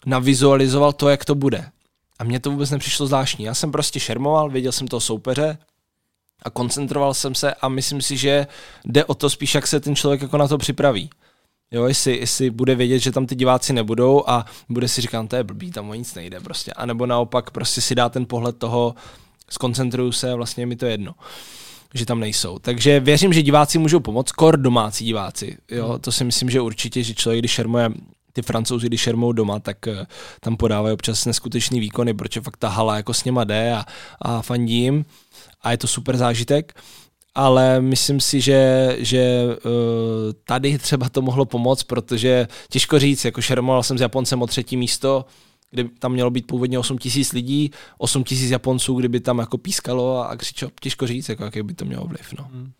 navizualizoval 0.07 0.93
to, 0.93 1.09
jak 1.09 1.25
to 1.25 1.35
bude. 1.35 1.71
A 2.19 2.25
mně 2.25 2.41
to 2.41 2.51
vůbec 2.51 2.71
nepřišlo 2.71 3.07
zvláštní. 3.07 3.45
Já 3.45 3.55
jsem 3.55 3.73
prostě 3.73 4.01
šermoval, 4.01 4.51
věděl 4.51 4.73
jsem 4.73 4.89
toho 4.89 5.01
soupeře 5.01 5.59
a 6.43 6.51
koncentroval 6.51 7.15
jsem 7.15 7.35
se 7.35 7.55
a 7.55 7.69
myslím 7.69 8.03
si, 8.03 8.17
že 8.17 8.47
jde 8.85 9.05
o 9.05 9.15
to 9.15 9.31
spíš, 9.31 9.55
jak 9.55 9.67
se 9.67 9.81
ten 9.81 9.97
člověk 9.97 10.23
jako 10.23 10.37
na 10.37 10.49
to 10.49 10.59
připraví. 10.59 11.11
Jo, 11.71 11.85
jestli, 11.85 12.19
jestli 12.19 12.51
bude 12.51 12.75
vědět, 12.75 12.99
že 12.99 13.13
tam 13.13 13.27
ty 13.27 13.35
diváci 13.35 13.73
nebudou 13.73 14.25
a 14.27 14.45
bude 14.69 14.89
si 14.89 15.01
říkat, 15.01 15.23
no, 15.23 15.29
to 15.29 15.37
je 15.37 15.45
blbý, 15.45 15.71
tam 15.71 15.91
o 15.91 15.95
nic 15.95 16.15
nejde 16.15 16.41
prostě. 16.41 16.73
A 16.73 16.87
nebo 16.87 17.07
naopak 17.07 17.51
prostě 17.51 17.81
si 17.81 17.95
dá 17.95 18.09
ten 18.09 18.27
pohled 18.27 18.59
toho, 18.59 18.95
skoncentruju 19.51 20.13
se 20.13 20.35
vlastně 20.35 20.67
mi 20.67 20.77
to 20.77 20.87
jedno 20.87 21.15
že 21.95 22.07
tam 22.07 22.21
nejsou. 22.21 22.59
Takže 22.59 23.01
věřím, 23.01 23.33
že 23.33 23.43
diváci 23.43 23.79
můžou 23.79 24.01
pomoct, 24.01 24.33
kor 24.33 24.57
domácí 24.57 25.05
diváci. 25.05 25.57
Jo? 25.71 25.89
Hmm. 25.89 25.99
To 26.01 26.13
si 26.13 26.25
myslím, 26.25 26.51
že 26.51 26.61
určitě, 26.61 27.03
že 27.03 27.15
člověk, 27.15 27.41
když 27.41 27.51
šermuje 27.51 27.91
ty 28.33 28.43
francouzi, 28.43 28.87
když 28.87 29.01
šermou 29.01 29.33
doma, 29.33 29.59
tak 29.59 29.77
uh, 29.87 30.07
tam 30.41 30.57
podávají 30.57 30.95
občas 30.95 31.27
neskutečný 31.27 31.81
výkony, 31.81 32.15
protože 32.15 32.41
fakt 32.41 32.57
ta 32.57 32.69
hala 32.69 32.97
jako 32.97 33.15
s 33.15 33.25
něma 33.25 33.45
jde 33.45 33.73
a, 33.73 33.85
a 34.23 34.43
fandí 34.43 34.75
jim 34.75 35.05
a 35.63 35.71
je 35.71 35.79
to 35.79 35.87
super 35.87 36.17
zážitek 36.17 36.73
ale 37.35 37.81
myslím 37.81 38.21
si, 38.21 38.41
že, 38.41 38.97
že 38.99 39.45
uh, 39.45 39.63
tady 40.45 40.79
třeba 40.79 41.09
to 41.09 41.23
mohlo 41.23 41.45
pomoct, 41.45 41.83
protože 41.83 42.49
těžko 42.71 42.99
říct, 42.99 43.25
jako 43.25 43.41
šermoval 43.41 43.83
jsem 43.83 43.99
s 43.99 44.01
Japoncem 44.01 44.43
o 44.43 44.47
třetí 44.47 44.77
místo, 44.77 45.25
kde 45.71 45.85
tam 45.99 46.13
mělo 46.13 46.31
být 46.31 46.47
původně 46.47 46.79
8 46.79 46.99
tisíc 46.99 47.33
lidí, 47.33 47.71
8 47.99 48.25
tisíc 48.25 48.51
Japonců, 48.51 48.95
kdyby 48.95 49.21
tam 49.21 49.39
jako 49.39 49.59
pískalo 49.59 50.19
a, 50.19 50.27
a 50.27 50.37
křičelo, 50.37 50.71
těžko 50.81 51.07
říct, 51.07 51.29
jako, 51.29 51.45
jaký 51.45 51.63
by 51.63 51.75
to 51.75 51.85
mělo 51.85 52.05
vliv. 52.05 52.33
No. 52.39 52.49
Hmm. 52.53 52.73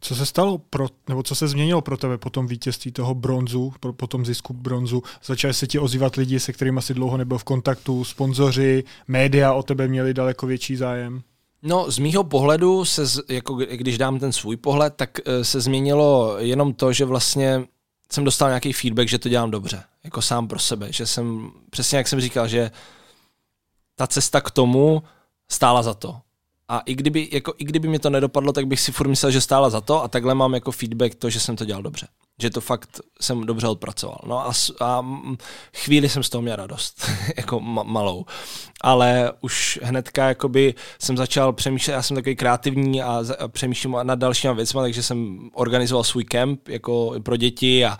Co 0.00 0.14
se 0.14 0.26
stalo 0.26 0.58
pro, 0.58 0.88
nebo 1.08 1.22
co 1.22 1.34
se 1.34 1.48
změnilo 1.48 1.80
pro 1.80 1.96
tebe 1.96 2.18
po 2.18 2.30
tom 2.30 2.46
vítězství 2.46 2.92
toho 2.92 3.14
bronzu, 3.14 3.72
po, 3.80 3.92
po 3.92 4.06
tom 4.06 4.26
zisku 4.26 4.52
bronzu? 4.52 5.02
Začali 5.24 5.54
se 5.54 5.66
ti 5.66 5.78
ozývat 5.78 6.16
lidi, 6.16 6.40
se 6.40 6.52
kterými 6.52 6.78
asi 6.78 6.94
dlouho 6.94 7.16
nebyl 7.16 7.38
v 7.38 7.44
kontaktu, 7.44 8.04
sponzoři, 8.04 8.84
média 9.08 9.52
o 9.52 9.62
tebe 9.62 9.88
měli 9.88 10.14
daleko 10.14 10.46
větší 10.46 10.76
zájem? 10.76 11.22
No, 11.62 11.90
z 11.90 11.98
mýho 11.98 12.24
pohledu, 12.24 12.84
se, 12.84 13.02
jako 13.28 13.54
když 13.54 13.98
dám 13.98 14.18
ten 14.18 14.32
svůj 14.32 14.56
pohled, 14.56 14.94
tak 14.96 15.10
eh, 15.24 15.44
se 15.44 15.60
změnilo 15.60 16.36
jenom 16.38 16.74
to, 16.74 16.92
že 16.92 17.04
vlastně 17.04 17.64
jsem 18.12 18.24
dostal 18.24 18.48
nějaký 18.48 18.72
feedback, 18.72 19.08
že 19.08 19.18
to 19.18 19.28
dělám 19.28 19.50
dobře, 19.50 19.82
jako 20.04 20.22
sám 20.22 20.48
pro 20.48 20.58
sebe, 20.58 20.92
že 20.92 21.06
jsem, 21.06 21.50
přesně 21.70 21.98
jak 21.98 22.08
jsem 22.08 22.20
říkal, 22.20 22.48
že 22.48 22.70
ta 23.94 24.06
cesta 24.06 24.40
k 24.40 24.50
tomu 24.50 25.02
stála 25.48 25.82
za 25.82 25.94
to. 25.94 26.20
A 26.68 26.78
i 26.78 26.94
kdyby, 26.94 27.28
jako, 27.32 27.54
i 27.58 27.64
kdyby 27.64 27.88
mě 27.88 27.98
to 27.98 28.10
nedopadlo, 28.10 28.52
tak 28.52 28.66
bych 28.66 28.80
si 28.80 28.92
furt 28.92 29.08
myslel, 29.08 29.32
že 29.32 29.40
stála 29.40 29.70
za 29.70 29.80
to 29.80 30.02
a 30.02 30.08
takhle 30.08 30.34
mám 30.34 30.54
jako 30.54 30.70
feedback 30.72 31.14
to, 31.14 31.30
že 31.30 31.40
jsem 31.40 31.56
to 31.56 31.64
dělal 31.64 31.82
dobře. 31.82 32.08
Že 32.42 32.50
to 32.50 32.60
fakt 32.60 33.00
jsem 33.20 33.46
dobře 33.46 33.66
odpracoval. 33.66 34.20
No 34.26 34.48
a, 34.48 34.52
a 34.80 35.06
chvíli 35.76 36.08
jsem 36.08 36.22
z 36.22 36.28
toho 36.28 36.42
měl 36.42 36.56
radost, 36.56 37.10
jako 37.36 37.60
ma, 37.60 37.82
malou. 37.82 38.24
Ale 38.80 39.32
už 39.40 39.78
hnedka 39.82 40.28
jakoby 40.28 40.74
jsem 40.98 41.16
začal 41.16 41.52
přemýšlet, 41.52 41.94
já 41.94 42.02
jsem 42.02 42.14
takový 42.14 42.36
kreativní 42.36 43.02
a, 43.02 43.24
a 43.38 43.48
přemýšlím 43.48 43.96
nad 44.02 44.18
dalšíma 44.18 44.52
věcmi, 44.52 44.80
takže 44.80 45.02
jsem 45.02 45.50
organizoval 45.54 46.04
svůj 46.04 46.24
kemp 46.24 46.68
jako 46.68 47.14
pro 47.22 47.36
děti 47.36 47.84
a 47.84 47.98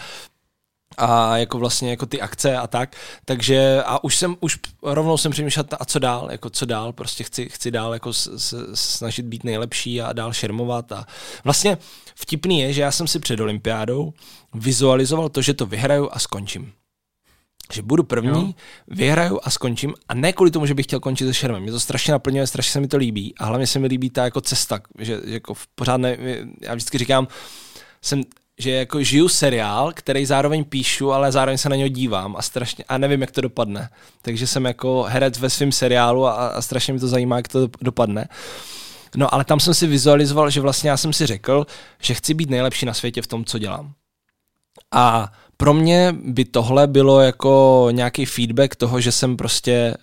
a 0.97 1.37
jako 1.37 1.59
vlastně 1.59 1.91
jako 1.91 2.07
ty 2.07 2.21
akce 2.21 2.57
a 2.57 2.67
tak. 2.67 2.97
Takže 3.25 3.83
a 3.87 4.05
už 4.05 4.17
jsem, 4.17 4.37
už 4.41 4.59
rovnou 4.83 5.19
jsem 5.19 5.33
přemýšlel, 5.33 5.65
a 5.81 5.85
co 5.85 5.99
dál, 5.99 6.29
jako 6.31 6.51
co 6.51 6.67
dál, 6.67 6.93
prostě 6.93 7.25
chci, 7.25 7.49
chci 7.49 7.71
dál 7.71 7.93
jako 7.93 8.13
s, 8.13 8.37
s, 8.37 8.75
snažit 8.75 9.27
být 9.27 9.45
nejlepší 9.45 10.03
a 10.03 10.13
dál 10.13 10.33
šermovat 10.33 10.93
a 10.93 11.07
vlastně 11.45 11.79
vtipný 12.15 12.61
je, 12.61 12.73
že 12.73 12.83
já 12.83 12.93
jsem 12.93 13.07
si 13.07 13.19
před 13.19 13.41
olympiádou 13.41 14.13
vizualizoval 14.55 15.29
to, 15.29 15.43
že 15.43 15.55
to 15.55 15.67
vyhraju 15.67 16.09
a 16.13 16.19
skončím. 16.19 16.73
Že 17.73 17.83
budu 17.83 18.03
první, 18.03 18.47
jo. 18.47 18.53
vyhraju 18.89 19.41
a 19.43 19.51
skončím 19.51 19.95
a 20.09 20.15
ne 20.15 20.33
kvůli 20.33 20.51
tomu, 20.51 20.67
že 20.67 20.75
bych 20.75 20.87
chtěl 20.87 21.01
končit 21.01 21.27
se 21.27 21.35
šermem. 21.35 21.63
Mě 21.63 21.73
to 21.73 21.81
strašně 21.81 22.13
naplňuje, 22.13 22.47
strašně 22.47 22.73
se 22.73 22.81
mi 22.81 22.89
to 22.89 22.97
líbí 22.97 23.35
a 23.39 23.45
hlavně 23.45 23.67
se 23.67 23.79
mi 23.79 23.87
líbí 23.87 24.11
ta 24.11 24.25
jako 24.25 24.41
cesta, 24.41 24.81
že, 24.99 25.21
že 25.25 25.35
jako 25.35 25.55
pořád 25.75 25.97
ne, 25.97 26.19
já 26.61 26.75
vždycky 26.75 26.99
říkám, 26.99 27.29
jsem 28.03 28.23
že 28.61 28.71
jako 28.71 29.03
žiju 29.03 29.29
seriál, 29.29 29.93
který 29.95 30.27
zároveň 30.27 30.65
píšu, 30.65 31.13
ale 31.13 31.33
zároveň 31.33 31.59
se 31.59 31.69
na 31.69 31.77
něj 31.77 31.91
dívám 31.91 32.37
a 32.37 32.43
strašně, 32.43 32.85
a 32.89 32.99
nevím, 32.99 33.21
jak 33.21 33.31
to 33.31 33.41
dopadne. 33.41 33.89
Takže 34.23 34.47
jsem 34.47 34.65
jako 34.65 35.03
herec 35.09 35.39
ve 35.39 35.51
svém 35.51 35.73
seriálu 35.73 36.27
a, 36.27 36.33
a 36.33 36.63
strašně 36.63 36.93
mi 36.93 37.01
to 37.01 37.09
zajímá, 37.09 37.37
jak 37.37 37.49
to 37.49 37.69
dopadne. 37.81 38.29
No 39.17 39.35
ale 39.35 39.45
tam 39.45 39.61
jsem 39.61 39.75
si 39.75 39.87
vizualizoval, 39.87 40.51
že 40.51 40.61
vlastně 40.61 40.91
já 40.91 40.97
jsem 40.97 41.13
si 41.13 41.27
řekl, 41.27 41.67
že 42.03 42.15
chci 42.15 42.35
být 42.35 42.51
nejlepší 42.51 42.87
na 42.87 42.95
světě 42.95 43.23
v 43.23 43.27
tom, 43.27 43.45
co 43.45 43.59
dělám. 43.59 43.93
A 44.95 45.33
pro 45.57 45.75
mě 45.75 46.15
by 46.23 46.45
tohle 46.45 46.87
bylo 46.87 47.21
jako 47.21 47.89
nějaký 47.91 48.25
feedback 48.25 48.77
toho, 48.77 49.01
že 49.01 49.13
jsem 49.13 49.37
prostě 49.37 49.95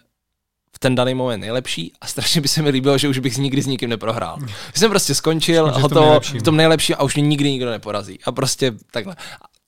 v 0.78 0.80
ten 0.80 0.96
daný 0.96 1.14
moment 1.14 1.40
nejlepší 1.40 1.94
a 2.02 2.08
strašně 2.08 2.42
by 2.42 2.48
se 2.48 2.62
mi 2.62 2.70
líbilo, 2.70 2.98
že 2.98 3.10
už 3.10 3.20
bych 3.20 3.38
nikdy 3.38 3.62
s 3.62 3.68
nikým 3.68 3.90
neprohrál. 3.90 4.38
Jsem 4.74 4.90
prostě 4.90 5.16
skončil, 5.16 5.72
hotovo, 5.72 6.20
v 6.20 6.44
tom 6.44 6.58
nejlepším 6.58 6.96
a 7.00 7.04
už 7.04 7.16
mě 7.16 7.28
nikdy 7.28 7.52
nikdo 7.52 7.72
neporazí. 7.72 8.20
A 8.26 8.32
prostě 8.32 8.74
takhle. 8.92 9.16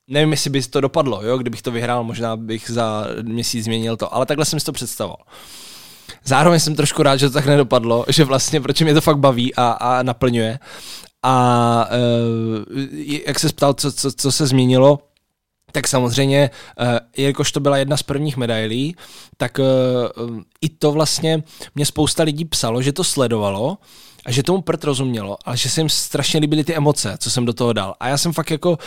Nevím, 0.07 0.31
jestli 0.31 0.49
by 0.49 0.61
to 0.61 0.81
dopadlo, 0.81 1.21
jo? 1.23 1.37
kdybych 1.37 1.61
to 1.61 1.71
vyhrál, 1.71 2.03
možná 2.03 2.37
bych 2.37 2.69
za 2.69 3.07
měsíc 3.21 3.65
změnil 3.65 3.97
to, 3.97 4.15
ale 4.15 4.25
takhle 4.25 4.45
jsem 4.45 4.59
si 4.59 4.65
to 4.65 4.71
představoval. 4.71 5.25
Zároveň 6.25 6.59
jsem 6.59 6.75
trošku 6.75 7.03
rád, 7.03 7.17
že 7.17 7.29
to 7.29 7.33
tak 7.33 7.45
nedopadlo, 7.45 8.05
že 8.07 8.25
vlastně, 8.25 8.61
proč 8.61 8.81
mě 8.81 8.93
to 8.93 9.01
fakt 9.01 9.17
baví 9.17 9.55
a, 9.55 9.69
a 9.69 10.03
naplňuje. 10.03 10.59
A 11.23 11.87
uh, 11.91 12.79
jak 13.27 13.39
se 13.39 13.49
ptal, 13.49 13.73
co, 13.73 13.91
co, 13.91 14.11
co 14.11 14.31
se 14.31 14.47
změnilo, 14.47 14.99
tak 15.71 15.87
samozřejmě, 15.87 16.49
eh, 16.79 16.99
jelikož 17.17 17.51
to 17.51 17.59
byla 17.59 17.77
jedna 17.77 17.97
z 17.97 18.03
prvních 18.03 18.37
medailí, 18.37 18.95
tak 19.37 19.59
eh, 19.59 19.63
i 20.61 20.69
to 20.69 20.91
vlastně 20.91 21.43
mě 21.75 21.85
spousta 21.85 22.23
lidí 22.23 22.45
psalo, 22.45 22.81
že 22.81 22.93
to 22.93 23.03
sledovalo 23.03 23.77
a 24.25 24.31
že 24.31 24.43
tomu 24.43 24.61
prd 24.61 24.83
rozumělo, 24.83 25.37
ale 25.45 25.57
že 25.57 25.69
se 25.69 25.81
jim 25.81 25.89
strašně 25.89 26.39
líbily 26.39 26.63
ty 26.63 26.75
emoce, 26.75 27.17
co 27.19 27.31
jsem 27.31 27.45
do 27.45 27.53
toho 27.53 27.73
dal. 27.73 27.95
A 27.99 28.07
já 28.07 28.17
jsem 28.17 28.33
fakt 28.33 28.51
jako, 28.51 28.77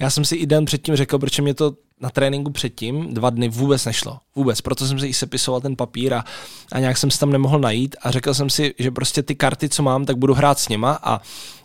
já 0.00 0.10
jsem 0.10 0.24
si 0.24 0.36
i 0.36 0.46
den 0.46 0.64
předtím 0.64 0.96
řekl, 0.96 1.18
proč 1.18 1.38
mě 1.38 1.54
to 1.54 1.72
na 2.00 2.10
tréninku 2.10 2.50
předtím 2.50 3.14
dva 3.14 3.30
dny 3.30 3.48
vůbec 3.48 3.84
nešlo. 3.84 4.18
Vůbec. 4.36 4.60
Proto 4.60 4.86
jsem 4.86 4.98
si 4.98 5.06
i 5.06 5.14
sepisoval 5.14 5.60
ten 5.60 5.76
papír 5.76 6.14
a, 6.14 6.24
a 6.72 6.78
nějak 6.78 6.96
jsem 6.96 7.10
se 7.10 7.18
tam 7.18 7.32
nemohl 7.32 7.58
najít 7.58 7.96
a 8.02 8.10
řekl 8.10 8.34
jsem 8.34 8.50
si, 8.50 8.74
že 8.78 8.90
prostě 8.90 9.22
ty 9.22 9.34
karty, 9.34 9.68
co 9.68 9.82
mám, 9.82 10.04
tak 10.04 10.16
budu 10.16 10.34
hrát 10.34 10.58
s 10.58 10.68
něma 10.68 10.98
a 11.02 11.20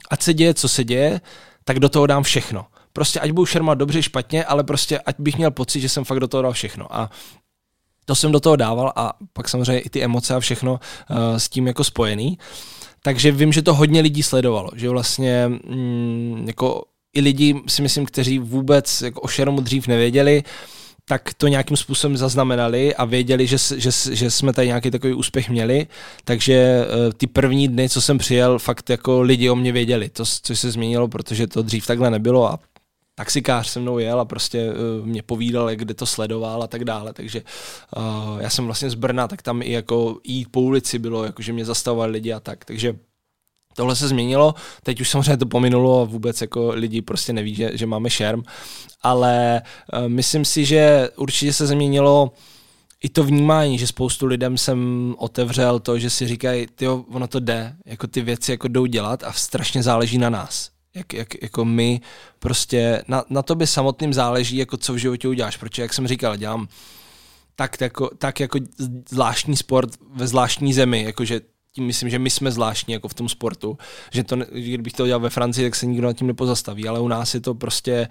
ať 0.10 0.22
se 0.22 0.34
děje, 0.34 0.54
co 0.54 0.70
se 0.70 0.84
děje, 0.84 1.22
tak 1.64 1.80
do 1.80 1.90
toho 1.90 2.08
dám 2.08 2.24
všechno 2.24 2.66
prostě 2.98 3.20
ať 3.20 3.32
budu 3.32 3.46
šermat 3.46 3.78
dobře, 3.78 4.04
špatně, 4.04 4.46
ale 4.46 4.64
prostě 4.64 5.00
ať 5.00 5.16
bych 5.20 5.38
měl 5.38 5.52
pocit, 5.52 5.82
že 5.82 5.90
jsem 5.90 6.04
fakt 6.04 6.20
do 6.20 6.28
toho 6.28 6.42
dal 6.42 6.54
všechno. 6.54 6.96
A 6.96 7.10
to 8.06 8.16
jsem 8.16 8.32
do 8.32 8.40
toho 8.40 8.56
dával 8.56 8.94
a 8.96 9.14
pak 9.34 9.50
samozřejmě 9.50 9.80
i 9.80 9.90
ty 9.90 10.04
emoce 10.04 10.36
a 10.36 10.40
všechno 10.40 10.72
uh, 10.72 11.18
s 11.38 11.50
tím 11.50 11.68
jako 11.68 11.84
spojený. 11.84 12.38
Takže 13.04 13.32
vím, 13.32 13.54
že 13.54 13.62
to 13.62 13.74
hodně 13.74 14.02
lidí 14.02 14.24
sledovalo, 14.24 14.70
že 14.76 14.90
vlastně 14.90 15.48
mm, 15.48 16.44
jako 16.48 16.84
i 17.14 17.22
lidi 17.22 17.62
si 17.68 17.82
myslím, 17.82 18.06
kteří 18.06 18.40
vůbec 18.40 19.02
jako 19.02 19.22
o 19.22 19.28
šermu 19.28 19.62
dřív 19.62 19.88
nevěděli, 19.88 20.44
tak 21.06 21.34
to 21.38 21.48
nějakým 21.48 21.78
způsobem 21.78 22.18
zaznamenali 22.18 22.96
a 22.96 23.06
věděli, 23.06 23.48
že, 23.48 23.58
že, 23.76 23.92
že 24.12 24.32
jsme 24.32 24.54
tady 24.54 24.68
nějaký 24.68 24.92
takový 24.92 25.14
úspěch 25.14 25.50
měli, 25.50 25.88
takže 26.26 26.86
uh, 26.86 27.14
ty 27.18 27.28
první 27.28 27.68
dny, 27.68 27.90
co 27.90 28.02
jsem 28.02 28.18
přijel, 28.18 28.60
fakt 28.60 28.90
jako 28.90 29.22
lidi 29.22 29.50
o 29.50 29.56
mě 29.56 29.72
věděli, 29.72 30.10
to, 30.10 30.26
což 30.26 30.60
se 30.60 30.72
změnilo, 30.72 31.08
protože 31.08 31.48
to 31.48 31.62
dřív 31.62 31.88
takhle 31.88 32.12
nebylo 32.12 32.52
a 32.52 32.60
taxikář 33.18 33.68
se 33.68 33.80
mnou 33.80 33.98
jel 33.98 34.20
a 34.20 34.26
prostě 34.26 34.70
uh, 34.70 35.06
mě 35.06 35.24
povídal, 35.24 35.70
kde 35.76 35.94
to 35.94 36.06
sledoval 36.06 36.64
a 36.64 36.68
tak 36.68 36.86
dále, 36.86 37.14
takže 37.14 37.44
uh, 37.98 38.42
já 38.42 38.50
jsem 38.50 38.66
vlastně 38.66 38.90
z 38.90 38.96
Brna, 38.96 39.28
tak 39.28 39.42
tam 39.42 39.62
i 39.62 39.72
jako 39.72 40.20
jít 40.24 40.48
po 40.52 40.62
ulici 40.62 41.00
bylo, 41.00 41.24
jako 41.24 41.42
že 41.42 41.54
mě 41.54 41.66
zastavovali 41.66 42.12
lidi 42.12 42.34
a 42.34 42.40
tak, 42.40 42.66
takže 42.66 42.96
tohle 43.76 43.96
se 43.96 44.08
změnilo, 44.08 44.56
teď 44.84 45.02
už 45.02 45.10
samozřejmě 45.10 45.38
to 45.38 45.46
pominulo 45.46 46.02
a 46.02 46.04
vůbec 46.04 46.42
jako 46.42 46.70
lidi 46.74 47.02
prostě 47.02 47.34
neví, 47.34 47.56
že, 47.56 47.72
že 47.74 47.86
máme 47.86 48.10
šerm, 48.10 48.44
ale 49.02 49.62
uh, 49.94 50.10
myslím 50.10 50.46
si, 50.46 50.66
že 50.66 51.10
určitě 51.16 51.54
se 51.54 51.68
změnilo 51.68 52.32
i 53.04 53.10
to 53.10 53.24
vnímání, 53.24 53.78
že 53.78 53.88
spoustu 53.88 54.26
lidem 54.26 54.58
jsem 54.58 55.16
otevřel 55.18 55.80
to, 55.80 56.00
že 56.00 56.10
si 56.10 56.28
říkají, 56.28 56.68
ty 56.76 56.88
ono 56.88 57.28
to 57.28 57.40
jde, 57.40 57.76
jako 57.86 58.08
ty 58.08 58.22
věci 58.22 58.52
jako 58.52 58.68
jdou 58.68 58.86
dělat 58.86 59.24
a 59.24 59.34
strašně 59.34 59.84
záleží 59.84 60.18
na 60.18 60.30
nás 60.30 60.77
jak, 60.98 61.14
jak 61.14 61.42
jako 61.42 61.66
my 61.66 62.02
prostě, 62.40 63.04
na, 63.08 63.24
na 63.30 63.42
tobě 63.42 63.68
samotným 63.68 64.14
záleží, 64.14 64.58
jako 64.58 64.78
co 64.78 64.94
v 64.94 64.98
životě 64.98 65.28
uděláš, 65.28 65.58
protože 65.58 65.82
jak 65.82 65.94
jsem 65.94 66.08
říkal, 66.08 66.38
dělám 66.38 66.68
tak 67.56 67.82
jako, 67.82 68.10
tak 68.18 68.40
jako 68.40 68.60
zvláštní 69.10 69.58
sport 69.58 69.90
ve 70.10 70.28
zvláštní 70.28 70.74
zemi, 70.74 71.04
jakože 71.04 71.42
tím 71.72 71.86
myslím, 71.86 72.10
že 72.10 72.20
my 72.20 72.30
jsme 72.30 72.52
zvláštní 72.52 72.94
jako 72.94 73.08
v 73.08 73.14
tom 73.14 73.30
sportu, 73.30 73.78
že 74.12 74.24
to, 74.24 74.36
kdybych 74.38 74.94
to 74.94 75.06
dělal 75.06 75.20
ve 75.20 75.30
Francii, 75.30 75.66
tak 75.66 75.76
se 75.76 75.86
nikdo 75.86 76.08
nad 76.08 76.14
tím 76.14 76.28
nepozastaví, 76.28 76.88
ale 76.88 77.00
u 77.00 77.08
nás 77.08 77.34
je 77.34 77.40
to 77.40 77.56
prostě 77.56 78.10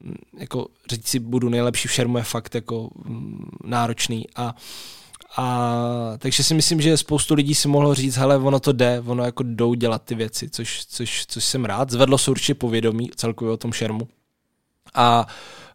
mm, 0.00 0.14
jako 0.38 0.66
říct 0.90 1.08
si, 1.08 1.18
budu 1.18 1.48
nejlepší 1.48 1.88
v 1.88 1.92
šermu 1.92 2.16
je 2.18 2.24
fakt 2.24 2.54
jako 2.54 2.90
mm, 3.04 3.50
náročný. 3.64 4.26
A 4.36 4.54
a 5.36 6.14
takže 6.18 6.42
si 6.42 6.54
myslím, 6.54 6.80
že 6.80 6.96
spoustu 6.96 7.34
lidí 7.34 7.54
si 7.54 7.68
mohlo 7.68 7.94
říct, 7.94 8.16
hele, 8.16 8.36
ono 8.36 8.60
to 8.60 8.72
jde, 8.72 9.02
ono 9.06 9.24
jako 9.24 9.42
jdou 9.42 9.74
dělat 9.74 10.02
ty 10.04 10.14
věci, 10.14 10.50
což, 10.50 10.84
což, 10.86 11.24
což 11.28 11.44
jsem 11.44 11.64
rád. 11.64 11.90
Zvedlo 11.90 12.18
se 12.18 12.30
určitě 12.30 12.54
povědomí 12.54 13.10
celkově 13.16 13.54
o 13.54 13.56
tom 13.56 13.72
šermu. 13.72 14.08
A 14.94 15.26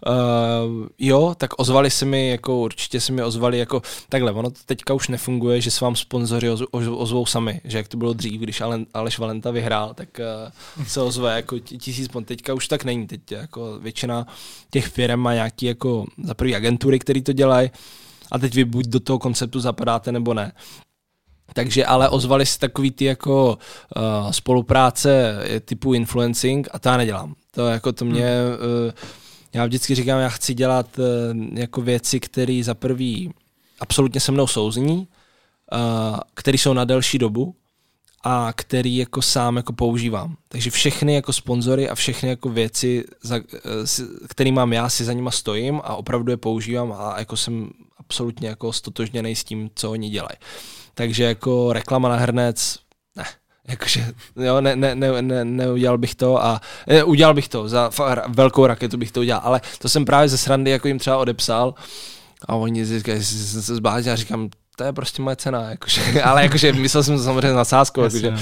Uh, 0.07 0.87
jo, 0.99 1.35
tak 1.37 1.59
ozvali 1.59 1.91
se 1.91 2.05
mi, 2.05 2.29
jako 2.29 2.59
určitě 2.59 3.01
se 3.01 3.11
mi 3.11 3.23
ozvali, 3.23 3.59
jako 3.59 3.81
takhle, 4.09 4.31
ono 4.31 4.49
to 4.49 4.59
teďka 4.65 4.93
už 4.93 5.07
nefunguje, 5.07 5.61
že 5.61 5.71
se 5.71 5.85
vám 5.85 5.95
sponzoři 5.95 6.49
oz, 6.49 6.61
oz, 6.71 6.85
ozvou 6.87 7.25
sami, 7.25 7.61
že 7.63 7.77
jak 7.77 7.87
to 7.87 7.97
bylo 7.97 8.13
dřív, 8.13 8.41
když 8.41 8.61
Aleš 8.93 9.19
Valenta 9.19 9.51
vyhrál, 9.51 9.93
tak 9.93 10.09
uh, 10.79 10.85
se 10.87 11.01
ozve 11.01 11.35
jako 11.35 11.59
tisíc. 11.59 12.09
Teďka 12.25 12.53
už 12.53 12.67
tak 12.67 12.83
není, 12.83 13.07
teď 13.07 13.31
jako 13.31 13.79
většina 13.79 14.27
těch 14.69 14.87
firm 14.87 15.19
má 15.19 15.33
nějaký 15.33 15.65
jako 15.65 16.05
za 16.23 16.33
prvý 16.33 16.55
agentury, 16.55 16.99
které 16.99 17.21
to 17.21 17.33
dělají 17.33 17.69
a 18.31 18.39
teď 18.39 18.55
vy 18.55 18.65
buď 18.65 18.85
do 18.85 18.99
toho 18.99 19.19
konceptu 19.19 19.59
zapadáte 19.59 20.11
nebo 20.11 20.33
ne. 20.33 20.51
Takže 21.53 21.85
ale 21.85 22.09
ozvali 22.09 22.45
se 22.45 22.59
takový 22.59 22.91
ty 22.91 23.05
jako 23.05 23.57
uh, 23.95 24.31
spolupráce 24.31 25.39
typu 25.65 25.93
influencing 25.93 26.67
a 26.71 26.79
to 26.79 26.89
já 26.89 26.97
nedělám. 26.97 27.35
To 27.51 27.67
jako 27.67 27.91
to 27.91 28.05
mě... 28.05 28.31
Uh, 28.85 28.91
já 29.53 29.65
vždycky 29.65 29.95
říkám, 29.95 30.19
já 30.19 30.29
chci 30.29 30.53
dělat 30.53 30.99
uh, 30.99 31.05
jako 31.53 31.81
věci, 31.81 32.19
které 32.19 32.61
za 32.63 32.73
prvý 32.73 33.33
absolutně 33.79 34.19
se 34.19 34.31
mnou 34.31 34.47
souzní, 34.47 34.97
uh, 34.97 36.19
které 36.33 36.57
jsou 36.57 36.73
na 36.73 36.85
delší 36.85 37.17
dobu 37.17 37.55
a 38.23 38.53
který 38.55 38.97
jako 38.97 39.21
sám 39.21 39.57
jako 39.57 39.73
používám. 39.73 40.35
Takže 40.49 40.71
všechny 40.71 41.13
jako 41.13 41.33
sponzory 41.33 41.89
a 41.89 41.95
všechny 41.95 42.29
jako 42.29 42.49
věci, 42.49 43.05
za, 43.23 43.39
který 44.27 44.51
mám 44.51 44.73
já, 44.73 44.89
si 44.89 45.05
za 45.05 45.13
nima 45.13 45.31
stojím 45.31 45.81
a 45.83 45.95
opravdu 45.95 46.31
je 46.31 46.37
používám 46.37 46.93
a 46.97 47.19
jako 47.19 47.37
jsem 47.37 47.69
absolutně 48.09 48.47
jako 48.47 48.73
stotožněný 48.73 49.35
s 49.35 49.43
tím, 49.43 49.69
co 49.75 49.91
oni 49.91 50.09
dělají. 50.09 50.37
Takže 50.93 51.23
jako 51.23 51.73
reklama 51.73 52.09
na 52.09 52.15
hrnec, 52.15 52.79
ne, 53.15 53.23
jakože, 53.67 54.13
jo, 54.35 54.61
ne, 54.61 54.75
ne, 54.75 54.95
ne, 54.95 55.21
ne, 55.21 55.45
neudělal 55.45 55.97
bych 55.97 56.15
to 56.15 56.43
a 56.43 56.61
ne, 56.87 57.03
udělal 57.03 57.33
bych 57.33 57.47
to, 57.47 57.69
za 57.69 57.91
velkou 58.27 58.67
raketu 58.67 58.97
bych 58.97 59.11
to 59.11 59.19
udělal, 59.19 59.41
ale 59.45 59.61
to 59.79 59.89
jsem 59.89 60.05
právě 60.05 60.29
ze 60.29 60.37
srandy 60.37 60.71
jako 60.71 60.87
jim 60.87 60.99
třeba 60.99 61.17
odepsal 61.17 61.73
a 62.47 62.55
oni 62.55 62.85
říkají, 62.85 63.23
se 63.23 63.75
zbláznil 63.75 64.13
a 64.13 64.15
říkám, 64.15 64.49
to 64.75 64.83
je 64.83 64.93
prostě 64.93 65.21
moje 65.21 65.35
cena, 65.35 65.69
jakože, 65.69 66.21
ale 66.23 66.43
jakože 66.43 66.73
myslel 66.73 67.03
jsem 67.03 67.17
to 67.17 67.23
samozřejmě 67.23 67.53
na 67.53 67.65
sázku, 67.65 68.01
jakože, 68.01 68.31
no. 68.31 68.37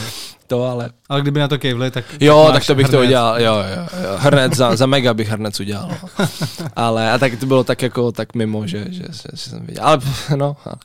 To, 0.47 0.63
ale... 0.63 0.89
Ale 1.09 1.21
kdyby 1.21 1.39
na 1.39 1.47
to 1.47 1.57
kejvli, 1.57 1.91
tak... 1.91 2.05
Jo, 2.19 2.49
tak, 2.53 2.65
to 2.65 2.75
bych 2.75 2.85
hrnec. 2.85 2.99
to 2.99 3.05
udělal, 3.05 3.41
jo, 3.41 3.55
jo, 3.55 3.87
jo. 4.03 4.17
hrnec, 4.17 4.55
za, 4.55 4.75
za 4.75 4.85
mega 4.85 5.13
bych 5.13 5.29
hrnec 5.29 5.59
udělal, 5.59 5.89
no. 5.89 6.27
ale 6.75 7.11
a 7.11 7.17
tak 7.17 7.39
to 7.39 7.45
bylo 7.45 7.63
tak 7.63 7.81
jako, 7.81 8.11
tak 8.11 8.35
mimo, 8.35 8.67
že, 8.67 8.85
že, 8.89 9.03
že, 9.03 9.29
že 9.33 9.49
jsem 9.49 9.65
viděl, 9.65 9.83
ale 9.83 9.99
no, 10.35 10.57
ale. 10.65 10.75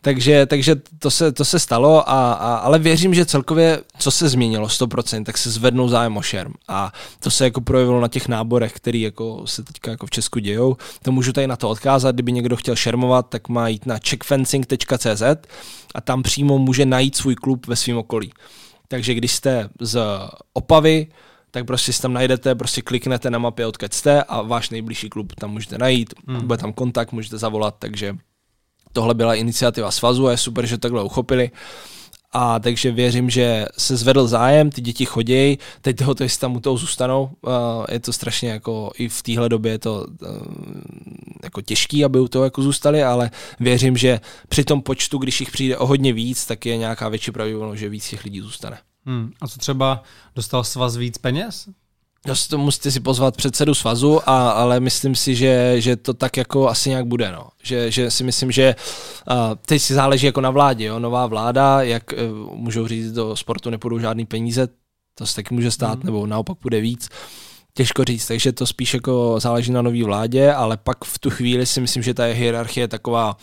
takže, 0.00 0.46
takže 0.46 0.76
to 0.98 1.10
se, 1.10 1.32
to 1.32 1.44
se 1.44 1.58
stalo, 1.58 2.10
a, 2.10 2.32
a, 2.32 2.54
ale 2.54 2.78
věřím, 2.78 3.14
že 3.14 3.26
celkově, 3.26 3.80
co 3.98 4.10
se 4.10 4.28
změnilo 4.28 4.66
100%, 4.66 5.24
tak 5.24 5.38
se 5.38 5.50
zvednou 5.50 5.88
zájem 5.88 6.16
o 6.16 6.22
šerm 6.22 6.52
a 6.68 6.92
to 7.20 7.30
se 7.30 7.44
jako 7.44 7.60
projevilo 7.60 8.00
na 8.00 8.08
těch 8.08 8.28
náborech, 8.28 8.72
který 8.72 9.00
jako 9.00 9.42
se 9.46 9.62
teďka 9.62 9.90
jako 9.90 10.06
v 10.06 10.10
Česku 10.10 10.38
dějou, 10.38 10.76
to 11.02 11.12
můžu 11.12 11.32
tady 11.32 11.46
na 11.46 11.56
to 11.56 11.68
odkázat, 11.68 12.14
kdyby 12.14 12.32
někdo 12.32 12.56
chtěl 12.56 12.76
šermovat, 12.76 13.28
tak 13.28 13.48
má 13.48 13.68
jít 13.68 13.86
na 13.86 13.98
checkfencing.cz 14.08 15.22
a 15.94 16.00
tam 16.00 16.22
přímo 16.22 16.58
může 16.58 16.86
najít 16.86 17.16
svůj 17.16 17.34
klub 17.34 17.66
ve 17.66 17.76
svém 17.76 17.96
okolí. 17.96 18.32
Takže 18.92 19.14
když 19.14 19.32
jste 19.32 19.68
z 19.80 20.00
Opavy, 20.52 21.06
tak 21.50 21.64
prostě 21.64 21.92
si 21.92 22.02
tam 22.02 22.12
najdete, 22.12 22.54
prostě 22.54 22.82
kliknete 22.82 23.30
na 23.30 23.38
mapě, 23.38 23.66
odkud 23.66 23.92
jste 23.92 24.22
a 24.22 24.42
váš 24.42 24.70
nejbližší 24.70 25.08
klub 25.08 25.34
tam 25.34 25.50
můžete 25.50 25.78
najít, 25.78 26.14
hmm. 26.28 26.46
bude 26.46 26.58
tam 26.58 26.72
kontakt, 26.72 27.12
můžete 27.12 27.38
zavolat, 27.38 27.74
takže 27.78 28.16
tohle 28.92 29.14
byla 29.14 29.34
iniciativa 29.34 29.90
svazu 29.90 30.26
a 30.26 30.30
je 30.30 30.36
super, 30.36 30.66
že 30.66 30.78
takhle 30.78 31.02
uchopili. 31.02 31.50
A 32.32 32.58
takže 32.58 32.92
věřím, 32.92 33.30
že 33.30 33.66
se 33.78 33.96
zvedl 33.96 34.26
zájem, 34.26 34.70
ty 34.70 34.80
děti 34.80 35.04
chodí, 35.04 35.58
teď 35.80 35.96
toho 35.96 36.14
to, 36.14 36.22
jestli 36.22 36.40
tam 36.40 36.56
u 36.56 36.60
toho 36.60 36.76
zůstanou, 36.76 37.30
je 37.92 38.00
to 38.00 38.12
strašně 38.12 38.50
jako, 38.50 38.90
i 38.98 39.08
v 39.08 39.22
téhle 39.22 39.48
době 39.48 39.72
je 39.72 39.78
to 39.78 40.06
e, 40.06 40.26
jako 41.42 41.62
těžký, 41.62 42.04
aby 42.04 42.20
u 42.20 42.28
toho 42.28 42.44
jako 42.44 42.62
zůstali, 42.62 43.02
ale 43.02 43.30
věřím, 43.60 43.96
že 43.96 44.20
při 44.48 44.64
tom 44.64 44.82
počtu, 44.82 45.18
když 45.18 45.40
jich 45.40 45.50
přijde 45.50 45.76
o 45.78 45.86
hodně 45.86 46.12
víc, 46.12 46.46
tak 46.46 46.66
je 46.66 46.76
nějaká 46.76 47.08
větší 47.08 47.30
pravděpodobnost, 47.30 47.78
že 47.78 47.88
víc 47.88 48.08
těch 48.08 48.24
lidí 48.24 48.40
zůstane. 48.40 48.78
Hmm. 49.06 49.32
A 49.40 49.48
co 49.48 49.58
třeba 49.58 50.02
dostal 50.36 50.64
svaz 50.64 50.96
víc 50.96 51.18
peněz? 51.18 51.68
To 52.48 52.58
musíte 52.58 52.90
si 52.90 53.00
pozvat 53.00 53.36
předsedu 53.36 53.74
svazu, 53.74 54.30
a, 54.30 54.50
ale 54.50 54.80
myslím 54.80 55.14
si, 55.14 55.34
že, 55.34 55.74
že 55.78 55.96
to 55.96 56.14
tak 56.14 56.36
jako 56.36 56.68
asi 56.68 56.88
nějak 56.88 57.06
bude. 57.06 57.32
No. 57.32 57.48
Že, 57.62 57.90
že 57.90 58.10
si 58.10 58.24
myslím, 58.24 58.52
že 58.52 58.74
uh, 59.30 59.36
teď 59.66 59.82
si 59.82 59.94
záleží 59.94 60.26
jako 60.26 60.40
na 60.40 60.50
vládě. 60.50 60.84
Jo. 60.84 60.98
Nová 60.98 61.26
vláda, 61.26 61.82
jak 61.82 62.02
uh, 62.12 62.54
můžou 62.56 62.86
říct, 62.86 63.12
do 63.12 63.36
sportu 63.36 63.70
nepůjdou 63.70 63.98
žádný 63.98 64.26
peníze, 64.26 64.68
to 65.14 65.26
se 65.26 65.36
taky 65.36 65.54
může 65.54 65.70
stát, 65.70 65.98
mm. 65.98 66.04
nebo 66.04 66.26
naopak 66.26 66.58
bude 66.62 66.80
víc. 66.80 67.08
Těžko 67.74 68.04
říct, 68.04 68.26
takže 68.26 68.52
to 68.52 68.66
spíš 68.66 68.94
jako 68.94 69.34
záleží 69.38 69.72
na 69.72 69.82
nový 69.82 70.02
vládě, 70.02 70.52
ale 70.52 70.76
pak 70.76 71.04
v 71.04 71.18
tu 71.18 71.30
chvíli 71.30 71.66
si 71.66 71.80
myslím, 71.80 72.02
že 72.02 72.14
ta 72.14 72.24
hierarchie 72.24 72.84
je 72.84 72.88
taková, 72.88 73.36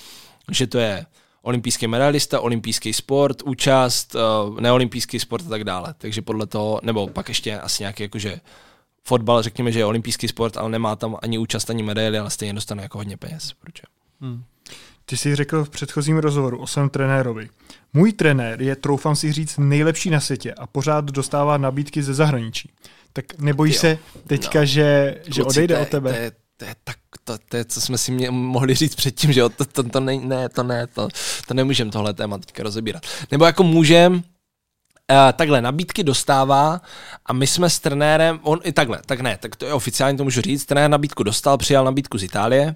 že 0.52 0.68
to 0.68 0.78
je 0.78 1.06
olympijský 1.42 1.88
medalista, 1.88 2.40
olympijský 2.40 2.94
sport, 2.94 3.42
účast, 3.42 4.16
uh, 4.16 4.60
neolympijský 4.60 5.20
sport 5.20 5.46
a 5.46 5.50
tak 5.50 5.64
dále. 5.64 5.94
Takže 5.98 6.22
podle 6.22 6.48
toho, 6.48 6.80
nebo 6.84 7.08
pak 7.08 7.30
ještě 7.30 7.60
asi 7.60 7.84
nějaký 7.84 8.04
jakože 8.04 8.40
fotbal, 9.04 9.42
řekněme, 9.42 9.72
že 9.72 9.80
je 9.80 9.86
olympijský 9.86 10.28
sport, 10.28 10.58
ale 10.58 10.70
nemá 10.70 10.96
tam 10.96 11.18
ani 11.22 11.38
účast, 11.38 11.70
ani 11.70 11.84
medaily, 11.84 12.20
ale 12.20 12.30
stejně 12.30 12.54
dostane 12.54 12.84
jako 12.84 12.98
hodně 12.98 13.18
peněz. 13.18 13.54
Proč? 13.60 13.82
Hmm. 14.22 14.44
Ty 15.06 15.18
jsi 15.18 15.36
řekl 15.36 15.66
v 15.66 15.70
předchozím 15.70 16.18
rozhovoru 16.18 16.58
o 16.58 16.68
svém 16.68 16.90
trenérovi. 16.90 17.50
Můj 17.94 18.14
trenér 18.14 18.62
je, 18.62 18.76
troufám 18.76 19.16
si 19.16 19.32
říct, 19.32 19.58
nejlepší 19.58 20.10
na 20.10 20.20
světě 20.20 20.54
a 20.54 20.68
pořád 20.68 21.06
dostává 21.06 21.58
nabídky 21.58 22.04
ze 22.04 22.14
zahraničí. 22.14 22.72
Tak 23.14 23.26
nebojíš 23.40 23.78
se 23.78 23.98
teďka, 24.28 24.60
no. 24.60 24.66
že, 24.66 25.18
že 25.26 25.44
odejde 25.44 25.76
to 25.76 25.82
od 25.82 25.90
tebe? 25.90 26.14
To 26.14 26.20
je, 26.20 26.32
to 26.58 26.66
je 26.66 26.76
tak, 26.84 26.98
to, 27.24 27.38
to 27.50 27.58
je, 27.58 27.66
co 27.66 27.82
jsme 27.82 27.98
si 27.98 28.12
mě 28.12 28.32
mohli 28.32 28.76
říct 28.76 28.96
předtím, 28.96 29.34
že 29.34 29.42
to, 29.42 29.66
to, 29.66 29.84
to 29.84 30.00
ne, 30.00 30.18
ne, 30.18 30.50
to 30.50 30.64
ne, 30.64 30.88
to, 30.88 31.08
to 31.48 31.54
nemůžeme 31.54 31.92
tohle 31.92 32.14
téma 32.14 32.38
teďka 32.38 32.64
rozebírat. 32.64 33.04
Nebo 33.32 33.46
jako 33.46 33.64
můžem, 33.64 34.24
takhle, 35.34 35.62
nabídky 35.62 36.04
dostává 36.04 36.82
a 37.26 37.34
my 37.34 37.48
jsme 37.48 37.70
s 37.70 37.80
trenérem, 37.80 38.40
on 38.44 38.60
i 38.64 38.72
takhle, 38.72 39.00
tak 39.06 39.22
ne, 39.22 39.38
tak 39.42 39.56
to 39.56 39.66
je 39.66 39.74
oficiálně 39.74 40.18
to 40.18 40.24
můžu 40.24 40.42
říct, 40.42 40.66
trenér 40.66 40.90
nabídku 40.90 41.24
dostal, 41.24 41.58
přijal 41.58 41.86
nabídku 41.86 42.18
z 42.18 42.24
Itálie, 42.24 42.76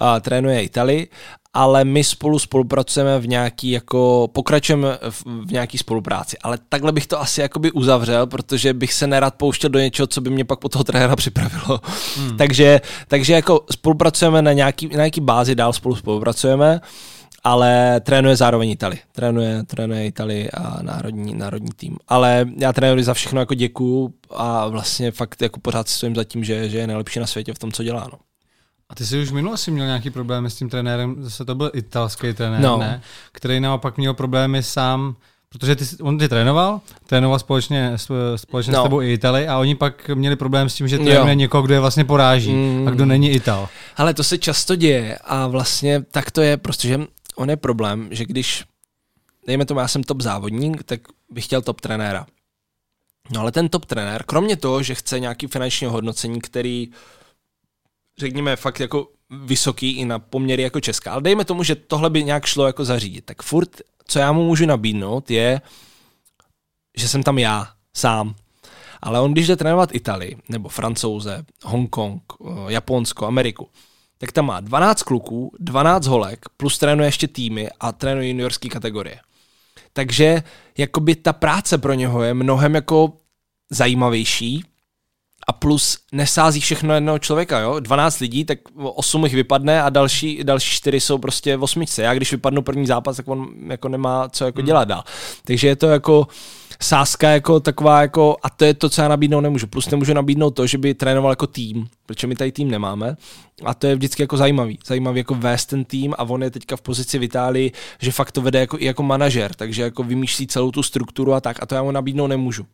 uh, 0.00 0.20
trénuje 0.20 0.62
Itálii, 0.62 1.08
ale 1.54 1.84
my 1.84 2.04
spolu 2.04 2.38
spolupracujeme 2.38 3.18
v 3.18 3.28
nějaký, 3.28 3.70
jako 3.70 4.28
pokračujeme 4.32 4.98
v, 5.10 5.22
v 5.26 5.52
nějaký 5.52 5.78
spolupráci. 5.78 6.38
Ale 6.42 6.58
takhle 6.68 6.92
bych 6.92 7.06
to 7.06 7.20
asi 7.20 7.40
jakoby 7.40 7.72
uzavřel, 7.72 8.26
protože 8.26 8.74
bych 8.74 8.92
se 8.92 9.06
nerad 9.06 9.34
pouštěl 9.34 9.70
do 9.70 9.78
něčeho, 9.78 10.06
co 10.06 10.20
by 10.20 10.30
mě 10.30 10.44
pak 10.44 10.58
po 10.58 10.68
toho 10.68 10.84
trenéra 10.84 11.16
připravilo. 11.16 11.80
Hmm. 12.16 12.36
takže, 12.38 12.80
takže 13.08 13.32
jako 13.32 13.64
spolupracujeme 13.70 14.42
na 14.42 14.52
nějaký, 14.52 14.88
na 14.88 14.96
nějaký 14.96 15.20
bázi, 15.20 15.54
dál 15.54 15.72
spolu 15.72 15.96
spolupracujeme 15.96 16.80
ale 17.44 18.00
trénuje 18.00 18.36
zároveň 18.36 18.70
Itali. 18.70 18.98
Trénuje, 19.12 19.62
trénuje 19.62 20.06
Itali 20.06 20.50
a 20.50 20.82
národní, 20.82 21.34
národní 21.34 21.70
tým. 21.76 21.96
Ale 22.08 22.46
já 22.58 22.72
trénuji 22.72 23.04
za 23.04 23.14
všechno 23.14 23.40
jako 23.40 23.54
děkuju 23.54 24.14
a 24.30 24.68
vlastně 24.68 25.10
fakt 25.10 25.42
jako 25.42 25.60
pořád 25.60 25.88
stojím 25.88 26.16
za 26.16 26.24
tím, 26.24 26.44
že, 26.44 26.68
že 26.68 26.78
je 26.78 26.86
nejlepší 26.86 27.20
na 27.20 27.26
světě 27.26 27.54
v 27.54 27.58
tom, 27.58 27.72
co 27.72 27.82
dělá. 27.82 28.08
No. 28.12 28.18
A 28.88 28.94
ty 28.94 29.06
jsi 29.06 29.22
už 29.22 29.30
minule 29.30 29.56
si 29.56 29.70
měl 29.70 29.86
nějaký 29.86 30.10
problémy 30.10 30.50
s 30.50 30.56
tím 30.56 30.68
trenérem, 30.68 31.16
zase 31.18 31.44
to 31.44 31.54
byl 31.54 31.70
italský 31.74 32.32
trenér, 32.32 32.60
no. 32.60 32.78
ne? 32.78 33.02
Který 33.32 33.60
naopak 33.60 33.96
měl 33.96 34.14
problémy 34.14 34.62
sám, 34.62 35.16
protože 35.48 35.76
ty, 35.76 35.84
on 36.02 36.18
ty 36.18 36.28
trénoval, 36.28 36.80
trénoval 37.06 37.38
společně, 37.38 37.92
společně 38.36 38.72
no. 38.72 38.80
s 38.80 38.82
tebou 38.82 39.02
i 39.02 39.12
Itali 39.12 39.48
a 39.48 39.58
oni 39.58 39.74
pak 39.74 40.10
měli 40.14 40.36
problém 40.36 40.68
s 40.68 40.74
tím, 40.74 40.88
že 40.88 40.98
trénuje 40.98 41.32
jo. 41.32 41.38
někoho, 41.38 41.62
kdo 41.62 41.74
je 41.74 41.80
vlastně 41.80 42.04
poráží 42.04 42.52
mm. 42.52 42.88
a 42.88 42.90
kdo 42.90 43.06
není 43.06 43.30
Ital. 43.30 43.68
Ale 43.96 44.14
to 44.14 44.24
se 44.24 44.38
často 44.38 44.76
děje 44.76 45.18
a 45.24 45.46
vlastně 45.46 46.02
tak 46.10 46.30
to 46.30 46.42
je, 46.42 46.56
protože 46.56 47.00
on 47.36 47.50
je 47.50 47.56
problém, 47.56 48.08
že 48.10 48.24
když, 48.24 48.64
dejme 49.46 49.66
tomu, 49.66 49.80
já 49.80 49.88
jsem 49.88 50.02
top 50.02 50.20
závodník, 50.20 50.82
tak 50.82 51.00
bych 51.30 51.44
chtěl 51.44 51.62
top 51.62 51.80
trenéra. 51.80 52.26
No 53.30 53.40
ale 53.40 53.52
ten 53.52 53.68
top 53.68 53.86
trenér, 53.86 54.22
kromě 54.22 54.56
toho, 54.56 54.82
že 54.82 54.94
chce 54.94 55.20
nějaký 55.20 55.46
finanční 55.46 55.86
hodnocení, 55.86 56.40
který, 56.40 56.90
řekněme, 58.18 58.56
fakt 58.56 58.80
jako 58.80 59.08
vysoký 59.30 59.90
i 59.90 60.04
na 60.04 60.18
poměry 60.18 60.62
jako 60.62 60.80
česká, 60.80 61.12
ale 61.12 61.22
dejme 61.22 61.44
tomu, 61.44 61.62
že 61.62 61.74
tohle 61.74 62.10
by 62.10 62.24
nějak 62.24 62.46
šlo 62.46 62.66
jako 62.66 62.84
zařídit, 62.84 63.24
tak 63.24 63.42
furt, 63.42 63.80
co 64.06 64.18
já 64.18 64.32
mu 64.32 64.44
můžu 64.46 64.66
nabídnout, 64.66 65.30
je, 65.30 65.60
že 66.96 67.08
jsem 67.08 67.22
tam 67.22 67.38
já, 67.38 67.68
sám. 67.96 68.34
Ale 69.02 69.20
on, 69.20 69.32
když 69.32 69.46
jde 69.46 69.56
trénovat 69.56 69.94
Italii, 69.94 70.36
nebo 70.48 70.68
Francouze, 70.68 71.44
Hongkong, 71.64 72.22
Japonsko, 72.68 73.26
Ameriku, 73.26 73.68
tak 74.24 74.32
tam 74.32 74.46
má 74.46 74.60
12 74.60 75.02
kluků, 75.02 75.52
12 75.58 76.06
holek, 76.06 76.44
plus 76.56 76.78
trénuje 76.78 77.08
ještě 77.08 77.28
týmy 77.28 77.68
a 77.80 77.92
trénuje 77.92 78.28
juniorské 78.28 78.68
kategorie. 78.68 79.20
Takže 79.92 80.42
jakoby 80.78 81.14
ta 81.14 81.32
práce 81.32 81.78
pro 81.78 81.92
něho 81.92 82.22
je 82.22 82.34
mnohem 82.34 82.74
jako 82.74 83.12
zajímavější 83.70 84.64
a 85.46 85.52
plus 85.52 85.98
nesází 86.12 86.60
všechno 86.60 86.94
jednoho 86.94 87.18
člověka, 87.18 87.58
jo? 87.58 87.80
12 87.80 88.18
lidí, 88.18 88.44
tak 88.44 88.58
8 88.76 89.24
jich 89.24 89.34
vypadne 89.34 89.82
a 89.82 89.90
další, 89.90 90.44
další 90.44 90.70
4 90.70 91.00
jsou 91.00 91.18
prostě 91.18 91.56
v 91.56 91.62
osmičce. 91.62 92.02
Já 92.02 92.14
když 92.14 92.32
vypadnu 92.32 92.62
první 92.62 92.86
zápas, 92.86 93.16
tak 93.16 93.28
on 93.28 93.48
jako 93.66 93.88
nemá 93.88 94.28
co 94.28 94.44
jako 94.44 94.58
hmm. 94.58 94.66
dělat 94.66 94.88
dál. 94.88 95.04
Takže 95.44 95.68
je 95.68 95.76
to 95.76 95.86
jako 95.86 96.26
sázka 96.82 97.30
jako 97.30 97.60
taková 97.60 98.00
jako, 98.00 98.36
a 98.42 98.50
to 98.50 98.64
je 98.64 98.74
to, 98.74 98.88
co 98.88 99.02
já 99.02 99.08
nabídnout 99.08 99.40
nemůžu. 99.40 99.66
Plus 99.66 99.90
nemůžu 99.90 100.14
nabídnout 100.14 100.50
to, 100.50 100.66
že 100.66 100.78
by 100.78 100.94
trénoval 100.94 101.32
jako 101.32 101.46
tým, 101.46 101.88
protože 102.06 102.26
my 102.26 102.34
tady 102.34 102.52
tým 102.52 102.70
nemáme. 102.70 103.16
A 103.64 103.74
to 103.74 103.86
je 103.86 103.94
vždycky 103.94 104.22
jako 104.22 104.36
zajímavý. 104.36 104.78
Zajímavý 104.86 105.18
jako 105.18 105.34
vést 105.34 105.66
ten 105.66 105.84
tým 105.84 106.14
a 106.18 106.22
on 106.22 106.42
je 106.42 106.50
teďka 106.50 106.76
v 106.76 106.82
pozici 106.82 107.18
v 107.18 107.22
Itálii, 107.22 107.72
že 108.00 108.12
fakt 108.12 108.32
to 108.32 108.42
vede 108.42 108.60
jako, 108.60 108.78
i 108.78 108.84
jako 108.84 109.02
manažer, 109.02 109.54
takže 109.54 109.82
jako 109.82 110.02
vymýšlí 110.02 110.46
celou 110.46 110.70
tu 110.70 110.82
strukturu 110.82 111.34
a 111.34 111.40
tak 111.40 111.62
a 111.62 111.66
to 111.66 111.74
já 111.74 111.82
mu 111.82 111.90
nabídnout 111.90 112.26
nemůžu. 112.26 112.66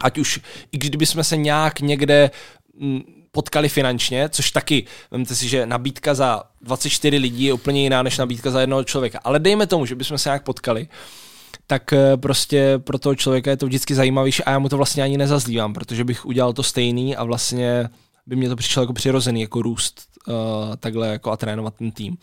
Ať 0.00 0.18
už, 0.18 0.40
i 0.72 0.78
kdyby 0.78 1.06
jsme 1.06 1.24
se 1.24 1.36
nějak 1.36 1.80
někde 1.80 2.30
mm, 2.74 3.00
potkali 3.30 3.68
finančně, 3.68 4.28
což 4.28 4.50
taky, 4.50 4.84
vemte 5.10 5.34
si, 5.34 5.48
že 5.48 5.66
nabídka 5.66 6.14
za 6.14 6.42
24 6.62 7.16
lidí 7.16 7.44
je 7.44 7.52
úplně 7.52 7.82
jiná 7.82 8.02
než 8.02 8.18
nabídka 8.18 8.50
za 8.50 8.60
jednoho 8.60 8.84
člověka. 8.84 9.20
Ale 9.24 9.38
dejme 9.38 9.66
tomu, 9.66 9.86
že 9.86 9.94
bychom 9.94 10.18
se 10.18 10.28
nějak 10.28 10.42
potkali, 10.42 10.88
tak 11.66 11.92
eh, 11.92 12.16
prostě 12.16 12.78
pro 12.78 12.98
toho 12.98 13.14
člověka 13.14 13.50
je 13.50 13.56
to 13.56 13.66
vždycky 13.66 13.94
zajímavější 13.94 14.44
a 14.44 14.50
já 14.50 14.58
mu 14.58 14.68
to 14.68 14.76
vlastně 14.76 15.02
ani 15.02 15.18
nezazlívám, 15.18 15.72
protože 15.72 16.04
bych 16.04 16.26
udělal 16.26 16.52
to 16.52 16.62
stejný 16.62 17.16
a 17.16 17.24
vlastně 17.24 17.88
by 18.26 18.36
mě 18.36 18.48
to 18.48 18.56
přišlo 18.56 18.82
jako 18.82 18.92
přirozený, 18.92 19.40
jako 19.40 19.62
růst 19.62 20.02
uh, 20.28 20.34
takhle 20.76 21.08
jako 21.08 21.30
a 21.30 21.36
trénovat 21.36 21.74
ten 21.74 21.90
tým. 21.90 22.16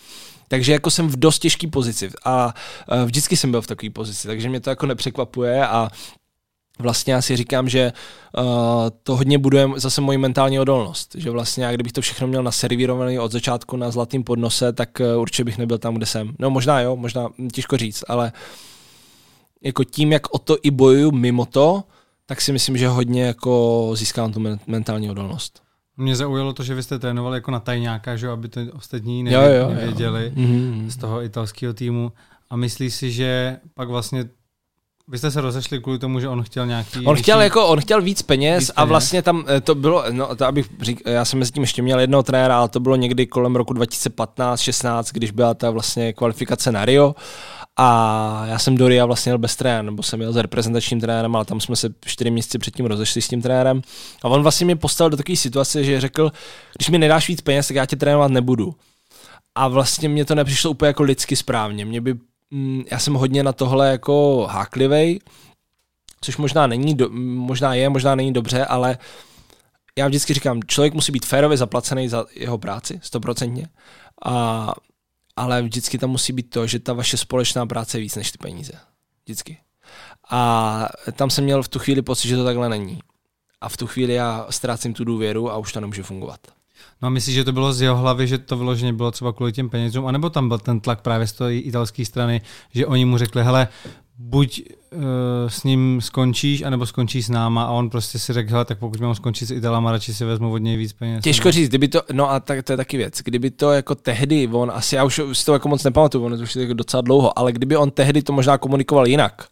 Takže 0.48 0.72
jako 0.72 0.92
jsem 0.92 1.08
v 1.08 1.20
dost 1.20 1.40
těžké 1.40 1.68
pozici 1.68 2.10
a 2.26 2.54
uh, 2.92 3.04
vždycky 3.04 3.38
jsem 3.38 3.52
byl 3.52 3.62
v 3.62 3.68
takové 3.68 3.90
pozici, 3.90 4.28
takže 4.28 4.50
mě 4.50 4.60
to 4.60 4.70
jako 4.70 4.86
nepřekvapuje 4.86 5.68
a 5.68 5.90
vlastně 6.80 7.14
já 7.14 7.22
si 7.22 7.36
říkám, 7.36 7.70
že 7.70 7.94
uh, 8.38 8.44
to 9.04 9.16
hodně 9.16 9.38
buduje 9.38 9.70
zase 9.76 10.02
moji 10.02 10.18
mentální 10.18 10.60
odolnost. 10.60 11.16
Že 11.18 11.32
vlastně 11.32 11.64
já 11.64 11.72
kdybych 11.72 11.94
to 11.94 12.02
všechno 12.02 12.28
měl 12.28 12.44
naservírované 12.44 13.20
od 13.20 13.32
začátku 13.32 13.78
na 13.78 13.92
zlatým 13.92 14.24
podnose, 14.24 14.74
tak 14.74 14.90
uh, 15.00 15.22
určitě 15.22 15.44
bych 15.44 15.58
nebyl 15.58 15.78
tam, 15.78 15.96
kde 15.96 16.06
jsem. 16.06 16.34
No 16.40 16.50
možná 16.50 16.80
jo, 16.82 16.96
možná 16.96 17.30
těžko 17.54 17.78
říct, 17.78 18.04
ale 18.08 18.32
jako 19.64 19.84
tím, 19.84 20.12
jak 20.12 20.34
o 20.34 20.40
to 20.40 20.58
i 20.64 20.72
bojuju 20.72 21.12
mimo 21.12 21.46
to, 21.46 21.84
tak 22.26 22.42
si 22.42 22.52
myslím, 22.52 22.78
že 22.78 22.88
hodně 22.88 23.24
jako 23.24 23.92
získám 23.96 24.34
tu 24.34 24.44
mentální 24.68 25.10
odolnost. 25.10 25.62
Mě 25.98 26.16
zaujalo 26.16 26.54
to, 26.54 26.64
že 26.64 26.76
vy 26.76 26.84
jste 26.84 27.00
trénovali 27.00 27.38
jako 27.38 27.52
na 27.52 27.60
tajňáka, 27.60 28.16
že 28.16 28.30
aby 28.30 28.50
to 28.50 28.62
ostatní 28.74 29.24
nevěděli, 29.24 29.58
jo, 29.58 29.64
jo, 29.64 29.70
jo. 29.70 29.76
nevěděli 29.76 30.32
mm-hmm. 30.36 30.88
z 30.88 30.98
toho 30.98 31.24
italského 31.24 31.74
týmu. 31.74 32.12
A 32.50 32.56
myslíš 32.56 32.96
si, 32.96 33.12
že 33.12 33.58
pak 33.74 33.90
vlastně 33.90 34.30
vy 35.08 35.18
jste 35.18 35.32
se 35.32 35.42
rozešli 35.42 35.80
kvůli 35.80 36.00
tomu, 36.00 36.20
že 36.20 36.28
on 36.28 36.44
chtěl 36.44 36.66
nějaký... 36.66 37.06
On 37.06 37.16
chtěl, 37.16 37.42
jako, 37.42 37.68
on 37.68 37.82
chtěl 37.82 38.02
víc 38.02 38.22
peněz, 38.22 38.60
víc 38.60 38.68
peněz 38.68 38.72
a 38.76 38.86
vlastně 38.86 39.22
tam 39.22 39.46
eh, 39.48 39.62
to 39.62 39.76
bylo, 39.76 40.04
no 40.12 40.36
to 40.36 40.46
abych 40.46 40.70
řík, 40.82 41.02
já 41.06 41.26
jsem 41.26 41.40
mezi 41.40 41.52
tím 41.52 41.64
ještě 41.64 41.82
měl 41.82 42.00
jednoho 42.00 42.24
trenéra, 42.24 42.58
ale 42.58 42.70
to 42.70 42.80
bylo 42.80 42.96
někdy 42.96 43.28
kolem 43.28 43.56
roku 43.56 43.74
2015-16, 43.74 45.04
když 45.14 45.32
byla 45.32 45.54
ta 45.54 45.72
vlastně 45.72 46.14
kvalifikace 46.14 46.72
na 46.72 46.86
Rio 46.86 47.16
a 47.78 48.44
já 48.46 48.60
jsem 48.60 48.78
do 48.78 48.88
Ria 48.88 49.06
vlastně 49.06 49.30
jel 49.30 49.38
bez 49.38 49.56
trenéra, 49.56 49.82
nebo 49.82 50.04
jsem 50.04 50.22
jel 50.22 50.34
s 50.34 50.38
reprezentačním 50.38 51.02
trenérem, 51.02 51.36
ale 51.36 51.46
tam 51.46 51.62
jsme 51.62 51.76
se 51.76 51.90
čtyři 52.06 52.32
měsíce 52.32 52.60
předtím 52.60 52.86
rozešli 52.86 53.22
s 53.22 53.28
tím 53.28 53.42
trenérem. 53.42 53.82
A 54.24 54.28
on 54.28 54.42
vlastně 54.42 54.66
mě 54.66 54.76
postavil 54.76 55.10
do 55.10 55.18
takové 55.18 55.36
situace, 55.36 55.84
že 55.84 56.02
řekl, 56.02 56.32
když 56.78 56.90
mi 56.90 56.98
nedáš 56.98 57.28
víc 57.28 57.42
peněz, 57.42 57.68
tak 57.68 57.76
já 57.76 57.86
tě 57.86 57.96
trénovat 57.96 58.32
nebudu. 58.32 58.76
A 59.56 59.68
vlastně 59.68 60.10
mě 60.10 60.26
to 60.26 60.36
nepřišlo 60.36 60.72
úplně 60.72 60.88
jako 60.88 61.04
lidsky 61.04 61.36
správně. 61.36 61.86
Mě 61.86 62.02
by, 62.02 62.16
mm, 62.52 62.84
já 62.92 63.00
jsem 63.00 63.14
hodně 63.14 63.44
na 63.44 63.54
tohle 63.54 63.90
jako 63.90 64.48
háklivej, 64.52 65.20
což 66.22 66.38
možná 66.38 66.68
není, 66.68 66.96
do, 66.96 67.10
možná 67.10 67.74
je, 67.74 67.90
možná 67.90 68.16
není 68.16 68.34
dobře, 68.34 68.66
ale 68.66 68.98
já 69.98 70.08
vždycky 70.08 70.34
říkám, 70.34 70.60
člověk 70.68 70.94
musí 70.94 71.12
být 71.12 71.26
férově 71.26 71.58
zaplacený 71.58 72.10
za 72.10 72.26
jeho 72.36 72.58
práci, 72.58 73.00
stoprocentně. 73.04 73.68
A 74.26 74.74
ale 75.38 75.62
vždycky 75.62 75.98
tam 75.98 76.10
musí 76.10 76.34
být 76.34 76.50
to, 76.50 76.68
že 76.68 76.80
ta 76.80 76.94
vaše 76.94 77.18
společná 77.18 77.66
práce 77.66 77.98
je 77.98 78.02
víc 78.02 78.16
než 78.16 78.32
ty 78.32 78.38
peníze. 78.38 78.74
Vždycky. 79.26 79.58
A 80.30 80.90
tam 81.14 81.30
jsem 81.30 81.44
měl 81.44 81.64
v 81.64 81.68
tu 81.68 81.80
chvíli 81.80 82.02
pocit, 82.02 82.28
že 82.28 82.36
to 82.36 82.44
takhle 82.44 82.70
není. 82.70 83.00
A 83.62 83.70
v 83.70 83.78
tu 83.78 83.88
chvíli 83.88 84.14
já 84.14 84.48
ztrácím 84.50 84.94
tu 84.94 85.04
důvěru 85.04 85.52
a 85.52 85.58
už 85.58 85.74
to 85.74 85.82
nemůže 85.82 86.04
fungovat. 86.04 86.40
No 87.02 87.08
a 87.08 87.10
myslíš, 87.10 87.36
že 87.36 87.44
to 87.44 87.52
bylo 87.52 87.74
z 87.74 87.82
jeho 87.82 87.98
hlavy, 87.98 88.28
že 88.28 88.38
to 88.38 88.58
vyloženě 88.58 88.94
bylo 88.94 89.12
třeba 89.12 89.34
kvůli 89.34 89.52
těm 89.52 89.70
penězům, 89.70 90.06
anebo 90.06 90.30
tam 90.30 90.48
byl 90.48 90.58
ten 90.58 90.80
tlak 90.80 91.02
právě 91.02 91.28
z 91.28 91.34
té 91.34 91.56
italské 91.56 92.06
strany, 92.06 92.42
že 92.74 92.88
oni 92.88 93.06
mu 93.06 93.18
řekli, 93.18 93.44
hele, 93.44 93.68
buď 94.18 94.62
uh, 94.96 95.02
s 95.48 95.64
ním 95.64 96.02
skončíš, 96.02 96.62
anebo 96.62 96.86
skončíš 96.86 97.26
s 97.26 97.30
náma. 97.30 97.64
A 97.64 97.70
on 97.70 97.90
prostě 97.90 98.20
si 98.20 98.34
řekl, 98.34 98.52
hele, 98.52 98.66
tak 98.66 98.80
pokud 98.80 99.00
mám 99.02 99.16
skončit 99.16 99.46
s 99.46 99.52
Italama, 99.52 99.92
radši 99.92 100.14
si 100.14 100.26
vezmu 100.26 100.52
od 100.52 100.58
něj 100.58 100.78
víc 100.78 100.94
peněz. 100.94 101.24
Těžko 101.24 101.52
říct, 101.52 101.70
kdyby 101.70 101.88
to, 101.88 102.02
no 102.12 102.32
a 102.32 102.40
tak, 102.40 102.64
to 102.64 102.74
je 102.74 102.78
taky 102.78 102.98
věc, 102.98 103.22
kdyby 103.24 103.52
to 103.52 103.72
jako 103.72 103.96
tehdy, 103.96 104.48
on 104.48 104.72
asi, 104.74 104.96
já 104.96 105.04
už 105.04 105.22
si 105.34 105.46
to 105.46 105.54
jako 105.54 105.70
moc 105.70 105.84
nepamatuju, 105.84 106.26
on 106.26 106.34
už 106.34 106.56
je 106.56 106.62
jako 106.62 106.74
docela 106.74 107.02
dlouho, 107.02 107.40
ale 107.40 107.52
kdyby 107.52 107.78
on 107.78 107.92
tehdy 107.92 108.22
to 108.22 108.34
možná 108.34 108.58
komunikoval 108.58 109.08
jinak, 109.08 109.48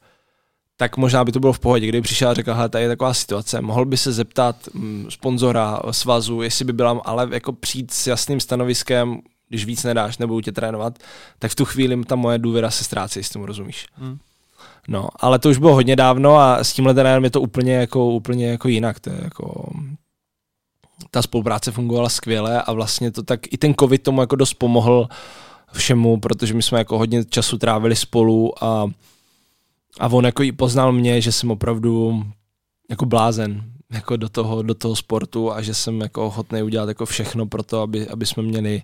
tak 0.78 0.98
možná 0.98 1.24
by 1.24 1.32
to 1.32 1.40
bylo 1.40 1.54
v 1.54 1.60
pohodě, 1.60 1.88
kdyby 1.88 2.02
přišel 2.02 2.30
a 2.30 2.34
řekl, 2.34 2.54
hele, 2.54 2.70
tady 2.70 2.84
je 2.84 2.90
taková 2.90 3.14
situace, 3.14 3.62
mohl 3.62 3.86
by 3.86 3.98
se 3.98 4.12
zeptat 4.12 4.56
mm, 4.74 5.06
sponzora, 5.10 5.80
svazu, 5.92 6.42
jestli 6.42 6.66
by 6.66 6.74
byla, 6.74 7.02
ale 7.06 7.28
jako 7.32 7.54
přijít 7.54 7.92
s 7.92 8.08
jasným 8.08 8.40
stanoviskem, 8.40 9.20
když 9.50 9.66
víc 9.66 9.84
nedáš, 9.84 10.18
nebudu 10.18 10.42
tě 10.42 10.52
trénovat, 10.52 11.00
tak 11.40 11.52
v 11.52 11.56
tu 11.56 11.66
chvíli 11.66 12.04
ta 12.04 12.16
moje 12.16 12.38
důvěra 12.38 12.72
se 12.72 12.84
ztrácí, 12.84 13.20
jestli 13.20 13.34
tomu 13.34 13.46
rozumíš. 13.46 13.86
Hmm. 13.94 14.18
No, 14.88 15.08
ale 15.20 15.40
to 15.40 15.50
už 15.50 15.58
bylo 15.58 15.74
hodně 15.74 15.96
dávno 15.96 16.38
a 16.38 16.64
s 16.64 16.74
tímhle 16.74 16.94
trenérem 16.94 17.24
je 17.24 17.30
to 17.30 17.42
úplně 17.42 17.76
jako, 17.76 18.10
úplně 18.10 18.48
jako 18.48 18.68
jinak. 18.68 19.00
To 19.00 19.10
je 19.10 19.20
jako, 19.24 19.74
ta 21.12 21.22
spolupráce 21.22 21.72
fungovala 21.72 22.10
skvěle 22.10 22.62
a 22.62 22.74
vlastně 22.74 23.12
to 23.12 23.24
tak, 23.24 23.54
i 23.54 23.58
ten 23.58 23.74
covid 23.80 24.04
tomu 24.04 24.22
jako 24.22 24.36
dost 24.36 24.54
pomohl 24.54 25.08
všemu, 25.74 26.20
protože 26.20 26.54
my 26.54 26.62
jsme 26.62 26.78
jako 26.78 26.98
hodně 26.98 27.26
času 27.26 27.58
trávili 27.58 27.96
spolu 27.96 28.64
a, 28.64 28.88
a 30.00 30.08
on 30.08 30.26
jako 30.26 30.44
i 30.44 30.52
poznal 30.52 30.92
mě, 30.92 31.22
že 31.22 31.32
jsem 31.32 31.52
opravdu 31.52 32.24
jako 32.90 33.06
blázen 33.06 33.64
jako 33.94 34.18
do 34.18 34.30
toho, 34.30 34.62
do 34.62 34.74
toho 34.74 34.96
sportu 34.96 35.54
a 35.54 35.62
že 35.62 35.74
jsem 35.74 36.02
jako 36.02 36.26
ochotný 36.26 36.64
udělat 36.64 36.90
jako 36.90 37.06
všechno 37.06 37.46
pro 37.46 37.64
to, 37.64 37.82
aby, 37.82 38.08
aby 38.08 38.26
jsme 38.26 38.44
měli 38.44 38.82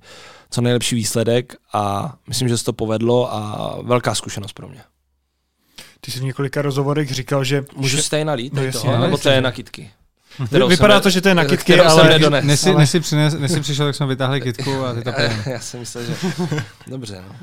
co 0.49 0.61
nejlepší 0.61 0.95
výsledek 0.95 1.55
a 1.73 2.13
myslím, 2.27 2.49
že 2.49 2.57
se 2.57 2.65
to 2.65 2.73
povedlo 2.73 3.33
a 3.33 3.75
velká 3.81 4.15
zkušenost 4.15 4.53
pro 4.53 4.67
mě. 4.67 4.81
Ty 6.01 6.11
jsi 6.11 6.19
v 6.19 6.23
několika 6.23 6.61
rozhovorech 6.61 7.11
říkal, 7.11 7.43
že... 7.43 7.65
Můžu 7.75 7.97
že... 7.97 8.03
stejně 8.03 8.25
nalít? 8.25 8.53
No, 8.53 8.63
jasně, 8.63 8.89
toho, 8.89 9.01
nebo 9.01 9.17
to 9.17 9.29
je 9.29 9.41
na 9.41 9.51
kitky? 9.51 9.91
Vypadá 10.67 10.99
to, 10.99 11.09
že 11.09 11.21
to 11.21 11.27
je 11.29 11.35
na 11.35 11.45
kitky, 11.45 11.79
ale... 11.79 12.19
Nesi, 12.41 12.69
ale... 12.69 12.79
Nesi, 12.79 12.99
přines, 12.99 13.33
nesi 13.33 13.59
přišel, 13.59 13.85
tak 13.85 13.95
jsme 13.95 14.05
vytáhli 14.05 14.41
kitku 14.41 14.85
a 14.85 14.93
ty 14.93 15.01
to 15.01 15.09
Já 15.49 15.59
jsem 15.59 15.79
myslel, 15.79 16.05
že... 16.05 16.15
Dobře, 16.87 17.23
no. 17.27 17.35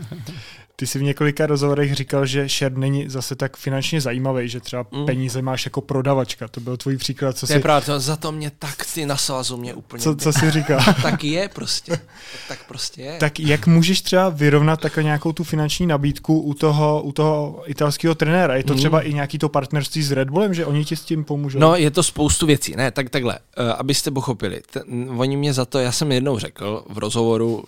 Ty 0.81 0.87
jsi 0.87 0.99
v 0.99 1.03
několika 1.03 1.47
rozhovorech 1.47 1.95
říkal, 1.95 2.27
že 2.27 2.49
share 2.49 2.75
není 2.79 3.09
zase 3.09 3.37
tak 3.37 3.57
finančně 3.57 4.01
zajímavý, 4.01 4.49
že 4.49 4.61
třeba 4.61 4.87
mm. 4.91 5.07
peníze 5.07 5.43
máš 5.43 5.65
jako 5.65 5.81
prodavačka. 5.81 6.49
To 6.49 6.61
byl 6.61 6.77
tvůj 6.77 6.97
příklad. 6.97 7.37
Co 7.37 7.47
to 7.47 7.53
je 7.53 7.61
pravda, 7.61 7.99
za 7.99 8.17
to 8.17 8.33
mě 8.33 8.51
tak 8.59 8.87
ty 8.95 9.07
na 9.07 9.17
svazu 9.17 9.57
mě 9.57 9.75
úplně... 9.75 10.03
Co, 10.03 10.17
co 10.17 10.33
jsi 10.33 10.51
říkal? 10.51 10.81
tak 11.03 11.25
je 11.25 11.49
prostě. 11.49 12.01
Tak 12.49 12.59
prostě 12.69 13.03
je. 13.03 13.19
Tak 13.19 13.41
jak 13.41 13.67
můžeš 13.67 14.03
třeba 14.03 14.29
vyrovnat 14.29 14.81
takhle 14.81 15.03
nějakou 15.03 15.33
tu 15.33 15.45
finanční 15.45 15.87
nabídku 15.87 16.41
u 16.41 16.55
toho, 16.55 17.03
u 17.03 17.13
toho 17.13 17.63
italského 17.67 18.15
trenéra? 18.15 18.57
Je 18.57 18.65
to 18.65 18.73
mm. 18.73 18.79
třeba 18.79 19.01
i 19.01 19.15
nějaký 19.15 19.39
to 19.39 19.49
partnerství 19.49 20.03
s 20.03 20.13
Red 20.13 20.31
Bullem, 20.31 20.55
že 20.55 20.67
oni 20.67 20.85
ti 20.85 20.97
s 20.97 21.03
tím 21.03 21.25
pomůžou? 21.25 21.59
No, 21.59 21.77
je 21.77 21.91
to 21.91 22.03
spoustu 22.03 22.47
věcí. 22.47 22.77
Ne, 22.77 22.91
tak 22.91 23.11
takhle, 23.11 23.39
uh, 23.39 23.71
abyste 23.79 24.11
pochopili. 24.11 24.63
Ten, 24.71 24.85
oni 25.17 25.37
mě 25.37 25.53
za 25.53 25.65
to, 25.65 25.79
já 25.79 25.93
jsem 25.93 26.13
jednou 26.13 26.39
řekl 26.39 26.85
v 26.89 26.99
rozhovoru, 26.99 27.65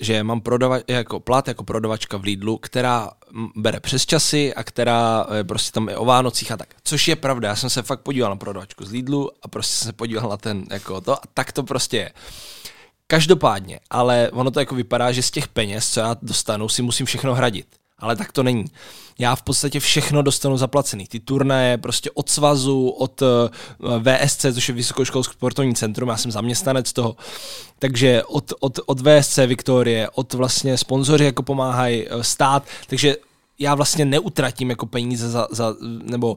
že 0.00 0.22
mám 0.22 0.40
prodava, 0.40 0.78
jako 0.88 1.20
plat 1.20 1.48
jako 1.48 1.64
prodavačka 1.64 2.16
v 2.16 2.22
Lidlu, 2.22 2.58
která 2.58 3.10
bere 3.56 3.80
přes 3.80 4.06
časy 4.06 4.54
a 4.54 4.62
která 4.62 5.26
je 5.34 5.44
prostě 5.44 5.72
tam 5.72 5.88
je 5.88 5.96
o 5.96 6.04
Vánocích 6.04 6.52
a 6.52 6.56
tak. 6.56 6.68
Což 6.84 7.08
je 7.08 7.16
pravda, 7.16 7.48
já 7.48 7.56
jsem 7.56 7.70
se 7.70 7.82
fakt 7.82 8.00
podíval 8.00 8.30
na 8.30 8.36
prodavačku 8.36 8.84
z 8.84 8.92
Lidlu 8.92 9.30
a 9.42 9.48
prostě 9.48 9.74
jsem 9.74 9.86
se 9.86 9.92
podíval 9.92 10.30
na 10.30 10.36
ten 10.36 10.64
jako 10.70 11.00
to 11.00 11.14
a 11.14 11.20
tak 11.34 11.52
to 11.52 11.62
prostě 11.62 11.96
je. 11.96 12.12
Každopádně, 13.06 13.80
ale 13.90 14.30
ono 14.32 14.50
to 14.50 14.60
jako 14.60 14.74
vypadá, 14.74 15.12
že 15.12 15.22
z 15.22 15.30
těch 15.30 15.48
peněz, 15.48 15.92
co 15.92 16.00
já 16.00 16.16
dostanu, 16.22 16.68
si 16.68 16.82
musím 16.82 17.06
všechno 17.06 17.34
hradit. 17.34 17.79
Ale 18.00 18.16
tak 18.16 18.32
to 18.32 18.42
není. 18.42 18.64
Já 19.18 19.36
v 19.36 19.42
podstatě 19.42 19.80
všechno 19.80 20.22
dostanu 20.22 20.56
zaplacený. 20.56 21.06
Ty 21.06 21.20
turnaje 21.20 21.78
prostě 21.78 22.10
od 22.10 22.28
svazu, 22.28 22.88
od 22.88 23.22
eh, 23.22 23.26
VSC, 23.98 24.46
což 24.54 24.68
je 24.68 24.74
Vysokoškolské 24.74 25.32
sportovní 25.32 25.74
centrum, 25.74 26.08
já 26.08 26.16
jsem 26.16 26.30
zaměstnanec 26.30 26.92
toho, 26.92 27.16
takže 27.78 28.24
od, 28.24 28.52
od, 28.60 28.78
od 28.86 29.00
VSC 29.00 29.38
Viktorie, 29.46 30.10
od 30.10 30.34
vlastně 30.34 30.78
sponzoři 30.78 31.24
jako 31.24 31.42
pomáhají 31.42 32.06
eh, 32.08 32.24
stát, 32.24 32.64
takže 32.86 33.16
já 33.58 33.74
vlastně 33.74 34.04
neutratím 34.04 34.70
jako 34.70 34.86
peníze 34.86 35.30
za, 35.30 35.48
za 35.50 35.74
nebo 36.02 36.36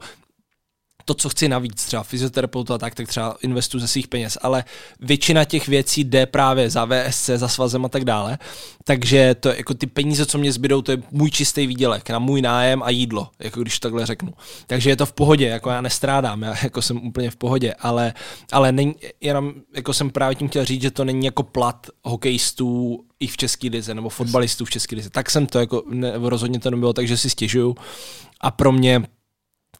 to, 1.05 1.13
co 1.13 1.29
chci 1.29 1.49
navíc, 1.49 1.85
třeba 1.85 2.03
fyzioterapeuta 2.03 2.77
tak, 2.77 2.95
tak 2.95 3.07
třeba 3.07 3.37
investuju 3.41 3.81
ze 3.81 3.87
svých 3.87 4.07
peněz, 4.07 4.37
ale 4.41 4.63
většina 4.99 5.45
těch 5.45 5.67
věcí 5.67 6.03
jde 6.03 6.25
právě 6.25 6.69
za 6.69 6.85
VSC, 6.85 7.29
za 7.35 7.47
svazem 7.47 7.85
a 7.85 7.89
tak 7.89 8.05
dále, 8.05 8.37
takže 8.83 9.35
to 9.35 9.49
jako 9.49 9.73
ty 9.73 9.87
peníze, 9.87 10.25
co 10.25 10.37
mě 10.37 10.51
zbydou, 10.51 10.81
to 10.81 10.91
je 10.91 10.97
můj 11.11 11.31
čistý 11.31 11.67
výdělek 11.67 12.09
na 12.09 12.19
můj 12.19 12.41
nájem 12.41 12.83
a 12.83 12.89
jídlo, 12.89 13.29
jako 13.39 13.61
když 13.61 13.79
takhle 13.79 14.05
řeknu. 14.05 14.33
Takže 14.67 14.89
je 14.89 14.95
to 14.95 15.05
v 15.05 15.13
pohodě, 15.13 15.47
jako 15.47 15.69
já 15.69 15.81
nestrádám, 15.81 16.41
já 16.41 16.55
jako 16.63 16.81
jsem 16.81 17.07
úplně 17.07 17.31
v 17.31 17.35
pohodě, 17.35 17.73
ale, 17.79 18.13
ale 18.51 18.71
není, 18.71 18.95
jenom 19.21 19.53
jako 19.75 19.93
jsem 19.93 20.09
právě 20.09 20.35
tím 20.35 20.47
chtěl 20.47 20.65
říct, 20.65 20.81
že 20.81 20.91
to 20.91 21.05
není 21.05 21.25
jako 21.25 21.43
plat 21.43 21.87
hokejistů 22.03 23.03
i 23.19 23.27
v 23.27 23.37
České 23.37 23.67
lize, 23.67 23.93
nebo 23.93 24.09
fotbalistů 24.09 24.65
v 24.65 24.69
České 24.69 24.95
lize. 24.95 25.09
Tak 25.09 25.31
jsem 25.31 25.45
to 25.45 25.59
jako, 25.59 25.83
ne, 25.89 26.11
rozhodně 26.15 26.59
to 26.59 26.71
nebylo 26.71 26.93
tak, 26.93 27.07
že 27.07 27.17
si 27.17 27.29
stěžuju. 27.29 27.75
A 28.41 28.51
pro 28.51 28.71
mě 28.71 29.03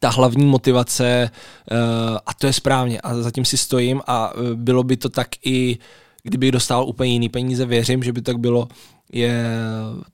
ta 0.03 0.09
hlavní 0.09 0.45
motivace, 0.45 1.31
uh, 1.71 2.17
a 2.25 2.33
to 2.33 2.47
je 2.47 2.53
správně, 2.53 3.01
a 3.01 3.15
zatím 3.15 3.45
si 3.45 3.57
stojím 3.57 4.01
a 4.07 4.35
uh, 4.35 4.43
bylo 4.53 4.83
by 4.83 4.97
to 4.97 5.09
tak 5.09 5.27
i, 5.45 5.77
kdybych 6.23 6.51
dostal 6.51 6.83
úplně 6.83 7.11
jiný 7.11 7.29
peníze, 7.29 7.65
věřím, 7.65 8.03
že 8.03 8.13
by 8.13 8.21
tak 8.21 8.37
bylo, 8.37 8.67
je 9.13 9.45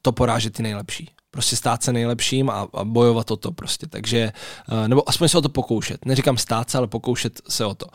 to 0.01 0.11
porážet 0.11 0.53
ty 0.53 0.63
nejlepší. 0.63 1.09
Prostě 1.31 1.55
stát 1.55 1.83
se 1.83 1.93
nejlepším 1.93 2.49
a, 2.49 2.67
a 2.73 2.83
bojovat 2.83 3.31
o 3.31 3.37
to 3.37 3.51
prostě. 3.51 3.87
Takže, 3.87 4.31
uh, 4.71 4.87
nebo 4.87 5.09
aspoň 5.09 5.27
se 5.27 5.37
o 5.37 5.41
to 5.41 5.49
pokoušet. 5.49 6.05
Neříkám 6.05 6.37
stát 6.37 6.69
se, 6.69 6.77
ale 6.77 6.87
pokoušet 6.87 7.41
se 7.49 7.65
o 7.65 7.75
to. 7.75 7.85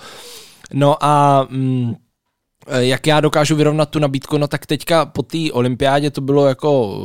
No 0.72 1.04
a 1.04 1.46
mm, 1.50 1.94
jak 2.78 3.06
já 3.06 3.20
dokážu 3.20 3.56
vyrovnat 3.56 3.90
tu 3.90 3.98
nabídku, 3.98 4.38
no 4.38 4.48
tak 4.48 4.66
teďka 4.66 5.06
po 5.06 5.22
té 5.22 5.52
olympiádě 5.52 6.10
to 6.10 6.20
bylo 6.20 6.46
jako 6.46 6.98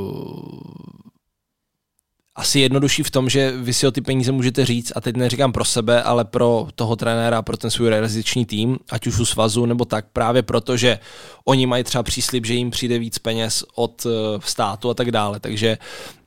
asi 2.40 2.60
jednodušší 2.60 3.04
v 3.04 3.12
tom, 3.12 3.30
že 3.30 3.52
vy 3.52 3.74
si 3.74 3.88
o 3.88 3.92
ty 3.92 4.02
peníze 4.02 4.32
můžete 4.32 4.66
říct, 4.66 4.92
a 4.96 5.02
teď 5.02 5.16
neříkám 5.16 5.52
pro 5.52 5.66
sebe, 5.66 6.04
ale 6.04 6.26
pro 6.26 6.68
toho 6.76 6.96
trenéra, 6.96 7.42
pro 7.42 7.58
ten 7.58 7.72
svůj 7.72 7.90
realizační 7.90 8.46
tým, 8.46 8.78
ať 8.90 9.08
už 9.08 9.20
u 9.20 9.26
svazu 9.26 9.66
nebo 9.66 9.86
tak, 9.86 10.06
právě 10.14 10.44
proto, 10.44 10.78
že 10.78 11.00
oni 11.46 11.66
mají 11.66 11.84
třeba 11.84 12.04
příslip, 12.04 12.46
že 12.46 12.54
jim 12.54 12.72
přijde 12.72 13.00
víc 13.00 13.20
peněz 13.20 13.64
od 13.76 14.06
eh, 14.06 14.10
státu 14.44 14.90
a 14.90 14.94
tak 14.94 15.12
dále. 15.12 15.40
Takže 15.40 15.78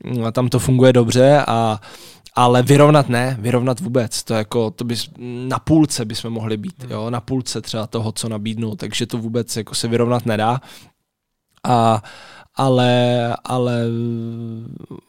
mm, 0.03 0.31
tam 0.31 0.49
to 0.49 0.59
funguje 0.59 0.93
dobře 0.93 1.43
a 1.47 1.81
ale 2.35 2.61
vyrovnat 2.61 3.09
ne, 3.09 3.37
vyrovnat 3.39 3.79
vůbec, 3.79 4.23
to 4.23 4.33
jako, 4.33 4.71
to 4.71 4.83
bys, 4.83 5.09
na 5.47 5.59
půlce 5.59 6.05
bychom 6.05 6.33
mohli 6.33 6.57
být, 6.57 6.85
jo, 6.89 7.09
na 7.09 7.21
půlce 7.21 7.61
třeba 7.61 7.87
toho, 7.87 8.11
co 8.11 8.29
nabídnou, 8.29 8.75
takže 8.75 9.05
to 9.05 9.17
vůbec 9.17 9.55
jako 9.55 9.75
se 9.75 9.87
vyrovnat 9.87 10.25
nedá. 10.25 10.61
A, 11.63 12.03
ale, 12.55 13.35
ale, 13.43 13.85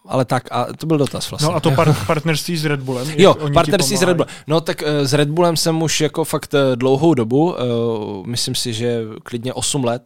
ale 0.06 0.24
tak, 0.24 0.48
a 0.52 0.66
to 0.78 0.86
byl 0.86 0.98
dotaz 0.98 1.30
vlastně. 1.30 1.48
No 1.48 1.54
a 1.54 1.60
to 1.60 1.70
par- 1.70 1.96
partnerství 2.06 2.56
s 2.56 2.64
Red 2.64 2.80
Bullem? 2.80 3.08
Jo, 3.16 3.34
partnerství 3.54 3.96
s 3.96 4.02
Red 4.02 4.16
Bullem. 4.16 4.34
No 4.46 4.60
tak 4.60 4.82
uh, 4.82 5.06
s 5.06 5.12
Red 5.12 5.28
Bullem 5.28 5.56
jsem 5.56 5.82
už 5.82 6.00
jako 6.00 6.24
fakt 6.24 6.54
uh, 6.54 6.76
dlouhou 6.76 7.14
dobu, 7.14 7.52
uh, 7.52 8.26
myslím 8.26 8.54
si, 8.54 8.72
že 8.72 9.00
klidně 9.22 9.52
8 9.52 9.84
let. 9.84 10.02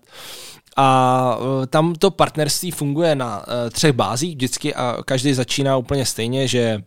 A 0.76 1.36
uh, 1.40 1.66
tam 1.66 1.94
to 1.94 2.10
partnerství 2.10 2.70
funguje 2.70 3.14
na 3.14 3.38
uh, 3.38 3.44
třech 3.70 3.92
bázích 3.92 4.34
vždycky 4.34 4.74
a 4.74 4.98
každý 5.04 5.34
začíná 5.34 5.76
úplně 5.76 6.06
stejně, 6.06 6.48
že 6.48 6.82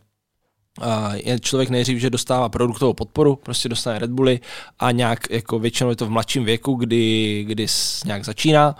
Uh, 0.78 1.14
je 1.14 1.40
člověk 1.40 1.70
nejdřív, 1.70 1.98
že 1.98 2.10
dostává 2.10 2.48
produktovou 2.48 2.92
podporu, 2.92 3.36
prostě 3.36 3.68
dostane 3.68 3.98
Red 3.98 4.10
Bully 4.10 4.40
a 4.78 4.90
nějak, 4.90 5.30
jako 5.30 5.58
většinou 5.58 5.90
je 5.90 5.96
to 5.96 6.06
v 6.06 6.10
mladším 6.10 6.44
věku, 6.44 6.74
kdy, 6.74 7.44
kdy 7.48 7.66
nějak 8.04 8.24
začíná 8.24 8.76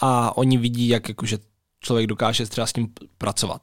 a 0.00 0.36
oni 0.36 0.58
vidí, 0.58 0.88
jak 0.88 1.08
jakože 1.08 1.38
člověk 1.80 2.06
dokáže 2.06 2.46
třeba 2.46 2.66
s 2.66 2.72
tím 2.72 2.88
pracovat. 3.18 3.62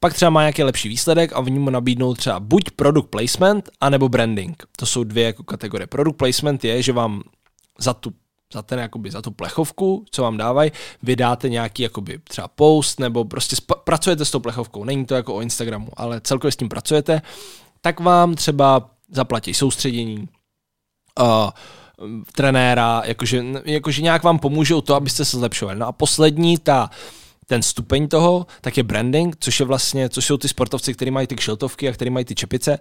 Pak 0.00 0.14
třeba 0.14 0.30
má 0.30 0.40
nějaký 0.40 0.62
lepší 0.62 0.88
výsledek 0.88 1.32
a 1.32 1.38
oni 1.38 1.58
mu 1.58 1.70
nabídnou 1.70 2.14
třeba 2.14 2.40
buď 2.40 2.70
product 2.70 3.10
placement, 3.10 3.70
anebo 3.80 4.08
branding. 4.08 4.62
To 4.76 4.86
jsou 4.86 5.04
dvě 5.04 5.24
jako 5.24 5.42
kategorie. 5.42 5.86
Product 5.86 6.16
placement 6.16 6.64
je, 6.64 6.82
že 6.82 6.92
vám 6.92 7.22
za 7.78 7.94
tu 7.94 8.12
za, 8.52 8.62
ten, 8.62 8.78
jakoby, 8.78 9.10
za 9.10 9.22
tu 9.22 9.30
plechovku, 9.30 10.04
co 10.10 10.22
vám 10.22 10.36
dávají, 10.36 10.72
vydáte 11.02 11.48
nějaký 11.48 11.82
jakoby, 11.82 12.18
třeba 12.18 12.48
post, 12.48 13.00
nebo 13.00 13.24
prostě 13.24 13.56
sp- 13.56 13.80
pracujete 13.84 14.24
s 14.24 14.30
tou 14.30 14.40
plechovkou. 14.40 14.84
Není 14.84 15.06
to 15.06 15.14
jako 15.14 15.34
o 15.34 15.40
Instagramu, 15.40 15.88
ale 15.96 16.20
celkově 16.20 16.52
s 16.52 16.56
tím 16.56 16.68
pracujete, 16.68 17.22
tak 17.80 18.00
vám 18.00 18.34
třeba 18.34 18.90
zaplatí 19.10 19.54
soustředění, 19.54 20.28
uh, 21.20 21.50
trenéra, 22.32 23.02
jakože, 23.04 23.44
jakože 23.64 24.02
nějak 24.02 24.22
vám 24.22 24.38
pomůžou 24.38 24.80
to, 24.80 24.94
abyste 24.94 25.24
se 25.24 25.36
zlepšovali. 25.36 25.78
No 25.78 25.86
a 25.86 25.92
poslední, 25.92 26.58
ta, 26.58 26.90
ten 27.46 27.62
stupeň 27.62 28.08
toho, 28.08 28.46
tak 28.60 28.76
je 28.76 28.82
branding, 28.82 29.36
což 29.40 29.60
je 29.60 29.66
vlastně, 29.66 30.08
což 30.08 30.24
jsou 30.24 30.36
ty 30.36 30.48
sportovci, 30.48 30.94
kteří 30.94 31.10
mají 31.10 31.26
ty 31.26 31.36
kšiltovky 31.36 31.88
a 31.88 31.92
kteří 31.92 32.10
mají 32.10 32.24
ty 32.24 32.34
čepice. 32.34 32.78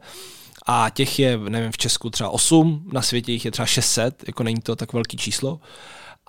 A 0.65 0.89
těch 0.89 1.19
je, 1.19 1.37
nevím, 1.37 1.71
v 1.71 1.77
Česku 1.77 2.09
třeba 2.09 2.29
8, 2.29 2.89
na 2.93 3.01
světě 3.01 3.31
jich 3.31 3.45
je 3.45 3.51
třeba 3.51 3.65
600, 3.65 4.23
jako 4.27 4.43
není 4.43 4.61
to 4.61 4.75
tak 4.75 4.93
velký 4.93 5.17
číslo. 5.17 5.59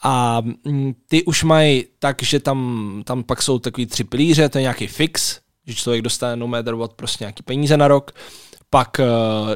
A 0.03 0.43
mm, 0.65 0.95
ty 1.09 1.25
už 1.25 1.45
mají 1.45 1.85
tak, 1.99 2.23
že 2.23 2.41
tam, 2.41 3.03
tam 3.05 3.23
pak 3.23 3.43
jsou 3.43 3.59
takový 3.59 3.87
tři 3.87 4.05
pilíře, 4.05 4.49
to 4.49 4.59
je 4.59 4.63
nějaký 4.63 4.87
fix, 4.87 5.41
že 5.67 5.75
člověk 5.75 6.03
dostane 6.03 6.37
no 6.37 6.47
matter 6.47 6.75
what 6.75 6.93
prostě 6.93 7.25
nějaký 7.25 7.43
peníze 7.43 7.77
na 7.77 7.89
rok, 7.89 8.13
pak 8.71 8.99
uh, 8.99 9.07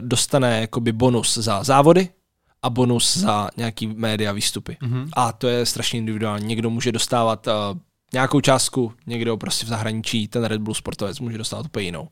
dostane 0.01 0.61
jakoby 0.61 0.93
bonus 0.93 1.39
za 1.39 1.64
závody, 1.64 2.09
a 2.65 2.71
bonus 2.71 3.17
za 3.17 3.49
nějaký 3.57 3.87
média 3.87 4.33
výstupy. 4.33 4.77
Mm-hmm. 4.83 5.09
A 5.17 5.33
to 5.33 5.49
je 5.49 5.67
strašně 5.67 5.99
individuální. 5.99 6.47
Někdo 6.47 6.71
může 6.71 6.93
dostávat 6.93 7.47
uh, 7.47 7.53
nějakou 8.12 8.41
částku, 8.41 8.93
někdo 9.07 9.37
prostě 9.37 9.67
v 9.67 9.69
zahraničí, 9.69 10.29
ten 10.29 10.45
Red 10.45 10.61
Bull 10.61 10.75
sportovec 10.75 11.21
může 11.21 11.39
dostávat 11.39 11.67
úplně 11.67 11.85
jinou. 11.85 12.09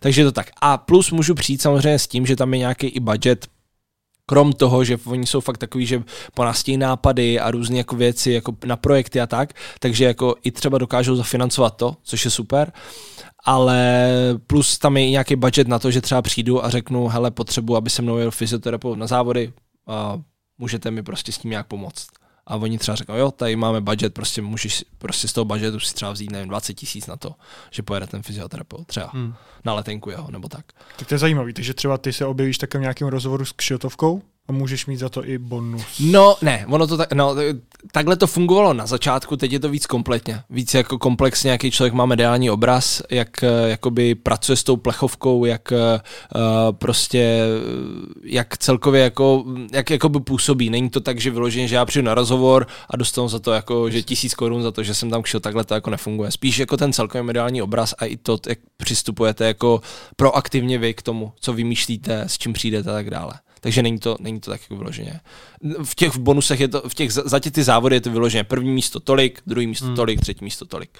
Takže 0.00 0.24
to 0.24 0.32
tak. 0.32 0.50
A 0.60 0.78
plus 0.78 1.10
můžu 1.10 1.34
přijít 1.34 1.62
samozřejmě 1.62 1.98
s 1.98 2.06
tím, 2.06 2.26
že 2.26 2.36
tam 2.36 2.54
je 2.54 2.58
nějaký 2.58 2.86
i 2.86 3.00
budget, 3.00 3.46
krom 4.26 4.52
toho, 4.52 4.84
že 4.84 4.98
oni 5.04 5.26
jsou 5.26 5.40
fakt 5.40 5.58
takový, 5.58 5.86
že 5.86 6.02
po 6.34 6.44
nás 6.44 6.64
nápady 6.76 7.40
a 7.40 7.50
různé 7.50 7.76
jako 7.76 7.96
věci 7.96 8.32
jako 8.32 8.56
na 8.64 8.76
projekty 8.76 9.20
a 9.20 9.26
tak, 9.26 9.52
takže 9.78 10.04
jako 10.04 10.34
i 10.42 10.50
třeba 10.50 10.78
dokážou 10.78 11.16
zafinancovat 11.16 11.76
to, 11.76 11.96
což 12.02 12.24
je 12.24 12.30
super 12.30 12.72
ale 13.44 14.08
plus 14.46 14.78
tam 14.78 14.96
je 14.96 15.10
nějaký 15.10 15.36
budget 15.36 15.68
na 15.68 15.78
to, 15.78 15.90
že 15.90 16.00
třeba 16.00 16.22
přijdu 16.22 16.64
a 16.64 16.70
řeknu, 16.70 17.08
hele, 17.08 17.30
potřebuji, 17.30 17.76
aby 17.76 17.90
se 17.90 18.02
mnou 18.02 18.18
jel 18.18 18.30
fyzioterapeut 18.30 18.98
na 18.98 19.06
závody, 19.06 19.52
a 19.86 20.20
můžete 20.58 20.90
mi 20.90 21.02
prostě 21.02 21.32
s 21.32 21.38
tím 21.38 21.50
nějak 21.50 21.66
pomoct. 21.66 22.08
A 22.46 22.56
oni 22.56 22.78
třeba 22.78 22.96
řeknou, 22.96 23.16
jo, 23.16 23.30
tady 23.30 23.56
máme 23.56 23.80
budget, 23.80 24.14
prostě 24.14 24.42
můžeš 24.42 24.84
prostě 24.98 25.28
z 25.28 25.32
toho 25.32 25.44
budgetu 25.44 25.80
si 25.80 25.94
třeba 25.94 26.12
vzít, 26.12 26.30
nevím, 26.30 26.48
20 26.48 26.74
tisíc 26.74 27.06
na 27.06 27.16
to, 27.16 27.34
že 27.70 27.82
pojede 27.82 28.06
ten 28.06 28.22
fyzioterapeut, 28.22 28.86
třeba 28.86 29.10
hmm. 29.12 29.34
na 29.64 29.74
letenku 29.74 30.10
jeho, 30.10 30.30
nebo 30.30 30.48
tak. 30.48 30.64
Tak 30.96 31.08
to 31.08 31.14
je 31.14 31.18
zajímavý, 31.18 31.52
takže 31.52 31.74
třeba 31.74 31.98
ty 31.98 32.12
se 32.12 32.26
objevíš 32.26 32.58
takovým 32.58 32.82
nějakým 32.82 33.06
rozhovoru 33.06 33.44
s 33.44 33.52
kšiltovkou 33.52 34.22
a 34.48 34.52
můžeš 34.52 34.86
mít 34.86 34.96
za 34.96 35.08
to 35.08 35.28
i 35.28 35.38
bonus. 35.38 35.82
No, 36.00 36.36
ne, 36.42 36.66
ono 36.68 36.86
to 36.86 36.96
tak, 36.96 37.12
no, 37.12 37.36
takhle 37.92 38.16
to 38.16 38.26
fungovalo 38.26 38.72
na 38.72 38.86
začátku, 38.86 39.36
teď 39.36 39.52
je 39.52 39.60
to 39.60 39.68
víc 39.68 39.86
kompletně. 39.86 40.40
Víc 40.50 40.74
jako 40.74 40.98
komplexně, 40.98 41.50
jaký 41.50 41.70
člověk 41.70 41.92
má 41.94 42.06
mediální 42.06 42.50
obraz, 42.50 43.02
jak 43.10 43.42
eh, 43.42 43.48
jakoby 43.68 44.14
pracuje 44.14 44.56
s 44.56 44.64
tou 44.64 44.76
plechovkou, 44.76 45.44
jak 45.44 45.72
uh, 45.72 45.78
prostě, 46.72 47.40
jak 48.24 48.58
celkově 48.58 49.02
jako, 49.02 49.44
jak 49.72 49.90
jakoby 49.90 50.20
působí. 50.20 50.70
Není 50.70 50.90
to 50.90 51.00
tak, 51.00 51.20
že 51.20 51.30
vyloženě, 51.30 51.68
že 51.68 51.74
já 51.74 51.84
přijdu 51.84 52.06
na 52.06 52.14
rozhovor 52.14 52.66
a 52.90 52.96
dostanu 52.96 53.28
za 53.28 53.38
to 53.38 53.52
jako, 53.52 53.90
že 53.90 54.02
tisíc 54.02 54.34
korun 54.34 54.62
za 54.62 54.70
to, 54.70 54.82
že 54.82 54.94
jsem 54.94 55.10
tam 55.10 55.22
kšil, 55.22 55.40
takhle 55.40 55.64
to 55.64 55.74
jako 55.74 55.90
nefunguje. 55.90 56.30
Spíš 56.30 56.58
jako 56.58 56.76
ten 56.76 56.92
celkový 56.92 57.24
mediální 57.24 57.62
obraz 57.62 57.94
a 57.98 58.04
i 58.04 58.16
to, 58.16 58.38
jak 58.48 58.58
přistupujete 58.76 59.46
jako 59.46 59.80
proaktivně 60.16 60.78
vy 60.78 60.94
k 60.94 61.02
tomu, 61.02 61.32
co 61.40 61.52
vymýšlíte, 61.52 62.24
s 62.26 62.38
čím 62.38 62.52
přijdete 62.52 62.90
a 62.90 62.92
tak 62.92 63.10
dále 63.10 63.32
takže 63.64 63.82
není 63.82 63.98
to, 63.98 64.16
není 64.20 64.40
to 64.40 64.50
tak 64.50 64.60
jako 64.60 64.76
vyloženě. 64.76 65.20
V 65.84 65.94
těch 65.94 66.16
bonusech 66.16 66.60
je 66.60 66.68
to, 66.68 66.88
v 66.88 66.94
těch, 66.94 67.12
za 67.12 67.40
těch 67.40 67.52
ty 67.52 67.64
závody 67.64 67.96
je 67.96 68.00
to 68.00 68.10
vyloženě 68.10 68.44
první 68.44 68.70
místo 68.70 69.00
tolik, 69.00 69.42
druhý 69.46 69.66
místo 69.66 69.86
hmm. 69.86 69.96
tolik, 69.96 70.20
třetí 70.20 70.44
místo 70.44 70.64
tolik. 70.64 70.98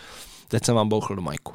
Teď 0.49 0.65
jsem 0.65 0.75
vám 0.75 0.89
bouchl 0.89 1.15
do 1.15 1.23
majku. 1.23 1.53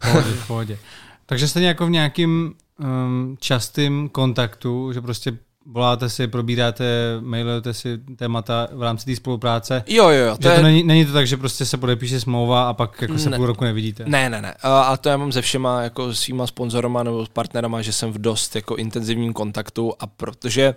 Pohodě, 0.00 0.30
pohodě. 0.46 0.78
Takže 1.26 1.48
jste 1.48 1.60
jako 1.60 1.86
v 1.86 1.90
nějakým 1.90 2.54
um, 2.78 3.36
častým 3.40 4.08
kontaktu, 4.08 4.92
že 4.92 5.00
prostě 5.00 5.38
voláte 5.72 6.10
si, 6.10 6.26
probíráte, 6.26 6.84
mailujete 7.20 7.74
si 7.74 7.98
témata 7.98 8.68
v 8.72 8.82
rámci 8.82 9.04
té 9.04 9.16
spolupráce. 9.16 9.84
Jo, 9.86 10.08
jo, 10.08 10.24
jo. 10.26 10.36
To, 10.36 10.42
že 10.42 10.48
je... 10.48 10.56
to 10.56 10.62
není, 10.62 10.82
není, 10.82 11.06
to 11.06 11.12
tak, 11.12 11.26
že 11.26 11.36
prostě 11.36 11.64
se 11.64 11.76
podepíše 11.76 12.20
smlouva 12.20 12.68
a 12.68 12.74
pak 12.74 13.02
jako 13.02 13.18
se 13.18 13.30
ne. 13.30 13.36
půl 13.36 13.46
roku 13.46 13.64
nevidíte. 13.64 14.04
Ne, 14.06 14.30
ne, 14.30 14.42
ne. 14.42 14.54
A 14.62 14.96
to 14.96 15.08
já 15.08 15.16
mám 15.16 15.32
se 15.32 15.42
všema 15.42 15.82
jako 15.82 16.14
svýma 16.14 16.46
sponzorama 16.46 17.02
nebo 17.02 17.26
partnerama, 17.32 17.82
že 17.82 17.92
jsem 17.92 18.12
v 18.12 18.18
dost 18.18 18.56
jako 18.56 18.76
intenzivním 18.76 19.32
kontaktu 19.32 19.92
a 20.00 20.06
protože 20.06 20.74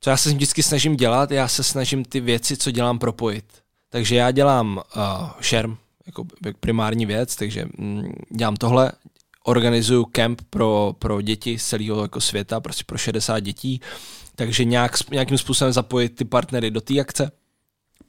co 0.00 0.10
já 0.10 0.16
se 0.16 0.30
vždycky 0.30 0.62
snažím 0.62 0.96
dělat, 0.96 1.30
já 1.30 1.48
se 1.48 1.62
snažím 1.62 2.04
ty 2.04 2.20
věci, 2.20 2.56
co 2.56 2.70
dělám, 2.70 2.98
propojit. 2.98 3.44
Takže 3.90 4.16
já 4.16 4.30
dělám 4.30 4.76
uh, 4.96 5.02
šerm, 5.40 5.76
jako 6.06 6.24
primární 6.60 7.06
věc, 7.06 7.36
takže 7.36 7.64
mm, 7.78 8.12
dělám 8.36 8.56
tohle, 8.56 8.92
organizuju 9.44 10.04
kemp 10.04 10.42
pro, 10.50 10.94
pro 10.98 11.20
děti 11.20 11.58
z 11.58 11.64
celého 11.64 12.02
jako 12.02 12.20
světa, 12.20 12.60
prostě 12.60 12.84
pro 12.86 12.98
60 12.98 13.40
dětí, 13.40 13.80
takže 14.34 14.64
nějak, 14.64 15.10
nějakým 15.10 15.38
způsobem 15.38 15.72
zapojit 15.72 16.08
ty 16.08 16.24
partnery 16.24 16.70
do 16.70 16.80
té 16.80 17.00
akce. 17.00 17.30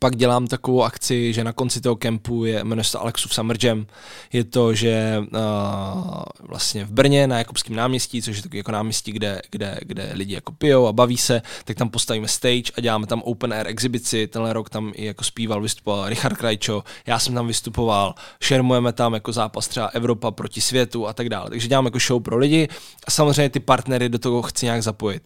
Pak 0.03 0.15
dělám 0.15 0.47
takovou 0.47 0.83
akci, 0.83 1.33
že 1.33 1.43
na 1.43 1.53
konci 1.53 1.81
toho 1.81 1.95
kempu 1.95 2.45
je, 2.45 2.63
jmenuje 2.63 2.83
se 2.83 2.97
Alexův 2.97 3.33
Summer 3.33 3.57
Jam. 3.63 3.85
Je 4.33 4.43
to, 4.43 4.73
že 4.73 5.17
uh, 5.19 6.23
vlastně 6.39 6.85
v 6.85 6.91
Brně 6.91 7.27
na 7.27 7.37
Jakubském 7.37 7.75
náměstí, 7.75 8.21
což 8.21 8.37
je 8.37 8.43
takový 8.43 8.57
jako 8.57 8.71
náměstí, 8.71 9.11
kde, 9.11 9.41
kde, 9.51 9.79
kde 9.81 10.11
lidi 10.13 10.33
jako 10.33 10.51
pijou 10.51 10.87
a 10.87 10.93
baví 10.93 11.17
se, 11.17 11.41
tak 11.65 11.77
tam 11.77 11.89
postavíme 11.89 12.27
stage 12.27 12.71
a 12.77 12.81
děláme 12.81 13.07
tam 13.07 13.21
open 13.21 13.53
air 13.53 13.67
exibici. 13.67 14.27
Tenhle 14.27 14.53
rok 14.53 14.69
tam 14.69 14.91
i 14.95 15.05
jako 15.05 15.23
zpíval, 15.23 15.61
vystupoval 15.61 16.09
Richard 16.09 16.37
Krajčo, 16.37 16.83
já 17.05 17.19
jsem 17.19 17.33
tam 17.33 17.47
vystupoval, 17.47 18.15
šermujeme 18.41 18.93
tam 18.93 19.13
jako 19.13 19.31
zápas 19.31 19.67
třeba 19.67 19.85
Evropa 19.85 20.31
proti 20.31 20.61
světu 20.61 21.07
a 21.07 21.13
tak 21.13 21.29
dále. 21.29 21.49
Takže 21.49 21.67
dělám 21.67 21.85
jako 21.85 21.99
show 21.99 22.23
pro 22.23 22.37
lidi 22.37 22.67
a 23.07 23.11
samozřejmě 23.11 23.49
ty 23.49 23.59
partnery 23.59 24.09
do 24.09 24.19
toho 24.19 24.41
chci 24.41 24.65
nějak 24.65 24.83
zapojit. 24.83 25.23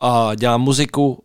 A 0.00 0.34
dělám 0.34 0.60
muziku, 0.60 1.22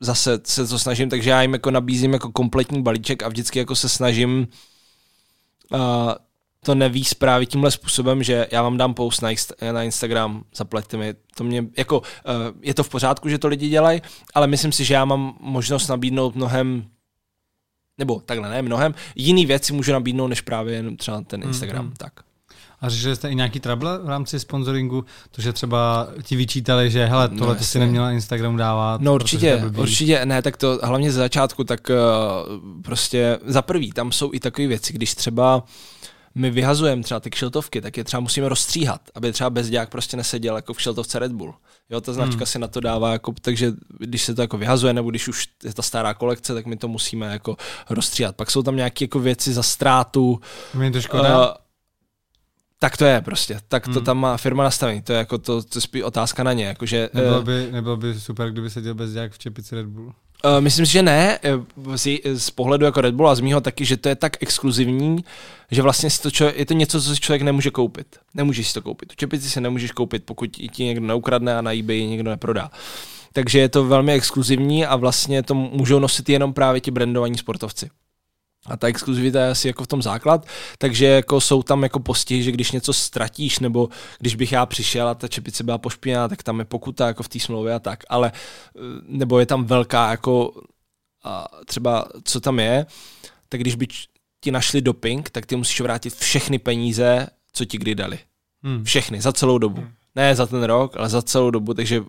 zase 0.00 0.40
se 0.44 0.66
to 0.66 0.78
snažím, 0.78 1.08
takže 1.10 1.30
já 1.30 1.42
jim 1.42 1.52
jako 1.52 1.70
nabízím 1.70 2.12
jako 2.12 2.32
kompletní 2.32 2.82
balíček 2.82 3.22
a 3.22 3.28
vždycky 3.28 3.58
jako 3.58 3.76
se 3.76 3.88
snažím 3.88 4.48
uh, 5.72 5.78
to 6.64 6.74
neví 6.74 7.04
právě 7.18 7.46
tímhle 7.46 7.70
způsobem, 7.70 8.22
že 8.22 8.46
já 8.52 8.62
vám 8.62 8.76
dám 8.76 8.94
post 8.94 9.20
na, 9.20 9.30
na 9.72 9.82
Instagram, 9.82 10.44
zaplaťte 10.56 10.96
mi, 10.96 11.14
to 11.36 11.44
mě, 11.44 11.64
jako, 11.76 11.98
uh, 11.98 12.04
je 12.60 12.74
to 12.74 12.82
v 12.82 12.88
pořádku, 12.88 13.28
že 13.28 13.38
to 13.38 13.48
lidi 13.48 13.68
dělají, 13.68 14.02
ale 14.34 14.46
myslím 14.46 14.72
si, 14.72 14.84
že 14.84 14.94
já 14.94 15.04
mám 15.04 15.36
možnost 15.40 15.88
nabídnout 15.88 16.34
mnohem 16.34 16.84
nebo 17.98 18.20
takhle 18.20 18.50
ne 18.50 18.62
mnohem, 18.62 18.94
jiný 19.14 19.46
věci 19.46 19.72
můžu 19.72 19.92
nabídnout, 19.92 20.28
než 20.28 20.40
právě 20.40 20.84
třeba 20.96 21.20
ten 21.20 21.42
Instagram, 21.42 21.90
mm-hmm. 21.90 21.96
tak. 21.96 22.23
A 22.84 22.88
řešili 22.88 23.16
jste 23.16 23.30
i 23.30 23.34
nějaký 23.34 23.60
trouble 23.60 23.98
v 23.98 24.08
rámci 24.08 24.40
sponsoringu? 24.40 25.04
To, 25.30 25.42
že 25.42 25.52
třeba 25.52 26.08
ti 26.22 26.36
vyčítali, 26.36 26.90
že 26.90 27.06
hele, 27.06 27.28
no, 27.32 27.38
tohle 27.38 27.54
no, 27.54 27.58
ty 27.58 27.64
si 27.64 27.78
neměla 27.78 28.10
Instagram 28.10 28.56
dávat? 28.56 29.00
No 29.00 29.14
určitě, 29.14 29.64
určitě, 29.76 30.26
ne, 30.26 30.42
tak 30.42 30.56
to 30.56 30.78
hlavně 30.82 31.12
ze 31.12 31.18
začátku, 31.18 31.64
tak 31.64 31.90
uh, 31.90 32.82
prostě 32.82 33.38
za 33.46 33.62
prvý, 33.62 33.92
tam 33.92 34.12
jsou 34.12 34.30
i 34.34 34.40
takové 34.40 34.68
věci, 34.68 34.92
když 34.92 35.14
třeba 35.14 35.62
my 36.34 36.50
vyhazujeme 36.50 37.02
třeba 37.02 37.20
ty 37.20 37.30
kšiltovky, 37.30 37.80
tak 37.80 37.96
je 37.96 38.04
třeba 38.04 38.20
musíme 38.20 38.48
rozstříhat, 38.48 39.00
aby 39.14 39.32
třeba 39.32 39.50
bezďák 39.50 39.88
prostě 39.88 40.16
neseděl 40.16 40.56
jako 40.56 40.74
v 40.74 40.76
kšiltovce 40.76 41.18
Red 41.18 41.32
Bull. 41.32 41.54
Jo, 41.90 42.00
ta 42.00 42.12
značka 42.12 42.36
hmm. 42.36 42.46
si 42.46 42.58
na 42.58 42.68
to 42.68 42.80
dává, 42.80 43.12
jako, 43.12 43.34
takže 43.40 43.72
když 43.98 44.22
se 44.22 44.34
to 44.34 44.40
jako 44.40 44.58
vyhazuje, 44.58 44.92
nebo 44.92 45.10
když 45.10 45.28
už 45.28 45.48
je 45.64 45.74
ta 45.74 45.82
stará 45.82 46.14
kolekce, 46.14 46.54
tak 46.54 46.66
my 46.66 46.76
to 46.76 46.88
musíme 46.88 47.32
jako 47.32 47.56
rozstříhat. 47.90 48.36
Pak 48.36 48.50
jsou 48.50 48.62
tam 48.62 48.76
nějaké 48.76 49.04
jako 49.04 49.18
věci 49.18 49.52
za 49.52 49.62
ztrátu. 49.62 50.40
Mě 50.74 50.90
to 50.90 51.00
škoda. 51.00 51.48
Uh, 51.48 51.54
tak 52.78 52.96
to 52.96 53.04
je 53.04 53.20
prostě, 53.20 53.58
tak 53.68 53.84
to 53.84 53.90
hmm. 53.90 54.04
tam 54.04 54.18
má 54.18 54.36
firma 54.36 54.64
nastavení, 54.64 55.02
to 55.02 55.12
je 55.12 55.18
jako 55.18 55.38
to, 55.38 55.62
to 55.62 55.80
spíš 55.80 56.02
otázka 56.02 56.42
na 56.42 56.52
ně. 56.52 56.64
Jakože, 56.64 57.10
nebylo, 57.14 57.40
eh, 57.40 57.44
by, 57.44 57.72
nebylo 57.72 57.96
by 57.96 58.20
super, 58.20 58.50
kdyby 58.50 58.70
se 58.70 58.80
dělal 58.80 58.94
bez 58.94 59.10
v 59.28 59.38
čepici 59.38 59.74
Red 59.74 59.86
Bull? 59.86 60.06
Uh, 60.44 60.60
myslím 60.60 60.86
si, 60.86 60.92
že 60.92 61.02
ne, 61.02 61.38
eh, 61.42 61.50
z, 61.96 62.20
z 62.34 62.50
pohledu 62.50 62.84
jako 62.84 63.00
Red 63.00 63.14
Bull 63.14 63.28
a 63.28 63.34
z 63.34 63.40
mýho 63.40 63.60
taky, 63.60 63.84
že 63.84 63.96
to 63.96 64.08
je 64.08 64.16
tak 64.16 64.42
exkluzivní, 64.42 65.24
že 65.70 65.82
vlastně 65.82 66.10
si 66.10 66.22
to 66.22 66.30
člověk, 66.30 66.58
je 66.58 66.66
to 66.66 66.74
něco, 66.74 67.02
co 67.02 67.14
si 67.14 67.20
člověk 67.20 67.42
nemůže 67.42 67.70
koupit. 67.70 68.06
Nemůžeš 68.34 68.68
si 68.68 68.74
to 68.74 68.82
koupit. 68.82 69.08
Tu 69.08 69.14
čepici 69.14 69.50
si 69.50 69.60
nemůžeš 69.60 69.90
koupit, 69.90 70.24
pokud 70.24 70.46
ti 70.46 70.84
někdo 70.84 71.06
neukradne 71.06 71.56
a 71.56 71.60
na 71.60 71.72
eBay 71.72 72.06
někdo 72.06 72.30
neprodá. 72.30 72.70
Takže 73.32 73.58
je 73.58 73.68
to 73.68 73.84
velmi 73.84 74.12
exkluzivní 74.12 74.86
a 74.86 74.96
vlastně 74.96 75.42
to 75.42 75.54
můžou 75.54 75.98
nosit 75.98 76.28
jenom 76.28 76.52
právě 76.52 76.80
ti 76.80 76.90
brandovaní 76.90 77.38
sportovci. 77.38 77.90
A 78.66 78.76
ta 78.76 78.86
exkluzivita 78.86 79.40
je 79.40 79.50
asi 79.50 79.68
jako 79.68 79.84
v 79.84 79.86
tom 79.86 80.02
základ, 80.02 80.46
takže 80.78 81.06
jako 81.06 81.40
jsou 81.40 81.62
tam 81.62 81.82
jako 81.82 82.00
postihy, 82.00 82.42
že 82.42 82.52
když 82.52 82.72
něco 82.72 82.92
ztratíš, 82.92 83.58
nebo 83.58 83.88
když 84.18 84.34
bych 84.34 84.52
já 84.52 84.66
přišel 84.66 85.08
a 85.08 85.14
ta 85.14 85.28
čepice 85.28 85.64
byla 85.64 85.78
pošpěná, 85.78 86.28
tak 86.28 86.42
tam 86.42 86.58
je 86.58 86.64
pokuta 86.64 87.06
jako 87.06 87.22
v 87.22 87.28
té 87.28 87.40
smlouvě 87.40 87.74
a 87.74 87.78
tak, 87.78 88.04
ale 88.08 88.32
eh, 88.34 88.80
nebo 89.02 89.38
je 89.38 89.46
tam 89.46 89.64
velká 89.64 90.10
jako 90.10 90.52
a 91.24 91.48
třeba 91.66 92.04
co 92.24 92.40
tam 92.40 92.60
je, 92.60 92.86
tak 93.48 93.60
když 93.60 93.74
by 93.74 93.86
ti 94.40 94.50
našli 94.50 94.80
doping, 94.80 95.30
tak 95.30 95.46
ty 95.46 95.56
musíš 95.56 95.80
vrátit 95.80 96.14
všechny 96.14 96.58
peníze, 96.58 97.26
co 97.52 97.64
ti 97.64 97.78
kdy 97.78 97.94
dali. 97.94 98.18
Hmm. 98.62 98.84
Všechny, 98.84 99.20
za 99.20 99.32
celou 99.32 99.58
dobu. 99.58 99.80
Hmm. 99.80 99.90
Ne 100.14 100.34
za 100.34 100.46
ten 100.46 100.62
rok, 100.62 100.96
ale 100.96 101.08
za 101.08 101.22
celou 101.22 101.50
dobu, 101.50 101.74
takže 101.74 102.04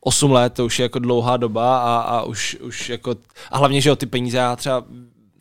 8 0.00 0.32
let 0.32 0.52
to 0.52 0.66
už 0.66 0.78
je 0.78 0.82
jako 0.82 0.98
dlouhá 0.98 1.36
doba 1.36 1.78
a, 1.78 2.00
a 2.00 2.22
už, 2.22 2.56
už 2.60 2.88
jako, 2.88 3.16
a 3.50 3.58
hlavně, 3.58 3.80
že 3.80 3.92
o 3.92 3.96
ty 3.96 4.06
peníze 4.06 4.36
já 4.36 4.56
třeba 4.56 4.84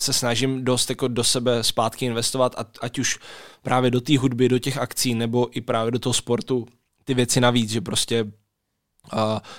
se 0.02 0.14
snažím 0.14 0.64
dost 0.64 0.90
jako 0.90 1.08
do 1.08 1.24
sebe 1.24 1.64
zpátky 1.64 2.06
investovat, 2.06 2.56
ať 2.82 3.00
už 3.00 3.20
právě 3.62 3.92
do 3.92 4.02
té 4.02 4.18
hudby, 4.18 4.50
do 4.50 4.60
těch 4.60 4.78
akcí, 4.78 5.16
nebo 5.16 5.58
i 5.58 5.62
právě 5.62 5.92
do 5.92 6.00
toho 6.00 6.14
sportu, 6.14 6.68
ty 7.04 7.14
věci 7.14 7.42
navíc, 7.42 7.70
že 7.70 7.82
prostě 7.82 8.24
uh, 8.24 8.30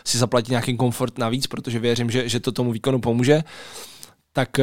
si 0.04 0.18
zaplatit 0.18 0.50
nějaký 0.50 0.76
komfort 0.76 1.18
navíc, 1.18 1.46
protože 1.46 1.78
věřím, 1.78 2.10
že, 2.10 2.28
že 2.28 2.40
to 2.40 2.52
tomu 2.52 2.72
výkonu 2.72 3.00
pomůže 3.00 3.42
tak 4.36 4.60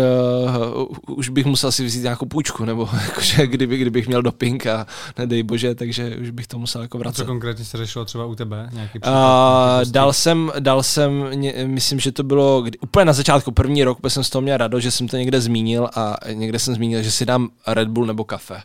uh, 1.08 1.18
už 1.18 1.30
bych 1.30 1.46
musel 1.46 1.72
si 1.72 1.86
vzít 1.86 2.04
nějakou 2.04 2.26
půjčku, 2.26 2.66
nebo 2.66 2.90
jakože 3.08 3.48
kdyby, 3.48 3.78
kdybych 3.78 4.08
měl 4.08 4.22
doping 4.22 4.68
a 4.68 4.88
nedej 5.18 5.44
bože, 5.44 5.76
takže 5.76 6.18
už 6.22 6.30
bych 6.30 6.48
to 6.48 6.60
musel 6.60 6.82
jako 6.82 6.98
vracet. 6.98 7.22
A 7.22 7.24
co 7.24 7.28
konkrétně 7.28 7.66
se 7.66 7.78
řešilo 7.78 8.06
třeba 8.06 8.26
u 8.26 8.36
tebe? 8.36 8.70
Nějaký 8.74 9.00
příklad, 9.00 9.70
uh, 9.70 9.76
nějaký 9.76 9.92
dal 9.92 10.14
jsem, 10.14 10.52
dal 10.60 10.84
jsem, 10.84 11.26
myslím, 11.66 12.00
že 12.00 12.12
to 12.12 12.24
bylo 12.24 12.62
kdy, 12.62 12.80
úplně 12.80 13.06
na 13.06 13.14
začátku, 13.14 13.52
první 13.52 13.84
rok, 13.84 13.98
jsem 14.08 14.24
z 14.24 14.30
toho 14.30 14.42
měl 14.42 14.58
rado, 14.58 14.80
že 14.80 14.92
jsem 14.92 15.08
to 15.08 15.18
někde 15.18 15.42
zmínil 15.42 15.90
a 15.96 16.18
někde 16.34 16.60
jsem 16.60 16.76
zmínil, 16.76 17.02
že 17.02 17.12
si 17.12 17.26
dám 17.26 17.50
Red 17.68 17.88
Bull 17.88 18.06
nebo 18.06 18.24
kafe 18.24 18.62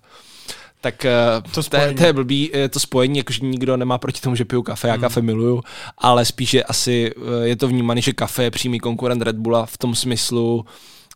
tak 0.81 1.05
eh, 1.05 1.13
to, 1.55 1.63
to, 1.63 1.79
to 1.97 2.05
je 2.05 2.13
blbý, 2.13 2.53
to 2.71 2.81
spojení, 2.81 3.19
jakože 3.19 3.45
nikdo 3.45 3.77
nemá 3.77 3.99
proti 3.99 4.21
tomu, 4.21 4.37
že 4.37 4.45
piju 4.45 4.63
kafe, 4.63 4.89
já 4.89 4.95
hmm. 4.95 5.01
kafe 5.01 5.23
miluju, 5.23 5.63
ale 5.99 6.25
spíše 6.25 6.63
asi 6.63 7.13
je 7.43 7.57
to 7.57 7.69
vnímané, 7.69 8.01
že 8.01 8.13
kafe 8.13 8.45
je 8.45 8.51
přímý 8.51 8.81
konkurent 8.81 9.23
Red 9.23 9.37
Bulla 9.37 9.67
v 9.67 9.79
tom 9.79 9.95
smyslu, 9.95 10.65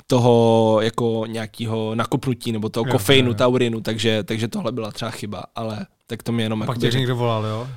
toho 0.06 0.78
jako 0.82 1.24
nějakého 1.26 1.94
nakopnutí 1.94 2.52
nebo 2.52 2.68
toho 2.68 2.86
jo, 2.86 2.92
kofeinu, 2.92 3.28
jo, 3.28 3.32
jo. 3.32 3.34
taurinu, 3.34 3.80
takže, 3.80 4.22
takže 4.22 4.48
tohle 4.48 4.72
byla 4.72 4.90
třeba 4.90 5.10
chyba, 5.10 5.44
ale 5.54 5.86
tak 6.06 6.22
to 6.22 6.32
mi 6.32 6.42
jenom... 6.42 6.62
Pak 6.66 6.78
tě 6.78 6.90
někdo 6.90 7.16
volal, 7.16 7.46
jo? 7.46 7.68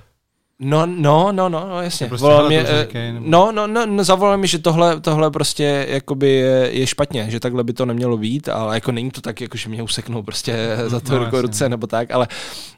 No, 0.59 0.85
no, 0.85 1.31
no, 1.31 1.49
no, 1.49 1.67
no 1.69 1.81
jasně. 1.81 2.07
Prostě 2.07 2.23
volal 2.23 2.47
mě, 2.47 2.65
říkej, 2.81 3.11
nebo... 3.11 3.25
no, 3.29 3.51
no, 3.51 3.67
no, 3.67 3.85
no, 3.85 4.03
zavolal 4.03 4.37
mi, 4.37 4.47
že 4.47 4.59
tohle, 4.59 5.01
tohle 5.01 5.31
prostě 5.31 5.85
jakoby 5.89 6.29
je, 6.29 6.69
je, 6.71 6.87
špatně, 6.87 7.27
že 7.29 7.39
takhle 7.39 7.63
by 7.63 7.73
to 7.73 7.85
nemělo 7.85 8.17
být, 8.17 8.49
ale 8.49 8.75
jako 8.75 8.91
není 8.91 9.11
to 9.11 9.21
tak, 9.21 9.41
jako 9.41 9.57
že 9.57 9.69
mě 9.69 9.83
useknou 9.83 10.23
prostě 10.23 10.77
za 10.87 10.99
to 10.99 11.19
no, 11.19 11.41
ruce 11.41 11.69
nebo 11.69 11.87
tak, 11.87 12.11
ale, 12.11 12.27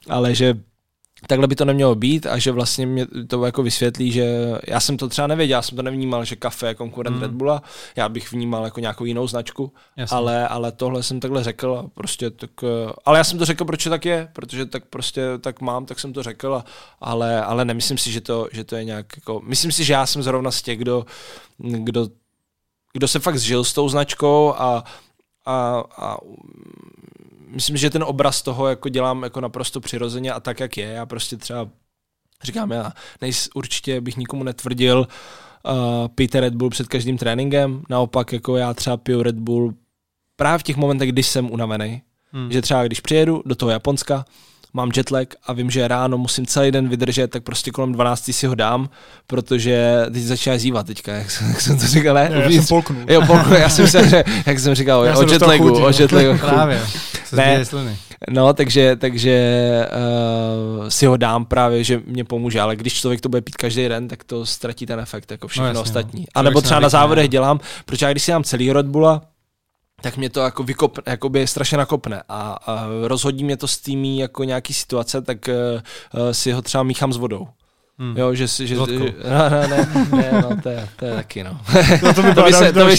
ale 0.10 0.36
že 0.36 0.56
takhle 1.28 1.48
by 1.48 1.56
to 1.56 1.66
nemělo 1.66 1.96
být 1.96 2.26
a 2.26 2.38
že 2.38 2.52
vlastně 2.52 2.86
mě 2.86 3.08
to 3.28 3.46
jako 3.46 3.64
vysvětlí, 3.64 4.12
že 4.12 4.54
já 4.68 4.80
jsem 4.80 4.98
to 4.98 5.08
třeba 5.10 5.28
nevěděl, 5.28 5.58
já 5.58 5.62
jsem 5.62 5.76
to 5.76 5.82
nevnímal, 5.82 6.26
že 6.26 6.36
kafe 6.36 6.68
je 6.68 6.76
konkurent 6.76 7.16
mm. 7.16 7.22
Red 7.22 7.32
Bulla, 7.32 7.62
já 7.96 8.10
bych 8.10 8.32
vnímal 8.32 8.66
jako 8.66 8.80
nějakou 8.80 9.06
jinou 9.06 9.28
značku, 9.28 9.74
ale, 10.10 10.48
ale 10.48 10.72
tohle 10.72 11.04
jsem 11.04 11.20
takhle 11.20 11.44
řekl 11.44 11.82
a 11.86 11.90
prostě 11.94 12.30
tak, 12.30 12.50
ale 13.06 13.18
já 13.18 13.24
jsem 13.24 13.40
to 13.40 13.46
řekl, 13.46 13.66
proč 13.66 13.84
tak 13.84 14.06
je, 14.06 14.30
protože 14.34 14.66
tak 14.66 14.86
prostě 14.86 15.22
tak 15.42 15.62
mám, 15.62 15.86
tak 15.86 16.00
jsem 16.00 16.14
to 16.14 16.24
řekl, 16.24 16.56
a, 16.56 16.66
ale, 17.02 17.42
ale 17.44 17.66
nemyslím 17.66 17.98
si, 17.98 18.12
že 18.12 18.22
to, 18.22 18.48
že 18.52 18.64
to 18.64 18.76
je 18.76 18.84
nějak 18.84 19.06
jako, 19.16 19.42
myslím 19.44 19.72
si, 19.72 19.84
že 19.84 19.94
já 19.94 20.06
jsem 20.06 20.24
zrovna 20.24 20.52
z 20.52 20.62
těch, 20.62 20.78
kdo, 20.78 21.06
kdo, 21.60 22.08
kdo 22.94 23.08
se 23.08 23.20
fakt 23.20 23.38
zžil 23.38 23.64
s 23.64 23.74
tou 23.74 23.90
značkou 23.90 24.54
a, 24.58 24.84
a, 25.46 25.84
a 25.98 26.18
myslím, 27.48 27.78
že 27.78 27.90
ten 27.90 28.04
obraz 28.04 28.42
toho 28.42 28.68
jako 28.68 28.90
dělám 28.90 29.24
jako 29.24 29.42
naprosto 29.42 29.80
přirozeně 29.80 30.32
a 30.32 30.40
tak, 30.40 30.60
jak 30.60 30.78
je. 30.78 30.88
Já 30.88 31.06
prostě 31.06 31.38
třeba 31.38 31.70
říkám, 32.44 32.72
já 32.72 32.92
nejs, 33.22 33.50
určitě 33.56 34.02
bych 34.02 34.18
nikomu 34.18 34.44
netvrdil, 34.44 35.08
uh, 35.64 36.08
pijte 36.08 36.40
Red 36.40 36.56
Bull 36.56 36.70
před 36.70 36.88
každým 36.88 37.18
tréninkem, 37.18 37.82
naopak 37.90 38.34
jako 38.34 38.58
já 38.58 38.74
třeba 38.74 38.98
piju 38.98 39.24
Red 39.24 39.36
Bull 39.36 39.74
právě 40.36 40.60
v 40.60 40.64
těch 40.64 40.78
momentech, 40.78 41.12
když 41.12 41.28
jsem 41.28 41.52
unavený. 41.52 42.02
Hmm. 42.32 42.52
Že 42.52 42.62
třeba 42.62 42.84
když 42.84 43.00
přijedu 43.00 43.44
do 43.46 43.56
toho 43.56 43.72
Japonska, 43.72 44.26
mám 44.78 44.92
jetlag 44.98 45.28
a 45.48 45.54
vím, 45.54 45.72
že 45.72 45.88
ráno 45.88 46.18
musím 46.18 46.46
celý 46.46 46.72
den 46.72 46.90
vydržet, 46.90 47.32
tak 47.32 47.44
prostě 47.44 47.72
kolem 47.72 47.92
12 47.92 48.30
si 48.34 48.48
ho 48.48 48.56
dám, 48.56 48.90
protože 49.28 50.06
teď 50.14 50.24
začíná 50.24 50.58
zívat 50.58 50.88
teďka, 50.88 51.14
jak 51.14 51.32
jsem, 51.32 51.50
jak 51.50 51.62
jsem 51.62 51.80
to 51.80 51.88
říkal, 51.88 52.16
ne? 52.16 52.30
Já, 52.34 52.40
já 52.40 52.50
jsem 52.50 52.66
polknul. 52.66 53.04
Jo, 53.08 53.22
polknu, 53.28 53.56
já 53.56 53.70
jsem 53.70 53.86
myslel, 53.86 54.08
že, 54.08 54.24
jak 54.46 54.60
jsem 54.60 54.76
říkal, 54.76 55.06
já 55.06 55.18
o 55.18 55.32
jetlagu, 55.32 55.84
o 55.84 55.90
jetlagu. 55.90 56.38
Právě, 56.38 56.82
ne, 57.32 57.64
no, 58.30 58.54
takže, 58.54 58.96
takže 58.96 59.40
uh, 60.80 60.88
si 60.88 61.06
ho 61.06 61.18
dám 61.18 61.46
právě, 61.46 61.84
že 61.84 62.02
mě 62.06 62.24
pomůže, 62.24 62.62
ale 62.62 62.76
když 62.76 62.94
člověk 62.94 63.22
to 63.22 63.30
bude 63.30 63.42
pít 63.42 63.56
každý 63.56 63.88
den, 63.88 64.08
tak 64.08 64.24
to 64.24 64.46
ztratí 64.46 64.86
ten 64.86 65.00
efekt, 65.00 65.32
jako 65.32 65.48
všechno 65.48 65.64
no, 65.64 65.70
jasně, 65.70 65.82
ostatní. 65.82 66.20
No. 66.22 66.28
A 66.36 66.42
nebo 66.42 66.62
třeba 66.62 66.80
na 66.80 66.90
závodech 66.90 67.30
dělám, 67.30 67.60
protože 67.86 68.06
já 68.06 68.12
když 68.12 68.24
si 68.24 68.32
dám 68.32 68.44
celý 68.44 68.74
Red 68.74 68.86
Bulla, 68.86 69.22
tak 70.02 70.18
mě 70.18 70.30
to 70.30 70.40
jako 70.40 70.64
vykopne, 70.64 71.04
jakoby 71.06 71.48
strašně 71.48 71.78
nakopne 71.78 72.24
a, 72.30 72.58
a 72.66 72.88
rozhodí 73.04 73.44
mě 73.44 73.58
to 73.58 73.68
s 73.68 73.78
týmí 73.78 74.20
jako 74.20 74.44
nějaký 74.44 74.74
situace, 74.74 75.22
tak 75.22 75.50
uh, 76.14 76.32
si 76.32 76.52
ho 76.52 76.62
třeba 76.62 76.84
míchám 76.84 77.14
s 77.14 77.18
vodou. 77.18 77.48
Hmm. 78.00 78.18
Jo, 78.18 78.36
že 78.36 78.48
si, 78.48 78.68
že, 78.68 78.76
že 78.76 78.80
no, 78.80 78.86
no, 78.86 79.68
ne, 79.68 79.90
ne, 80.12 80.42
no, 80.42 80.62
to 80.64 80.70
je, 80.70 80.90
to 80.96 81.06
je 81.06 81.16
taky, 81.16 81.44
no. 81.44 81.60
no 82.04 82.14
to 82.14 82.24
by, 82.24 82.36
to 82.36 82.44
by 82.44 82.54
se, 82.54 82.74
to 82.74 82.86
by, 82.86 82.98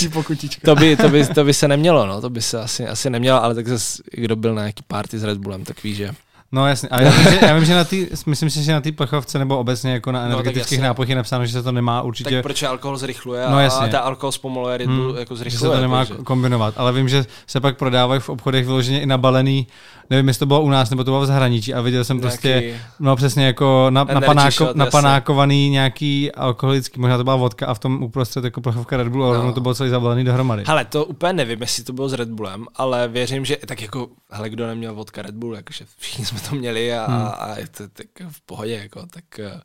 to 0.64 0.74
by, 0.76 0.96
to 0.96 1.08
by, 1.08 1.26
to 1.26 1.44
by 1.44 1.54
se 1.54 1.68
nemělo, 1.68 2.06
no, 2.06 2.20
to 2.20 2.30
by 2.30 2.42
se 2.42 2.60
asi, 2.60 2.88
asi 2.88 3.10
nemělo, 3.10 3.42
ale 3.42 3.54
tak 3.54 3.68
zase, 3.68 4.02
kdo 4.12 4.36
byl 4.36 4.54
na 4.54 4.62
nějaký 4.62 4.82
party 4.86 5.18
s 5.18 5.24
Red 5.24 5.38
Bullem, 5.38 5.64
tak 5.64 5.82
ví, 5.82 5.94
že 5.94 6.10
No 6.52 6.68
jasně, 6.68 6.88
ale 6.88 7.02
já 7.04 7.10
vím, 7.10 7.22
že, 7.30 7.38
já 7.46 7.54
vím, 7.54 7.64
že 7.64 7.74
na 7.74 7.84
tý, 7.84 8.06
myslím 8.26 8.50
si, 8.50 8.62
že 8.62 8.72
na 8.72 8.80
té 8.80 8.92
plechovce 8.92 9.38
nebo 9.38 9.58
obecně 9.58 9.92
jako 9.92 10.12
na 10.12 10.20
No, 10.20 10.24
tak 10.28 10.32
energetických 10.34 10.78
jasně. 10.78 10.88
nápojích 10.88 11.10
je 11.10 11.16
napsáno, 11.16 11.46
že 11.46 11.52
se 11.52 11.62
to 11.62 11.72
nemá 11.72 11.98
Tak 11.98 12.04
určitě, 12.06 12.42
proč 12.42 12.62
alkohol 12.62 12.96
zrychluje 12.96 13.44
No, 13.50 13.56
a, 13.56 13.60
jasně. 13.62 13.86
a 13.86 13.88
ta 13.90 13.98
alkohol 14.00 14.32
zpomaluje 14.32 14.78
Bull 14.86 15.08
Hmm. 15.10 15.18
jako 15.18 15.34
že 15.34 15.38
zrychluje. 15.38 15.70
se 15.72 15.76
to 15.76 15.82
nemá 15.82 16.04
takže- 16.04 16.22
kombinovat. 16.24 16.74
Ale 16.76 16.92
vím, 16.92 17.08
že 17.08 17.24
se 17.46 17.60
pak 17.60 17.76
prodávají 17.78 18.20
v 18.20 18.28
obchodech 18.28 18.66
vyloženě 18.66 19.00
i 19.00 19.06
nabalený, 19.06 19.66
nevím, 20.10 20.28
jestli 20.28 20.38
to 20.38 20.46
bylo 20.46 20.62
u 20.62 20.70
nás 20.70 20.90
nebo 20.90 21.04
to 21.04 21.10
bylo 21.10 21.20
v 21.20 21.26
zahraničí 21.26 21.74
a 21.74 21.80
viděl 21.80 22.04
jsem 22.04 22.20
prostě 22.20 22.80
No 23.00 23.16
přesně 23.16 23.46
jako 23.46 23.86
na, 23.90 24.04
napanáko, 24.04 24.50
shot, 24.50 24.76
napanákovaný 24.76 25.70
nějaký 25.70 26.32
alkoholický, 26.32 27.00
možná 27.00 27.16
to 27.16 27.24
byla 27.24 27.36
vodka 27.36 27.66
a 27.66 27.74
v 27.74 27.78
tom 27.78 28.02
uprostřed 28.02 28.44
jako 28.44 28.60
plechovka 28.60 28.96
Red 28.96 29.08
Bull, 29.08 29.24
ale 29.24 29.38
No. 29.38 29.44
no. 29.44 29.52
to 29.52 29.60
bylo 29.60 29.74
celý 29.74 29.90
zabalený 29.90 30.24
dohromady. 30.24 30.64
Hele, 30.66 30.84
to 30.84 31.04
úplně 31.04 31.32
nevím, 31.32 31.60
jestli 31.60 31.84
to 31.84 31.92
bylo 31.92 32.08
s 32.08 32.12
Red 32.12 32.28
Bullem, 32.28 32.66
ale 32.76 33.08
věřím, 33.08 33.44
že 33.44 33.56
tak 33.66 33.82
jako, 33.82 34.08
hele, 34.30 34.50
kdo 34.50 34.66
neměl 34.66 34.94
vodka 34.94 35.22
Red 35.22 35.34
Bull, 35.34 35.56
jakože 35.56 35.84
všichni 35.98 36.24
jsme 36.26 36.40
to 36.50 36.54
měli 36.54 36.94
a, 36.94 37.06
Hmm. 37.06 37.22
a, 37.22 37.28
a 37.28 37.58
je 37.58 37.68
to 37.68 37.88
tak 37.88 38.06
v 38.28 38.40
pohodě, 38.40 38.74
jako, 38.82 39.06
tak 39.14 39.24
eh, 39.38 39.60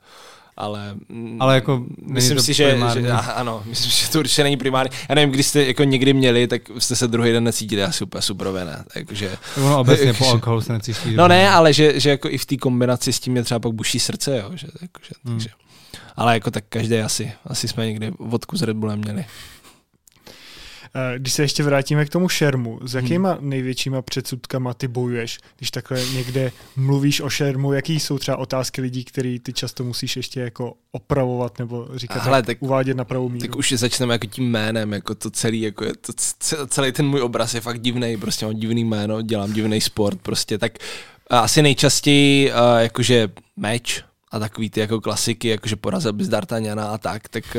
ale, 0.58 0.96
mm, 1.10 1.38
Ale 1.42 1.56
jako 1.56 1.86
myslím 2.08 2.40
si, 2.40 2.54
že, 2.54 2.70
primární. 2.72 3.04
že 3.04 3.12
a, 3.12 3.18
ano, 3.18 3.64
myslím, 3.66 3.92
že 3.92 4.10
to 4.10 4.20
určitě 4.20 4.44
není 4.44 4.58
primární. 4.58 4.92
Já 5.10 5.16
nevím, 5.16 5.32
když 5.32 5.46
jste 5.48 5.66
jako 5.66 5.84
někdy 5.84 6.14
měli, 6.14 6.48
tak 6.48 6.62
jste 6.80 6.96
se 6.96 7.08
druhý 7.08 7.32
den 7.32 7.44
necítili 7.44 7.84
asi 7.84 8.04
úplně 8.04 8.22
superově, 8.22 8.66
ne? 8.66 8.84
Jakože, 8.96 9.38
Ono 9.58 9.80
obecně 9.80 10.14
po 10.14 10.28
alkoholu 10.30 10.62
se 10.62 10.74
necítí. 10.74 11.16
no 11.16 11.28
ne, 11.28 11.50
ale 11.50 11.74
že, 11.74 12.00
že 12.00 12.10
jako 12.10 12.30
i 12.30 12.38
v 12.38 12.46
té 12.46 12.58
kombinaci 12.58 13.14
s 13.14 13.20
tím 13.20 13.36
je 13.36 13.44
třeba 13.44 13.60
pak 13.60 13.72
buší 13.74 14.00
srdce, 14.00 14.38
jo, 14.38 14.52
že, 14.56 14.68
jakože, 14.82 15.10
Hmm. 15.26 15.36
takže. 15.36 15.50
Ale 16.16 16.34
jako 16.34 16.52
tak 16.52 16.64
každý 16.70 16.96
asi, 16.98 17.32
asi 17.48 17.68
jsme 17.68 17.86
někdy 17.86 18.12
vodku 18.20 18.58
s 18.58 18.62
Red 18.62 18.78
Bullem 18.78 19.00
měli. 19.00 19.26
Eh, 20.96 21.20
Když 21.20 21.34
se 21.34 21.42
ještě 21.42 21.64
vrátíme 21.64 22.06
k 22.06 22.10
tomu 22.10 22.30
šermu, 22.30 22.80
s 22.84 22.96
jakýma 22.96 23.38
největšíma 23.40 24.02
předsudkama 24.02 24.74
ty 24.74 24.88
bojuješ, 24.88 25.40
když 25.58 25.72
takhle 25.72 26.06
někde 26.14 26.52
mluvíš 26.76 27.22
o 27.22 27.30
šermu, 27.30 27.74
jaký 27.74 28.00
jsou 28.00 28.18
třeba 28.18 28.38
otázky 28.38 28.82
lidí, 28.82 29.04
který 29.04 29.40
ty 29.40 29.54
často 29.54 29.84
musíš 29.84 30.16
ještě 30.18 30.40
jako 30.40 30.74
opravovat 30.92 31.60
nebo 31.60 31.88
říkat, 31.96 32.24
Hele, 32.24 32.44
tak, 32.44 32.58
uvádět 32.62 32.98
na 32.98 33.06
pravou 33.06 33.30
míru. 33.30 33.48
Tak 33.48 33.56
už 33.56 33.72
začneme 33.72 34.14
jako 34.14 34.28
tím 34.28 34.52
jménem, 34.52 34.94
jako 34.94 35.16
to 35.16 35.32
celý, 35.32 35.62
jako 35.62 35.86
je 35.86 35.94
to 35.94 36.14
celý 36.68 36.92
ten 36.92 37.08
můj 37.08 37.22
obraz 37.22 37.54
je 37.54 37.62
fakt 37.62 37.82
divný, 37.82 38.18
prostě 38.18 38.46
mám 38.46 38.56
divný 38.56 38.84
jméno, 38.84 39.22
dělám 39.22 39.54
divný 39.54 39.82
sport, 39.82 40.22
prostě 40.22 40.58
tak 40.58 40.74
a 41.30 41.40
asi 41.40 41.62
nejčastěji 41.62 42.52
uh, 42.52 42.58
jakože 42.78 43.28
meč 43.58 44.04
a 44.32 44.40
takový 44.40 44.70
ty 44.70 44.80
jako 44.80 45.02
klasiky, 45.02 45.48
jakože 45.48 45.76
porazil 45.76 46.14
bys 46.14 46.28
D'Artagnana 46.28 46.88
a 46.88 46.98
tak, 46.98 47.30
tak 47.30 47.58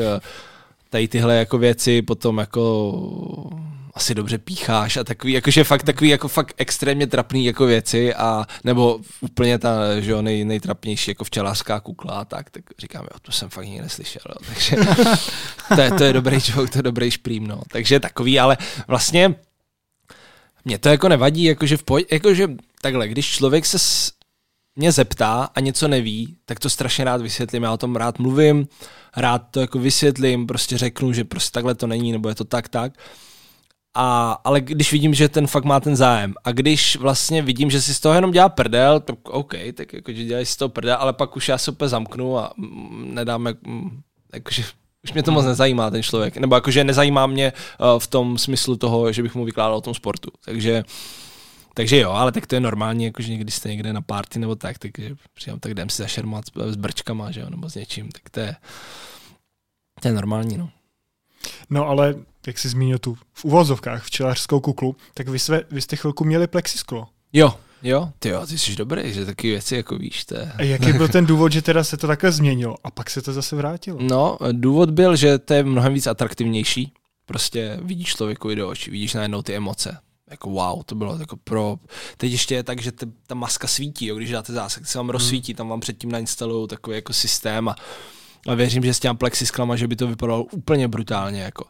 tady 0.95 1.07
tyhle 1.07 1.35
jako 1.35 1.57
věci 1.57 2.01
potom 2.01 2.37
jako 2.37 3.51
asi 3.93 4.15
dobře 4.15 4.37
pícháš 4.37 4.97
a 4.97 5.03
takový, 5.03 5.33
jakože 5.33 5.63
fakt 5.63 5.83
takový 5.83 6.09
jako 6.09 6.27
fakt 6.27 6.53
extrémně 6.57 7.07
trapný 7.07 7.45
jako 7.45 7.65
věci 7.65 8.13
a 8.13 8.45
nebo 8.63 8.99
úplně 9.21 9.59
ta, 9.59 9.99
že 9.99 10.11
jo, 10.11 10.21
nej, 10.21 10.45
nejtrapnější 10.45 11.11
jako 11.11 11.23
včelařská 11.23 11.79
kukla 11.79 12.13
a 12.13 12.25
tak, 12.25 12.49
tak 12.49 12.63
říkám, 12.79 13.03
jo, 13.03 13.19
to 13.21 13.31
jsem 13.31 13.49
fakt 13.49 13.65
nikdy 13.65 13.81
neslyšel, 13.81 14.21
jo, 14.29 14.35
takže 14.47 14.75
to 15.75 15.81
je, 15.81 15.91
to 15.91 16.03
je 16.03 16.13
dobrý 16.13 16.37
joke, 16.47 16.71
to 16.71 16.77
je 16.77 16.83
dobrý 16.83 17.11
šprým, 17.11 17.47
no. 17.47 17.61
Takže 17.67 17.99
takový, 17.99 18.39
ale 18.39 18.57
vlastně 18.87 19.35
mě 20.65 20.77
to 20.77 20.89
jako 20.89 21.09
nevadí, 21.09 21.43
jakože 21.43 21.77
v 21.77 21.83
pohodě, 21.83 22.05
jakože 22.11 22.47
takhle, 22.81 23.07
když 23.07 23.31
člověk 23.31 23.65
se 23.65 23.79
s, 23.79 24.11
mě 24.75 24.91
zeptá 24.91 25.49
a 25.55 25.59
něco 25.59 25.87
neví, 25.87 26.37
tak 26.45 26.59
to 26.59 26.69
strašně 26.69 27.03
rád 27.03 27.21
vysvětlím, 27.21 27.63
já 27.63 27.73
o 27.73 27.77
tom 27.77 27.95
rád 27.95 28.19
mluvím, 28.19 28.67
rád 29.15 29.41
to 29.51 29.61
jako 29.61 29.79
vysvětlím, 29.79 30.47
prostě 30.47 30.77
řeknu, 30.77 31.13
že 31.13 31.23
prostě 31.23 31.53
takhle 31.53 31.75
to 31.75 31.87
není, 31.87 32.11
nebo 32.11 32.29
je 32.29 32.35
to 32.35 32.43
tak, 32.43 32.69
tak. 32.69 32.93
A, 33.97 34.31
ale 34.43 34.61
když 34.61 34.91
vidím, 34.91 35.13
že 35.13 35.29
ten 35.29 35.47
fakt 35.47 35.63
má 35.63 35.79
ten 35.79 35.95
zájem 35.95 36.33
a 36.43 36.51
když 36.51 36.95
vlastně 36.95 37.41
vidím, 37.41 37.71
že 37.71 37.81
si 37.81 37.93
z 37.93 37.99
toho 37.99 38.15
jenom 38.15 38.31
dělá 38.31 38.49
prdel, 38.49 38.99
tak 38.99 39.29
OK, 39.29 39.53
tak 39.73 39.93
jako, 39.93 40.11
že 40.11 40.23
dělají 40.23 40.45
si 40.45 40.51
z 40.51 40.57
toho 40.57 40.69
prdel, 40.69 40.97
ale 40.99 41.13
pak 41.13 41.35
už 41.35 41.49
já 41.49 41.57
se 41.57 41.71
úplně 41.71 41.89
zamknu 41.89 42.37
a 42.37 42.53
mm, 42.57 43.11
nedáme, 43.15 43.53
mm, 43.67 44.01
jakože 44.33 44.63
už 45.03 45.13
mě 45.13 45.23
to 45.23 45.31
moc 45.31 45.45
nezajímá 45.45 45.91
ten 45.91 46.03
člověk, 46.03 46.37
nebo 46.37 46.55
jakože 46.55 46.83
nezajímá 46.83 47.27
mě 47.27 47.53
uh, 47.79 47.99
v 47.99 48.07
tom 48.07 48.37
smyslu 48.37 48.75
toho, 48.75 49.11
že 49.11 49.23
bych 49.23 49.35
mu 49.35 49.45
vykládal 49.45 49.77
o 49.77 49.81
tom 49.81 49.93
sportu, 49.93 50.31
takže 50.45 50.83
takže 51.75 51.97
jo, 51.97 52.11
ale 52.11 52.31
tak 52.31 52.47
to 52.47 52.55
je 52.55 52.59
normální, 52.59 53.05
jakože 53.05 53.31
někdy 53.31 53.51
jste 53.51 53.69
někde 53.69 53.93
na 53.93 54.01
party 54.01 54.39
nebo 54.39 54.55
tak, 54.55 54.79
takže 54.79 55.15
přijám, 55.33 55.59
tak 55.59 55.71
jdem 55.71 55.89
si 55.89 56.01
zašermat 56.01 56.45
s, 56.65 56.75
brčkama, 56.75 57.31
že 57.31 57.39
jo, 57.39 57.49
nebo 57.49 57.69
s 57.69 57.75
něčím, 57.75 58.11
tak 58.11 58.29
to 58.29 58.39
je, 58.39 58.55
to 60.01 60.07
je 60.07 60.13
normální, 60.13 60.57
no. 60.57 60.69
No 61.69 61.87
ale, 61.87 62.15
jak 62.47 62.59
jsi 62.59 62.69
zmínil 62.69 62.97
tu 62.97 63.17
v 63.33 63.45
uvozovkách 63.45 64.03
včelařskou 64.03 64.59
kuklu, 64.59 64.95
tak 65.13 65.27
vy, 65.27 65.39
své, 65.39 65.61
vy 65.71 65.81
jste 65.81 65.95
chvilku 65.95 66.23
měli 66.23 66.47
plexisklo. 66.47 67.07
Jo, 67.33 67.53
jo, 67.83 68.11
ty 68.19 68.29
jo, 68.29 68.47
ty 68.47 68.57
jsi 68.57 68.75
dobrý, 68.75 69.13
že 69.13 69.25
taky 69.25 69.49
věci 69.49 69.75
jako 69.75 69.97
víš, 69.97 70.25
to 70.25 70.35
je... 70.35 70.51
A 70.57 70.63
jaký 70.63 70.93
byl 70.93 71.07
ten 71.07 71.25
důvod, 71.25 71.51
že 71.51 71.61
teda 71.61 71.83
se 71.83 71.97
to 71.97 72.07
takhle 72.07 72.31
změnilo 72.31 72.75
a 72.83 72.91
pak 72.91 73.09
se 73.09 73.21
to 73.21 73.33
zase 73.33 73.55
vrátilo? 73.55 73.99
No, 74.01 74.37
důvod 74.51 74.89
byl, 74.89 75.15
že 75.15 75.39
to 75.39 75.53
je 75.53 75.63
mnohem 75.63 75.93
víc 75.93 76.07
atraktivnější. 76.07 76.93
Prostě 77.25 77.79
vidíš 77.81 78.15
člověku 78.15 78.55
do 78.55 78.69
očí, 78.69 78.91
vidíš 78.91 79.13
najednou 79.13 79.41
ty 79.41 79.55
emoce. 79.55 79.97
Jako 80.31 80.49
wow, 80.49 80.83
to 80.85 80.95
bylo 80.95 81.17
jako 81.19 81.37
pro... 81.37 81.77
Teď 82.17 82.31
ještě 82.31 82.55
je 82.55 82.63
tak, 82.63 82.81
že 82.81 82.91
te, 82.91 83.05
ta 83.27 83.35
maska 83.35 83.67
svítí, 83.67 84.05
jo, 84.05 84.15
když 84.15 84.31
dáte 84.31 84.53
zásah, 84.53 84.87
se 84.87 84.97
vám 84.97 85.09
rozsvítí, 85.09 85.53
tam 85.53 85.69
vám 85.69 85.79
předtím 85.79 86.11
nainstalují 86.11 86.67
takový 86.67 86.95
jako 86.95 87.13
systém 87.13 87.69
a, 87.69 87.75
a 88.47 88.53
věřím, 88.53 88.83
že 88.83 88.93
s 88.93 88.99
těm 88.99 89.17
plexisklama, 89.17 89.75
že 89.75 89.87
by 89.87 89.95
to 89.95 90.07
vypadalo 90.07 90.43
úplně 90.43 90.87
brutálně, 90.87 91.41
jako. 91.41 91.65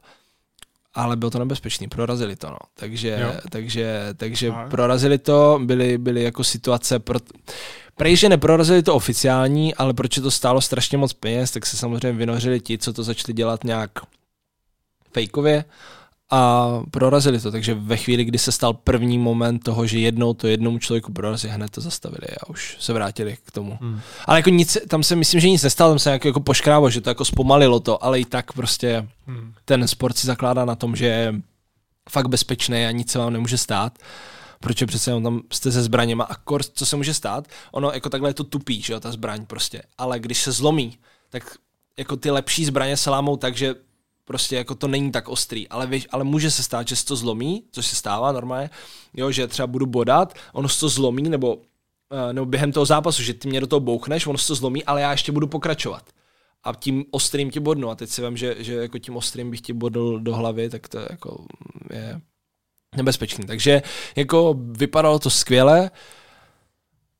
Ale 0.93 1.15
bylo 1.15 1.31
to 1.31 1.39
nebezpečný, 1.39 1.87
prorazili 1.87 2.35
to, 2.35 2.49
no. 2.49 2.57
Takže, 2.73 3.17
Jo. 3.21 3.33
takže, 3.49 3.99
takže 4.17 4.49
A- 4.49 4.69
prorazili 4.69 5.17
to, 5.17 5.59
byly, 5.63 5.97
byly 5.97 6.23
jako 6.23 6.43
situace, 6.43 6.99
pro, 6.99 7.19
Prej, 7.97 8.15
že 8.15 8.29
neprorazili 8.29 8.83
to 8.83 8.95
oficiální, 8.95 9.75
ale 9.75 9.93
proč 9.93 10.15
to 10.15 10.31
stálo 10.31 10.61
strašně 10.61 10.97
moc 10.97 11.13
peněz, 11.13 11.51
tak 11.51 11.65
se 11.65 11.77
samozřejmě 11.77 12.11
vynořili 12.11 12.59
ti, 12.59 12.77
co 12.77 12.93
to 12.93 13.03
začali 13.03 13.33
dělat 13.33 13.63
nějak 13.63 13.91
fejkově 15.13 15.65
a 16.31 16.69
prorazili 16.91 17.39
to. 17.39 17.51
Takže 17.51 17.73
ve 17.73 17.97
chvíli, 17.97 18.25
kdy 18.25 18.37
se 18.37 18.51
stal 18.51 18.73
první 18.73 19.17
moment 19.17 19.59
toho, 19.59 19.87
že 19.87 19.99
jednou 19.99 20.33
to 20.33 20.47
jednomu 20.47 20.79
člověku 20.79 21.13
prorazí, 21.13 21.47
hned 21.47 21.71
to 21.71 21.81
zastavili 21.81 22.27
a 22.41 22.49
už 22.49 22.77
se 22.79 22.93
vrátili 22.93 23.37
k 23.45 23.51
tomu. 23.51 23.77
Hmm. 23.81 23.99
Ale 24.25 24.39
jako 24.39 24.49
nic, 24.49 24.77
tam 24.87 25.03
se 25.03 25.15
myslím, 25.15 25.41
že 25.41 25.49
nic 25.49 25.63
nestalo, 25.63 25.91
tam 25.91 25.99
se 25.99 26.09
nějak 26.09 26.25
jako 26.25 26.39
poškrávo, 26.39 26.89
že 26.89 27.01
to 27.01 27.09
jako 27.09 27.25
zpomalilo 27.25 27.79
to, 27.79 28.03
ale 28.03 28.19
i 28.19 28.25
tak 28.25 28.53
prostě 28.53 29.07
Hmm. 29.27 29.53
ten 29.65 29.87
sport 29.87 30.17
si 30.17 30.27
zakládá 30.27 30.65
na 30.65 30.75
tom, 30.75 30.95
že 30.95 31.05
je 31.05 31.33
fakt 32.09 32.27
bezpečný 32.27 32.85
a 32.85 32.91
nic 32.91 33.11
se 33.11 33.19
vám 33.19 33.33
nemůže 33.33 33.57
stát. 33.57 33.99
Proč 34.59 34.83
přece 34.83 35.09
jenom 35.11 35.23
tam 35.23 35.41
jste 35.53 35.71
se 35.71 35.83
zbraněma 35.83 36.23
a 36.23 36.35
kor, 36.35 36.63
co 36.63 36.85
se 36.85 36.95
může 36.95 37.13
stát, 37.13 37.47
ono 37.71 37.91
jako 37.91 38.09
takhle 38.09 38.29
je 38.29 38.33
to 38.33 38.43
tupý, 38.43 38.81
že 38.81 38.93
jo, 38.93 38.99
ta 38.99 39.11
zbraň 39.11 39.45
prostě, 39.45 39.81
ale 39.97 40.19
když 40.19 40.41
se 40.41 40.51
zlomí, 40.51 40.97
tak 41.29 41.57
jako 41.97 42.15
ty 42.15 42.31
lepší 42.31 42.65
zbraně 42.65 42.97
se 42.97 43.09
lámou 43.09 43.37
tak, 43.37 43.57
že 43.57 43.75
prostě 44.25 44.55
jako 44.55 44.75
to 44.75 44.87
není 44.87 45.11
tak 45.11 45.29
ostrý, 45.29 45.69
ale, 45.69 45.87
víš, 45.87 46.07
ale 46.11 46.23
může 46.23 46.51
se 46.51 46.63
stát, 46.63 46.87
že 46.87 46.95
se 46.95 47.05
to 47.05 47.15
zlomí, 47.15 47.63
což 47.71 47.87
se 47.87 47.95
stává 47.95 48.31
normálně, 48.31 48.69
jo, 49.13 49.31
že 49.31 49.47
třeba 49.47 49.67
budu 49.67 49.85
bodat, 49.85 50.33
ono 50.53 50.69
se 50.69 50.79
to 50.79 50.89
zlomí, 50.89 51.23
nebo, 51.23 51.57
eh, 52.29 52.33
nebo 52.33 52.45
během 52.45 52.71
toho 52.71 52.85
zápasu, 52.85 53.23
že 53.23 53.33
ty 53.33 53.47
mě 53.47 53.59
do 53.59 53.67
toho 53.67 53.79
bouchneš, 53.79 54.27
ono 54.27 54.37
se 54.37 54.47
to 54.47 54.55
zlomí, 54.55 54.83
ale 54.83 55.01
já 55.01 55.11
ještě 55.11 55.31
budu 55.31 55.47
pokračovat 55.47 56.03
a 56.65 56.73
tím 56.73 57.05
ostrým 57.11 57.51
ti 57.51 57.59
bodnu. 57.59 57.89
A 57.89 57.95
teď 57.95 58.09
si 58.09 58.21
vím, 58.21 58.37
že, 58.37 58.55
že 58.59 58.73
jako 58.73 58.97
tím 58.97 59.17
ostrým 59.17 59.51
bych 59.51 59.61
ti 59.61 59.73
bodl 59.73 60.19
do 60.19 60.35
hlavy, 60.35 60.69
tak 60.69 60.87
to 60.87 60.99
jako 61.09 61.45
je 61.93 62.21
nebezpečný. 62.95 63.45
Takže 63.45 63.81
jako 64.15 64.55
vypadalo 64.57 65.19
to 65.19 65.29
skvěle, 65.29 65.91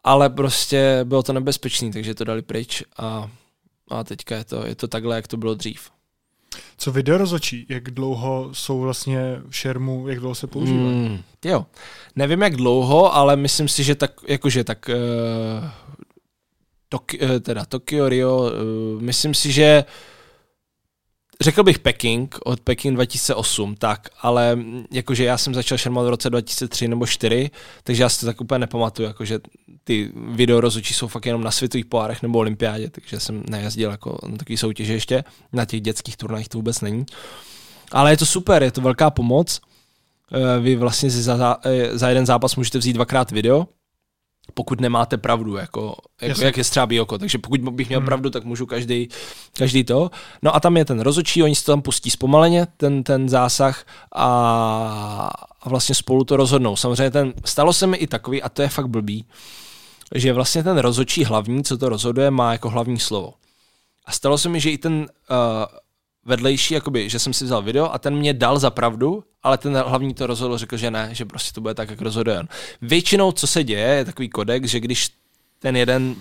ale 0.04 0.30
prostě 0.30 1.00
bylo 1.04 1.24
to 1.24 1.34
nebezpečný, 1.34 1.92
takže 1.92 2.16
to 2.16 2.24
dali 2.24 2.42
pryč 2.42 2.84
a, 2.98 3.32
a 3.90 4.04
teďka 4.04 4.36
je 4.36 4.44
to, 4.44 4.66
je 4.66 4.76
to 4.76 4.88
takhle, 4.88 5.16
jak 5.16 5.28
to 5.28 5.38
bylo 5.38 5.56
dřív. 5.56 5.95
Co 6.78 6.92
video 6.92 7.18
rozočí? 7.18 7.66
Jak 7.70 7.92
dlouho 7.92 8.50
jsou 8.52 8.80
vlastně 8.80 9.42
v 9.50 9.56
šermu, 9.56 10.08
jak 10.08 10.20
dlouho 10.20 10.36
se 10.36 10.48
používají? 10.48 10.96
Mm, 10.96 11.22
jo. 11.46 11.66
Nevím, 12.16 12.42
jak 12.42 12.56
dlouho, 12.56 13.16
ale 13.16 13.36
myslím 13.36 13.68
si, 13.68 13.84
že 13.84 13.96
tak, 13.96 14.12
jakože 14.28 14.64
tak 14.64 14.90
uh, 14.90 15.70
Tok, 16.90 17.12
uh, 17.22 17.40
teda 17.40 17.66
Tokio, 17.66 18.10
Rio, 18.10 18.38
uh, 18.38 19.02
myslím 19.02 19.34
si, 19.34 19.52
že 19.52 19.86
řekl 21.42 21.64
bych 21.64 21.80
Peking, 21.80 22.36
od 22.44 22.60
Peking 22.60 22.96
2008, 22.96 23.76
tak, 23.76 24.10
ale 24.22 24.58
jakože 24.92 25.24
já 25.24 25.38
jsem 25.38 25.54
začal 25.54 25.78
šermovat 25.78 26.08
v 26.08 26.10
roce 26.10 26.30
2003 26.30 26.88
nebo 26.88 27.08
4, 27.08 27.52
takže 27.84 28.04
já 28.04 28.10
si 28.10 28.20
to 28.20 28.26
tak 28.26 28.42
úplně 28.42 28.60
nepamatuju, 28.60 29.08
jakože 29.08 29.40
ty 29.84 30.12
video 30.16 30.62
rozhodčí 30.62 30.94
jsou 30.94 31.08
fakt 31.08 31.26
jenom 31.26 31.44
na 31.44 31.52
světových 31.52 31.86
pohárech 31.86 32.22
nebo 32.22 32.40
olympiádě, 32.40 32.90
takže 32.90 33.20
jsem 33.20 33.44
nejezdil 33.50 33.92
jako 33.92 34.18
na 34.28 34.38
takový 34.38 34.58
soutěže 34.58 34.94
ještě, 34.94 35.24
na 35.54 35.66
těch 35.66 35.82
dětských 35.82 36.18
turnajích 36.18 36.50
to 36.50 36.58
vůbec 36.58 36.82
není. 36.82 37.06
Ale 37.92 38.12
je 38.12 38.18
to 38.18 38.26
super, 38.26 38.64
je 38.64 38.72
to 38.72 38.82
velká 38.82 39.10
pomoc. 39.10 39.62
Eh, 40.34 40.60
Vy 40.60 40.76
vlastně 40.76 41.10
za, 41.10 41.58
eh, 41.66 41.98
za 41.98 42.10
jeden 42.10 42.26
zápas 42.26 42.56
můžete 42.56 42.78
vzít 42.78 42.94
dvakrát 42.94 43.32
video, 43.32 43.68
pokud 44.54 44.82
nemáte 44.82 45.18
pravdu, 45.18 45.56
jako, 45.56 45.96
jako 46.22 46.42
jak 46.42 46.58
je 46.58 46.64
střábí 46.64 47.00
oko. 47.02 47.18
Takže 47.18 47.38
pokud 47.38 47.62
bych 47.62 47.88
měl 47.88 48.00
Hmm. 48.00 48.06
pravdu, 48.06 48.30
tak 48.30 48.44
můžu 48.44 48.66
každý, 48.66 49.10
každý 49.58 49.84
to. 49.84 50.12
No 50.42 50.56
a 50.56 50.60
tam 50.60 50.78
je 50.78 50.86
ten 50.86 51.00
rozočí, 51.00 51.44
oni 51.44 51.56
si 51.56 51.66
to 51.66 51.72
tam 51.72 51.82
pustí 51.82 52.10
zpomaleně, 52.10 52.68
ten, 52.78 53.04
ten 53.04 53.30
zásah 53.30 53.86
a, 54.16 54.28
a 55.62 55.70
vlastně 55.70 55.96
spolu 55.96 56.24
to 56.24 56.38
rozhodnou. 56.38 56.76
Samozřejmě 56.76 57.12
ten, 57.12 57.34
stalo 57.46 57.74
se 57.74 57.88
mi 57.88 57.98
i 57.98 58.08
takový, 58.08 58.42
a 58.42 58.50
to 58.50 58.62
je 58.62 58.70
fakt 58.70 58.88
blbý, 58.88 59.26
že 60.16 60.34
vlastně 60.34 60.64
ten 60.64 60.78
rozhodčí 60.78 61.26
hlavní, 61.26 61.64
co 61.64 61.78
to 61.78 61.90
rozhoduje, 61.90 62.32
má 62.32 62.52
jako 62.52 62.70
hlavní 62.70 63.00
slovo. 63.00 63.34
A 64.06 64.12
stalo 64.12 64.38
se 64.38 64.50
mi, 64.50 64.60
že 64.60 64.72
i 64.72 64.78
ten 64.78 64.94
uh, 64.94 65.06
vedlejší, 66.26 66.74
jakoby, 66.74 67.10
že 67.10 67.20
jsem 67.20 67.34
si 67.34 67.46
vzal 67.46 67.62
video 67.62 67.94
a 67.94 68.00
ten 68.00 68.16
mě 68.16 68.34
dal 68.34 68.60
za 68.60 68.70
pravdu, 68.70 69.24
ale 69.44 69.58
ten 69.58 69.78
hlavní 69.78 70.14
to 70.14 70.28
rozhodl, 70.28 70.58
řekl, 70.58 70.78
že 70.78 70.92
ne, 70.92 71.10
že 71.12 71.26
prostě 71.26 71.54
to 71.54 71.62
bude 71.62 71.74
tak, 71.74 71.90
jak 71.90 72.02
rozhoduje 72.02 72.40
on. 72.40 72.48
Většinou, 72.82 73.32
co 73.32 73.48
se 73.48 73.64
děje, 73.64 73.88
je 73.88 74.06
takový 74.06 74.30
kodex, 74.30 74.70
že 74.70 74.80
když 74.80 75.10
ten 75.60 75.76
jeden 75.78 76.16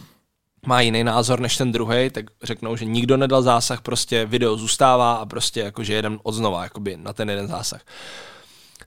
má 0.66 0.80
jiný 0.80 1.04
názor 1.04 1.40
než 1.40 1.56
ten 1.56 1.72
druhý, 1.72 2.10
tak 2.10 2.24
řeknou, 2.42 2.76
že 2.76 2.84
nikdo 2.84 3.16
nedal 3.16 3.42
zásah, 3.42 3.80
prostě 3.80 4.26
video 4.26 4.56
zůstává 4.56 5.14
a 5.14 5.26
prostě 5.26 5.60
jakože 5.60 5.94
jeden 5.94 6.18
odznova 6.22 6.62
jakoby 6.62 6.96
na 6.96 7.12
ten 7.12 7.30
jeden 7.30 7.48
zásah. 7.48 7.82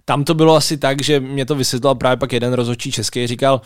Tam 0.05 0.23
to 0.23 0.33
bylo 0.33 0.55
asi 0.55 0.77
tak, 0.77 1.03
že 1.03 1.19
mě 1.19 1.45
to 1.45 1.55
vysvětlil 1.55 1.95
právě 1.95 2.17
pak 2.17 2.33
jeden 2.33 2.53
rozhodčí 2.53 2.91
český, 2.91 3.27
říkal, 3.27 3.61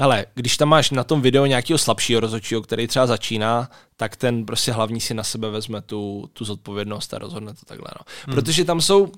ale 0.00 0.26
když 0.34 0.56
tam 0.56 0.68
máš 0.68 0.90
na 0.90 1.04
tom 1.04 1.20
videu 1.20 1.44
nějakého 1.44 1.78
slabšího 1.78 2.20
rozhodčího, 2.20 2.62
který 2.62 2.86
třeba 2.86 3.06
začíná, 3.06 3.70
tak 3.96 4.16
ten 4.16 4.46
prostě 4.46 4.72
hlavní 4.72 5.00
si 5.00 5.14
na 5.14 5.24
sebe 5.24 5.50
vezme 5.50 5.82
tu, 5.82 6.30
tu 6.32 6.44
zodpovědnost 6.44 7.14
a 7.14 7.18
rozhodne 7.18 7.54
to 7.54 7.66
takhle. 7.66 7.88
No. 7.98 8.04
Hmm. 8.26 8.34
Protože 8.34 8.64
tam 8.64 8.80
jsou 8.80 9.12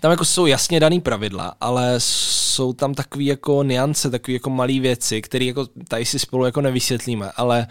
tam 0.00 0.10
jako 0.10 0.24
jsou 0.24 0.46
jasně 0.46 0.80
daný 0.80 1.00
pravidla, 1.00 1.54
ale 1.60 1.94
jsou 1.98 2.72
tam 2.72 2.94
takové 2.94 3.24
jako 3.24 3.62
niance, 3.62 4.10
takové 4.10 4.32
jako 4.32 4.50
malé 4.50 4.80
věci, 4.80 5.22
které 5.22 5.44
jako 5.44 5.66
tady 5.88 6.04
si 6.04 6.18
spolu 6.18 6.44
jako 6.44 6.60
nevysvětlíme, 6.60 7.30
ale 7.36 7.66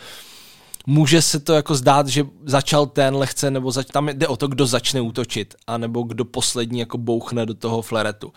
může 0.88 1.22
se 1.22 1.40
to 1.40 1.54
jako 1.54 1.76
zdát, 1.76 2.08
že 2.08 2.26
začal 2.45 2.86
ten 2.86 3.16
lehce, 3.16 3.52
nebo 3.52 3.72
zač- 3.72 3.88
tam 3.88 4.10
jde 4.10 4.28
o 4.28 4.38
to, 4.38 4.48
kdo 4.48 4.66
začne 4.66 5.02
útočit, 5.02 5.56
anebo 5.68 6.04
kdo 6.04 6.26
poslední 6.26 6.80
jako 6.80 6.98
bouchne 6.98 7.45
do 7.45 7.54
toho 7.54 7.82
fleretu. 7.82 8.34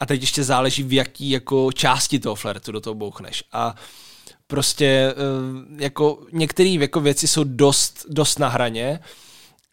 A 0.00 0.06
teď 0.06 0.20
ještě 0.20 0.44
záleží, 0.44 0.82
v 0.82 0.92
jaký 0.92 1.30
jako 1.30 1.72
části 1.72 2.18
toho 2.18 2.34
fleretu 2.34 2.72
do 2.72 2.80
toho 2.80 2.94
bouchneš. 2.94 3.44
A 3.52 3.74
prostě 4.46 4.86
eh, 4.86 5.84
jako 5.84 6.26
některé 6.32 6.68
jako 6.68 7.00
věci 7.00 7.28
jsou 7.28 7.44
dost, 7.44 8.06
dost 8.08 8.38
na 8.38 8.48
hraně 8.48 9.00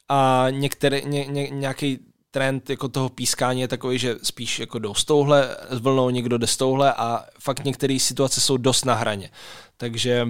a 0.10 0.48
některé, 0.50 1.02
ně, 1.02 1.26
ně, 1.26 1.50
nějaký 1.50 2.00
trend 2.32 2.70
jako 2.70 2.88
toho 2.88 3.10
pískání 3.10 3.62
je 3.62 3.68
takový, 3.68 3.98
že 3.98 4.16
spíš 4.24 4.60
jako 4.60 4.80
jdou 4.80 4.94
s 4.94 5.06
touhle 5.06 5.58
s 5.70 5.80
vlnou, 5.80 6.10
někdo 6.10 6.38
jde 6.38 6.48
s 6.48 6.58
touhle 6.58 6.94
a 6.94 7.26
fakt 7.40 7.66
některé 7.66 8.00
situace 8.00 8.42
jsou 8.42 8.58
dost 8.58 8.86
na 8.86 8.94
hraně. 8.94 9.30
Takže 9.78 10.28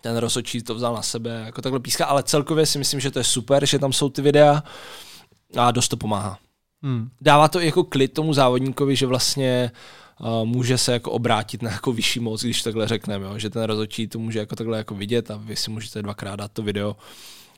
ten 0.00 0.16
rozhodčí 0.16 0.62
to 0.62 0.74
vzal 0.74 0.94
na 0.94 1.02
sebe 1.02 1.42
jako 1.46 1.62
takhle 1.62 1.80
píská, 1.80 2.04
ale 2.04 2.22
celkově 2.22 2.66
si 2.66 2.78
myslím, 2.78 3.00
že 3.00 3.10
to 3.10 3.18
je 3.18 3.24
super, 3.24 3.66
že 3.66 3.78
tam 3.78 3.92
jsou 3.92 4.08
ty 4.08 4.22
videa 4.22 4.62
a 5.56 5.70
dost 5.70 5.88
to 5.88 5.96
pomáhá. 5.96 6.38
Hmm. 6.84 7.08
Dává 7.20 7.48
to 7.48 7.60
jako 7.60 7.84
klid 7.84 8.12
tomu 8.12 8.32
závodníkovi, 8.32 8.96
že 8.96 9.06
vlastně 9.06 9.70
uh, 10.20 10.44
může 10.44 10.78
se 10.78 10.92
jako 10.92 11.10
obrátit 11.10 11.62
na 11.62 11.70
jako 11.70 11.92
vyšší 11.92 12.20
moc, 12.20 12.42
když 12.42 12.62
takhle 12.62 12.88
řekneme, 12.88 13.40
že 13.40 13.50
ten 13.50 13.62
rozhodčí 13.62 14.08
to 14.08 14.18
může 14.18 14.38
jako 14.38 14.56
takhle 14.56 14.78
jako 14.78 14.94
vidět 14.94 15.30
a 15.30 15.36
vy 15.36 15.56
si 15.56 15.70
můžete 15.70 16.02
dvakrát 16.02 16.36
dát 16.36 16.52
to 16.52 16.62
video. 16.62 16.96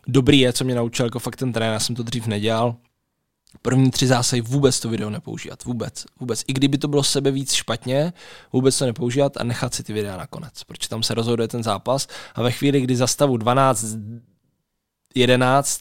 Dobrý 0.07 0.41
je, 0.41 0.53
co 0.53 0.65
mě 0.65 0.75
naučil 0.75 1.07
jako 1.07 1.19
fakt 1.19 1.37
ten 1.37 1.53
trenér, 1.53 1.73
já 1.73 1.81
jsem 1.81 1.97
to 1.97 2.03
dřív 2.03 2.27
nedělal, 2.27 2.77
první 3.63 3.91
tři 3.91 4.07
zásahy 4.07 4.43
vůbec 4.43 4.81
to 4.81 4.89
video 4.89 5.11
nepoužívat. 5.11 5.65
Vůbec. 5.65 6.05
Vůbec. 6.21 6.45
I 6.47 6.53
kdyby 6.53 6.79
to 6.79 6.89
bylo 6.89 7.03
sebe 7.03 7.31
víc 7.31 7.53
špatně, 7.53 8.13
vůbec 8.53 8.79
to 8.79 8.87
nepoužívat 8.87 9.37
a 9.37 9.45
nechat 9.45 9.75
si 9.75 9.83
ty 9.83 9.93
videa 9.93 10.17
nakonec. 10.17 10.65
Protože 10.65 10.89
tam 10.89 11.03
se 11.03 11.15
rozhoduje 11.15 11.49
ten 11.49 11.63
zápas 11.63 12.09
a 12.35 12.43
ve 12.43 12.53
chvíli, 12.53 12.81
kdy 12.81 12.97
za 12.97 13.07
stavu 13.07 13.37
12, 13.37 13.85
11 15.15 15.81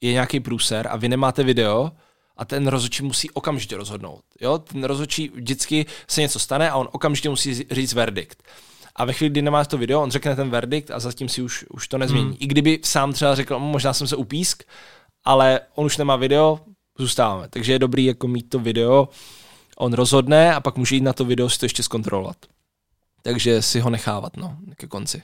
je 0.00 0.12
nějaký 0.12 0.40
průser 0.40 0.88
a 0.90 0.96
vy 0.96 1.08
nemáte 1.08 1.42
video, 1.42 1.92
a 2.36 2.44
ten 2.44 2.66
rozhodčí 2.66 3.02
musí 3.02 3.30
okamžitě 3.30 3.76
rozhodnout. 3.76 4.22
Jo? 4.40 4.58
Ten 4.58 4.84
rozhodčí 4.84 5.30
vždycky 5.34 5.86
se 6.08 6.20
něco 6.20 6.38
stane 6.38 6.70
a 6.70 6.76
on 6.76 6.88
okamžitě 6.92 7.28
musí 7.28 7.66
říct 7.70 7.92
verdikt. 7.92 8.42
A 8.96 9.04
ve 9.04 9.12
chvíli, 9.12 9.30
kdy 9.30 9.42
nemáš 9.42 9.66
to 9.66 9.78
video, 9.78 10.02
on 10.02 10.10
řekne 10.10 10.36
ten 10.36 10.50
verdikt 10.50 10.90
a 10.90 11.00
zatím 11.00 11.28
si 11.28 11.42
už, 11.42 11.64
už 11.70 11.88
to 11.88 11.98
nezmění. 11.98 12.26
Hmm. 12.26 12.36
I 12.38 12.46
kdyby 12.46 12.80
sám 12.84 13.12
třeba 13.12 13.34
řekl, 13.34 13.58
hm, 13.58 13.62
možná 13.62 13.92
jsem 13.92 14.06
se 14.06 14.16
upísk, 14.16 14.62
ale 15.24 15.60
on 15.74 15.86
už 15.86 15.96
nemá 15.96 16.16
video, 16.16 16.60
zůstáváme. 16.98 17.48
Takže 17.48 17.72
je 17.72 17.78
dobrý 17.78 18.04
jako 18.04 18.28
mít 18.28 18.50
to 18.50 18.58
video, 18.58 19.08
on 19.76 19.92
rozhodne 19.92 20.54
a 20.54 20.60
pak 20.60 20.76
může 20.76 20.94
jít 20.94 21.00
na 21.00 21.12
to 21.12 21.24
video 21.24 21.48
si 21.48 21.58
to 21.58 21.64
ještě 21.64 21.82
zkontrolovat. 21.82 22.36
Takže 23.22 23.62
si 23.62 23.80
ho 23.80 23.90
nechávat, 23.90 24.36
no, 24.36 24.56
ke 24.76 24.86
konci. 24.86 25.22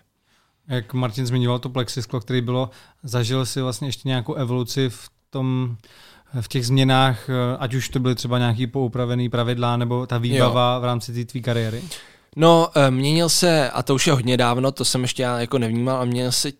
Jak 0.68 0.94
Martin 0.94 1.26
zmiňoval 1.26 1.58
to 1.58 1.68
plexisklo, 1.68 2.20
který 2.20 2.40
bylo, 2.40 2.70
zažil 3.02 3.46
si 3.46 3.60
vlastně 3.60 3.88
ještě 3.88 4.08
nějakou 4.08 4.34
evoluci 4.34 4.90
v 4.90 5.10
tom, 5.30 5.76
v 6.40 6.48
těch 6.48 6.66
změnách, 6.66 7.30
ať 7.58 7.74
už 7.74 7.88
to 7.88 8.00
byly 8.00 8.14
třeba 8.14 8.38
nějaký 8.38 8.66
poupravený 8.66 9.28
pravidla, 9.28 9.76
nebo 9.76 10.06
ta 10.06 10.18
výbava 10.18 10.74
jo. 10.74 10.80
v 10.80 10.84
rámci 10.84 11.12
té 11.12 11.24
tvý 11.24 11.42
kariéry? 11.42 11.82
No, 12.36 12.68
eh, 12.74 12.90
měnil 12.90 13.28
se, 13.28 13.70
a 13.70 13.82
to 13.82 13.94
už 13.94 14.06
je 14.06 14.12
hodně 14.12 14.36
dávno, 14.36 14.72
to 14.72 14.84
jsem 14.84 15.02
ještě 15.02 15.22
já 15.22 15.40
jako 15.40 15.58
nevnímal, 15.58 15.96
a 15.96 16.04
měnil 16.04 16.32
se 16.32 16.52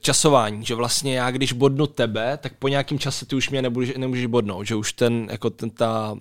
časování, 0.00 0.64
že 0.64 0.74
vlastně 0.74 1.16
já 1.18 1.30
když 1.30 1.52
bodnu 1.52 1.86
tebe, 1.86 2.36
tak 2.36 2.52
po 2.58 2.68
nějakém 2.68 2.98
čase 2.98 3.26
ty 3.26 3.36
už 3.36 3.50
mě 3.50 3.62
nebudeš, 3.62 3.92
nemůžeš 3.96 4.26
bodnout, 4.26 4.66
že 4.66 4.74
už 4.74 4.92
ten, 4.92 5.28
jako 5.30 5.50
ten, 5.50 5.70
ta, 5.70 6.16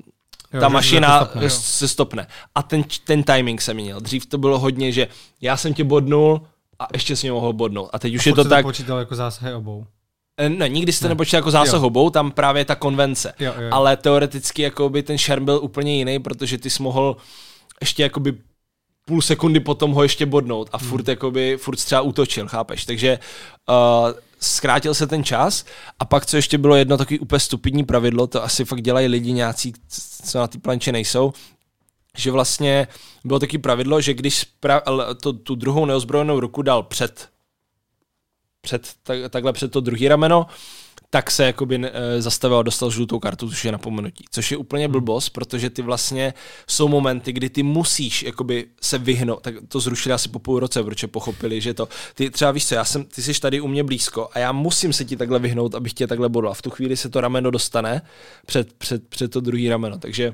jo, 0.53 0.59
ta 0.59 0.69
mašina 0.69 1.25
stopne, 1.25 1.49
se 1.49 1.87
stopne. 1.87 2.27
A 2.55 2.63
ten, 2.63 2.83
ten 3.03 3.23
timing 3.23 3.61
se 3.61 3.73
měnil. 3.73 3.99
Dřív 3.99 4.25
to 4.25 4.37
bylo 4.37 4.59
hodně, 4.59 4.91
že 4.91 5.07
já 5.41 5.57
jsem 5.57 5.73
tě 5.73 5.83
bodnul 5.83 6.41
a 6.79 6.87
ještě 6.93 7.15
si 7.15 7.27
mě 7.27 7.31
mohl 7.31 7.53
bodnout. 7.53 7.89
A 7.93 7.99
teď 7.99 8.15
už 8.15 8.27
a 8.27 8.29
je 8.29 8.35
to 8.35 8.43
tak... 8.43 8.65
počítal 8.65 8.99
jako 8.99 9.15
zásahy 9.15 9.53
obou. 9.53 9.85
E, 10.37 10.49
ne, 10.49 10.69
nikdy 10.69 10.93
jste 10.93 11.05
ne. 11.05 11.09
nepočítal 11.09 11.37
jako 11.37 11.51
zásah 11.51 11.81
jo. 11.81 12.09
tam 12.09 12.31
právě 12.31 12.65
ta 12.65 12.75
konvence. 12.75 13.33
Jo, 13.39 13.53
jo. 13.59 13.69
Ale 13.71 13.97
teoreticky 13.97 14.61
jako 14.61 14.89
by 14.89 15.03
ten 15.03 15.17
šerm 15.17 15.45
byl 15.45 15.59
úplně 15.63 15.97
jiný, 15.97 16.19
protože 16.19 16.57
ty 16.57 16.69
jsi 16.69 16.83
mohl 16.83 17.17
ještě 17.81 18.03
jakoby 18.03 18.33
půl 19.05 19.21
sekundy 19.21 19.59
potom 19.59 19.91
ho 19.91 20.03
ještě 20.03 20.25
bodnout 20.25 20.69
a 20.71 20.77
furt, 20.77 21.07
hmm. 21.07 21.09
jakoby, 21.11 21.57
furt 21.57 21.75
třeba 21.75 22.01
útočil, 22.01 22.47
chápeš? 22.47 22.85
Takže 22.85 23.19
uh, 23.69 24.11
zkrátil 24.39 24.93
se 24.93 25.07
ten 25.07 25.23
čas 25.23 25.65
a 25.99 26.05
pak, 26.05 26.25
co 26.25 26.35
ještě 26.35 26.57
bylo 26.57 26.75
jedno 26.75 26.97
takový 26.97 27.19
úplně 27.19 27.39
stupidní 27.39 27.83
pravidlo, 27.83 28.27
to 28.27 28.43
asi 28.43 28.65
fakt 28.65 28.81
dělají 28.81 29.07
lidi 29.07 29.31
nějací, 29.31 29.73
co 30.25 30.39
na 30.39 30.47
ty 30.47 30.57
planče 30.57 30.91
nejsou, 30.91 31.33
že 32.17 32.31
vlastně 32.31 32.87
bylo 33.23 33.39
taky 33.39 33.57
pravidlo, 33.57 34.01
že 34.01 34.13
když 34.13 34.45
spra- 34.45 35.15
to, 35.15 35.33
tu 35.33 35.55
druhou 35.55 35.85
neozbrojenou 35.85 36.39
ruku 36.39 36.61
dal 36.61 36.83
před, 36.83 37.29
před 38.61 38.93
tak, 39.03 39.17
takhle 39.29 39.53
před 39.53 39.71
to 39.71 39.81
druhý 39.81 40.07
rameno, 40.07 40.47
tak 41.09 41.31
se 41.31 41.45
jakoby 41.45 41.81
e, 41.83 42.21
zastavil 42.21 42.57
a 42.57 42.63
dostal 42.63 42.91
žlutou 42.91 43.19
kartu, 43.19 43.49
což 43.49 43.65
je 43.65 43.71
napomenutí. 43.71 44.25
Což 44.31 44.51
je 44.51 44.57
úplně 44.57 44.85
hmm. 44.85 44.91
blbost, 44.91 45.29
protože 45.29 45.69
ty 45.69 45.81
vlastně 45.81 46.33
jsou 46.67 46.87
momenty, 46.87 47.33
kdy 47.33 47.49
ty 47.49 47.63
musíš 47.63 48.23
jakoby 48.23 48.65
se 48.81 48.97
vyhnout. 48.97 49.41
Tak 49.41 49.55
to 49.67 49.79
zrušili 49.79 50.13
asi 50.13 50.29
po 50.29 50.39
půl 50.39 50.59
roce, 50.59 50.83
protože 50.83 51.07
pochopili, 51.07 51.61
že 51.61 51.73
to. 51.73 51.87
Ty 52.15 52.29
třeba 52.29 52.51
víš 52.51 52.67
co, 52.67 52.75
já 52.75 52.85
jsem, 52.85 53.05
ty 53.05 53.21
jsi 53.21 53.39
tady 53.39 53.61
u 53.61 53.67
mě 53.67 53.83
blízko 53.83 54.29
a 54.33 54.39
já 54.39 54.51
musím 54.51 54.93
se 54.93 55.05
ti 55.05 55.17
takhle 55.17 55.39
vyhnout, 55.39 55.75
abych 55.75 55.93
tě 55.93 56.07
takhle 56.07 56.29
bodla. 56.29 56.53
V 56.53 56.61
tu 56.61 56.69
chvíli 56.69 56.97
se 56.97 57.09
to 57.09 57.21
rameno 57.21 57.51
dostane 57.51 58.01
před, 58.45 58.73
před, 58.73 59.07
před 59.07 59.31
to 59.31 59.39
druhý 59.39 59.69
rameno. 59.69 59.97
Takže 59.99 60.33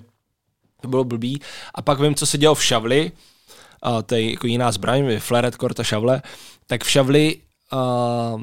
to 0.82 0.88
bylo 0.88 1.04
blbý. 1.04 1.42
A 1.76 1.82
pak 1.82 2.00
vím, 2.00 2.16
co 2.16 2.26
se 2.26 2.38
dělo 2.38 2.56
v 2.56 2.64
šavli, 2.64 3.12
a 3.82 4.02
to 4.02 4.16
je 4.16 4.32
jako 4.32 4.48
jiná 4.48 4.72
zbraň, 4.72 5.20
flaret, 5.20 5.56
korta, 5.56 5.84
šavle, 5.84 6.22
tak 6.68 6.84
v 6.84 6.90
šavli 6.90 7.38
uh, 7.74 8.42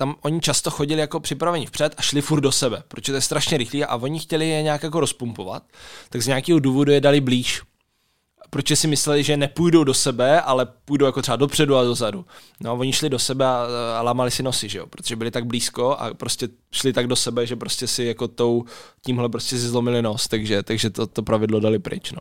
tam 0.00 0.14
oni 0.22 0.40
často 0.40 0.70
chodili 0.70 1.00
jako 1.00 1.20
připraveni 1.20 1.66
vpřed 1.66 1.94
a 1.96 2.02
šli 2.02 2.20
furt 2.22 2.40
do 2.40 2.52
sebe, 2.52 2.82
protože 2.88 3.12
to 3.12 3.16
je 3.16 3.20
strašně 3.20 3.58
rychlý 3.58 3.84
a 3.84 3.96
oni 3.96 4.18
chtěli 4.18 4.48
je 4.48 4.62
nějak 4.62 4.82
jako 4.82 5.00
rozpumpovat, 5.00 5.62
tak 6.10 6.22
z 6.22 6.26
nějakého 6.26 6.58
důvodu 6.58 6.92
je 6.92 7.00
dali 7.00 7.20
blíž. 7.20 7.62
Proč 8.50 8.78
si 8.78 8.86
mysleli, 8.86 9.22
že 9.22 9.36
nepůjdou 9.36 9.84
do 9.84 9.94
sebe, 9.94 10.40
ale 10.40 10.66
půjdou 10.84 11.06
jako 11.06 11.22
třeba 11.22 11.36
dopředu 11.36 11.76
a 11.76 11.84
dozadu. 11.84 12.26
No, 12.60 12.76
oni 12.76 12.92
šli 12.92 13.10
do 13.10 13.18
sebe 13.18 13.46
a, 13.46 13.66
a 13.98 14.02
lámali 14.02 14.30
si 14.30 14.42
nosy, 14.42 14.68
že 14.68 14.78
jo? 14.78 14.86
protože 14.86 15.16
byli 15.16 15.30
tak 15.30 15.46
blízko 15.46 15.90
a 15.90 16.14
prostě 16.14 16.48
šli 16.72 16.92
tak 16.92 17.06
do 17.06 17.16
sebe, 17.16 17.46
že 17.46 17.56
prostě 17.56 17.86
si 17.86 18.04
jako 18.04 18.28
tou, 18.28 18.64
tímhle 19.04 19.28
prostě 19.28 19.58
si 19.58 19.68
zlomili 19.68 20.02
nos, 20.02 20.28
takže, 20.28 20.62
takže 20.62 20.90
to, 20.90 21.06
to 21.06 21.22
pravidlo 21.22 21.60
dali 21.60 21.78
pryč. 21.78 22.12
No. 22.12 22.20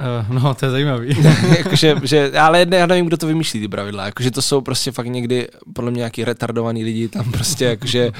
Uh, 0.00 0.42
no, 0.42 0.54
to 0.54 0.66
je 0.66 0.70
zajímavý. 0.70 1.16
jakože, 1.58 1.94
že, 2.02 2.38
ale 2.38 2.66
já 2.70 2.86
nevím, 2.86 3.06
kdo 3.06 3.16
to 3.16 3.26
vymýšlí, 3.26 3.60
ty 3.60 3.68
pravidla. 3.68 4.04
Jakože 4.04 4.30
to 4.30 4.42
jsou 4.42 4.60
prostě 4.60 4.92
fakt 4.92 5.06
někdy 5.06 5.48
podle 5.74 5.90
mě 5.90 5.98
nějaký 5.98 6.24
retardovaný 6.24 6.84
lidi 6.84 7.08
tam 7.08 7.32
prostě 7.32 7.64
jakože... 7.64 8.12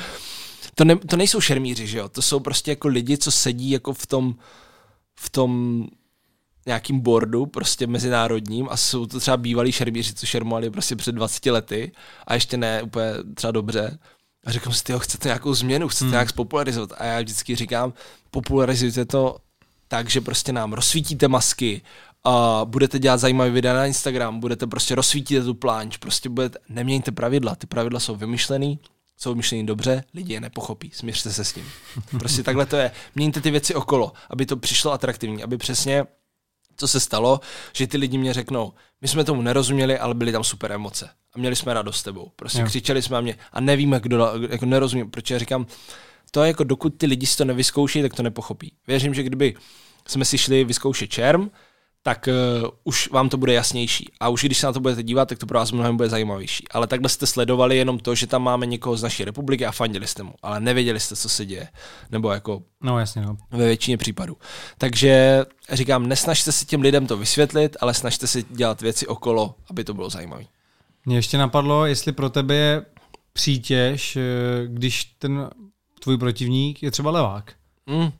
To, 0.74 0.84
ne, 0.84 0.96
to 0.96 1.16
nejsou 1.16 1.40
šermíři, 1.40 1.86
že 1.86 1.98
jo? 1.98 2.08
To 2.08 2.22
jsou 2.22 2.40
prostě 2.40 2.70
jako 2.70 2.88
lidi, 2.88 3.18
co 3.18 3.30
sedí 3.30 3.70
jako 3.70 3.92
v 3.92 4.06
tom, 4.06 4.34
v 5.20 5.30
tom 5.30 5.84
nějakým 6.66 7.00
boardu, 7.00 7.46
prostě 7.46 7.86
mezinárodním 7.86 8.68
a 8.70 8.76
jsou 8.76 9.06
to 9.06 9.20
třeba 9.20 9.36
bývalí 9.36 9.72
šermíři, 9.72 10.14
co 10.14 10.26
šermovali 10.26 10.70
prostě 10.70 10.96
před 10.96 11.12
20 11.12 11.46
lety 11.46 11.92
a 12.26 12.34
ještě 12.34 12.56
ne 12.56 12.82
úplně 12.82 13.06
třeba 13.34 13.50
dobře. 13.50 13.98
A 14.44 14.52
říkám 14.52 14.72
si, 14.72 14.84
tyjo, 14.84 14.98
chcete 14.98 15.28
nějakou 15.28 15.54
změnu, 15.54 15.88
chcete 15.88 16.04
hmm. 16.04 16.12
nějak 16.12 16.30
spopularizovat. 16.30 16.92
A 16.98 17.04
já 17.04 17.20
vždycky 17.20 17.56
říkám, 17.56 17.92
popularizujte 18.30 19.04
to 19.04 19.36
takže 19.90 20.20
prostě 20.20 20.52
nám 20.52 20.72
rozsvítíte 20.72 21.28
masky, 21.28 21.82
a 22.24 22.60
budete 22.64 22.98
dělat 22.98 23.16
zajímavé 23.16 23.50
videa 23.50 23.74
na 23.74 23.86
Instagram, 23.86 24.40
budete 24.40 24.66
prostě 24.66 24.94
rozsvítit 24.94 25.44
tu 25.44 25.54
plánč, 25.54 25.96
prostě 25.96 26.28
budete, 26.28 26.58
neměňte 26.68 27.12
pravidla, 27.12 27.54
ty 27.54 27.66
pravidla 27.66 28.00
jsou 28.00 28.16
vymyšlený, 28.16 28.78
jsou 29.16 29.30
vymyšlený 29.30 29.66
dobře, 29.66 30.04
lidi 30.14 30.32
je 30.32 30.40
nepochopí, 30.40 30.90
směřte 30.94 31.32
se 31.32 31.44
s 31.44 31.52
tím. 31.52 31.64
Prostě 32.18 32.42
takhle 32.42 32.66
to 32.66 32.76
je. 32.76 32.90
Měňte 33.14 33.40
ty 33.40 33.50
věci 33.50 33.74
okolo, 33.74 34.12
aby 34.30 34.46
to 34.46 34.56
přišlo 34.56 34.92
atraktivní, 34.92 35.42
aby 35.42 35.56
přesně 35.56 36.04
co 36.76 36.88
se 36.88 37.00
stalo, 37.00 37.40
že 37.72 37.86
ty 37.86 37.96
lidi 37.96 38.18
mě 38.18 38.34
řeknou, 38.34 38.72
my 39.00 39.08
jsme 39.08 39.24
tomu 39.24 39.42
nerozuměli, 39.42 39.98
ale 39.98 40.14
byly 40.14 40.32
tam 40.32 40.44
super 40.44 40.72
emoce. 40.72 41.08
A 41.34 41.38
měli 41.38 41.56
jsme 41.56 41.74
radost 41.74 41.96
s 41.96 42.02
tebou. 42.02 42.32
Prostě 42.36 42.60
jo. 42.60 42.66
křičeli 42.66 43.02
jsme 43.02 43.14
na 43.14 43.20
mě 43.20 43.36
a 43.52 43.60
nevíme, 43.60 44.00
kdo, 44.00 44.32
jako 44.50 44.66
nerozumím, 44.66 45.10
proč 45.10 45.30
já 45.30 45.38
říkám, 45.38 45.66
to 46.30 46.42
je 46.42 46.48
jako 46.48 46.64
dokud 46.64 46.94
ty 46.96 47.06
lidi 47.06 47.26
si 47.26 47.36
to 47.36 47.44
nevyzkouší, 47.44 48.02
tak 48.02 48.14
to 48.14 48.22
nepochopí. 48.22 48.72
Věřím, 48.86 49.14
že 49.14 49.22
kdyby 49.22 49.54
jsme 50.08 50.24
si 50.24 50.38
šli 50.38 50.64
vyzkoušet 50.64 51.10
čerm, 51.10 51.50
tak 52.02 52.28
uh, 52.62 52.68
už 52.84 53.10
vám 53.10 53.28
to 53.28 53.36
bude 53.36 53.52
jasnější. 53.52 54.12
A 54.20 54.28
už 54.28 54.44
když 54.44 54.58
se 54.58 54.66
na 54.66 54.72
to 54.72 54.80
budete 54.80 55.02
dívat, 55.02 55.28
tak 55.28 55.38
to 55.38 55.46
pro 55.46 55.58
vás 55.58 55.72
mnohem 55.72 55.96
bude 55.96 56.08
zajímavější. 56.08 56.64
Ale 56.70 56.86
takhle 56.86 57.08
jste 57.08 57.26
sledovali 57.26 57.76
jenom 57.76 57.98
to, 57.98 58.14
že 58.14 58.26
tam 58.26 58.42
máme 58.42 58.66
někoho 58.66 58.96
z 58.96 59.02
naší 59.02 59.24
republiky 59.24 59.66
a 59.66 59.72
fandili 59.72 60.06
jste 60.06 60.22
mu, 60.22 60.34
ale 60.42 60.60
nevěděli 60.60 61.00
jste, 61.00 61.16
co 61.16 61.28
se 61.28 61.46
děje. 61.46 61.68
Nebo 62.10 62.30
jako 62.30 62.62
no, 62.80 62.98
jasně, 62.98 63.22
no. 63.22 63.36
ve 63.50 63.66
většině 63.66 63.96
případů. 63.96 64.36
Takže 64.78 65.44
říkám, 65.72 66.08
nesnažte 66.08 66.52
se 66.52 66.64
těm 66.64 66.80
lidem 66.80 67.06
to 67.06 67.16
vysvětlit, 67.16 67.76
ale 67.80 67.94
snažte 67.94 68.26
se 68.26 68.42
dělat 68.42 68.82
věci 68.82 69.06
okolo, 69.06 69.54
aby 69.70 69.84
to 69.84 69.94
bylo 69.94 70.10
zajímavé. 70.10 70.44
Mně 71.06 71.16
ještě 71.16 71.38
napadlo, 71.38 71.86
jestli 71.86 72.12
pro 72.12 72.30
tebe 72.30 72.54
je 72.54 72.84
přítěž, 73.32 74.16
eh, 74.16 74.20
když 74.66 75.04
ten 75.04 75.50
tvůj 76.00 76.18
protivník 76.18 76.82
je 76.82 76.90
třeba 76.90 77.10
levák. 77.10 77.52
Mm. 77.86 78.10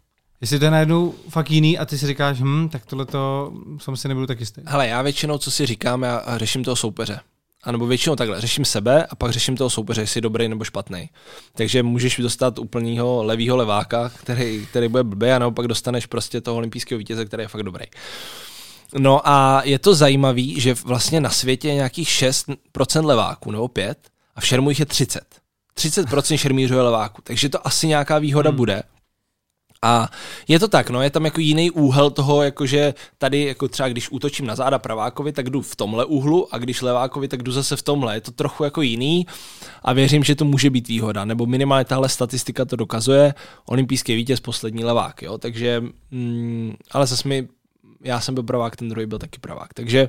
Jestli 0.41 0.59
to 0.59 0.65
je 0.65 0.71
najednou 0.71 1.15
fakt 1.29 1.51
jiný 1.51 1.79
a 1.79 1.85
ty 1.85 1.99
si 1.99 2.07
říkáš, 2.07 2.41
hm, 2.41 2.69
tak 2.69 2.87
tohle 2.87 3.07
to 3.07 3.53
jsem 3.79 3.97
si 3.97 4.09
nebudu 4.09 4.27
tak 4.27 4.41
jistý. 4.41 4.63
Hele, 4.67 4.89
já 4.89 5.03
většinou, 5.03 5.39
co 5.39 5.51
si 5.51 5.67
říkám, 5.67 6.03
já 6.03 6.39
řeším 6.39 6.65
toho 6.65 6.77
soupeře. 6.77 7.21
A 7.63 7.73
nebo 7.73 7.87
většinou 7.87 8.17
takhle, 8.17 8.41
řeším 8.41 8.65
sebe 8.65 9.07
a 9.07 9.15
pak 9.15 9.31
řeším 9.31 9.57
toho 9.57 9.71
soupeře, 9.71 10.01
jestli 10.01 10.19
je 10.19 10.23
dobrý 10.23 10.49
nebo 10.49 10.65
špatný. 10.65 11.11
Takže 11.55 11.83
můžeš 11.83 12.17
dostat 12.17 12.59
úplného 12.59 13.25
levýho 13.25 13.57
leváka, 13.57 14.09
který, 14.09 14.67
který 14.71 14.89
bude 14.89 15.03
blbý, 15.03 15.31
a 15.31 15.39
naopak 15.39 15.69
dostaneš 15.69 16.07
prostě 16.07 16.41
toho 16.41 16.57
olympijského 16.57 16.99
vítěze, 16.99 17.25
který 17.25 17.43
je 17.43 17.49
fakt 17.49 17.63
dobrý. 17.63 17.85
No 18.99 19.29
a 19.29 19.63
je 19.65 19.79
to 19.79 19.95
zajímavé, 19.95 20.43
že 20.57 20.75
vlastně 20.75 21.21
na 21.21 21.31
světě 21.31 21.69
je 21.69 21.75
nějakých 21.75 22.09
6% 22.09 23.05
leváků 23.05 23.51
nebo 23.51 23.69
5 23.69 23.99
a 24.37 24.41
v 24.41 24.47
šermu 24.47 24.71
jich 24.71 24.81
je 24.81 24.87
30. 24.87 25.40
30% 25.89 26.37
šermířů 26.37 26.75
je 26.75 26.83
leváků, 26.83 27.23
takže 27.25 27.49
to 27.49 27.67
asi 27.67 27.87
nějaká 27.87 28.19
výhoda 28.19 28.51
hmm. 28.51 28.57
bude. 28.57 28.83
A 29.83 30.09
je 30.49 30.59
to 30.59 30.69
tak, 30.69 30.91
no, 30.91 31.03
je 31.03 31.11
tam 31.11 31.25
jako 31.25 31.41
jiný 31.41 31.71
úhel 31.71 32.11
toho, 32.11 32.43
jakože 32.43 32.95
tady, 33.19 33.45
jako 33.45 33.69
třeba 33.69 33.89
když 33.89 34.11
útočím 34.11 34.47
na 34.47 34.57
záda 34.57 34.79
pravákovi, 34.79 35.33
tak 35.33 35.51
jdu 35.51 35.63
v 35.63 35.77
tomhle 35.77 36.05
úhlu 36.05 36.55
a 36.55 36.59
když 36.59 36.83
levákovi, 36.83 37.29
tak 37.29 37.43
jdu 37.43 37.53
zase 37.53 37.77
v 37.77 37.83
tomhle. 37.83 38.17
Je 38.17 38.21
to 38.21 38.31
trochu 38.31 38.65
jako 38.65 38.83
jiný 38.83 39.27
a 39.83 39.93
věřím, 39.93 40.25
že 40.25 40.35
to 40.35 40.45
může 40.45 40.71
být 40.71 40.89
výhoda, 40.89 41.25
nebo 41.25 41.47
minimálně 41.47 41.85
tahle 41.85 42.09
statistika 42.09 42.65
to 42.65 42.77
dokazuje. 42.77 43.35
Olympijský 43.67 44.15
vítěz, 44.15 44.41
poslední 44.41 44.85
levák, 44.85 45.23
jo, 45.23 45.39
takže, 45.39 45.83
mm, 46.11 46.75
ale 46.91 47.07
zase 47.07 47.29
mi, 47.29 47.49
já 48.05 48.21
jsem 48.21 48.35
byl 48.35 48.43
pravák, 48.43 48.77
ten 48.77 48.89
druhý 48.89 49.07
byl 49.07 49.19
taky 49.19 49.39
pravák, 49.39 49.75
takže 49.75 50.09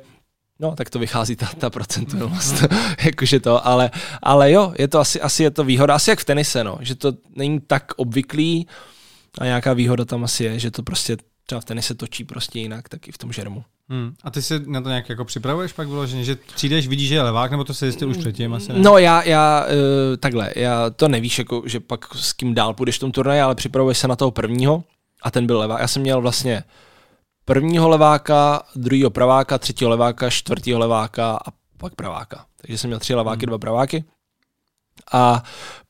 No, 0.62 0.76
tak 0.76 0.90
to 0.90 1.00
vychází 1.00 1.36
ta, 1.36 1.50
ta 1.58 1.70
procentuálnost, 1.70 2.64
jakože 3.06 3.40
to, 3.40 3.68
ale, 3.68 3.92
ale 4.24 4.52
jo, 4.52 4.74
je 4.78 4.88
to 4.88 5.00
asi, 5.00 5.22
asi 5.22 5.44
je 5.44 5.52
to 5.52 5.64
výhoda, 5.64 5.96
asi 5.96 6.10
jak 6.10 6.20
v 6.20 6.26
tenise, 6.26 6.64
no, 6.64 6.78
že 6.82 6.96
to 6.96 7.14
není 7.36 7.60
tak 7.60 7.94
obvyklý, 7.96 8.68
a 9.40 9.46
nějaká 9.46 9.74
výhoda 9.74 10.06
tam 10.06 10.24
asi 10.24 10.44
je, 10.44 10.60
že 10.60 10.72
to 10.72 10.84
prostě 10.84 11.18
třeba 11.46 11.62
v 11.62 11.66
tenise 11.66 11.96
točí 11.96 12.24
prostě 12.24 12.60
jinak, 12.60 12.90
tak 12.90 13.08
i 13.08 13.12
v 13.12 13.18
tom 13.18 13.32
žermu. 13.32 13.64
Hmm. 13.90 14.14
A 14.24 14.32
ty 14.32 14.42
se 14.42 14.62
na 14.68 14.82
to 14.82 14.90
nějak 14.90 15.10
jako 15.10 15.26
připravuješ 15.26 15.74
pak 15.74 15.88
vyloženě, 15.88 16.24
že 16.24 16.38
přijdeš, 16.56 16.88
vidíš, 16.88 17.10
že 17.10 17.16
je 17.16 17.22
levák, 17.22 17.52
nebo 17.52 17.64
to 17.64 17.74
se 17.74 17.86
jistil 17.86 18.10
už 18.10 18.18
předtím? 18.18 18.54
Asi 18.54 18.74
ne? 18.74 18.80
No 18.80 18.98
já, 18.98 19.24
já 19.24 19.66
uh, 19.66 20.18
takhle, 20.18 20.52
já 20.56 20.90
to 20.90 21.08
nevíš, 21.08 21.40
jako, 21.40 21.64
že 21.66 21.80
pak 21.80 22.16
s 22.16 22.34
kým 22.34 22.54
dál 22.54 22.74
půjdeš 22.74 22.98
v 22.98 23.00
tom 23.00 23.12
turnaji, 23.12 23.42
ale 23.42 23.56
připravuješ 23.56 23.98
se 23.98 24.08
na 24.08 24.16
toho 24.16 24.32
prvního 24.32 24.84
a 25.24 25.32
ten 25.32 25.48
byl 25.48 25.60
levák. 25.60 25.82
Já 25.82 25.88
jsem 25.88 26.02
měl 26.02 26.22
vlastně 26.22 26.64
prvního 27.46 27.90
leváka, 27.90 28.64
druhého 28.76 29.10
praváka, 29.10 29.58
třetího 29.58 29.90
leváka, 29.90 30.30
čtvrtého 30.30 30.80
leváka 30.80 31.40
a 31.48 31.52
pak 31.78 31.96
praváka. 31.96 32.46
Takže 32.62 32.78
jsem 32.78 32.88
měl 32.88 33.00
tři 33.00 33.16
leváky, 33.16 33.46
hmm. 33.46 33.50
dva 33.50 33.58
praváky 33.58 34.04
a 35.12 35.44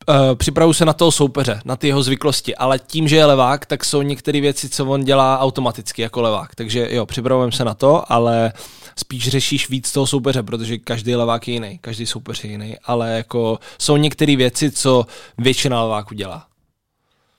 uh, 0.09 0.15
připravuju 0.35 0.73
se 0.73 0.85
na 0.85 0.93
toho 0.93 1.11
soupeře, 1.11 1.61
na 1.65 1.75
ty 1.75 1.87
jeho 1.87 2.03
zvyklosti, 2.03 2.55
ale 2.55 2.79
tím, 2.79 3.07
že 3.07 3.15
je 3.15 3.25
levák, 3.25 3.65
tak 3.65 3.85
jsou 3.85 4.01
některé 4.01 4.41
věci, 4.41 4.69
co 4.69 4.85
on 4.85 5.03
dělá 5.03 5.39
automaticky 5.39 6.01
jako 6.01 6.21
levák. 6.21 6.55
Takže 6.55 6.87
jo, 6.91 7.05
připravujeme 7.05 7.51
se 7.51 7.65
na 7.65 7.73
to, 7.73 8.11
ale 8.11 8.53
spíš 8.95 9.29
řešíš 9.29 9.69
víc 9.69 9.91
toho 9.91 10.07
soupeře, 10.07 10.43
protože 10.43 10.77
každý 10.77 11.15
levák 11.15 11.47
je 11.47 11.53
jiný, 11.53 11.77
každý 11.81 12.05
soupeř 12.05 12.43
je 12.43 12.51
jiný, 12.51 12.77
ale 12.83 13.11
jako 13.11 13.59
jsou 13.79 13.97
některé 13.97 14.35
věci, 14.35 14.71
co 14.71 15.05
většina 15.37 15.83
leváků 15.83 16.13
dělá. 16.13 16.45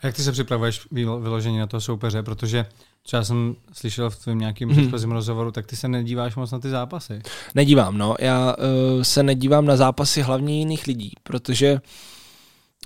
Jak 0.02 0.16
ty 0.16 0.22
se 0.22 0.32
připravuješ 0.32 0.80
vyložení 1.20 1.58
na 1.58 1.66
toho 1.66 1.80
soupeře, 1.80 2.22
protože 2.22 2.66
Třeba 3.02 3.24
jsem 3.24 3.56
slyšel 3.72 4.10
v 4.10 4.16
tvém 4.16 4.38
nějakým 4.38 4.68
hmm. 4.68 4.78
předchozím 4.78 5.12
rozhovoru, 5.12 5.52
tak 5.52 5.66
ty 5.66 5.76
se 5.76 5.88
nedíváš 5.88 6.36
moc 6.36 6.50
na 6.50 6.58
ty 6.58 6.70
zápasy. 6.70 7.22
Nedívám, 7.54 7.98
no. 7.98 8.14
Já 8.18 8.56
uh, 8.56 9.02
se 9.02 9.22
nedívám 9.22 9.66
na 9.66 9.76
zápasy 9.76 10.22
hlavně 10.22 10.58
jiných 10.58 10.86
lidí, 10.86 11.12
protože 11.22 11.80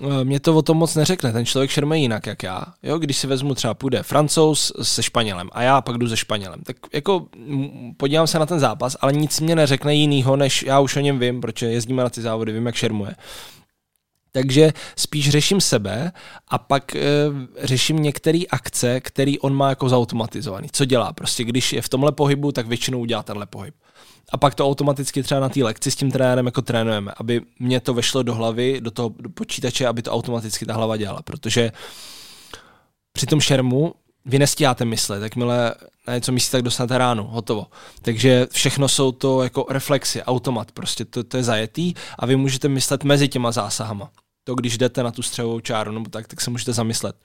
uh, 0.01 0.23
mě 0.23 0.39
to 0.39 0.55
o 0.55 0.61
tom 0.61 0.77
moc 0.77 0.95
neřekne. 0.95 1.31
Ten 1.31 1.45
člověk 1.45 1.69
šerme 1.69 1.99
jinak, 1.99 2.27
jak 2.27 2.43
já. 2.43 2.63
Jo, 2.83 2.97
když 2.97 3.17
si 3.17 3.27
vezmu 3.27 3.55
třeba 3.55 3.73
půjde 3.73 4.03
francouz 4.03 4.71
se 4.81 5.03
Španělem 5.03 5.49
a 5.51 5.61
já 5.61 5.81
pak 5.81 5.97
jdu 5.97 6.07
se 6.07 6.17
Španělem, 6.17 6.61
tak 6.63 6.77
jako 6.93 7.25
podívám 7.97 8.27
se 8.27 8.39
na 8.39 8.45
ten 8.45 8.59
zápas, 8.59 8.97
ale 9.01 9.13
nic 9.13 9.39
mě 9.39 9.55
neřekne 9.55 9.95
jinýho, 9.95 10.35
než 10.35 10.63
já 10.63 10.79
už 10.79 10.95
o 10.95 10.99
něm 10.99 11.19
vím, 11.19 11.41
protože 11.41 11.65
jezdíme 11.65 12.03
na 12.03 12.09
ty 12.09 12.21
závody, 12.21 12.51
vím, 12.51 12.65
jak 12.65 12.75
šermuje. 12.75 13.15
Takže 14.37 14.73
spíš 14.95 15.29
řeším 15.29 15.61
sebe 15.61 16.11
a 16.47 16.57
pak 16.57 16.95
e, 16.95 17.01
řeším 17.61 18.03
některé 18.03 18.39
akce, 18.49 19.01
které 19.01 19.33
on 19.41 19.55
má 19.55 19.69
jako 19.69 19.89
zautomatizovaný. 19.89 20.67
Co 20.71 20.85
dělá? 20.85 21.13
Prostě 21.13 21.43
když 21.43 21.73
je 21.73 21.81
v 21.81 21.89
tomhle 21.89 22.11
pohybu, 22.11 22.51
tak 22.51 22.67
většinou 22.67 22.99
udělá 22.99 23.23
tenhle 23.23 23.45
pohyb. 23.45 23.75
A 24.31 24.37
pak 24.37 24.55
to 24.55 24.65
automaticky 24.65 25.23
třeba 25.23 25.39
na 25.39 25.49
té 25.49 25.63
lekci 25.63 25.91
s 25.91 25.95
tím 25.95 26.11
trenérem 26.11 26.45
jako 26.45 26.61
trénujeme, 26.61 27.11
aby 27.17 27.41
mě 27.59 27.79
to 27.79 27.93
vešlo 27.93 28.23
do 28.23 28.33
hlavy, 28.33 28.81
do 28.81 28.91
toho 28.91 29.13
do 29.19 29.29
počítače, 29.29 29.87
aby 29.87 30.01
to 30.01 30.11
automaticky 30.11 30.65
ta 30.65 30.73
hlava 30.73 30.97
dělala. 30.97 31.21
Protože 31.21 31.71
při 33.13 33.25
tom 33.25 33.41
šermu 33.41 33.93
vy 34.25 34.39
nestíháte 34.39 34.85
myslet, 34.85 35.23
jakmile 35.23 35.75
na 36.07 36.15
něco 36.15 36.31
myslíte, 36.31 36.51
tak 36.51 36.61
dostanete 36.61 36.97
ránu, 36.97 37.23
hotovo. 37.23 37.67
Takže 38.01 38.47
všechno 38.51 38.87
jsou 38.87 39.11
to 39.11 39.43
jako 39.43 39.65
reflexy, 39.69 40.23
automat, 40.23 40.71
prostě 40.71 41.05
to, 41.05 41.23
to 41.23 41.37
je 41.37 41.43
zajetý 41.43 41.93
a 42.19 42.25
vy 42.25 42.35
můžete 42.35 42.67
myslet 42.67 43.03
mezi 43.03 43.27
těma 43.27 43.51
zásahama 43.51 44.11
to, 44.47 44.55
když 44.55 44.77
jdete 44.77 45.03
na 45.03 45.11
tu 45.11 45.21
střevovou 45.21 45.59
čáru 45.59 45.91
nebo 45.91 46.09
tak, 46.09 46.27
tak 46.27 46.41
se 46.41 46.49
můžete 46.49 46.73
zamyslet. 46.73 47.15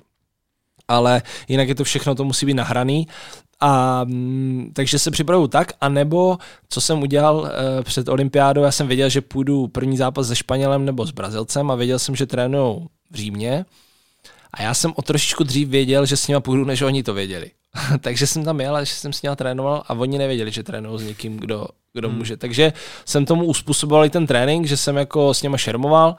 Ale 0.89 1.23
jinak 1.49 1.69
je 1.69 1.74
to 1.74 1.85
všechno, 1.85 2.15
to 2.15 2.24
musí 2.24 2.47
být 2.47 2.55
nahraný. 2.55 3.09
A 3.61 4.05
mm, 4.05 4.70
takže 4.74 4.99
se 4.99 5.11
připravuju 5.11 5.49
tak, 5.49 5.73
anebo 5.81 6.39
co 6.69 6.81
jsem 6.81 7.03
udělal 7.03 7.47
e, 7.47 7.82
před 7.82 8.09
olympiádou, 8.09 8.62
já 8.62 8.70
jsem 8.70 8.86
věděl, 8.86 9.09
že 9.09 9.20
půjdu 9.20 9.69
první 9.69 9.97
zápas 9.97 10.28
se 10.28 10.36
Španělem 10.36 10.85
nebo 10.85 11.07
s 11.07 11.11
Brazilcem 11.11 11.70
a 11.70 11.74
věděl 11.74 11.99
jsem, 11.99 12.16
že 12.16 12.27
trénují 12.27 12.86
v 13.11 13.15
Římě. 13.15 13.65
A 14.55 14.62
já 14.62 14.74
jsem 14.74 14.93
o 14.97 15.03
trošičku 15.03 15.44
dřív 15.44 15.69
věděl, 15.69 16.07
že 16.07 16.16
s 16.16 16.28
nimi 16.28 16.40
půjdu, 16.40 16.65
než 16.65 16.82
oni 16.82 17.03
to 17.03 17.15
věděli. 17.15 17.51
takže 18.01 18.27
jsem 18.27 18.44
tam 18.44 18.61
jel 18.61 18.77
a 18.77 18.85
že 18.85 18.94
jsem 18.94 19.12
s 19.12 19.23
nimi 19.23 19.36
trénoval 19.36 19.82
a 19.86 19.94
oni 19.94 20.19
nevěděli, 20.19 20.51
že 20.51 20.62
trénují 20.62 20.99
s 20.99 21.03
někým, 21.03 21.36
kdo, 21.36 21.66
kdo 21.93 22.09
hmm. 22.09 22.19
může. 22.19 22.36
Takže 22.36 22.73
jsem 23.05 23.27
tomu 23.27 23.44
uspůsoboval 23.44 24.05
i 24.05 24.11
ten 24.11 24.27
trénink, 24.27 24.66
že 24.66 24.77
jsem 24.77 24.97
jako 24.97 25.35
s 25.35 25.43
nimi 25.43 25.59
šermoval 25.59 26.16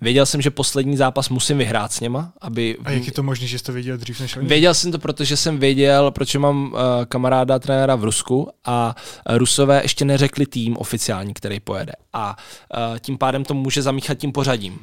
Věděl 0.00 0.26
jsem, 0.26 0.42
že 0.42 0.50
poslední 0.50 0.96
zápas 0.96 1.28
musím 1.28 1.58
vyhrát 1.58 1.92
s 1.92 2.00
něma, 2.00 2.32
aby... 2.40 2.76
A 2.84 2.90
jak 2.90 3.06
je 3.06 3.12
to 3.12 3.22
možné, 3.22 3.46
že 3.46 3.58
jsi 3.58 3.64
to 3.64 3.72
věděl 3.72 3.96
dřív 3.96 4.20
než 4.20 4.36
oni? 4.36 4.48
Věděl 4.48 4.74
jsem 4.74 4.92
to, 4.92 4.98
protože 4.98 5.36
jsem 5.36 5.58
věděl, 5.58 6.10
protože 6.10 6.38
mám 6.38 6.72
uh, 6.72 6.78
kamaráda 7.08 7.58
trenéra 7.58 7.96
v 7.96 8.04
Rusku 8.04 8.48
a 8.64 8.96
uh, 9.30 9.36
Rusové 9.36 9.82
ještě 9.82 10.04
neřekli 10.04 10.46
tým 10.46 10.76
oficiální, 10.76 11.34
který 11.34 11.60
pojede. 11.60 11.92
A 12.12 12.36
uh, 12.76 12.98
tím 12.98 13.18
pádem 13.18 13.44
to 13.44 13.54
může 13.54 13.82
zamíchat 13.82 14.18
tím 14.18 14.32
pořadím. 14.32 14.78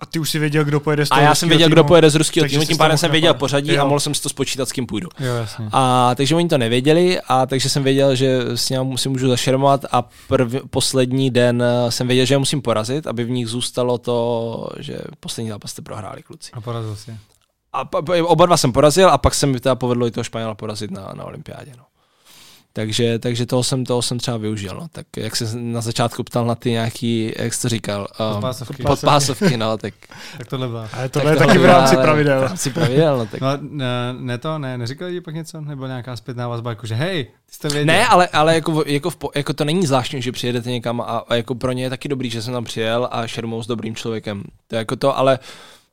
A 0.00 0.06
ty 0.06 0.18
už 0.18 0.30
si 0.30 0.38
věděl, 0.38 0.64
kdo 0.64 0.80
pojede 0.80 1.06
z 1.06 1.08
toho 1.08 1.20
A 1.20 1.24
já 1.24 1.34
jsem 1.34 1.48
věděl, 1.48 1.66
týmu, 1.66 1.74
kdo 1.74 1.84
pojede 1.84 2.10
z 2.10 2.14
ruského 2.14 2.48
týmu, 2.48 2.64
tím 2.64 2.76
pádem 2.76 2.98
jsem 2.98 3.10
věděl 3.10 3.34
pořadí 3.34 3.74
jo. 3.74 3.82
a 3.82 3.84
mohl 3.84 4.00
jsem 4.00 4.14
si 4.14 4.22
to 4.22 4.28
spočítat, 4.28 4.68
s 4.68 4.72
kým 4.72 4.86
půjdu. 4.86 5.08
Jo, 5.20 5.34
jasně. 5.34 5.68
A 5.72 6.14
takže 6.14 6.34
oni 6.34 6.48
to 6.48 6.58
nevěděli, 6.58 7.20
a 7.28 7.46
takže 7.46 7.68
jsem 7.68 7.84
věděl, 7.84 8.14
že 8.14 8.40
s 8.54 8.70
ním 8.70 8.98
si 8.98 9.08
můžu 9.08 9.28
zašermovat 9.28 9.84
a 9.92 10.02
prv, 10.28 10.54
poslední 10.70 11.30
den 11.30 11.62
eh, 11.62 11.90
jsem 11.90 12.06
věděl, 12.06 12.26
že 12.26 12.34
je 12.34 12.38
musím 12.38 12.62
porazit, 12.62 13.06
aby 13.06 13.24
v 13.24 13.30
nich 13.30 13.46
zůstalo 13.46 13.98
to, 13.98 14.68
že 14.78 14.98
poslední 15.20 15.50
zápas 15.50 15.70
jste 15.70 15.82
prohráli 15.82 16.22
kluci. 16.22 16.50
A 16.52 16.60
porazil 16.60 16.96
si. 16.96 17.16
A 17.72 17.88
oba 18.22 18.46
dva 18.46 18.56
jsem 18.56 18.72
porazil 18.72 19.10
a 19.10 19.18
pak 19.18 19.34
se 19.34 19.46
mi 19.46 19.60
teda 19.60 19.74
povedlo 19.74 20.06
i 20.06 20.10
toho 20.10 20.24
Španěla 20.24 20.54
porazit 20.54 20.90
na, 20.90 21.12
na 21.14 21.24
olympiádě. 21.24 21.72
No. 21.76 21.84
Takže, 22.76 23.18
takže 23.18 23.46
toho 23.46 23.64
jsem, 23.64 23.84
toho 23.84 24.02
jsem 24.02 24.18
třeba 24.18 24.36
využil. 24.36 24.74
No. 24.74 24.88
Tak 24.92 25.06
jak 25.16 25.36
se 25.36 25.44
na 25.54 25.80
začátku 25.80 26.24
ptal 26.24 26.46
na 26.46 26.54
ty 26.54 26.70
nějaký, 26.70 27.32
jak 27.38 27.54
jsi 27.54 27.62
to 27.62 27.68
říkal, 27.68 28.00
um, 28.00 28.32
podpásovky. 28.32 28.82
podpásovky, 28.82 29.56
no, 29.56 29.78
tak. 29.78 29.94
tak 30.38 30.46
tohle 30.46 30.68
byla. 30.68 30.88
Ale 30.92 31.08
tohle 31.08 31.36
tak 31.36 31.40
je 31.40 31.46
taky 31.46 31.58
v 31.58 31.64
rámci 31.64 31.96
pravidel. 31.96 32.40
V 32.40 32.42
rámci 32.42 32.70
pravidel, 32.70 33.18
no, 33.18 33.26
tak. 33.26 33.40
No, 33.40 33.48
ne, 33.60 33.86
ne, 34.18 34.38
to, 34.38 34.58
ne, 34.58 34.78
neříkali 34.78 35.12
ti 35.12 35.20
pak 35.20 35.34
něco? 35.34 35.60
Nebo 35.60 35.86
nějaká 35.86 36.16
zpětná 36.16 36.48
vazba, 36.48 36.70
jako 36.70 36.86
že 36.86 36.94
hej, 36.94 37.24
ty 37.24 37.30
jsi 37.50 37.58
to 37.58 37.68
věděl. 37.68 37.94
Ne, 37.94 38.06
ale, 38.06 38.28
ale 38.28 38.54
jako, 38.54 38.84
jako, 38.86 39.10
v, 39.10 39.16
jako, 39.34 39.52
to 39.52 39.64
není 39.64 39.86
zvláštní, 39.86 40.22
že 40.22 40.32
přijedete 40.32 40.70
někam 40.70 41.00
a, 41.00 41.04
a, 41.04 41.34
jako 41.34 41.54
pro 41.54 41.72
ně 41.72 41.82
je 41.82 41.90
taky 41.90 42.08
dobrý, 42.08 42.30
že 42.30 42.42
jsem 42.42 42.54
tam 42.54 42.64
přijel 42.64 43.08
a 43.10 43.26
šermou 43.26 43.62
s 43.62 43.66
dobrým 43.66 43.96
člověkem. 43.96 44.42
To 44.68 44.76
je 44.76 44.78
jako 44.78 44.96
to, 44.96 45.18
ale 45.18 45.38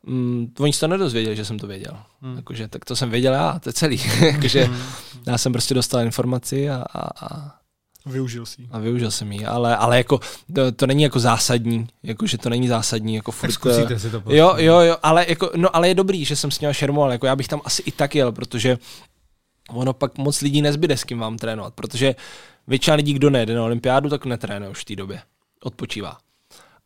mm, 0.05 0.53
oni 0.59 0.73
se 0.73 0.79
to 0.79 0.87
nedozvěděli, 0.87 1.35
že 1.35 1.45
jsem 1.45 1.59
to 1.59 1.67
věděl. 1.67 1.97
Hmm. 2.21 2.35
Jakože, 2.35 2.67
tak 2.67 2.85
to 2.85 2.95
jsem 2.95 3.09
věděl 3.09 3.33
já, 3.33 3.59
to 3.59 3.69
je 3.69 3.73
celý. 3.73 4.01
Jakože, 4.25 4.63
hmm. 4.63 4.81
já 5.27 5.37
jsem 5.37 5.51
prostě 5.51 5.73
dostal 5.73 6.01
informaci 6.01 6.69
a, 6.69 6.83
a, 6.93 7.25
a 7.25 7.63
Využil 8.05 8.45
si 8.45 8.67
A 8.71 8.79
využil 8.79 9.11
jsem 9.11 9.31
ji, 9.31 9.45
ale, 9.45 9.77
ale 9.77 9.97
jako, 9.97 10.19
to, 10.55 10.71
to, 10.71 10.87
není 10.87 11.03
jako 11.03 11.19
zásadní, 11.19 11.87
jako, 12.03 12.27
že 12.27 12.37
to 12.37 12.49
není 12.49 12.67
zásadní, 12.67 13.15
jako 13.15 13.31
furt... 13.31 13.51
Zkusíte 13.51 13.99
si 13.99 14.09
to 14.09 14.21
prostě. 14.21 14.37
Jo, 14.37 14.55
jo, 14.57 14.79
jo, 14.79 14.97
ale, 15.03 15.25
jako, 15.29 15.51
no, 15.55 15.75
ale 15.75 15.87
je 15.87 15.95
dobrý, 15.95 16.25
že 16.25 16.35
jsem 16.35 16.51
s 16.51 16.59
ním 16.59 16.73
šermoval, 16.73 17.11
jako 17.11 17.25
já 17.25 17.35
bych 17.35 17.47
tam 17.47 17.61
asi 17.65 17.81
i 17.81 17.91
tak 17.91 18.15
jel, 18.15 18.31
protože 18.31 18.77
ono 19.69 19.93
pak 19.93 20.17
moc 20.17 20.41
lidí 20.41 20.61
nezbyde 20.61 20.97
s 20.97 21.03
kým 21.03 21.19
vám 21.19 21.37
trénovat, 21.37 21.73
protože 21.73 22.15
většina 22.67 22.95
lidí, 22.95 23.13
kdo 23.13 23.29
nejde 23.29 23.55
na 23.55 23.63
olympiádu, 23.63 24.09
tak 24.09 24.25
netrénuje 24.25 24.71
už 24.71 24.81
v 24.81 24.85
té 24.85 24.95
době. 24.95 25.21
Odpočívá. 25.63 26.17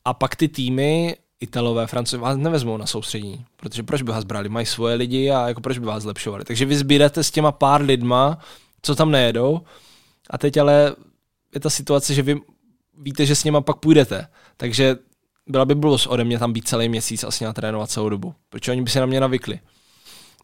A 0.06 0.14
pak 0.14 0.35
ty 0.35 0.48
týmy, 0.48 1.15
Italové, 1.40 1.88
Francouzi 1.88 2.22
vás 2.22 2.38
nevezmou 2.38 2.78
na 2.78 2.86
soustřední, 2.86 3.46
protože 3.58 3.84
proč 3.84 4.02
by 4.02 4.12
vás 4.12 4.24
brali? 4.24 4.50
Mají 4.50 4.66
svoje 4.66 4.96
lidi 4.96 5.32
a 5.32 5.48
jako 5.48 5.62
proč 5.62 5.78
by 5.78 5.86
vás 5.86 6.04
zlepšovali. 6.04 6.46
Takže 6.46 6.66
vy 6.66 6.78
sbíráte 6.78 7.24
s 7.24 7.32
těma 7.32 7.52
pár 7.52 7.82
lidma, 7.82 8.40
co 8.82 8.96
tam 8.96 9.12
nejedou, 9.12 9.62
a 10.30 10.38
teď 10.38 10.58
ale 10.58 10.96
je 11.54 11.60
ta 11.60 11.70
situace, 11.70 12.14
že 12.14 12.22
vy 12.22 12.42
víte, 12.98 13.26
že 13.26 13.36
s 13.36 13.44
něma 13.44 13.62
pak 13.62 13.78
půjdete. 13.78 14.28
Takže 14.58 14.96
byla 15.48 15.66
by 15.66 15.76
blbost 15.76 16.08
ode 16.08 16.24
mě 16.24 16.40
tam 16.40 16.54
být 16.54 16.68
celý 16.68 16.90
měsíc 16.90 17.24
a 17.24 17.32
s 17.32 17.40
ním 17.40 17.54
trénovat 17.54 17.92
celou 17.92 18.10
dobu, 18.10 18.36
protože 18.50 18.72
oni 18.72 18.82
by 18.82 18.90
se 18.90 19.00
na 19.00 19.06
mě 19.06 19.20
navykli. 19.20 19.60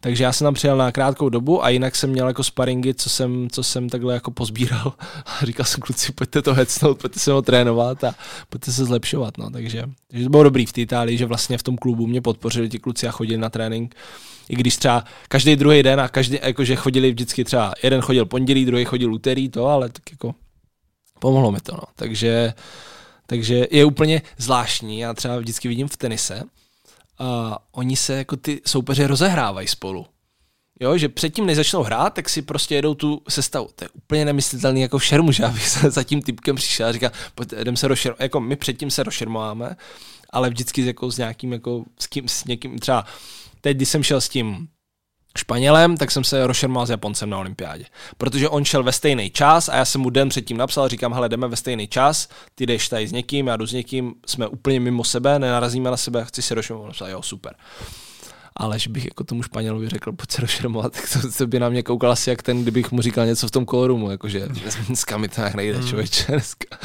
Takže 0.04 0.24
já 0.24 0.32
jsem 0.32 0.44
tam 0.44 0.54
přijel 0.54 0.76
na 0.76 0.92
krátkou 0.92 1.28
dobu 1.28 1.64
a 1.64 1.68
jinak 1.68 1.96
jsem 1.96 2.10
měl 2.10 2.28
jako 2.28 2.44
sparingy, 2.44 2.94
co 2.94 3.10
jsem, 3.10 3.50
co 3.50 3.62
jsem 3.62 3.88
takhle 3.88 4.14
jako 4.14 4.30
pozbíral. 4.30 4.92
A 5.26 5.44
říkal 5.44 5.66
jsem 5.66 5.80
kluci, 5.80 6.12
pojďte 6.12 6.42
to 6.42 6.54
hecnout, 6.54 6.98
pojďte 7.00 7.20
se 7.20 7.32
ho 7.32 7.42
trénovat 7.42 8.04
a 8.04 8.14
pojďte 8.48 8.72
se 8.72 8.84
zlepšovat. 8.84 9.38
No. 9.38 9.50
Takže, 9.50 9.84
takže 10.08 10.24
to 10.24 10.30
bylo 10.30 10.42
dobrý 10.42 10.66
v 10.66 10.72
té 10.72 10.80
Itálii, 10.80 11.18
že 11.18 11.26
vlastně 11.26 11.58
v 11.58 11.62
tom 11.62 11.76
klubu 11.76 12.06
mě 12.06 12.20
podpořili 12.20 12.68
ti 12.68 12.78
kluci 12.78 13.08
a 13.08 13.10
chodili 13.10 13.38
na 13.38 13.50
trénink. 13.50 13.94
I 14.48 14.56
když 14.56 14.76
třeba 14.76 15.04
každý 15.28 15.56
druhý 15.56 15.82
den 15.82 16.00
a 16.00 16.08
každý, 16.08 16.38
jakože 16.42 16.76
chodili 16.76 17.10
vždycky 17.10 17.44
třeba, 17.44 17.72
jeden 17.82 18.00
chodil 18.00 18.26
pondělí, 18.26 18.64
druhý 18.64 18.84
chodil 18.84 19.14
úterý, 19.14 19.48
to, 19.48 19.66
ale 19.66 19.88
tak 19.88 20.10
jako 20.10 20.34
pomohlo 21.20 21.52
mi 21.52 21.60
to. 21.60 21.72
No. 21.72 21.82
Takže, 21.96 22.52
takže 23.26 23.66
je 23.70 23.84
úplně 23.84 24.22
zvláštní. 24.38 24.98
Já 24.98 25.14
třeba 25.14 25.38
vždycky 25.38 25.68
vidím 25.68 25.88
v 25.88 25.96
tenise, 25.96 26.42
a 27.18 27.58
oni 27.72 27.96
se 27.96 28.14
jako 28.14 28.36
ty 28.36 28.60
soupeře 28.66 29.06
rozehrávají 29.06 29.68
spolu. 29.68 30.06
Jo, 30.80 30.98
že 30.98 31.08
předtím, 31.08 31.46
než 31.46 31.56
začnou 31.56 31.82
hrát, 31.82 32.14
tak 32.14 32.28
si 32.28 32.42
prostě 32.42 32.74
jedou 32.74 32.94
tu 32.94 33.22
sestavu. 33.28 33.68
To 33.74 33.84
je 33.84 33.88
úplně 33.88 34.24
nemyslitelný 34.24 34.80
jako 34.80 34.98
v 34.98 35.04
šermu, 35.04 35.32
že 35.32 35.42
já 35.42 35.48
bych 35.48 35.68
se 35.68 35.90
za 35.90 36.02
tím 36.02 36.22
typkem 36.22 36.56
přišel 36.56 36.86
a 36.86 36.92
říkal, 36.92 37.10
jdem 37.60 37.76
se 37.76 37.88
rozšermovat. 37.88 38.20
Jako 38.20 38.40
my 38.40 38.56
předtím 38.56 38.90
se 38.90 39.02
rozšermováme, 39.02 39.76
ale 40.30 40.50
vždycky 40.50 40.86
jako 40.86 41.10
s 41.10 41.18
nějakým, 41.18 41.52
jako 41.52 41.84
s, 41.98 42.06
kým, 42.06 42.28
s 42.28 42.44
někým, 42.44 42.78
třeba 42.78 43.04
teď, 43.60 43.76
když 43.76 43.88
jsem 43.88 44.02
šel 44.02 44.20
s 44.20 44.28
tím 44.28 44.68
Španělem, 45.38 45.96
tak 45.96 46.10
jsem 46.10 46.24
se 46.24 46.46
rozšermal 46.46 46.86
s 46.86 46.90
Japoncem 46.90 47.30
na 47.30 47.38
olympiádě. 47.38 47.84
Protože 48.18 48.48
on 48.48 48.64
šel 48.64 48.82
ve 48.82 48.92
stejný 48.92 49.30
čas 49.30 49.68
a 49.68 49.76
já 49.76 49.84
jsem 49.84 50.00
mu 50.00 50.10
den 50.10 50.28
předtím 50.28 50.56
napsal, 50.56 50.88
říkám, 50.88 51.14
hele, 51.14 51.28
jdeme 51.28 51.48
ve 51.48 51.56
stejný 51.56 51.88
čas, 51.88 52.28
ty 52.54 52.66
jdeš 52.66 52.88
tady 52.88 53.08
s 53.08 53.12
někým, 53.12 53.46
já 53.46 53.56
jdu 53.56 53.66
s 53.66 53.72
někým, 53.72 54.14
jsme 54.26 54.46
úplně 54.46 54.80
mimo 54.80 55.04
sebe, 55.04 55.38
nenarazíme 55.38 55.90
na 55.90 55.96
sebe, 55.96 56.24
chci 56.24 56.42
se 56.42 56.54
rozšermovat. 56.54 56.88
Napsal, 56.88 57.08
jo, 57.08 57.22
super. 57.22 57.54
Ale 58.56 58.78
že 58.78 58.90
bych 58.90 59.04
jako 59.04 59.24
tomu 59.24 59.42
Španělovi 59.42 59.88
řekl, 59.88 60.12
pojď 60.12 60.30
se 60.30 60.40
rozšermovat, 60.40 60.92
tak 60.96 61.08
to, 61.12 61.32
to, 61.38 61.46
by 61.46 61.58
na 61.58 61.68
mě 61.68 61.82
koukal 61.82 62.12
asi 62.12 62.30
jak 62.30 62.42
ten, 62.42 62.62
kdybych 62.62 62.92
mu 62.92 63.02
říkal 63.02 63.26
něco 63.26 63.48
v 63.48 63.50
tom 63.50 63.64
kolorumu, 63.64 64.10
jakože 64.10 64.48
dneska 64.86 65.16
mi 65.18 65.28
to 65.28 65.42
nejde, 65.56 65.78
hmm. 65.78 65.88
člověče, 65.88 66.24
dneska. 66.28 66.78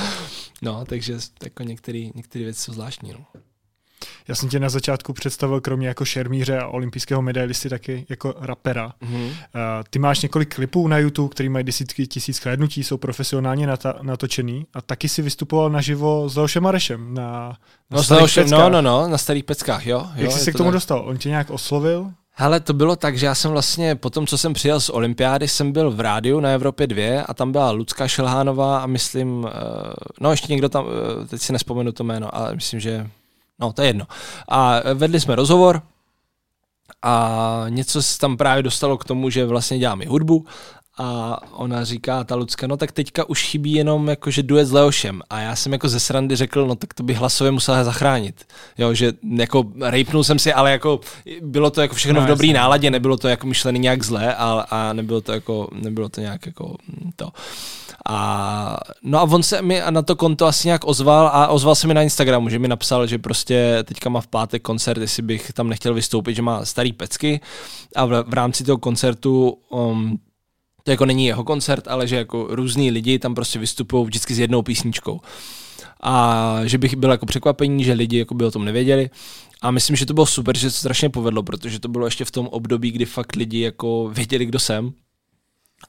No, 0.61 0.85
takže 0.85 1.17
jako 1.43 1.63
některé 1.63 2.09
věci 2.33 2.61
jsou 2.61 2.73
zvláštní. 2.73 3.11
No. 3.11 3.41
Já 4.29 4.35
jsem 4.35 4.49
tě 4.49 4.59
na 4.59 4.69
začátku 4.69 5.13
představil 5.13 5.61
kromě 5.61 5.87
jako 5.87 6.05
šermíře 6.05 6.59
a 6.59 6.67
olympijského 6.67 7.21
medailisty 7.21 7.69
taky 7.69 8.05
jako 8.09 8.35
rapera. 8.39 8.93
Mm-hmm. 9.01 9.25
Uh, 9.25 9.33
ty 9.89 9.99
máš 9.99 10.21
několik 10.21 10.55
klipů 10.55 10.87
na 10.87 10.97
YouTube, 10.97 11.29
který 11.31 11.49
mají 11.49 11.65
desítky 11.65 12.07
tisíc 12.07 12.43
hlédnutí, 12.43 12.83
jsou 12.83 12.97
profesionálně 12.97 13.67
nata- 13.67 13.99
natočený 14.01 14.65
a 14.73 14.81
taky 14.81 15.09
si 15.09 15.21
vystupoval 15.21 15.69
naživo 15.69 16.29
s 16.29 16.35
Leošem 16.35 16.63
Marešem 16.63 17.13
na, 17.13 17.57
na 17.91 18.01
no, 18.09 18.15
Leošem, 18.15 18.49
no, 18.49 18.69
no, 18.69 18.81
no, 18.81 19.07
na 19.07 19.17
starých 19.17 19.43
peckách, 19.43 19.87
jo. 19.87 19.97
jo 19.97 20.23
Jak 20.23 20.31
jsi 20.31 20.39
se 20.39 20.51
k 20.51 20.55
tomu 20.55 20.69
tak. 20.69 20.73
dostal? 20.73 21.03
On 21.05 21.17
tě 21.17 21.29
nějak 21.29 21.49
oslovil? 21.49 22.11
Hele, 22.31 22.59
to 22.59 22.73
bylo 22.73 22.95
tak, 22.95 23.17
že 23.17 23.25
já 23.25 23.35
jsem 23.35 23.51
vlastně 23.51 23.95
po 23.95 24.09
tom, 24.09 24.27
co 24.27 24.37
jsem 24.37 24.53
přijel 24.53 24.79
z 24.79 24.89
olympiády, 24.89 25.47
jsem 25.47 25.71
byl 25.71 25.91
v 25.91 25.99
rádiu 25.99 26.39
na 26.39 26.49
Evropě 26.49 26.87
2 26.87 27.23
a 27.23 27.33
tam 27.33 27.51
byla 27.51 27.71
Lucka 27.71 28.07
Šelhánová 28.07 28.79
a 28.79 28.87
myslím, 28.87 29.39
uh, 29.39 29.49
no 30.19 30.31
ještě 30.31 30.47
někdo 30.53 30.69
tam, 30.69 30.85
uh, 30.85 30.91
teď 31.27 31.41
si 31.41 31.53
nespomenu 31.53 31.91
to 31.91 32.03
jméno, 32.03 32.35
ale 32.35 32.55
myslím, 32.55 32.79
že 32.79 33.07
No, 33.59 33.73
to 33.73 33.81
je 33.81 33.87
jedno. 33.87 34.05
A 34.47 34.79
vedli 34.93 35.19
jsme 35.19 35.35
rozhovor 35.35 35.81
a 37.01 37.65
něco 37.69 38.03
se 38.03 38.19
tam 38.19 38.37
právě 38.37 38.63
dostalo 38.63 38.97
k 38.97 39.05
tomu, 39.05 39.29
že 39.29 39.45
vlastně 39.45 39.79
dělám 39.79 40.01
i 40.01 40.05
hudbu 40.05 40.45
a 40.99 41.39
ona 41.51 41.83
říká, 41.83 42.23
ta 42.23 42.35
Lucka, 42.35 42.67
no 42.67 42.77
tak 42.77 42.91
teďka 42.91 43.29
už 43.29 43.43
chybí 43.43 43.73
jenom 43.73 44.07
jakože 44.07 44.43
duet 44.43 44.67
s 44.67 44.71
Leošem. 44.71 45.21
A 45.29 45.39
já 45.39 45.55
jsem 45.55 45.73
jako 45.73 45.89
ze 45.89 45.99
srandy 45.99 46.35
řekl, 46.35 46.67
no 46.67 46.75
tak 46.75 46.93
to 46.93 47.03
bych 47.03 47.17
hlasově 47.17 47.51
musel 47.51 47.83
zachránit. 47.83 48.45
Jo, 48.77 48.93
že 48.93 49.13
jako 49.35 49.63
rejpnul 49.81 50.23
jsem 50.23 50.39
si, 50.39 50.53
ale 50.53 50.71
jako 50.71 50.99
bylo 51.41 51.69
to 51.69 51.81
jako 51.81 51.95
všechno 51.95 52.19
no, 52.19 52.25
v 52.25 52.29
dobrý 52.29 52.47
jasný. 52.47 52.53
náladě, 52.53 52.91
nebylo 52.91 53.17
to 53.17 53.27
jako 53.27 53.47
myšlený 53.47 53.79
nějak 53.79 54.03
zlé 54.03 54.35
a, 54.35 54.65
a 54.69 54.93
nebylo 54.93 55.21
to 55.21 55.31
jako, 55.31 55.67
nebylo 55.71 56.09
to 56.09 56.21
nějak 56.21 56.45
jako 56.45 56.75
to. 57.15 57.29
A, 58.05 58.77
no 59.03 59.19
a 59.19 59.23
on 59.23 59.43
se 59.43 59.61
mi 59.61 59.81
na 59.89 60.01
to 60.01 60.15
konto 60.15 60.45
asi 60.45 60.67
nějak 60.67 60.87
ozval 60.87 61.27
a 61.27 61.47
ozval 61.47 61.75
se 61.75 61.87
mi 61.87 61.93
na 61.93 62.01
Instagramu, 62.01 62.49
že 62.49 62.59
mi 62.59 62.67
napsal, 62.67 63.07
že 63.07 63.17
prostě 63.17 63.77
teďka 63.83 64.09
má 64.09 64.21
v 64.21 64.27
pátek 64.27 64.61
koncert, 64.61 65.01
jestli 65.01 65.23
bych 65.23 65.53
tam 65.53 65.69
nechtěl 65.69 65.93
vystoupit, 65.93 66.35
že 66.35 66.41
má 66.41 66.65
starý 66.65 66.93
pecky 66.93 67.41
a 67.95 68.05
v, 68.05 68.23
v 68.27 68.33
rámci 68.33 68.63
toho 68.63 68.77
koncertu 68.77 69.57
um, 69.69 70.19
to 70.89 70.93
jako 70.93 71.05
není 71.05 71.25
jeho 71.25 71.43
koncert, 71.43 71.87
ale 71.87 72.07
že 72.07 72.15
jako 72.15 72.47
různí 72.49 72.91
lidi 72.91 73.19
tam 73.19 73.35
prostě 73.35 73.59
vystupují 73.59 74.05
vždycky 74.05 74.33
s 74.33 74.39
jednou 74.39 74.61
písničkou. 74.61 75.19
A 76.03 76.61
že 76.63 76.77
bych 76.77 76.95
byl 76.95 77.11
jako 77.11 77.25
překvapení, 77.25 77.83
že 77.83 77.93
lidi 77.93 78.17
jako 78.17 78.33
by 78.33 78.45
o 78.45 78.51
tom 78.51 78.65
nevěděli. 78.65 79.09
A 79.61 79.71
myslím, 79.71 79.95
že 79.95 80.05
to 80.05 80.13
bylo 80.13 80.25
super, 80.25 80.57
že 80.57 80.71
se 80.71 80.75
to 80.75 80.79
strašně 80.79 81.09
povedlo, 81.09 81.43
protože 81.43 81.79
to 81.79 81.87
bylo 81.87 82.05
ještě 82.05 82.25
v 82.25 82.31
tom 82.31 82.47
období, 82.47 82.91
kdy 82.91 83.05
fakt 83.05 83.35
lidi 83.35 83.59
jako 83.59 84.09
věděli, 84.13 84.45
kdo 84.45 84.59
jsem. 84.59 84.91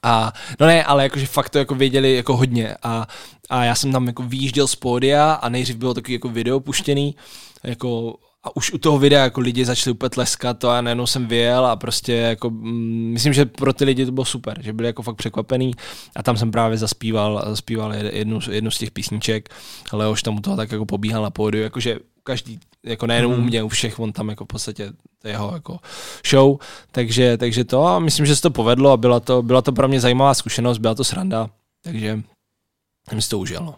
A 0.03 0.33
no 0.59 0.67
ne, 0.67 0.83
ale 0.83 1.03
jakože 1.03 1.25
fakt 1.25 1.49
to 1.49 1.57
jako 1.57 1.75
věděli 1.75 2.15
jako 2.15 2.37
hodně 2.37 2.75
a, 2.83 3.07
a 3.49 3.63
já 3.63 3.75
jsem 3.75 3.91
tam 3.91 4.07
jako 4.07 4.23
výjížděl 4.23 4.67
z 4.67 4.75
pódia 4.75 5.33
a 5.33 5.49
nejdřív 5.49 5.75
bylo 5.75 5.93
takový 5.93 6.13
jako 6.13 6.29
video 6.29 6.59
puštěný, 6.59 7.15
jako 7.63 8.15
a 8.43 8.55
už 8.55 8.73
u 8.73 8.77
toho 8.77 8.99
videa 8.99 9.23
jako 9.23 9.41
lidi 9.41 9.65
začali 9.65 9.93
úplně 9.93 10.09
tleskat 10.09 10.59
to 10.59 10.69
a 10.69 10.81
najednou 10.81 11.07
jsem 11.07 11.27
vyjel 11.27 11.65
a 11.65 11.75
prostě 11.75 12.13
jako 12.13 12.49
mm, 12.49 13.11
myslím, 13.13 13.33
že 13.33 13.45
pro 13.45 13.73
ty 13.73 13.85
lidi 13.85 14.05
to 14.05 14.11
bylo 14.11 14.25
super, 14.25 14.61
že 14.63 14.73
byli 14.73 14.87
jako 14.87 15.01
fakt 15.01 15.15
překvapený 15.15 15.73
a 16.15 16.23
tam 16.23 16.37
jsem 16.37 16.51
právě 16.51 16.77
zaspíval, 16.77 17.43
zaspíval 17.47 17.93
jednu, 17.93 18.39
jednu 18.51 18.71
z 18.71 18.77
těch 18.77 18.91
písniček, 18.91 19.49
Leoš 19.93 20.23
tam 20.23 20.37
u 20.37 20.41
toho 20.41 20.57
tak 20.57 20.71
jako 20.71 20.85
pobíhal 20.85 21.23
na 21.23 21.29
pódiu, 21.29 21.63
jakože 21.63 21.99
každý, 22.23 22.59
jako 22.83 23.07
nejenom 23.07 23.31
mm. 23.33 23.39
u 23.39 23.41
mě, 23.41 23.63
u 23.63 23.67
všech, 23.67 23.99
on 23.99 24.11
tam 24.11 24.29
jako 24.29 24.45
v 24.45 24.47
podstatě 24.47 24.93
jeho 25.23 25.53
jako 25.53 25.79
show, 26.29 26.57
takže, 26.91 27.37
takže 27.37 27.63
to 27.63 27.87
a 27.87 27.99
myslím, 27.99 28.25
že 28.25 28.35
se 28.35 28.41
to 28.41 28.51
povedlo 28.51 28.91
a 28.91 28.97
byla 28.97 29.19
to, 29.19 29.41
byla 29.41 29.61
to 29.61 29.71
pro 29.71 29.87
mě 29.87 29.99
zajímavá 29.99 30.33
zkušenost, 30.33 30.77
byla 30.77 30.95
to 30.95 31.03
sranda, 31.03 31.49
takže 31.83 32.21
jsem 33.09 33.21
si 33.21 33.29
to 33.29 33.39
užil. 33.39 33.65
No. 33.65 33.75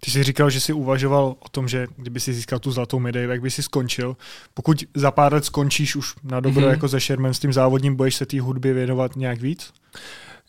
Ty 0.00 0.10
jsi 0.10 0.24
říkal, 0.24 0.50
že 0.50 0.60
jsi 0.60 0.72
uvažoval 0.72 1.36
o 1.38 1.48
tom, 1.48 1.68
že 1.68 1.86
kdyby 1.96 2.20
si 2.20 2.34
získal 2.34 2.58
tu 2.58 2.70
zlatou 2.70 2.98
medaili, 2.98 3.32
jak 3.32 3.42
by 3.42 3.50
si 3.50 3.62
skončil. 3.62 4.16
Pokud 4.54 4.84
za 4.94 5.10
pár 5.10 5.32
let 5.32 5.44
skončíš 5.44 5.96
už 5.96 6.14
na 6.24 6.40
dobro 6.40 6.66
mm-hmm. 6.66 6.70
jako 6.70 6.88
ze 6.88 7.00
Sherman 7.00 7.34
s 7.34 7.38
tím 7.38 7.52
závodním, 7.52 7.96
budeš 7.96 8.14
se 8.14 8.26
té 8.26 8.40
hudbě 8.40 8.74
věnovat 8.74 9.16
nějak 9.16 9.40
víc? 9.40 9.72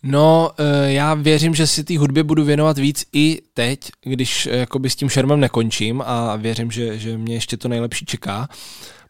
No, 0.03 0.51
eh, 0.57 0.91
já 0.91 1.13
věřím, 1.13 1.55
že 1.55 1.67
si 1.67 1.84
té 1.84 1.97
hudbě 1.97 2.23
budu 2.23 2.43
věnovat 2.43 2.77
víc 2.77 3.05
i 3.13 3.41
teď, 3.53 3.80
když 4.03 4.45
eh, 4.45 4.57
jakoby 4.57 4.89
s 4.89 4.95
tím 4.95 5.09
šermem 5.09 5.39
nekončím 5.39 6.03
a 6.05 6.35
věřím, 6.35 6.71
že, 6.71 6.97
že 6.97 7.17
mě 7.17 7.34
ještě 7.34 7.57
to 7.57 7.67
nejlepší 7.67 8.05
čeká, 8.05 8.47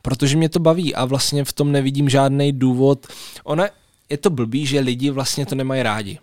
protože 0.02 0.38
mě 0.38 0.50
to 0.50 0.60
baví 0.60 0.96
a 0.96 1.06
vlastně 1.06 1.44
v 1.44 1.54
tom 1.54 1.72
nevidím 1.72 2.10
žádný 2.10 2.54
důvod. 2.54 3.08
Ona 3.44 3.68
je 4.10 4.18
to 4.18 4.30
blbý, 4.30 4.66
že 4.66 4.80
lidi 4.80 5.10
vlastně 5.10 5.46
to 5.46 5.56
nemají 5.56 5.84
rádi 5.84 6.20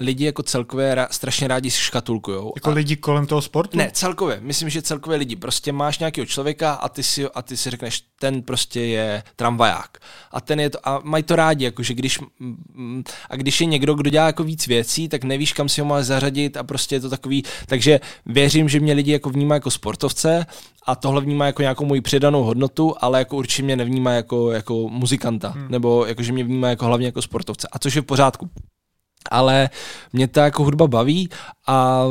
lidi 0.00 0.24
jako 0.24 0.42
celkově 0.42 0.94
ra- 0.94 1.08
strašně 1.10 1.48
rádi 1.48 1.70
škatulkujou. 1.70 2.52
Jako 2.56 2.70
a... 2.70 2.72
lidi 2.72 2.96
kolem 2.96 3.26
toho 3.26 3.42
sportu? 3.42 3.78
Ne, 3.78 3.90
celkově. 3.92 4.38
Myslím, 4.40 4.68
že 4.68 4.82
celkově 4.82 5.18
lidi. 5.18 5.36
Prostě 5.36 5.72
máš 5.72 5.98
nějakého 5.98 6.26
člověka 6.26 6.72
a 6.72 6.88
ty 6.88 7.02
si, 7.02 7.28
a 7.28 7.42
ty 7.42 7.56
si 7.56 7.70
řekneš, 7.70 8.02
ten 8.18 8.42
prostě 8.42 8.80
je 8.80 9.22
tramvaják. 9.36 9.98
A 10.30 10.40
ten 10.40 10.60
je 10.60 10.70
to, 10.70 10.88
a 10.88 11.00
mají 11.04 11.22
to 11.22 11.36
rádi, 11.36 11.64
jakože 11.64 11.94
když, 11.94 12.18
a 13.30 13.36
když 13.36 13.60
je 13.60 13.66
někdo, 13.66 13.94
kdo 13.94 14.10
dělá 14.10 14.26
jako 14.26 14.44
víc 14.44 14.66
věcí, 14.66 15.08
tak 15.08 15.24
nevíš, 15.24 15.52
kam 15.52 15.68
si 15.68 15.80
ho 15.80 15.86
máš 15.86 16.04
zařadit 16.04 16.56
a 16.56 16.64
prostě 16.64 16.94
je 16.94 17.00
to 17.00 17.10
takový, 17.10 17.42
takže 17.66 18.00
věřím, 18.26 18.68
že 18.68 18.80
mě 18.80 18.92
lidi 18.92 19.12
jako 19.12 19.30
vnímají 19.30 19.56
jako 19.56 19.70
sportovce 19.70 20.46
a 20.86 20.96
tohle 20.96 21.20
vnímá 21.20 21.46
jako 21.46 21.62
nějakou 21.62 21.84
moji 21.84 22.00
přidanou 22.00 22.42
hodnotu, 22.42 22.94
ale 23.00 23.18
jako 23.18 23.36
určitě 23.36 23.62
mě 23.62 23.76
nevnímá 23.76 24.12
jako, 24.12 24.50
jako 24.50 24.74
muzikanta, 24.88 25.48
hmm. 25.48 25.66
nebo 25.68 26.06
jako, 26.06 26.22
že 26.22 26.32
mě 26.32 26.44
vnímá 26.44 26.68
jako 26.68 26.84
hlavně 26.84 27.06
jako 27.06 27.22
sportovce. 27.22 27.68
A 27.72 27.78
což 27.78 27.94
je 27.94 28.02
v 28.02 28.04
pořádku 28.04 28.50
ale 29.30 29.70
mě 30.12 30.28
ta 30.28 30.44
jako 30.44 30.64
hudba 30.64 30.86
baví 30.86 31.28
a 31.66 32.04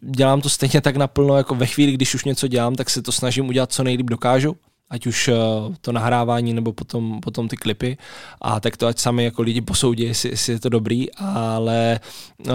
dělám 0.00 0.40
to 0.40 0.48
stejně 0.48 0.80
tak 0.80 0.96
naplno, 0.96 1.36
jako 1.36 1.54
ve 1.54 1.66
chvíli, 1.66 1.92
když 1.92 2.14
už 2.14 2.24
něco 2.24 2.48
dělám, 2.48 2.74
tak 2.74 2.90
se 2.90 3.02
to 3.02 3.12
snažím 3.12 3.48
udělat 3.48 3.72
co 3.72 3.84
nejlíp 3.84 4.06
dokážu. 4.06 4.56
Ať 4.90 5.06
už 5.06 5.28
uh, 5.28 5.34
to 5.80 5.92
nahrávání 5.92 6.52
nebo 6.52 6.72
potom, 6.72 7.20
potom 7.20 7.48
ty 7.48 7.56
klipy. 7.56 7.96
A 8.40 8.60
tak 8.60 8.76
to 8.76 8.86
ať 8.86 8.98
sami 8.98 9.24
jako 9.24 9.42
lidi 9.42 9.60
posoudí, 9.60 10.02
jestli, 10.02 10.30
jestli 10.30 10.52
je 10.52 10.60
to 10.60 10.68
dobrý, 10.68 11.12
ale 11.16 12.00
uh, 12.46 12.54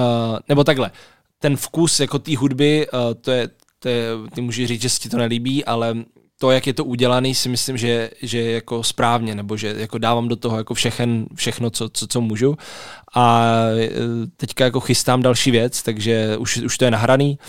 nebo 0.49 0.63
takhle, 0.63 0.91
ten 1.39 1.57
vkus 1.57 1.99
jako 1.99 2.19
té 2.19 2.37
hudby, 2.37 2.87
uh, 2.93 2.99
to 3.21 3.31
je, 3.31 3.49
to 3.79 3.89
je, 3.89 4.07
ty 4.35 4.41
můžeš 4.41 4.67
říct, 4.67 4.81
že 4.81 4.89
si 4.89 4.99
ti 4.99 5.09
to 5.09 5.17
nelíbí, 5.17 5.65
ale 5.65 5.95
to, 6.39 6.51
jak 6.51 6.67
je 6.67 6.73
to 6.73 6.85
udělané, 6.85 7.33
si 7.33 7.49
myslím, 7.49 7.77
že, 7.77 8.09
že 8.21 8.37
je 8.37 8.51
jako 8.51 8.83
správně, 8.83 9.35
nebo 9.35 9.57
že 9.57 9.75
jako 9.77 9.97
dávám 9.97 10.27
do 10.27 10.35
toho 10.35 10.57
jako 10.57 10.73
všechen, 10.73 11.25
všechno, 11.35 11.69
co, 11.69 11.89
co, 11.89 12.07
co 12.07 12.21
můžu. 12.21 12.57
A 13.15 13.43
e, 13.77 13.89
teďka 14.37 14.63
jako 14.63 14.79
chystám 14.79 15.21
další 15.21 15.51
věc, 15.51 15.83
takže 15.83 16.37
už, 16.37 16.57
už 16.57 16.77
to 16.77 16.85
je 16.85 16.91
nahraný 16.91 17.39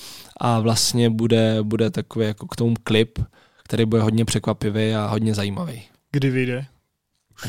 a 0.40 0.60
vlastně 0.60 1.10
bude, 1.10 1.58
bude 1.62 1.90
takový 1.90 2.26
jako 2.26 2.46
k 2.46 2.56
tomu 2.56 2.74
klip, 2.84 3.18
který 3.64 3.84
bude 3.84 4.02
hodně 4.02 4.24
překvapivý 4.24 4.94
a 4.94 5.06
hodně 5.06 5.34
zajímavý. 5.34 5.82
Kdy 6.12 6.30
vyjde? 6.30 6.66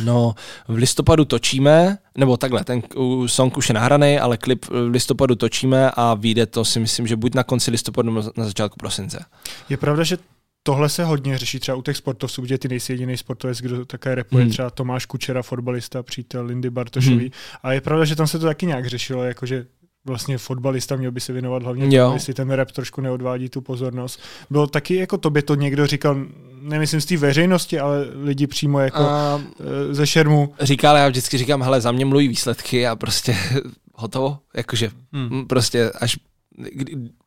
No, 0.03 0.35
v 0.67 0.75
listopadu 0.75 1.25
točíme, 1.25 1.97
nebo 2.17 2.37
takhle, 2.37 2.63
ten 2.63 2.81
song 3.25 3.57
už 3.57 3.69
je 3.69 3.73
nahraný, 3.73 4.19
ale 4.19 4.37
klip 4.37 4.65
v 4.65 4.89
listopadu 4.89 5.35
točíme 5.35 5.91
a 5.91 6.13
vyjde 6.13 6.45
to 6.45 6.65
si 6.65 6.79
myslím, 6.79 7.07
že 7.07 7.15
buď 7.15 7.35
na 7.35 7.43
konci 7.43 7.71
listopadu 7.71 8.11
nebo 8.11 8.31
na 8.37 8.45
začátku 8.45 8.77
prosince. 8.77 9.25
Je 9.69 9.77
pravda, 9.77 10.03
že 10.03 10.17
tohle 10.63 10.89
se 10.89 11.03
hodně 11.03 11.37
řeší 11.37 11.59
třeba 11.59 11.75
u 11.77 11.81
těch 11.81 11.97
sportovců, 11.97 12.41
kde 12.41 12.57
ty 12.57 12.67
nejsi 12.67 12.93
jediný 12.93 13.17
sportovec, 13.17 13.61
kdo 13.61 13.85
také 13.85 14.15
repuje, 14.15 14.43
hmm. 14.43 14.51
třeba 14.51 14.69
Tomáš 14.69 15.05
Kučera, 15.05 15.41
fotbalista, 15.41 16.03
přítel 16.03 16.45
Lindy 16.45 16.69
Bartošový. 16.69 17.17
Hmm. 17.17 17.29
A 17.63 17.73
je 17.73 17.81
pravda, 17.81 18.05
že 18.05 18.15
tam 18.15 18.27
se 18.27 18.39
to 18.39 18.45
taky 18.45 18.65
nějak 18.65 18.85
řešilo, 18.85 19.23
jakože 19.23 19.65
vlastně 20.05 20.37
fotbalista 20.37 20.95
měl 20.95 21.11
by 21.11 21.21
se 21.21 21.33
věnovat 21.33 21.63
hlavně 21.63 21.99
tomu, 21.99 22.13
jestli 22.13 22.33
ten 22.33 22.51
rap 22.51 22.71
trošku 22.71 23.01
neodvádí 23.01 23.49
tu 23.49 23.61
pozornost. 23.61 24.19
Bylo 24.49 24.67
taky 24.67 24.95
jako 24.95 25.17
tobě 25.17 25.41
to 25.41 25.55
někdo 25.55 25.87
říkal, 25.87 26.25
nemyslím 26.61 27.01
z 27.01 27.05
té 27.05 27.17
veřejnosti, 27.17 27.79
ale 27.79 28.07
lidi 28.23 28.47
přímo 28.47 28.79
jako 28.79 29.03
uh, 29.03 29.41
ze 29.91 30.07
šermu. 30.07 30.53
Říkal, 30.61 30.97
já 30.97 31.07
vždycky 31.09 31.37
říkám, 31.37 31.63
hele, 31.63 31.81
za 31.81 31.91
mě 31.91 32.05
mluví 32.05 32.27
výsledky 32.27 32.87
a 32.87 32.95
prostě 32.95 33.35
hotovo, 33.93 34.37
jakože 34.55 34.91
hmm. 35.13 35.47
prostě 35.47 35.91
až 35.91 36.19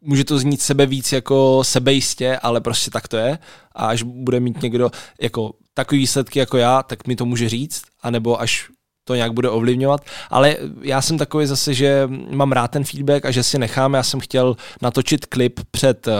může 0.01 0.25
to 0.25 0.39
znít 0.39 0.63
sebe 0.63 0.87
víc 0.87 1.13
jako 1.13 1.65
sebejistě, 1.65 2.37
ale 2.37 2.61
prostě 2.61 2.91
tak 2.91 3.09
to 3.09 3.17
je. 3.17 3.39
A 3.73 3.87
až 3.87 4.03
bude 4.03 4.41
mít 4.41 4.63
někdo 4.63 4.91
jako 5.21 5.55
takový 5.75 5.99
výsledky 5.99 6.39
jako 6.39 6.57
já, 6.57 6.83
tak 6.83 7.07
mi 7.07 7.17
to 7.17 7.27
může 7.27 7.49
říct, 7.49 7.83
anebo 8.03 8.41
až 8.41 8.71
to 9.05 9.15
nějak 9.15 9.33
bude 9.33 9.49
ovlivňovat, 9.49 10.05
ale 10.31 10.57
já 10.83 11.03
jsem 11.03 11.19
takový 11.19 11.47
zase, 11.47 11.75
že 11.75 12.09
mám 12.31 12.53
rád 12.53 12.69
ten 12.69 12.85
feedback 12.85 13.25
a 13.25 13.31
že 13.31 13.43
si 13.43 13.59
nechám, 13.59 13.95
já 13.95 14.03
jsem 14.03 14.21
chtěl 14.21 14.57
natočit 14.83 15.27
klip 15.27 15.61
před 15.71 16.07
uh, 16.07 16.15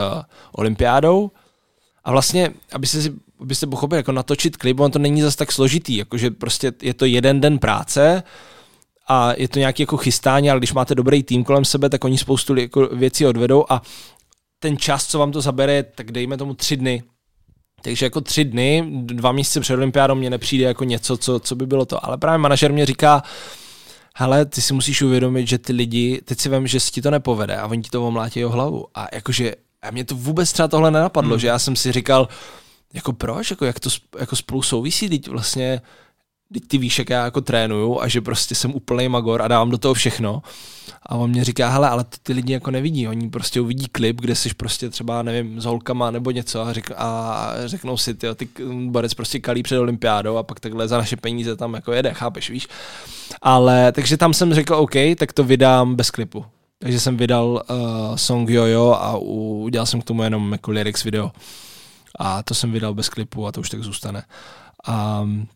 olympiádou. 0.53 1.31
A 2.05 2.11
vlastně, 2.11 2.51
aby 2.73 2.87
si 2.87 3.13
abyste 3.43 3.67
pochopili, 3.67 3.99
jako 3.99 4.13
natočit 4.13 4.57
klip, 4.57 4.81
on 4.81 4.91
to 4.91 4.99
není 4.99 5.23
zase 5.23 5.37
tak 5.37 5.53
složitý, 5.53 5.97
jakože 5.97 6.31
prostě 6.31 6.73
je 6.83 6.95
to 6.95 7.05
jeden 7.05 7.41
den 7.41 7.59
práce, 7.59 8.23
a 9.09 9.33
je 9.37 9.49
to 9.49 9.59
nějaké 9.59 9.83
jako 9.83 9.97
chystání, 9.97 10.51
ale 10.51 10.61
když 10.61 10.73
máte 10.73 10.95
dobrý 10.95 11.23
tým 11.23 11.45
kolem 11.45 11.65
sebe, 11.65 11.89
tak 11.89 12.05
oni 12.05 12.19
spoustu 12.19 12.57
jako 12.57 12.87
věcí 12.87 13.27
odvedou 13.27 13.65
a 13.69 13.83
ten 14.59 14.77
čas, 14.77 15.07
co 15.07 15.19
vám 15.19 15.33
to 15.33 15.41
zabere, 15.41 15.83
tak 15.83 16.13
dejme 16.13 16.37
tomu 16.37 16.55
tři 16.55 16.77
dny. 16.77 17.03
Takže 17.83 18.07
jako 18.07 18.21
tři 18.21 18.45
dny, 18.45 18.85
dva 18.97 19.33
měsíce 19.33 19.61
před 19.61 19.75
olympiádou 19.75 20.15
mě 20.15 20.31
nepřijde 20.31 20.65
jako 20.65 20.85
něco, 20.85 21.17
co, 21.17 21.41
co 21.41 21.55
by 21.55 21.67
bylo 21.67 21.87
to. 21.87 22.07
Ale 22.07 22.19
právě 22.19 22.39
manažer 22.39 22.73
mě 22.73 22.87
říká, 22.87 23.23
hele, 24.17 24.45
ty 24.45 24.63
si 24.63 24.75
musíš 24.75 25.03
uvědomit, 25.03 25.49
že 25.49 25.59
ty 25.59 25.73
lidi, 25.73 26.21
teď 26.25 26.41
si 26.41 26.49
vím, 26.49 26.67
že 26.67 26.81
si 26.81 26.91
ti 26.91 27.03
to 27.03 27.11
nepovede 27.11 27.57
a 27.57 27.67
oni 27.67 27.83
ti 27.83 27.91
to 27.91 28.07
omlátí 28.07 28.45
o 28.45 28.49
hlavu. 28.49 28.87
A 28.95 29.07
jakože, 29.13 29.55
a 29.83 29.91
mě 29.91 30.05
to 30.05 30.15
vůbec 30.15 30.53
třeba 30.53 30.69
tohle 30.69 30.91
nenapadlo, 30.91 31.31
hmm. 31.31 31.41
že 31.41 31.47
já 31.47 31.59
jsem 31.59 31.77
si 31.77 31.93
říkal, 31.93 32.29
jako 32.95 33.13
proč, 33.13 33.51
jako 33.51 33.65
jak 33.65 33.81
to 33.81 33.91
jako 34.19 34.37
spolu 34.37 34.63
souvisí, 34.63 35.09
teď 35.09 35.29
vlastně 35.29 35.81
teď 36.53 36.63
ty 36.67 36.79
víš, 36.79 36.99
jak 36.99 37.11
já 37.11 37.25
jako 37.25 37.41
trénuju 37.41 38.01
a 38.01 38.09
že 38.09 38.21
prostě 38.21 38.55
jsem 38.55 38.75
úplný 38.75 39.09
magor 39.09 39.43
a 39.43 39.49
dávám 39.49 39.71
do 39.71 39.79
toho 39.79 39.95
všechno. 39.95 40.43
A 41.07 41.15
on 41.15 41.31
mě 41.31 41.45
říká, 41.45 41.69
hele, 41.69 41.89
ale 41.89 42.05
ty, 42.05 42.17
ty 42.23 42.33
lidi 42.33 42.53
jako 42.53 42.71
nevidí, 42.71 43.09
oni 43.09 43.31
prostě 43.31 43.61
uvidí 43.61 43.87
klip, 43.87 44.21
kde 44.21 44.35
jsi 44.35 44.55
prostě 44.55 44.91
třeba, 44.91 45.23
nevím, 45.23 45.61
s 45.61 45.65
holkama 45.65 46.11
nebo 46.11 46.31
něco 46.31 46.63
a, 46.63 46.73
řek, 46.73 46.91
a 46.97 47.49
řeknou 47.67 47.97
si, 47.97 48.15
ty, 48.15 48.27
ty 48.35 48.49
borec 48.87 49.15
prostě 49.15 49.41
kalí 49.41 49.63
před 49.63 49.79
olympiádou 49.79 50.37
a 50.37 50.43
pak 50.43 50.61
takhle 50.61 50.89
za 50.89 50.99
naše 50.99 51.17
peníze 51.17 51.57
tam 51.57 51.75
jako 51.75 51.93
jede, 51.93 52.15
chápeš, 52.15 52.51
víš. 52.51 52.69
Ale, 53.43 53.93
takže 53.93 54.17
tam 54.17 54.35
jsem 54.35 54.55
řekl, 54.55 54.75
OK, 54.75 54.95
tak 55.17 55.33
to 55.33 55.45
vydám 55.45 55.95
bez 55.95 56.11
klipu. 56.11 56.45
Takže 56.79 57.01
jsem 57.01 57.17
vydal 57.17 57.63
uh, 57.71 58.17
song 58.17 58.51
Jojo 58.51 58.91
a 58.91 59.17
udělal 59.17 59.87
jsem 59.87 60.01
k 60.01 60.05
tomu 60.05 60.23
jenom 60.23 60.53
jako 60.53 60.71
lyrics 60.71 61.05
video. 61.05 61.31
A 62.19 62.43
to 62.43 62.55
jsem 62.55 62.73
vydal 62.73 62.95
bez 62.95 63.09
klipu 63.09 63.47
a 63.47 63.53
to 63.53 63.61
už 63.61 63.71
tak 63.71 63.83
zůstane. 63.83 64.23
Um, 65.23 65.49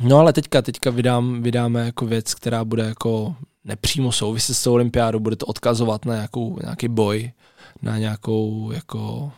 No 0.00 0.18
ale 0.18 0.32
teďka, 0.32 0.62
teďka 0.62 0.90
vydám, 0.90 1.42
vydáme 1.42 1.86
jako 1.86 2.06
věc, 2.06 2.34
která 2.34 2.64
bude 2.64 2.82
jako 2.82 3.36
nepřímo 3.64 4.12
souviset 4.12 4.56
s 4.56 4.62
tou 4.62 4.72
olympiádou, 4.72 5.18
bude 5.18 5.36
to 5.36 5.46
odkazovat 5.46 6.04
na 6.04 6.14
nějakou, 6.14 6.58
nějaký 6.62 6.88
boj, 6.88 7.32
na 7.82 7.98
nějakou 7.98 8.70
jako 8.72 9.32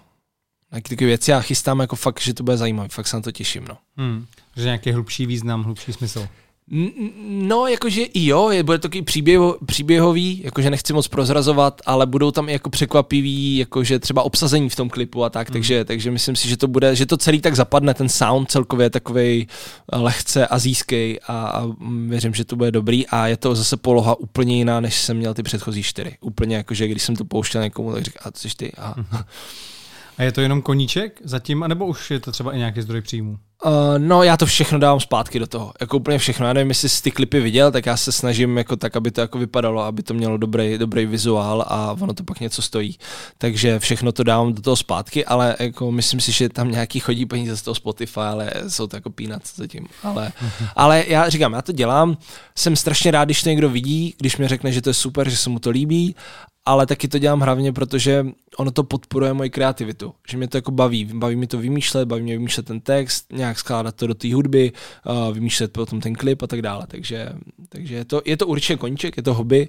nějaké 0.73 0.89
takové 0.89 1.07
věci. 1.07 1.31
Já 1.31 1.41
chystám 1.41 1.81
jako 1.81 1.97
fakt, 1.97 2.21
že 2.21 2.35
to 2.35 2.43
bude 2.43 2.57
zajímavé, 2.57 2.89
fakt 2.89 3.07
se 3.07 3.17
na 3.17 3.23
to 3.23 3.33
těším. 3.33 3.65
No. 3.69 3.79
Hmm. 3.97 4.27
Že 4.57 4.65
nějaký 4.65 4.93
hlubší 4.93 5.27
význam, 5.27 5.63
hlubší 5.65 5.93
smysl. 5.93 6.29
No, 7.29 7.67
jakože 7.67 8.03
i 8.03 8.27
jo, 8.27 8.51
je, 8.51 8.63
bude 8.63 8.79
to 8.79 8.83
takový 8.83 9.03
příběho, 9.03 9.59
příběhový, 9.67 10.41
jakože 10.45 10.71
nechci 10.71 10.93
moc 10.93 11.09
prozrazovat, 11.09 11.81
ale 11.87 12.07
budou 12.07 12.31
tam 12.31 12.49
i 12.49 12.53
jako 12.53 12.71
překvapivý, 12.71 13.57
jakože 13.57 13.99
třeba 13.99 14.23
obsazení 14.23 14.69
v 14.69 14.77
tom 14.77 14.89
klipu 14.89 15.25
a 15.25 15.31
tak, 15.31 15.49
mm. 15.49 15.53
takže, 15.53 15.85
takže 15.85 16.11
myslím 16.11 16.37
si, 16.37 16.49
že 16.49 16.57
to 16.57 16.69
bude, 16.69 16.97
že 16.97 17.07
to 17.07 17.17
celý 17.17 17.41
tak 17.41 17.57
zapadne, 17.57 17.95
ten 17.95 18.09
sound 18.09 18.51
celkově 18.51 18.87
je 18.87 18.91
takový 18.91 19.49
eh, 19.93 19.99
lehce 19.99 20.47
azijský 20.47 21.21
a, 21.21 21.33
a 21.33 21.67
věřím, 22.07 22.35
že 22.35 22.45
to 22.45 22.57
bude 22.57 22.71
dobrý 22.71 23.07
a 23.07 23.27
je 23.27 23.37
to 23.37 23.55
zase 23.55 23.77
poloha 23.77 24.21
úplně 24.21 24.57
jiná, 24.57 24.81
než 24.81 25.01
jsem 25.01 25.17
měl 25.17 25.35
ty 25.35 25.43
předchozí 25.43 25.83
čtyři. 25.83 26.17
Úplně 26.21 26.57
jakože, 26.57 26.89
když 26.89 27.03
jsem 27.03 27.17
to 27.17 27.25
pouštěl 27.25 27.63
někomu, 27.63 27.93
tak 27.93 28.03
říkal, 28.03 28.23
a 28.25 28.31
to 28.31 28.39
jsi 28.39 28.49
ty. 28.57 28.73
A... 28.73 28.95
Mm. 28.97 29.05
a 30.19 30.23
je 30.23 30.33
to 30.33 30.41
jenom 30.41 30.63
koníček 30.63 31.21
zatím, 31.25 31.63
anebo 31.63 31.87
už 31.87 32.11
je 32.11 32.21
to 32.21 32.33
třeba 32.33 32.53
i 32.53 32.59
nějaký 32.59 32.83
zdroj 32.83 33.01
příjmu? 33.01 33.39
Uh, 33.65 33.73
no, 33.99 34.23
já 34.23 34.37
to 34.37 34.47
všechno 34.47 34.79
dávám 34.79 35.01
zpátky 35.01 35.39
do 35.39 35.47
toho. 35.47 35.73
Jako 35.81 35.97
úplně 35.97 36.19
všechno. 36.19 36.47
Já 36.47 36.53
nevím, 36.53 36.69
jestli 36.69 36.89
jsi 36.89 37.03
ty 37.03 37.11
klipy 37.11 37.41
viděl, 37.41 37.71
tak 37.71 37.87
já 37.87 37.97
se 37.97 38.13
snažím 38.13 38.59
jako 38.59 38.77
tak, 38.77 38.97
aby 38.97 39.11
to 39.11 39.21
jako 39.21 39.39
vypadalo, 39.39 39.83
aby 39.83 40.03
to 40.03 40.15
mělo 40.15 40.37
dobrý, 40.37 40.79
dobrý 40.79 41.07
vizuál 41.07 41.65
a 41.69 41.97
ono 42.01 42.15
to 42.15 42.25
pak 42.25 42.41
něco 42.41 42.63
stojí. 42.63 42.99
Takže 43.39 43.79
všechno 43.79 44.13
to 44.13 44.23
dávám 44.25 44.53
do 44.53 44.63
toho 44.63 44.77
zpátky, 44.77 45.25
ale 45.25 45.57
jako 45.59 45.93
myslím 45.93 46.21
si, 46.21 46.33
že 46.33 46.49
tam 46.49 46.71
nějaký 46.71 47.01
chodí 47.01 47.27
peníze 47.27 47.57
z 47.57 47.63
toho 47.63 47.75
Spotify, 47.75 48.21
ale 48.21 48.51
jsou 48.69 48.87
to 48.87 48.97
jako 48.97 49.11
peanuts 49.11 49.57
zatím. 49.57 49.87
Ale, 50.03 50.33
ale 50.77 51.05
já 51.09 51.29
říkám, 51.29 51.53
já 51.53 51.63
to 51.63 51.73
dělám. 51.73 52.17
Jsem 52.59 52.77
strašně 52.77 53.11
rád, 53.11 53.25
když 53.25 53.43
to 53.43 53.49
někdo 53.49 53.71
vidí, 53.71 54.15
když 54.19 54.37
mi 54.37 54.49
řekne, 54.49 54.73
že 54.73 54.83
to 54.83 54.91
je 54.91 54.95
super, 54.95 55.29
že 55.29 55.37
se 55.37 55.51
mu 55.51 55.59
to 55.59 55.71
líbí 55.71 56.15
ale 56.65 56.87
taky 56.87 57.09
to 57.09 57.19
dělám 57.19 57.41
hlavně, 57.41 57.73
protože 57.73 58.27
ono 58.57 58.71
to 58.71 58.85
podporuje 58.85 59.33
moji 59.33 59.51
kreativitu, 59.51 60.15
že 60.29 60.37
mě 60.37 60.49
to 60.49 60.57
jako 60.57 60.71
baví, 60.71 61.05
baví 61.05 61.37
mi 61.37 61.47
to 61.47 61.59
vymýšlet, 61.59 62.09
baví 62.09 62.23
mě 62.23 62.37
vymýšlet 62.37 62.67
ten 62.67 62.81
text, 62.81 63.33
nějak 63.33 63.59
skládat 63.59 63.97
to 63.97 64.07
do 64.07 64.15
té 64.15 64.35
hudby, 64.35 64.73
uh, 65.07 65.35
vymýšlet 65.35 65.73
potom 65.73 66.01
ten 66.01 66.15
klip 66.15 66.43
a 66.43 66.47
tak 66.47 66.63
dále, 66.63 66.87
takže, 66.89 67.33
takže 67.69 67.95
je, 67.95 68.05
to, 68.05 68.23
je 68.25 68.37
to 68.37 68.47
určitě 68.47 68.77
koníček, 68.77 69.17
je 69.17 69.23
to 69.23 69.35
hobby, 69.35 69.69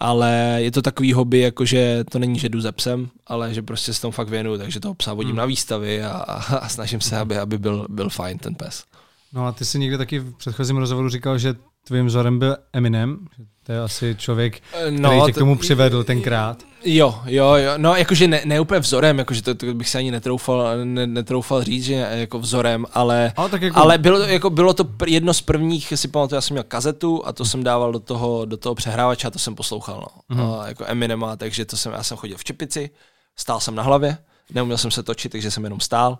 ale 0.00 0.58
je 0.58 0.70
to 0.70 0.82
takový 0.82 1.12
hobby, 1.12 1.38
jakože 1.38 2.04
to 2.10 2.18
není, 2.18 2.38
že 2.38 2.48
jdu 2.48 2.60
ze 2.60 2.72
psem, 2.72 3.08
ale 3.26 3.54
že 3.54 3.62
prostě 3.62 3.94
se 3.94 4.00
tomu 4.00 4.12
fakt 4.12 4.28
věnuju, 4.28 4.58
takže 4.58 4.80
toho 4.80 4.94
psa 4.94 5.14
vodím 5.14 5.30
hmm. 5.30 5.38
na 5.38 5.44
výstavy 5.44 6.02
a, 6.02 6.10
a, 6.10 6.56
a 6.56 6.68
snažím 6.68 7.00
se, 7.00 7.16
aby, 7.16 7.38
aby 7.38 7.58
byl, 7.58 7.86
byl 7.88 8.10
fajn 8.10 8.38
ten 8.38 8.54
pes. 8.54 8.84
No 9.32 9.46
a 9.46 9.52
ty 9.52 9.64
jsi 9.64 9.78
někde 9.78 9.98
taky 9.98 10.18
v 10.18 10.36
předchozím 10.36 10.76
rozhovoru 10.76 11.08
říkal, 11.08 11.38
že 11.38 11.54
tvým 11.86 12.06
vzorem 12.06 12.38
byl 12.38 12.56
Eminem, 12.72 13.26
to 13.62 13.72
je 13.72 13.80
asi 13.80 14.16
člověk, 14.18 14.62
eh, 14.72 14.90
no, 14.90 15.08
který 15.08 15.22
tě 15.26 15.32
k 15.32 15.38
tomu 15.38 15.58
přivedl 15.58 16.04
tenkrát. 16.04 16.62
Jo, 16.84 17.20
jo, 17.26 17.54
jo, 17.54 17.72
no 17.76 17.96
jakože 17.96 18.28
ne, 18.28 18.42
ne 18.44 18.60
úplně 18.60 18.80
vzorem, 18.80 19.18
jakože 19.18 19.42
to, 19.42 19.54
to 19.54 19.74
bych 19.74 19.88
se 19.88 19.98
ani 19.98 20.10
netroufal, 20.10 20.84
ne, 20.84 21.06
netroufal 21.06 21.64
říct, 21.64 21.84
že 21.84 21.94
jako 21.94 22.38
vzorem, 22.38 22.86
ale, 22.92 23.32
ale, 23.36 23.48
tak 23.48 23.62
jako... 23.62 23.78
ale 23.78 23.98
bylo, 23.98 24.18
jako 24.18 24.50
bylo 24.50 24.74
to 24.74 24.88
jedno 25.06 25.34
z 25.34 25.40
prvních, 25.40 25.92
si 25.96 26.08
pamatuju, 26.08 26.36
já 26.36 26.40
jsem 26.40 26.54
měl 26.54 26.64
kazetu 26.64 27.26
a 27.26 27.32
to 27.32 27.44
jsem 27.44 27.64
dával 27.64 27.92
do 27.92 28.00
toho, 28.00 28.44
do 28.44 28.56
toho 28.56 28.74
přehrávače 28.74 29.26
a 29.26 29.30
to 29.30 29.38
jsem 29.38 29.54
poslouchal, 29.54 30.06
no, 30.28 30.36
mm-hmm. 30.36 30.60
a, 30.60 30.68
jako 30.68 30.84
Eminema, 30.86 31.36
takže 31.36 31.64
to 31.64 31.76
jsem, 31.76 31.92
já 31.92 32.02
jsem 32.02 32.16
chodil 32.16 32.36
v 32.36 32.44
čepici, 32.44 32.90
stál 33.36 33.60
jsem 33.60 33.74
na 33.74 33.82
hlavě, 33.82 34.18
neuměl 34.54 34.78
jsem 34.78 34.90
se 34.90 35.02
točit, 35.02 35.32
takže 35.32 35.50
jsem 35.50 35.64
jenom 35.64 35.80
stál 35.80 36.18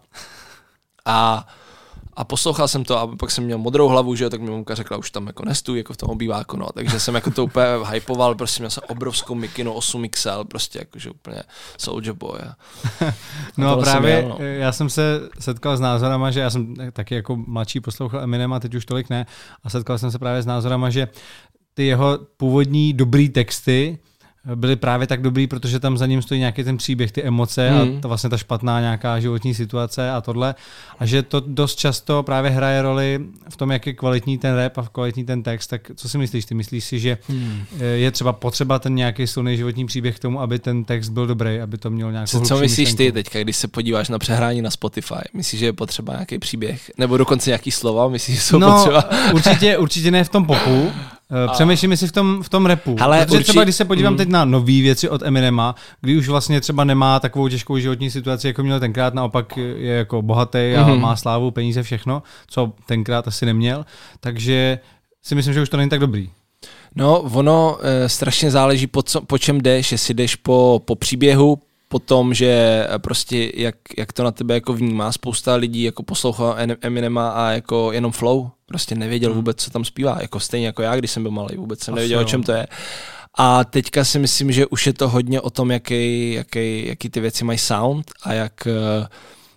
a 1.05 1.47
a 2.15 2.25
poslouchal 2.25 2.69
jsem 2.69 2.85
to 2.85 2.99
a 2.99 3.17
pak 3.17 3.31
jsem 3.31 3.45
měl 3.45 3.59
modrou 3.59 3.89
hlavu, 3.89 4.15
že 4.15 4.25
jo, 4.25 4.31
tak 4.31 4.41
mi 4.41 4.51
mamka 4.51 4.75
řekla, 4.75 4.97
už 4.97 5.11
tam 5.11 5.27
jako 5.27 5.45
nestuj, 5.45 5.79
jako 5.79 5.93
v 5.93 5.97
tom 5.97 6.11
obýváku, 6.11 6.57
no. 6.57 6.67
Takže 6.75 7.01
jsem 7.01 7.15
jako 7.15 7.31
to 7.31 7.45
úplně 7.45 7.67
hypoval, 7.91 8.35
prostě 8.35 8.63
měl 8.63 8.71
jsem 8.71 8.83
obrovskou 8.89 9.35
mikinu 9.35 9.73
8 9.73 10.09
XL, 10.09 10.45
prostě 10.45 10.79
jakože 10.79 11.11
úplně 11.11 11.43
Soulja 11.79 12.13
Boy. 12.13 12.41
A, 12.41 12.57
no 13.57 13.69
a 13.69 13.77
právě 13.77 14.23
měl, 14.23 14.37
no. 14.39 14.45
já 14.45 14.73
jsem 14.73 14.91
se 14.91 15.21
setkal 15.39 15.77
s 15.77 15.81
názorama, 15.81 16.31
že 16.31 16.41
já 16.41 16.51
jsem 16.51 16.75
taky 16.93 17.15
jako 17.15 17.37
mladší 17.37 17.81
poslouchal 17.81 18.21
Eminem 18.21 18.53
a 18.53 18.61
teď 18.61 18.75
už 18.75 18.87
tolik 18.87 19.11
ne, 19.11 19.27
a 19.65 19.71
setkal 19.71 19.99
jsem 19.99 20.11
se 20.11 20.19
právě 20.19 20.43
s 20.43 20.47
názorama, 20.47 20.91
že 20.91 21.09
ty 21.75 21.87
jeho 21.87 22.19
původní 22.37 22.93
dobrý 22.93 23.29
texty 23.29 23.99
byly 24.55 24.77
právě 24.77 25.07
tak 25.07 25.23
dobrý, 25.23 25.47
protože 25.47 25.81
tam 25.81 25.99
za 25.99 26.07
ním 26.07 26.23
stojí 26.23 26.41
nějaký 26.41 26.65
ten 26.65 26.77
příběh, 26.77 27.13
ty 27.13 27.23
emoce 27.23 27.71
hmm. 27.71 27.97
a 27.99 28.01
ta 28.01 28.09
vlastně 28.09 28.31
ta 28.31 28.37
špatná 28.37 28.81
nějaká 28.81 29.21
životní 29.21 29.55
situace 29.55 30.11
a 30.11 30.21
tohle. 30.21 30.55
A 30.99 31.07
že 31.07 31.23
to 31.23 31.41
dost 31.47 31.79
často 31.79 32.23
právě 32.23 32.51
hraje 32.51 32.83
roli 32.83 33.21
v 33.49 33.57
tom, 33.57 33.71
jak 33.71 33.87
je 33.87 33.93
kvalitní 33.93 34.39
ten 34.39 34.55
rap 34.55 34.79
a 34.79 34.83
kvalitní 34.93 35.25
ten 35.25 35.43
text. 35.43 35.67
Tak 35.67 35.91
co 35.95 36.09
si 36.09 36.19
myslíš? 36.19 36.45
Ty 36.45 36.55
myslíš 36.55 36.85
si, 36.85 37.01
že 37.01 37.19
hmm. 37.29 37.65
je 37.95 38.11
třeba 38.11 38.33
potřeba 38.33 38.79
ten 38.79 38.95
nějaký 38.95 39.27
silný 39.27 39.57
životní 39.57 39.87
příběh 39.87 40.17
k 40.17 40.19
tomu, 40.19 40.41
aby 40.41 40.59
ten 40.59 40.85
text 40.85 41.09
byl 41.09 41.27
dobrý, 41.27 41.61
aby 41.61 41.79
to 41.79 41.91
měl 41.91 42.13
nějakou 42.13 42.31
Co, 42.31 42.41
co 42.41 42.59
myslíš 42.59 42.89
myšlenku? 42.89 42.97
ty 42.97 43.13
teďka, 43.13 43.39
když 43.39 43.57
se 43.57 43.69
podíváš 43.69 44.09
na 44.09 44.19
přehrání 44.19 44.63
na 44.63 44.71
Spotify? 44.71 45.15
Myslíš, 45.35 45.61
že 45.61 45.67
je 45.67 45.73
potřeba 45.73 46.13
nějaký 46.13 46.39
příběh? 46.39 46.91
Nebo 46.99 47.17
dokonce 47.17 47.51
nějaký 47.51 47.71
slova? 47.71 48.09
Myslíš, 48.09 48.37
že 48.37 48.43
jsou 48.43 48.59
no, 48.59 48.73
potřeba? 48.73 49.05
určitě, 49.33 49.79
určitě 49.79 50.11
ne 50.11 50.25
v 50.25 50.29
tom 50.29 50.45
popu, 50.45 50.93
Uh, 51.47 51.53
Přemýšlím 51.53 51.97
si 51.97 52.07
v 52.07 52.13
tom, 52.13 52.43
v 52.43 52.49
tom 52.49 52.67
repu. 52.67 52.97
Ale 53.01 53.27
Protože 53.27 53.39
urči... 53.39 53.45
třeba, 53.45 53.65
když 53.65 53.77
se 53.77 53.85
podívám 53.85 54.13
mm. 54.13 54.17
teď 54.17 54.29
na 54.29 54.45
nové 54.45 54.67
věci 54.67 55.09
od 55.09 55.23
Eminema, 55.23 55.75
kdy 56.01 56.17
už 56.17 56.29
vlastně 56.29 56.61
třeba 56.61 56.85
nemá 56.85 57.21
takovou 57.21 57.49
těžkou 57.49 57.79
životní 57.79 58.11
situaci, 58.11 58.47
jako 58.47 58.63
měl 58.63 58.81
tenkrát, 58.81 59.15
naopak 59.15 59.57
je 59.57 59.95
jako 59.95 60.23
bohatý 60.23 60.59
a 60.59 60.89
mm-hmm. 60.89 61.01
má 61.01 61.17
slávu, 61.17 61.51
peníze, 61.51 61.83
všechno, 61.83 62.23
co 62.47 62.73
tenkrát 62.87 63.29
asi 63.29 63.47
neměl, 63.47 63.85
takže 64.21 64.79
si 65.23 65.35
myslím, 65.35 65.55
že 65.55 65.63
už 65.63 65.69
to 65.69 65.77
není 65.77 65.91
tak 65.91 66.01
dobrý. 66.01 66.31
No, 66.95 67.21
ono 67.21 67.79
e, 67.81 68.09
strašně 68.09 68.51
záleží, 68.51 68.87
po, 68.87 69.03
co, 69.03 69.21
po 69.21 69.39
čem 69.39 69.61
jdeš, 69.61 69.93
jestli 69.93 70.15
jdeš 70.15 70.37
po, 70.37 70.83
po 70.85 70.95
příběhu, 70.95 71.59
po 71.93 71.99
tom, 71.99 72.35
že 72.35 72.87
prostě 72.99 73.53
jak, 73.55 73.75
jak 73.99 74.13
to 74.13 74.25
na 74.25 74.31
tebe 74.31 74.55
jako 74.55 74.73
vnímá. 74.73 75.13
Spousta 75.13 75.55
lidí 75.55 75.83
jako 75.83 76.03
poslouchá 76.03 76.57
Eminema 76.81 77.31
a 77.31 77.51
jako 77.51 77.93
jenom 77.93 78.13
flow, 78.13 78.51
prostě 78.67 78.95
nevěděl 78.95 79.31
hmm. 79.31 79.37
vůbec, 79.37 79.57
co 79.65 79.71
tam 79.71 79.85
zpívá, 79.85 80.19
jako 80.21 80.41
stejně 80.41 80.67
jako 80.67 80.83
já, 80.83 80.97
když 80.97 81.11
jsem 81.11 81.23
byl 81.23 81.33
malý, 81.33 81.57
vůbec 81.57 81.81
jsem 81.81 81.95
Asi 81.95 81.97
nevěděl, 81.97 82.19
jo. 82.21 82.27
o 82.27 82.29
čem 82.29 82.43
to 82.43 82.53
je. 82.53 82.67
A 83.39 83.65
teďka 83.65 84.05
si 84.05 84.19
myslím, 84.19 84.53
že 84.53 84.67
už 84.67 84.87
je 84.87 84.93
to 84.93 85.09
hodně 85.09 85.41
o 85.41 85.51
tom, 85.51 85.71
jaký, 85.71 86.33
jaký, 86.33 86.87
jaký 86.87 87.11
ty 87.11 87.21
věci 87.21 87.45
mají 87.45 87.59
sound 87.59 88.11
a 88.23 88.33
jak 88.33 88.53
uh, 88.67 89.07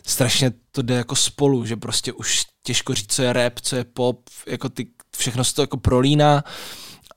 strašně 0.05 0.51
to 0.71 0.81
jde 0.81 0.95
jako 0.95 1.15
spolu, 1.15 1.65
že 1.65 1.75
prostě 1.75 2.13
už 2.13 2.43
těžko 2.63 2.93
říct, 2.93 3.13
co 3.13 3.21
je 3.21 3.33
rap, 3.33 3.59
co 3.59 3.75
je 3.75 3.83
pop, 3.83 4.19
jako 4.47 4.69
ty, 4.69 4.87
všechno 5.17 5.43
se 5.43 5.55
to 5.55 5.61
jako 5.61 5.77
prolíná. 5.77 6.43
Uh, 6.45 6.51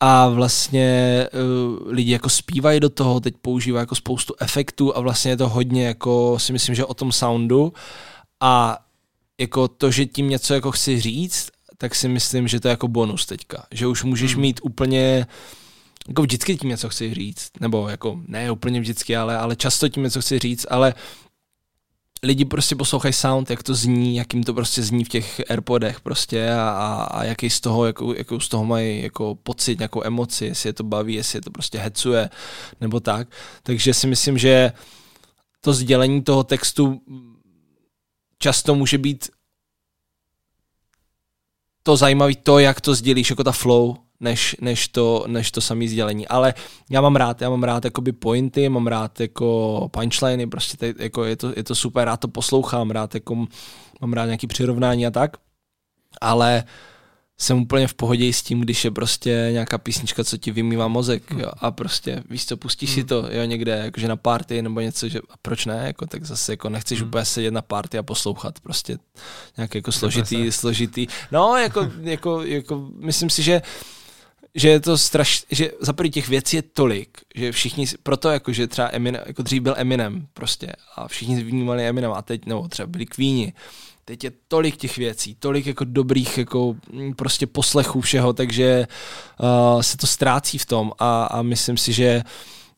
a 0.01 0.28
vlastně 0.28 1.28
uh, 1.32 1.93
lidi 1.93 2.12
jako 2.12 2.28
zpívají 2.28 2.81
do 2.81 2.89
toho, 2.89 3.20
teď 3.20 3.35
používají 3.43 3.82
jako 3.82 3.94
spoustu 3.94 4.35
efektů 4.40 4.97
a 4.97 5.01
vlastně 5.01 5.31
je 5.31 5.36
to 5.36 5.48
hodně 5.48 5.86
jako 5.86 6.39
si 6.39 6.52
myslím, 6.52 6.74
že 6.74 6.85
o 6.85 6.94
tom 6.94 7.12
soundu 7.12 7.73
a 8.40 8.78
jako 9.40 9.68
to, 9.68 9.90
že 9.90 10.06
tím 10.06 10.28
něco 10.28 10.55
jako 10.55 10.73
chci 10.73 11.01
říct, 11.01 11.51
tak 11.78 11.94
si 11.94 12.09
myslím, 12.09 12.48
že 12.48 12.60
to 12.60 12.68
je 12.68 12.70
jako 12.70 12.89
bonus 12.89 13.27
teďka, 13.27 13.66
že 13.70 13.86
už 13.86 14.05
můžeš 14.05 14.32
hmm. 14.32 14.40
mít 14.40 14.60
úplně 14.62 15.27
jako 16.09 16.23
vždycky 16.23 16.56
tím 16.56 16.68
něco 16.68 16.89
chci 16.89 17.14
říct, 17.14 17.51
nebo 17.60 17.89
jako 17.89 18.20
ne 18.27 18.51
úplně 18.51 18.81
vždycky, 18.81 19.16
ale, 19.16 19.39
ale 19.39 19.56
často 19.56 19.89
tím 19.89 20.02
něco 20.02 20.20
chci 20.20 20.39
říct, 20.39 20.66
ale 20.70 20.94
lidi 22.23 22.45
prostě 22.45 22.77
poslouchají 22.77 23.15
sound, 23.15 23.51
jak 23.51 23.63
to 23.63 23.75
zní, 23.75 24.17
jak 24.17 24.35
jim 24.35 24.45
to 24.45 24.55
prostě 24.55 24.83
zní 24.83 25.05
v 25.05 25.09
těch 25.09 25.41
Airpodech 25.51 26.01
prostě 26.01 26.51
a, 26.51 26.69
a, 26.69 27.03
a 27.05 27.25
jaký 27.25 27.51
z 27.51 27.61
toho, 27.61 27.87
jakou, 27.87 28.13
jakou 28.13 28.41
z 28.41 28.49
toho 28.49 28.65
mají 28.65 29.03
jako 29.03 29.35
pocit, 29.35 29.79
nějakou 29.79 30.05
emoci, 30.05 30.45
jestli 30.45 30.69
je 30.69 30.73
to 30.73 30.85
baví, 30.85 31.15
jestli 31.15 31.37
je 31.37 31.43
to 31.43 31.51
prostě 31.51 31.79
hecuje, 31.79 32.31
nebo 32.81 33.01
tak. 33.01 33.29
Takže 33.63 33.95
si 33.95 34.07
myslím, 34.07 34.39
že 34.39 34.73
to 35.61 35.73
sdělení 35.73 36.23
toho 36.23 36.45
textu 36.45 37.01
často 38.39 38.75
může 38.75 38.99
být 38.99 39.31
to 41.83 41.97
zajímavé 41.97 42.35
to, 42.35 42.59
jak 42.59 42.81
to 42.81 42.95
sdělíš, 42.95 43.31
jako 43.31 43.45
ta 43.45 43.53
flow, 43.53 43.97
než, 44.21 44.57
než, 44.61 44.89
to, 44.89 45.25
než 45.27 45.51
to 45.51 45.61
samé 45.61 45.89
sdělení. 45.89 46.29
Ale 46.29 46.55
já 46.91 47.01
mám 47.01 47.17
rád, 47.17 47.43
já 47.43 47.51
mám 47.51 47.63
rád 47.63 47.85
jakoby 47.85 48.13
pointy, 48.13 48.69
mám 48.69 48.87
rád 48.87 49.21
jako 49.21 49.89
punchliny, 49.93 50.47
prostě 50.47 50.77
tady, 50.77 50.95
jako 50.99 51.25
je, 51.25 51.37
to, 51.37 51.53
je 51.57 51.65
to 51.65 51.75
super, 51.75 52.05
rád 52.05 52.17
to 52.17 52.29
poslouchám, 52.29 52.91
rád 52.91 53.15
jako, 53.15 53.35
mám 54.01 54.13
rád 54.13 54.25
nějaký 54.25 54.47
přirovnání 54.47 55.07
a 55.07 55.11
tak, 55.11 55.37
ale 56.21 56.65
jsem 57.39 57.61
úplně 57.61 57.87
v 57.87 57.95
pohodě 57.95 58.33
s 58.33 58.43
tím, 58.43 58.61
když 58.61 58.85
je 58.85 58.91
prostě 58.91 59.49
nějaká 59.53 59.79
písnička, 59.79 60.25
co 60.25 60.37
ti 60.37 60.51
vymývá 60.51 60.89
mozek 60.89 61.23
jo, 61.31 61.51
a 61.59 61.71
prostě 61.71 62.23
víš 62.31 62.47
co, 62.47 62.57
pustíš 62.57 62.91
si 62.91 63.01
hmm. 63.01 63.09
to 63.09 63.29
jo, 63.31 63.45
někde, 63.45 63.81
jakože 63.85 64.09
na 64.09 64.17
party 64.17 64.63
nebo 64.63 64.81
něco, 64.81 65.09
že 65.09 65.19
a 65.19 65.35
proč 65.43 65.67
ne, 65.67 65.83
jako, 65.87 66.07
tak 66.07 66.25
zase 66.25 66.53
jako 66.53 66.69
nechceš 66.69 66.99
hmm. 67.01 67.09
úplně 67.09 67.25
sedět 67.25 67.51
na 67.51 67.63
party 67.63 67.99
a 67.99 68.03
poslouchat 68.03 68.61
prostě 68.61 68.99
nějaký 69.57 69.79
jako 69.79 69.93
složitý, 69.93 70.53
složitý, 70.53 71.07
no 71.33 71.57
jako, 71.57 71.91
jako, 72.01 72.43
jako 72.43 72.89
myslím 72.99 73.31
si, 73.31 73.43
že 73.43 73.63
že 74.57 74.69
je 74.69 74.81
to 74.81 74.99
strašně, 74.99 75.47
že 75.51 75.70
za 75.81 75.93
první 75.93 76.11
těch 76.11 76.28
věcí 76.28 76.57
je 76.57 76.62
tolik, 76.62 77.19
že 77.35 77.53
všichni, 77.53 77.87
proto 78.03 78.28
jako, 78.28 78.53
že 78.53 78.66
třeba 78.66 78.89
Eminem, 78.93 79.23
jako 79.27 79.43
dřív 79.43 79.62
byl 79.62 79.74
Eminem 79.77 80.27
prostě 80.35 80.73
a 80.97 81.09
všichni 81.09 81.43
vnímali 81.45 81.89
Eminem 81.89 82.12
a 82.12 82.23
teď, 82.23 82.47
nebo 82.47 82.69
třeba 82.69 82.87
byli 82.87 83.07
Queeni, 83.07 83.53
teď 84.05 84.24
je 84.24 84.33
tolik 84.49 84.77
těch 84.77 84.97
věcí, 84.97 85.35
tolik 85.35 85.66
jako 85.66 85.85
dobrých 85.85 86.39
jako 86.39 86.77
mm, 86.93 87.15
prostě 87.15 87.47
poslechů 87.47 88.01
všeho, 88.01 88.33
takže 88.33 88.87
uh, 89.41 89.81
se 89.81 89.97
to 89.97 90.07
ztrácí 90.07 90.59
v 90.59 90.66
tom 90.66 90.93
a, 90.99 91.24
a 91.24 91.43
myslím 91.43 91.77
si, 91.77 91.93
že 91.93 92.23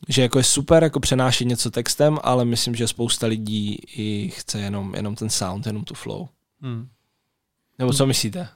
že 0.08 0.22
jako 0.22 0.38
je 0.38 0.44
super 0.44 0.82
jako 0.82 1.00
přenášet 1.00 1.44
něco 1.44 1.70
textem, 1.70 2.18
ale 2.22 2.44
myslím, 2.44 2.74
že 2.74 2.88
spousta 2.88 3.26
lidí 3.26 3.78
i 3.96 4.30
chce 4.34 4.60
jenom, 4.60 4.94
jenom 4.94 5.14
ten 5.14 5.30
sound, 5.30 5.66
jenom 5.66 5.84
tu 5.84 5.94
flow. 5.94 6.28
Hmm. 6.60 6.88
Nebo 7.78 7.92
co 7.92 8.06
myslíte? 8.06 8.48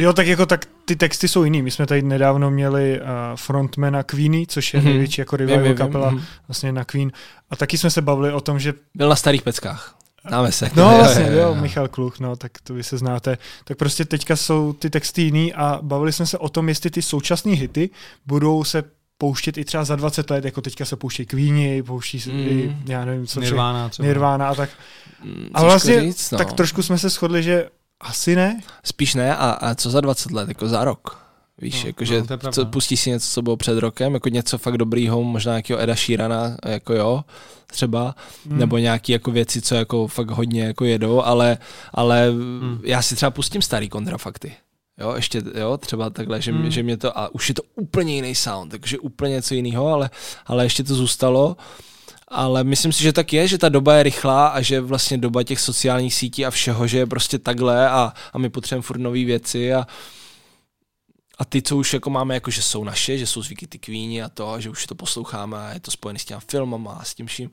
Jo, 0.00 0.12
tak 0.12 0.26
jako 0.26 0.46
tak 0.46 0.66
ty 0.84 0.96
texty 0.96 1.28
jsou 1.28 1.44
jiný. 1.44 1.62
My 1.62 1.70
jsme 1.70 1.86
tady 1.86 2.02
nedávno 2.02 2.50
měli 2.50 3.00
uh, 3.00 3.06
frontmana 3.36 4.02
Queeny, 4.02 4.46
což 4.46 4.74
je 4.74 4.80
mm-hmm. 4.80 4.84
největší 4.84 5.20
jako 5.20 5.36
revival 5.36 5.74
kapela 5.74 6.12
mm-hmm. 6.12 6.22
vlastně 6.48 6.72
na 6.72 6.84
Queen. 6.84 7.12
A 7.50 7.56
taky 7.56 7.78
jsme 7.78 7.90
se 7.90 8.02
bavili 8.02 8.32
o 8.32 8.40
tom, 8.40 8.58
že... 8.58 8.74
Byl 8.94 9.08
na 9.08 9.16
starých 9.16 9.42
peckách. 9.42 9.96
Dáme 10.30 10.52
se. 10.52 10.70
No 10.76 10.94
vlastně, 10.98 11.26
jo, 11.26 11.38
jo, 11.38 11.54
Michal 11.54 11.88
Kluch, 11.88 12.20
no, 12.20 12.36
tak 12.36 12.52
to 12.64 12.74
vy 12.74 12.82
se 12.82 12.98
znáte. 12.98 13.38
Tak 13.64 13.76
prostě 13.76 14.04
teďka 14.04 14.36
jsou 14.36 14.72
ty 14.72 14.90
texty 14.90 15.22
jiný 15.22 15.54
a 15.54 15.78
bavili 15.82 16.12
jsme 16.12 16.26
se 16.26 16.38
o 16.38 16.48
tom, 16.48 16.68
jestli 16.68 16.90
ty 16.90 17.02
současné 17.02 17.52
hity 17.52 17.90
budou 18.26 18.64
se 18.64 18.84
pouštět 19.18 19.58
i 19.58 19.64
třeba 19.64 19.84
za 19.84 19.96
20 19.96 20.30
let, 20.30 20.44
jako 20.44 20.60
teďka 20.60 20.84
se 20.84 20.96
pouští 20.96 21.26
Queenie, 21.26 21.82
pouští 21.82 22.20
se 22.20 22.30
mm. 22.30 22.38
i, 22.38 22.76
já 22.86 23.04
nevím, 23.04 23.26
co 23.26 23.40
Nirvana, 23.40 23.88
třeba. 23.88 24.06
Nirvana 24.06 24.48
a 24.48 24.54
tak. 24.54 24.70
Mm, 25.24 25.50
a 25.54 25.62
vlastně 25.62 26.00
říct, 26.00 26.30
no. 26.30 26.38
tak 26.38 26.52
trošku 26.52 26.82
jsme 26.82 26.98
se 26.98 27.08
shodli, 27.08 27.42
že 27.42 27.68
asi 28.00 28.36
ne. 28.36 28.60
Spíš 28.84 29.14
ne. 29.14 29.36
A, 29.36 29.50
a 29.50 29.74
co 29.74 29.90
za 29.90 30.00
20 30.00 30.32
let? 30.32 30.48
Jako 30.48 30.68
za 30.68 30.84
rok? 30.84 31.20
Víš, 31.60 31.82
no, 31.82 31.88
jakože 31.88 32.22
no, 32.44 32.52
co, 32.52 32.66
pustí 32.66 32.96
si 32.96 33.10
něco, 33.10 33.26
co 33.26 33.42
bylo 33.42 33.56
před 33.56 33.78
rokem, 33.78 34.14
jako 34.14 34.28
něco 34.28 34.58
fakt 34.58 34.78
dobrýho, 34.78 35.24
možná 35.24 35.52
nějakého 35.52 35.80
Eda 35.80 35.96
Sheerana, 35.96 36.56
jako 36.66 36.94
jo, 36.94 37.24
třeba, 37.66 38.14
hmm. 38.48 38.58
nebo 38.58 38.78
nějaký 38.78 39.12
jako 39.12 39.30
věci, 39.30 39.62
co 39.62 39.74
jako 39.74 40.06
fakt 40.06 40.30
hodně 40.30 40.62
jako 40.62 40.84
jedou, 40.84 41.22
ale, 41.22 41.58
ale 41.94 42.30
hmm. 42.30 42.80
já 42.84 43.02
si 43.02 43.16
třeba 43.16 43.30
pustím 43.30 43.62
starý 43.62 43.88
kontrafakty. 43.88 44.52
Jo, 45.00 45.12
ještě, 45.16 45.42
jo, 45.58 45.78
třeba 45.78 46.10
takhle, 46.10 46.42
že, 46.42 46.52
hmm. 46.52 46.70
že 46.70 46.82
mě 46.82 46.96
to, 46.96 47.18
a 47.18 47.34
už 47.34 47.48
je 47.48 47.54
to 47.54 47.62
úplně 47.74 48.14
jiný 48.14 48.34
sound, 48.34 48.70
takže 48.70 48.98
úplně 48.98 49.32
něco 49.32 49.54
jiného, 49.54 49.88
ale, 49.88 50.10
ale 50.46 50.64
ještě 50.64 50.84
to 50.84 50.94
zůstalo 50.94 51.56
ale 52.30 52.64
myslím 52.64 52.92
si, 52.92 53.02
že 53.02 53.12
tak 53.12 53.32
je, 53.32 53.48
že 53.48 53.58
ta 53.58 53.68
doba 53.68 53.94
je 53.94 54.02
rychlá 54.02 54.48
a 54.48 54.60
že 54.60 54.80
vlastně 54.80 55.18
doba 55.18 55.42
těch 55.42 55.60
sociálních 55.60 56.14
sítí 56.14 56.46
a 56.46 56.50
všeho, 56.50 56.86
že 56.86 56.98
je 56.98 57.06
prostě 57.06 57.38
takhle 57.38 57.90
a, 57.90 58.12
a 58.32 58.38
my 58.38 58.50
potřebujeme 58.50 58.82
furt 58.82 58.98
nové 58.98 59.24
věci 59.24 59.74
a, 59.74 59.86
a 61.38 61.44
ty, 61.44 61.62
co 61.62 61.76
už 61.76 61.94
jako 61.94 62.10
máme, 62.10 62.34
jako 62.34 62.50
že 62.50 62.62
jsou 62.62 62.84
naše, 62.84 63.18
že 63.18 63.26
jsou 63.26 63.42
zvyky 63.42 63.66
ty 63.66 63.78
kvíni 63.78 64.22
a 64.22 64.28
to, 64.28 64.60
že 64.60 64.70
už 64.70 64.86
to 64.86 64.94
posloucháme 64.94 65.58
a 65.58 65.74
je 65.74 65.80
to 65.80 65.90
spojené 65.90 66.18
s 66.18 66.24
těma 66.24 66.40
filmama 66.40 66.92
a 66.92 67.04
s 67.04 67.14
tím 67.14 67.26
vším, 67.26 67.50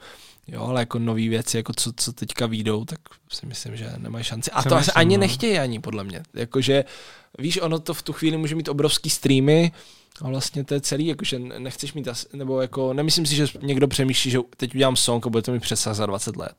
jo, 0.47 0.63
ale 0.63 0.81
jako 0.81 0.99
nové 0.99 1.29
věci, 1.29 1.57
jako 1.57 1.73
co, 1.73 1.91
co 1.97 2.13
teďka 2.13 2.45
výjdou, 2.45 2.85
tak 2.85 2.99
si 3.31 3.45
myslím, 3.45 3.77
že 3.77 3.93
nemají 3.97 4.23
šanci. 4.23 4.51
A 4.51 4.63
to 4.63 4.75
asi 4.75 4.91
ani 4.91 5.17
no. 5.17 5.21
nechtějí 5.21 5.59
ani, 5.59 5.79
podle 5.79 6.03
mě. 6.03 6.23
Jakože, 6.33 6.85
víš, 7.39 7.59
ono 7.61 7.79
to 7.79 7.93
v 7.93 8.01
tu 8.01 8.13
chvíli 8.13 8.37
může 8.37 8.55
mít 8.55 8.69
obrovský 8.69 9.09
streamy, 9.09 9.71
a 10.21 10.29
vlastně 10.29 10.63
to 10.63 10.73
je 10.73 10.81
celý, 10.81 11.07
jakože 11.07 11.39
nechceš 11.39 11.93
mít, 11.93 12.07
nebo 12.33 12.61
jako, 12.61 12.93
nemyslím 12.93 13.25
si, 13.25 13.35
že 13.35 13.47
někdo 13.61 13.87
přemýšlí, 13.87 14.31
že 14.31 14.39
teď 14.57 14.75
udělám 14.75 14.95
song 14.95 15.27
a 15.27 15.29
bude 15.29 15.41
to 15.41 15.51
mít 15.51 15.61
přesah 15.61 15.95
za 15.95 16.05
20 16.05 16.35
let. 16.35 16.55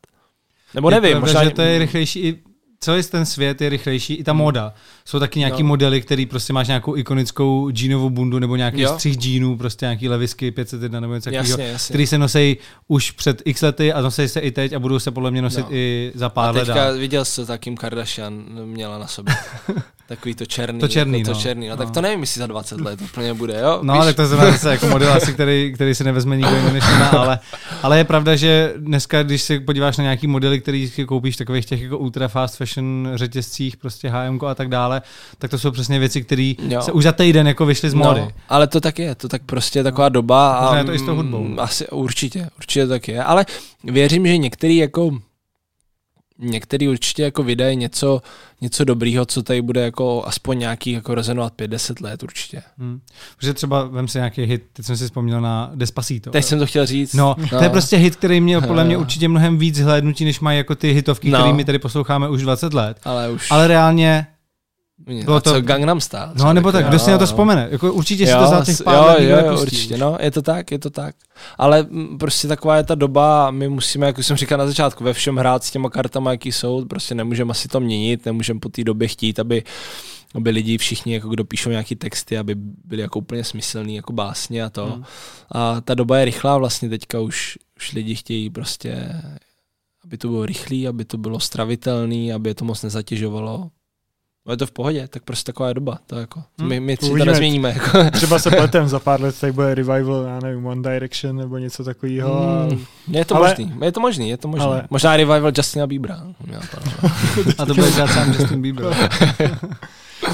Nebo 0.75 0.91
nevím, 0.91 1.11
je 1.11 1.21
možná... 1.21 1.45
že 1.45 1.51
to 1.51 1.63
je 1.63 1.79
rychlejší 1.79 2.21
i 2.21 2.43
celý 2.81 3.03
ten 3.03 3.27
svět 3.27 3.61
je 3.61 3.69
rychlejší, 3.69 4.15
i 4.15 4.25
ta 4.25 4.33
hmm. 4.33 4.41
moda. 4.41 4.73
Jsou 5.05 5.19
taky 5.19 5.39
nějaký 5.39 5.63
no. 5.63 5.69
modely, 5.69 6.01
který 6.03 6.27
prostě 6.27 6.53
máš 6.53 6.69
nějakou 6.69 6.97
ikonickou 6.97 7.71
džínovou 7.71 8.11
bundu 8.11 8.39
nebo 8.39 8.57
nějaký 8.57 8.81
jo. 8.81 8.95
střih 8.95 9.15
džínů, 9.15 9.57
prostě 9.57 9.87
nějaký 9.87 10.09
levisky 10.09 10.51
501 10.51 11.01
nebo 11.01 11.15
něco 11.15 11.31
takového, 11.31 11.79
který 11.89 12.07
se 12.07 12.19
nosí 12.19 12.57
už 12.89 13.11
před 13.11 13.43
x 13.45 13.63
lety 13.63 13.93
a 13.93 14.01
nosí 14.01 14.29
se 14.29 14.41
i 14.41 14.51
teď 14.51 14.73
a 14.73 14.79
budou 14.79 14.99
se 14.99 15.11
podle 15.11 15.31
mě 15.31 15.43
nosit 15.43 15.67
no. 15.71 15.75
i 15.75 16.13
za 16.15 16.29
pár 16.29 16.55
let. 16.55 16.65
teďka 16.65 16.85
let. 16.85 16.99
viděl 16.99 17.25
jsi, 17.25 17.47
tak 17.47 17.61
Kim 17.61 17.77
Kardashian 17.77 18.45
měla 18.65 18.99
na 18.99 19.07
sobě. 19.07 19.35
Takový 20.09 20.35
to 20.35 20.47
černý. 20.47 20.81
To 20.81 20.89
černý, 20.89 21.19
jako 21.19 21.31
no. 21.31 21.37
to 21.37 21.41
černý. 21.43 21.69
No, 21.69 21.77
tak 21.77 21.89
No. 21.89 21.95
to 21.95 22.01
nevím, 22.01 22.21
jestli 22.21 22.39
za 22.39 22.47
20 22.47 22.81
let 22.81 23.01
úplně 23.03 23.35
bude, 23.35 23.61
jo? 23.61 23.79
No, 23.83 23.95
Víš? 23.95 24.01
ale 24.01 24.15
to 24.15 24.27
znamená 24.27 24.51
zase 24.51 24.71
jako 24.71 24.87
model 24.87 25.13
asi, 25.13 25.33
který, 25.33 25.73
který 25.75 25.95
si 25.95 26.05
nevezme 26.05 26.37
nikdo 26.37 26.57
jiný 26.57 26.73
než 26.73 26.85
ona, 26.85 27.09
ale, 27.09 27.39
ale 27.83 27.99
je 27.99 28.05
pravda, 28.05 28.37
že 28.37 28.75
dneska, 28.77 29.23
když 29.23 29.43
se 29.43 29.61
podíváš 29.61 29.97
na 29.97 30.03
nějaký 30.03 30.27
modely, 30.27 30.61
který 30.61 30.89
si 30.89 31.05
koupíš 31.05 31.37
takových 31.37 31.67
těch 31.67 31.83
jako 31.83 31.99
ultra 31.99 32.29
fast 32.29 32.57
fashion 32.57 32.68
řetězcích, 33.15 33.77
prostě 33.77 34.09
H&M 34.09 34.39
a 34.47 34.55
tak 34.55 34.69
dále, 34.69 35.03
tak 35.39 35.51
to 35.51 35.59
jsou 35.59 35.71
přesně 35.71 35.99
věci, 35.99 36.23
které 36.23 36.53
se 36.81 36.93
už 36.93 37.05
za 37.05 37.13
týden 37.13 37.47
jako 37.49 37.67
vyšly 37.67 37.91
z 37.91 37.95
módy. 37.95 38.21
No, 38.21 38.29
ale 38.49 38.67
to 38.67 38.81
tak 38.81 38.99
je, 38.99 39.15
to 39.15 39.29
tak 39.29 39.43
prostě 39.43 39.79
je 39.79 39.83
taková 39.83 40.09
doba. 40.09 40.53
A, 40.57 40.63
Možná 40.63 40.79
je 40.79 40.85
to 40.85 40.93
i 40.93 40.99
s 40.99 41.03
tou 41.03 41.15
hudbou. 41.17 41.45
mm, 41.45 41.61
Asi 41.61 41.89
určitě, 41.89 42.49
určitě 42.59 42.87
tak 42.87 43.09
je. 43.09 43.25
Ale 43.25 43.47
věřím, 43.85 44.27
že 44.27 44.39
některý 44.39 44.77
jako 44.77 45.11
některý 46.39 46.89
určitě 46.89 47.23
jako 47.23 47.43
vydají 47.43 47.77
něco, 47.77 48.23
něco 48.61 48.85
dobrýho, 48.85 49.27
co 49.27 49.43
tady 49.43 49.63
bude 49.63 49.81
jako 49.81 50.23
aspoň 50.27 50.59
nějaký 50.59 50.91
jako 50.93 51.15
rezonovat 51.15 51.53
5-10 51.59 52.05
let 52.05 52.23
určitě. 52.23 52.63
Hmm. 52.79 53.01
Protože 53.37 53.55
třeba 53.55 53.85
vem 53.85 54.09
si 54.09 54.19
nějaký 54.19 54.43
hit, 54.43 54.63
teď 54.73 54.87
jsem 54.87 54.97
si 54.97 55.05
vzpomněl 55.05 55.41
na 55.41 55.71
Despacito. 55.75 56.31
Teď 56.31 56.45
jsem 56.45 56.59
to 56.59 56.67
chtěl 56.67 56.87
říct. 56.87 57.15
No, 57.15 57.37
to 57.51 57.63
je 57.63 57.71
prostě 57.71 57.97
hit, 57.97 58.17
který 58.17 58.41
měl 58.41 58.61
podle 58.67 58.85
mě 58.85 58.95
Jo. 58.95 59.01
určitě 59.01 59.29
mnohem 59.29 59.59
víc 59.59 59.79
hlédnutí, 59.81 60.25
než 60.25 60.41
mají 60.41 60.59
jako 60.59 60.75
ty 60.75 60.93
hitovky, 60.93 61.31
No. 61.31 61.39
které 61.39 61.53
my 61.53 61.65
tady 61.65 61.79
posloucháme 61.79 62.29
už 62.29 62.43
20 62.43 62.75
let. 62.75 63.01
Ale 63.05 63.31
už... 63.31 63.51
Ale 63.51 63.67
reálně, 63.69 64.27
bylo 64.99 65.41
to... 65.41 65.53
Co, 65.53 65.61
Gangnam 65.61 66.01
Style. 66.01 66.31
no 66.35 66.53
nebo 66.53 66.73
tak, 66.73 66.89
kdo 66.89 66.99
si 66.99 67.11
na 67.11 67.19
to 67.19 67.23
no. 67.23 67.27
vzpomene? 67.27 67.69
Jako 67.71 67.93
určitě 67.93 68.27
si 68.27 68.33
Jo, 68.33 68.39
to 68.39 68.47
za 68.47 68.65
těch 68.65 68.83
pár 68.83 68.95
jo, 68.95 69.05
let 69.07 69.23
jo, 69.23 69.53
jo, 69.53 69.61
určitě, 69.63 69.99
no, 69.99 70.17
je 70.21 70.31
to 70.31 70.43
tak, 70.43 70.71
je 70.71 70.79
to 70.79 70.91
tak. 70.91 71.15
Ale 71.59 71.83
mm, 71.83 72.19
prostě 72.19 72.49
taková 72.49 72.77
je 72.77 72.83
ta 72.83 72.95
doba, 72.95 73.51
my 73.51 73.69
musíme, 73.69 74.07
jak 74.07 74.19
už 74.19 74.27
jsem 74.27 74.37
říkal 74.37 74.59
na 74.59 74.67
začátku, 74.67 75.05
ve 75.05 75.13
všem 75.13 75.37
hrát 75.37 75.65
s 75.65 75.71
těma 75.71 75.91
kartama, 75.91 76.31
jaký 76.31 76.53
jsou, 76.53 76.85
prostě 76.85 77.15
nemůžeme 77.15 77.51
asi 77.51 77.69
to 77.69 77.81
měnit, 77.81 78.27
nemůžeme 78.27 78.61
po 78.61 78.69
té 78.69 78.85
době 78.85 79.09
chtít, 79.09 79.39
aby, 79.39 79.63
aby 80.35 80.51
lidi 80.51 80.79
všichni, 80.79 81.15
jako 81.15 81.29
kdo 81.29 81.45
píšou 81.45 81.71
nějaký 81.71 81.97
texty, 81.97 82.39
aby 82.39 82.55
byly 82.85 83.03
jako 83.03 83.19
úplně 83.19 83.45
smyslný, 83.45 83.97
jako 83.97 84.13
básně 84.13 84.65
a 84.65 84.71
to. 84.71 84.87
Hmm. 84.87 85.05
A 85.53 85.81
ta 85.81 85.95
doba 85.95 86.19
je 86.19 86.25
rychlá 86.25 86.59
vlastně 86.59 86.89
teďka 86.89 87.21
už, 87.21 87.59
už 87.77 87.93
lidi 87.93 88.15
chtějí 88.15 88.51
prostě, 88.51 89.23
aby 90.05 90.19
to 90.19 90.29
bylo 90.29 90.47
rychlý, 90.47 90.89
aby 90.89 91.05
to 91.05 91.19
bylo 91.19 91.41
stravitelný, 91.41 92.33
aby 92.33 92.51
je 92.51 92.55
to 92.55 92.65
moc 92.65 92.83
nezatěžovalo. 92.83 93.71
No 94.49 94.53
je 94.53 94.57
to 94.57 94.67
v 94.67 94.71
pohodě, 94.71 95.09
tak 95.09 95.23
prostě 95.23 95.53
taková 95.53 95.69
je 95.69 95.75
doba. 95.75 95.99
To 96.07 96.17
jako, 96.19 96.43
Hmm. 96.59 96.69
my, 96.69 96.81
my 96.81 96.97
si 96.97 97.09
to 97.19 97.25
nezměníme. 97.25 97.69
Jako. 97.69 98.11
Třeba 98.13 98.39
se 98.39 98.51
pletem, 98.57 98.89
za 98.89 98.99
pár 98.99 99.21
let 99.21 99.41
tady 99.41 99.53
bude 99.53 99.75
revival, 99.75 100.25
já 100.29 100.41
nevím, 100.43 100.67
One 100.67 100.83
Direction 100.93 101.37
nebo 101.37 101.59
něco 101.59 101.85
takového. 101.85 102.45
Mm, 102.71 103.15
je 103.15 103.25
to 103.25 103.37
Ale- 103.37 103.49
možný, 103.49 103.73
je 103.83 103.93
to 103.93 104.01
možný, 104.01 104.29
je 104.31 104.37
to 104.37 104.49
možný. 104.49 104.67
Ale- 104.67 104.83
Možná 104.91 105.17
revival 105.17 105.53
Justina 105.57 105.87
Biebera. 105.87 106.23
To- 106.71 107.63
A 107.63 107.67
to 107.67 107.75
bude 107.75 107.91
dělat 107.91 108.11
sám 108.11 108.33
Justin 108.33 108.63
Bieber. 108.63 108.85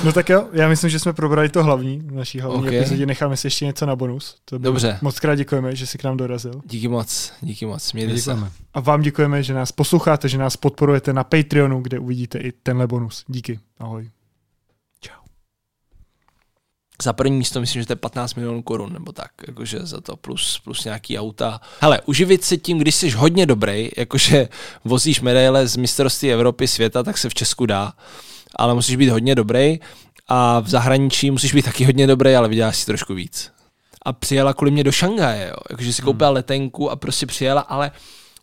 No 0.04 0.12
tak 0.12 0.28
jo, 0.28 0.48
já 0.52 0.68
myslím, 0.68 0.90
že 0.90 0.98
jsme 0.98 1.12
probrali 1.12 1.48
to 1.48 1.64
hlavní 1.64 1.98
v 1.98 2.12
naší 2.12 2.40
hlavní 2.40 2.58
Ok. 2.58 2.66
okay. 2.66 2.78
epizodě. 2.78 3.06
Necháme 3.06 3.36
si 3.36 3.46
ještě 3.46 3.64
něco 3.64 3.86
na 3.86 3.96
bonus. 3.96 4.36
To 4.44 4.58
Dobře. 4.58 4.98
Moc 5.02 5.20
krát 5.20 5.34
děkujeme, 5.34 5.76
že 5.76 5.86
jsi 5.86 5.98
k 5.98 6.04
nám 6.04 6.16
dorazil. 6.16 6.60
Díky 6.64 6.88
moc, 6.88 7.32
díky 7.40 7.66
moc, 7.66 7.92
mějte 7.92 8.12
se. 8.12 8.20
Děkujeme. 8.20 8.50
A 8.74 8.80
vám 8.80 9.02
děkujeme, 9.02 9.42
že 9.42 9.54
nás 9.54 9.72
posloucháte, 9.72 10.28
že 10.28 10.38
nás 10.38 10.56
podporujete 10.56 11.12
na 11.12 11.24
Patreonu, 11.24 11.80
kde 11.80 11.98
uvidíte 11.98 12.38
i 12.38 12.52
tenhle 12.52 12.86
bonus. 12.86 13.24
Díky. 13.28 13.60
Ahoj. 13.78 14.10
Za 17.02 17.12
první 17.12 17.36
místo 17.36 17.60
myslím, 17.60 17.82
že 17.82 17.86
to 17.86 17.92
je 17.92 17.96
15 17.96 18.34
milionů 18.34 18.62
korun, 18.62 18.92
nebo 18.92 19.12
tak, 19.12 19.30
jakože 19.46 19.78
za 19.82 20.00
to 20.00 20.16
plus, 20.16 20.60
plus 20.64 20.84
nějaký 20.84 21.18
auta. 21.18 21.60
Hele, 21.80 22.00
uživit 22.06 22.44
se 22.44 22.56
tím, 22.56 22.78
když 22.78 22.94
jsi 22.94 23.10
hodně 23.10 23.46
dobrý, 23.46 23.90
jakože 23.96 24.48
vozíš 24.84 25.20
medaile 25.20 25.66
z 25.66 25.76
mistrovství 25.76 26.32
Evropy, 26.32 26.68
světa, 26.68 27.02
tak 27.02 27.18
se 27.18 27.28
v 27.28 27.34
Česku 27.34 27.66
dá, 27.66 27.92
ale 28.56 28.74
musíš 28.74 28.96
být 28.96 29.08
hodně 29.08 29.34
dobrý 29.34 29.78
a 30.28 30.60
v 30.60 30.68
zahraničí 30.68 31.30
musíš 31.30 31.54
být 31.54 31.64
taky 31.64 31.84
hodně 31.84 32.06
dobrý, 32.06 32.34
ale 32.34 32.48
vyděláš 32.48 32.76
si 32.76 32.86
trošku 32.86 33.14
víc. 33.14 33.50
A 34.02 34.12
přijela 34.12 34.54
kvůli 34.54 34.70
mě 34.70 34.84
do 34.84 34.92
Šangaje, 34.92 35.48
jo. 35.48 35.56
jakože 35.70 35.92
si 35.92 36.02
koupila 36.02 36.30
letenku 36.30 36.90
a 36.90 36.96
prostě 36.96 37.26
přijela, 37.26 37.60
ale 37.60 37.90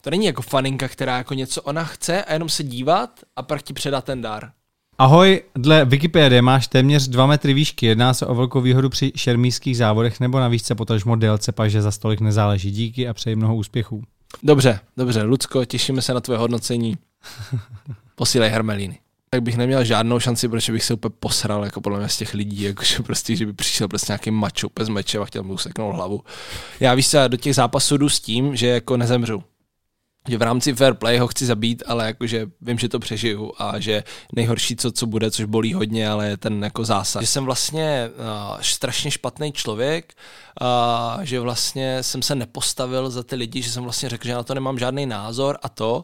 to 0.02 0.10
není 0.10 0.26
jako 0.26 0.42
faninka, 0.42 0.88
která 0.88 1.18
jako 1.18 1.34
něco 1.34 1.62
ona 1.62 1.84
chce 1.84 2.24
a 2.24 2.34
jenom 2.34 2.50
se 2.50 2.64
dívat 2.64 3.10
a 3.36 3.44
pak 3.44 3.62
ti 3.62 3.74
předá 3.74 4.02
ten 4.02 4.22
dar. 4.22 4.52
Ahoj, 4.98 5.42
dle 5.56 5.86
Wikipedie 5.86 6.42
máš 6.42 6.68
téměř 6.68 7.08
2 7.08 7.26
metry 7.26 7.54
výšky. 7.54 7.86
Jedná 7.86 8.14
se 8.14 8.26
o 8.26 8.36
velkou 8.36 8.62
výhodu 8.62 8.90
při 8.90 9.12
šermířských 9.16 9.78
závodech 9.78 10.20
nebo 10.20 10.40
na 10.40 10.48
výšce 10.48 10.76
potažmo 10.76 11.16
délce 11.16 11.52
paže 11.52 11.82
za 11.82 11.92
stolik 11.92 12.22
nezáleží. 12.22 12.72
Díky 12.72 13.08
a 13.08 13.14
přeji 13.14 13.36
mnoho 13.36 13.56
úspěchů. 13.56 14.04
Dobře, 14.44 14.80
dobře, 14.98 15.24
Lucko, 15.24 15.66
těšíme 15.66 16.02
se 16.02 16.14
na 16.14 16.22
tvoje 16.22 16.40
hodnocení. 16.40 16.98
Posílej 18.16 18.50
hermelíny. 18.50 19.00
Tak 19.34 19.44
bych 19.44 19.58
neměl 19.58 19.84
žádnou 19.84 20.20
šanci, 20.20 20.50
protože 20.50 20.72
bych 20.72 20.84
se 20.84 20.94
úplně 20.94 21.14
posral, 21.20 21.66
jako 21.66 21.82
podle 21.82 22.00
mě 22.00 22.10
z 22.10 22.18
těch 22.18 22.34
lidí, 22.34 22.62
jakože 22.62 23.04
prostě, 23.04 23.36
že 23.36 23.46
by 23.46 23.54
přišel 23.54 23.88
prostě 23.88 24.12
nějaký 24.12 24.32
mačo 24.32 24.70
bez 24.76 24.90
meče 24.90 25.18
a 25.18 25.26
chtěl 25.26 25.44
mu 25.44 25.54
useknout 25.54 25.96
hlavu. 25.96 26.22
Já 26.80 26.94
víš, 26.94 27.14
já 27.14 27.28
do 27.28 27.38
těch 27.38 27.56
zápasů 27.56 27.98
jdu 27.98 28.10
s 28.10 28.20
tím, 28.20 28.56
že 28.56 28.68
jako 28.68 28.98
nezemřu. 28.98 29.44
Že 30.30 30.38
v 30.38 30.42
rámci 30.42 30.74
fair 30.74 30.94
play 30.94 31.18
ho 31.18 31.28
chci 31.28 31.46
zabít, 31.46 31.84
ale 31.86 32.06
jakože 32.06 32.48
vím, 32.62 32.80
že 32.80 32.90
to 32.90 33.00
přežiju 33.00 33.52
a 33.58 33.80
že 33.80 34.04
nejhorší, 34.34 34.76
co, 34.76 34.92
co 34.92 35.06
bude, 35.06 35.32
což 35.32 35.46
bolí 35.46 35.74
hodně, 35.74 36.10
ale 36.10 36.28
je 36.28 36.38
ten 36.38 36.64
jako 36.64 36.86
zásah. 36.86 37.22
Že 37.22 37.28
jsem 37.28 37.46
vlastně 37.46 38.10
uh, 38.10 38.62
strašně 38.62 39.12
špatný 39.12 39.52
člověk, 39.52 40.14
uh, 40.62 41.24
že 41.24 41.40
vlastně 41.40 42.04
jsem 42.04 42.22
se 42.22 42.36
nepostavil 42.36 43.10
za 43.10 43.24
ty 43.24 43.36
lidi, 43.36 43.62
že 43.62 43.72
jsem 43.72 43.84
vlastně 43.84 44.10
řekl, 44.10 44.28
že 44.28 44.34
na 44.34 44.44
to 44.44 44.54
nemám 44.54 44.80
žádný 44.80 45.06
názor 45.06 45.58
a 45.64 45.70
to. 45.70 46.04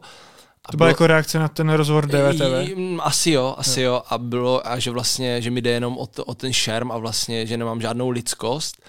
To 0.70 0.76
byla 0.76 0.88
jako 0.88 1.06
reakce 1.06 1.38
na 1.38 1.48
ten 1.48 1.70
rozhovor 1.70 2.06
DVTV. 2.06 2.76
Mm, 2.76 3.00
Asi 3.02 3.30
jo, 3.30 3.54
asi 3.58 3.80
jo. 3.80 4.02
A 4.10 4.18
bylo, 4.18 4.68
a 4.68 4.78
že 4.78 4.90
vlastně, 4.90 5.42
že 5.42 5.50
mi 5.50 5.62
jde 5.62 5.70
jenom 5.70 5.98
o, 5.98 6.06
to, 6.06 6.24
o 6.24 6.34
ten 6.34 6.52
šerm 6.52 6.92
a 6.92 6.98
vlastně, 6.98 7.46
že 7.46 7.56
nemám 7.56 7.80
žádnou 7.80 8.10
lidskost. 8.10 8.82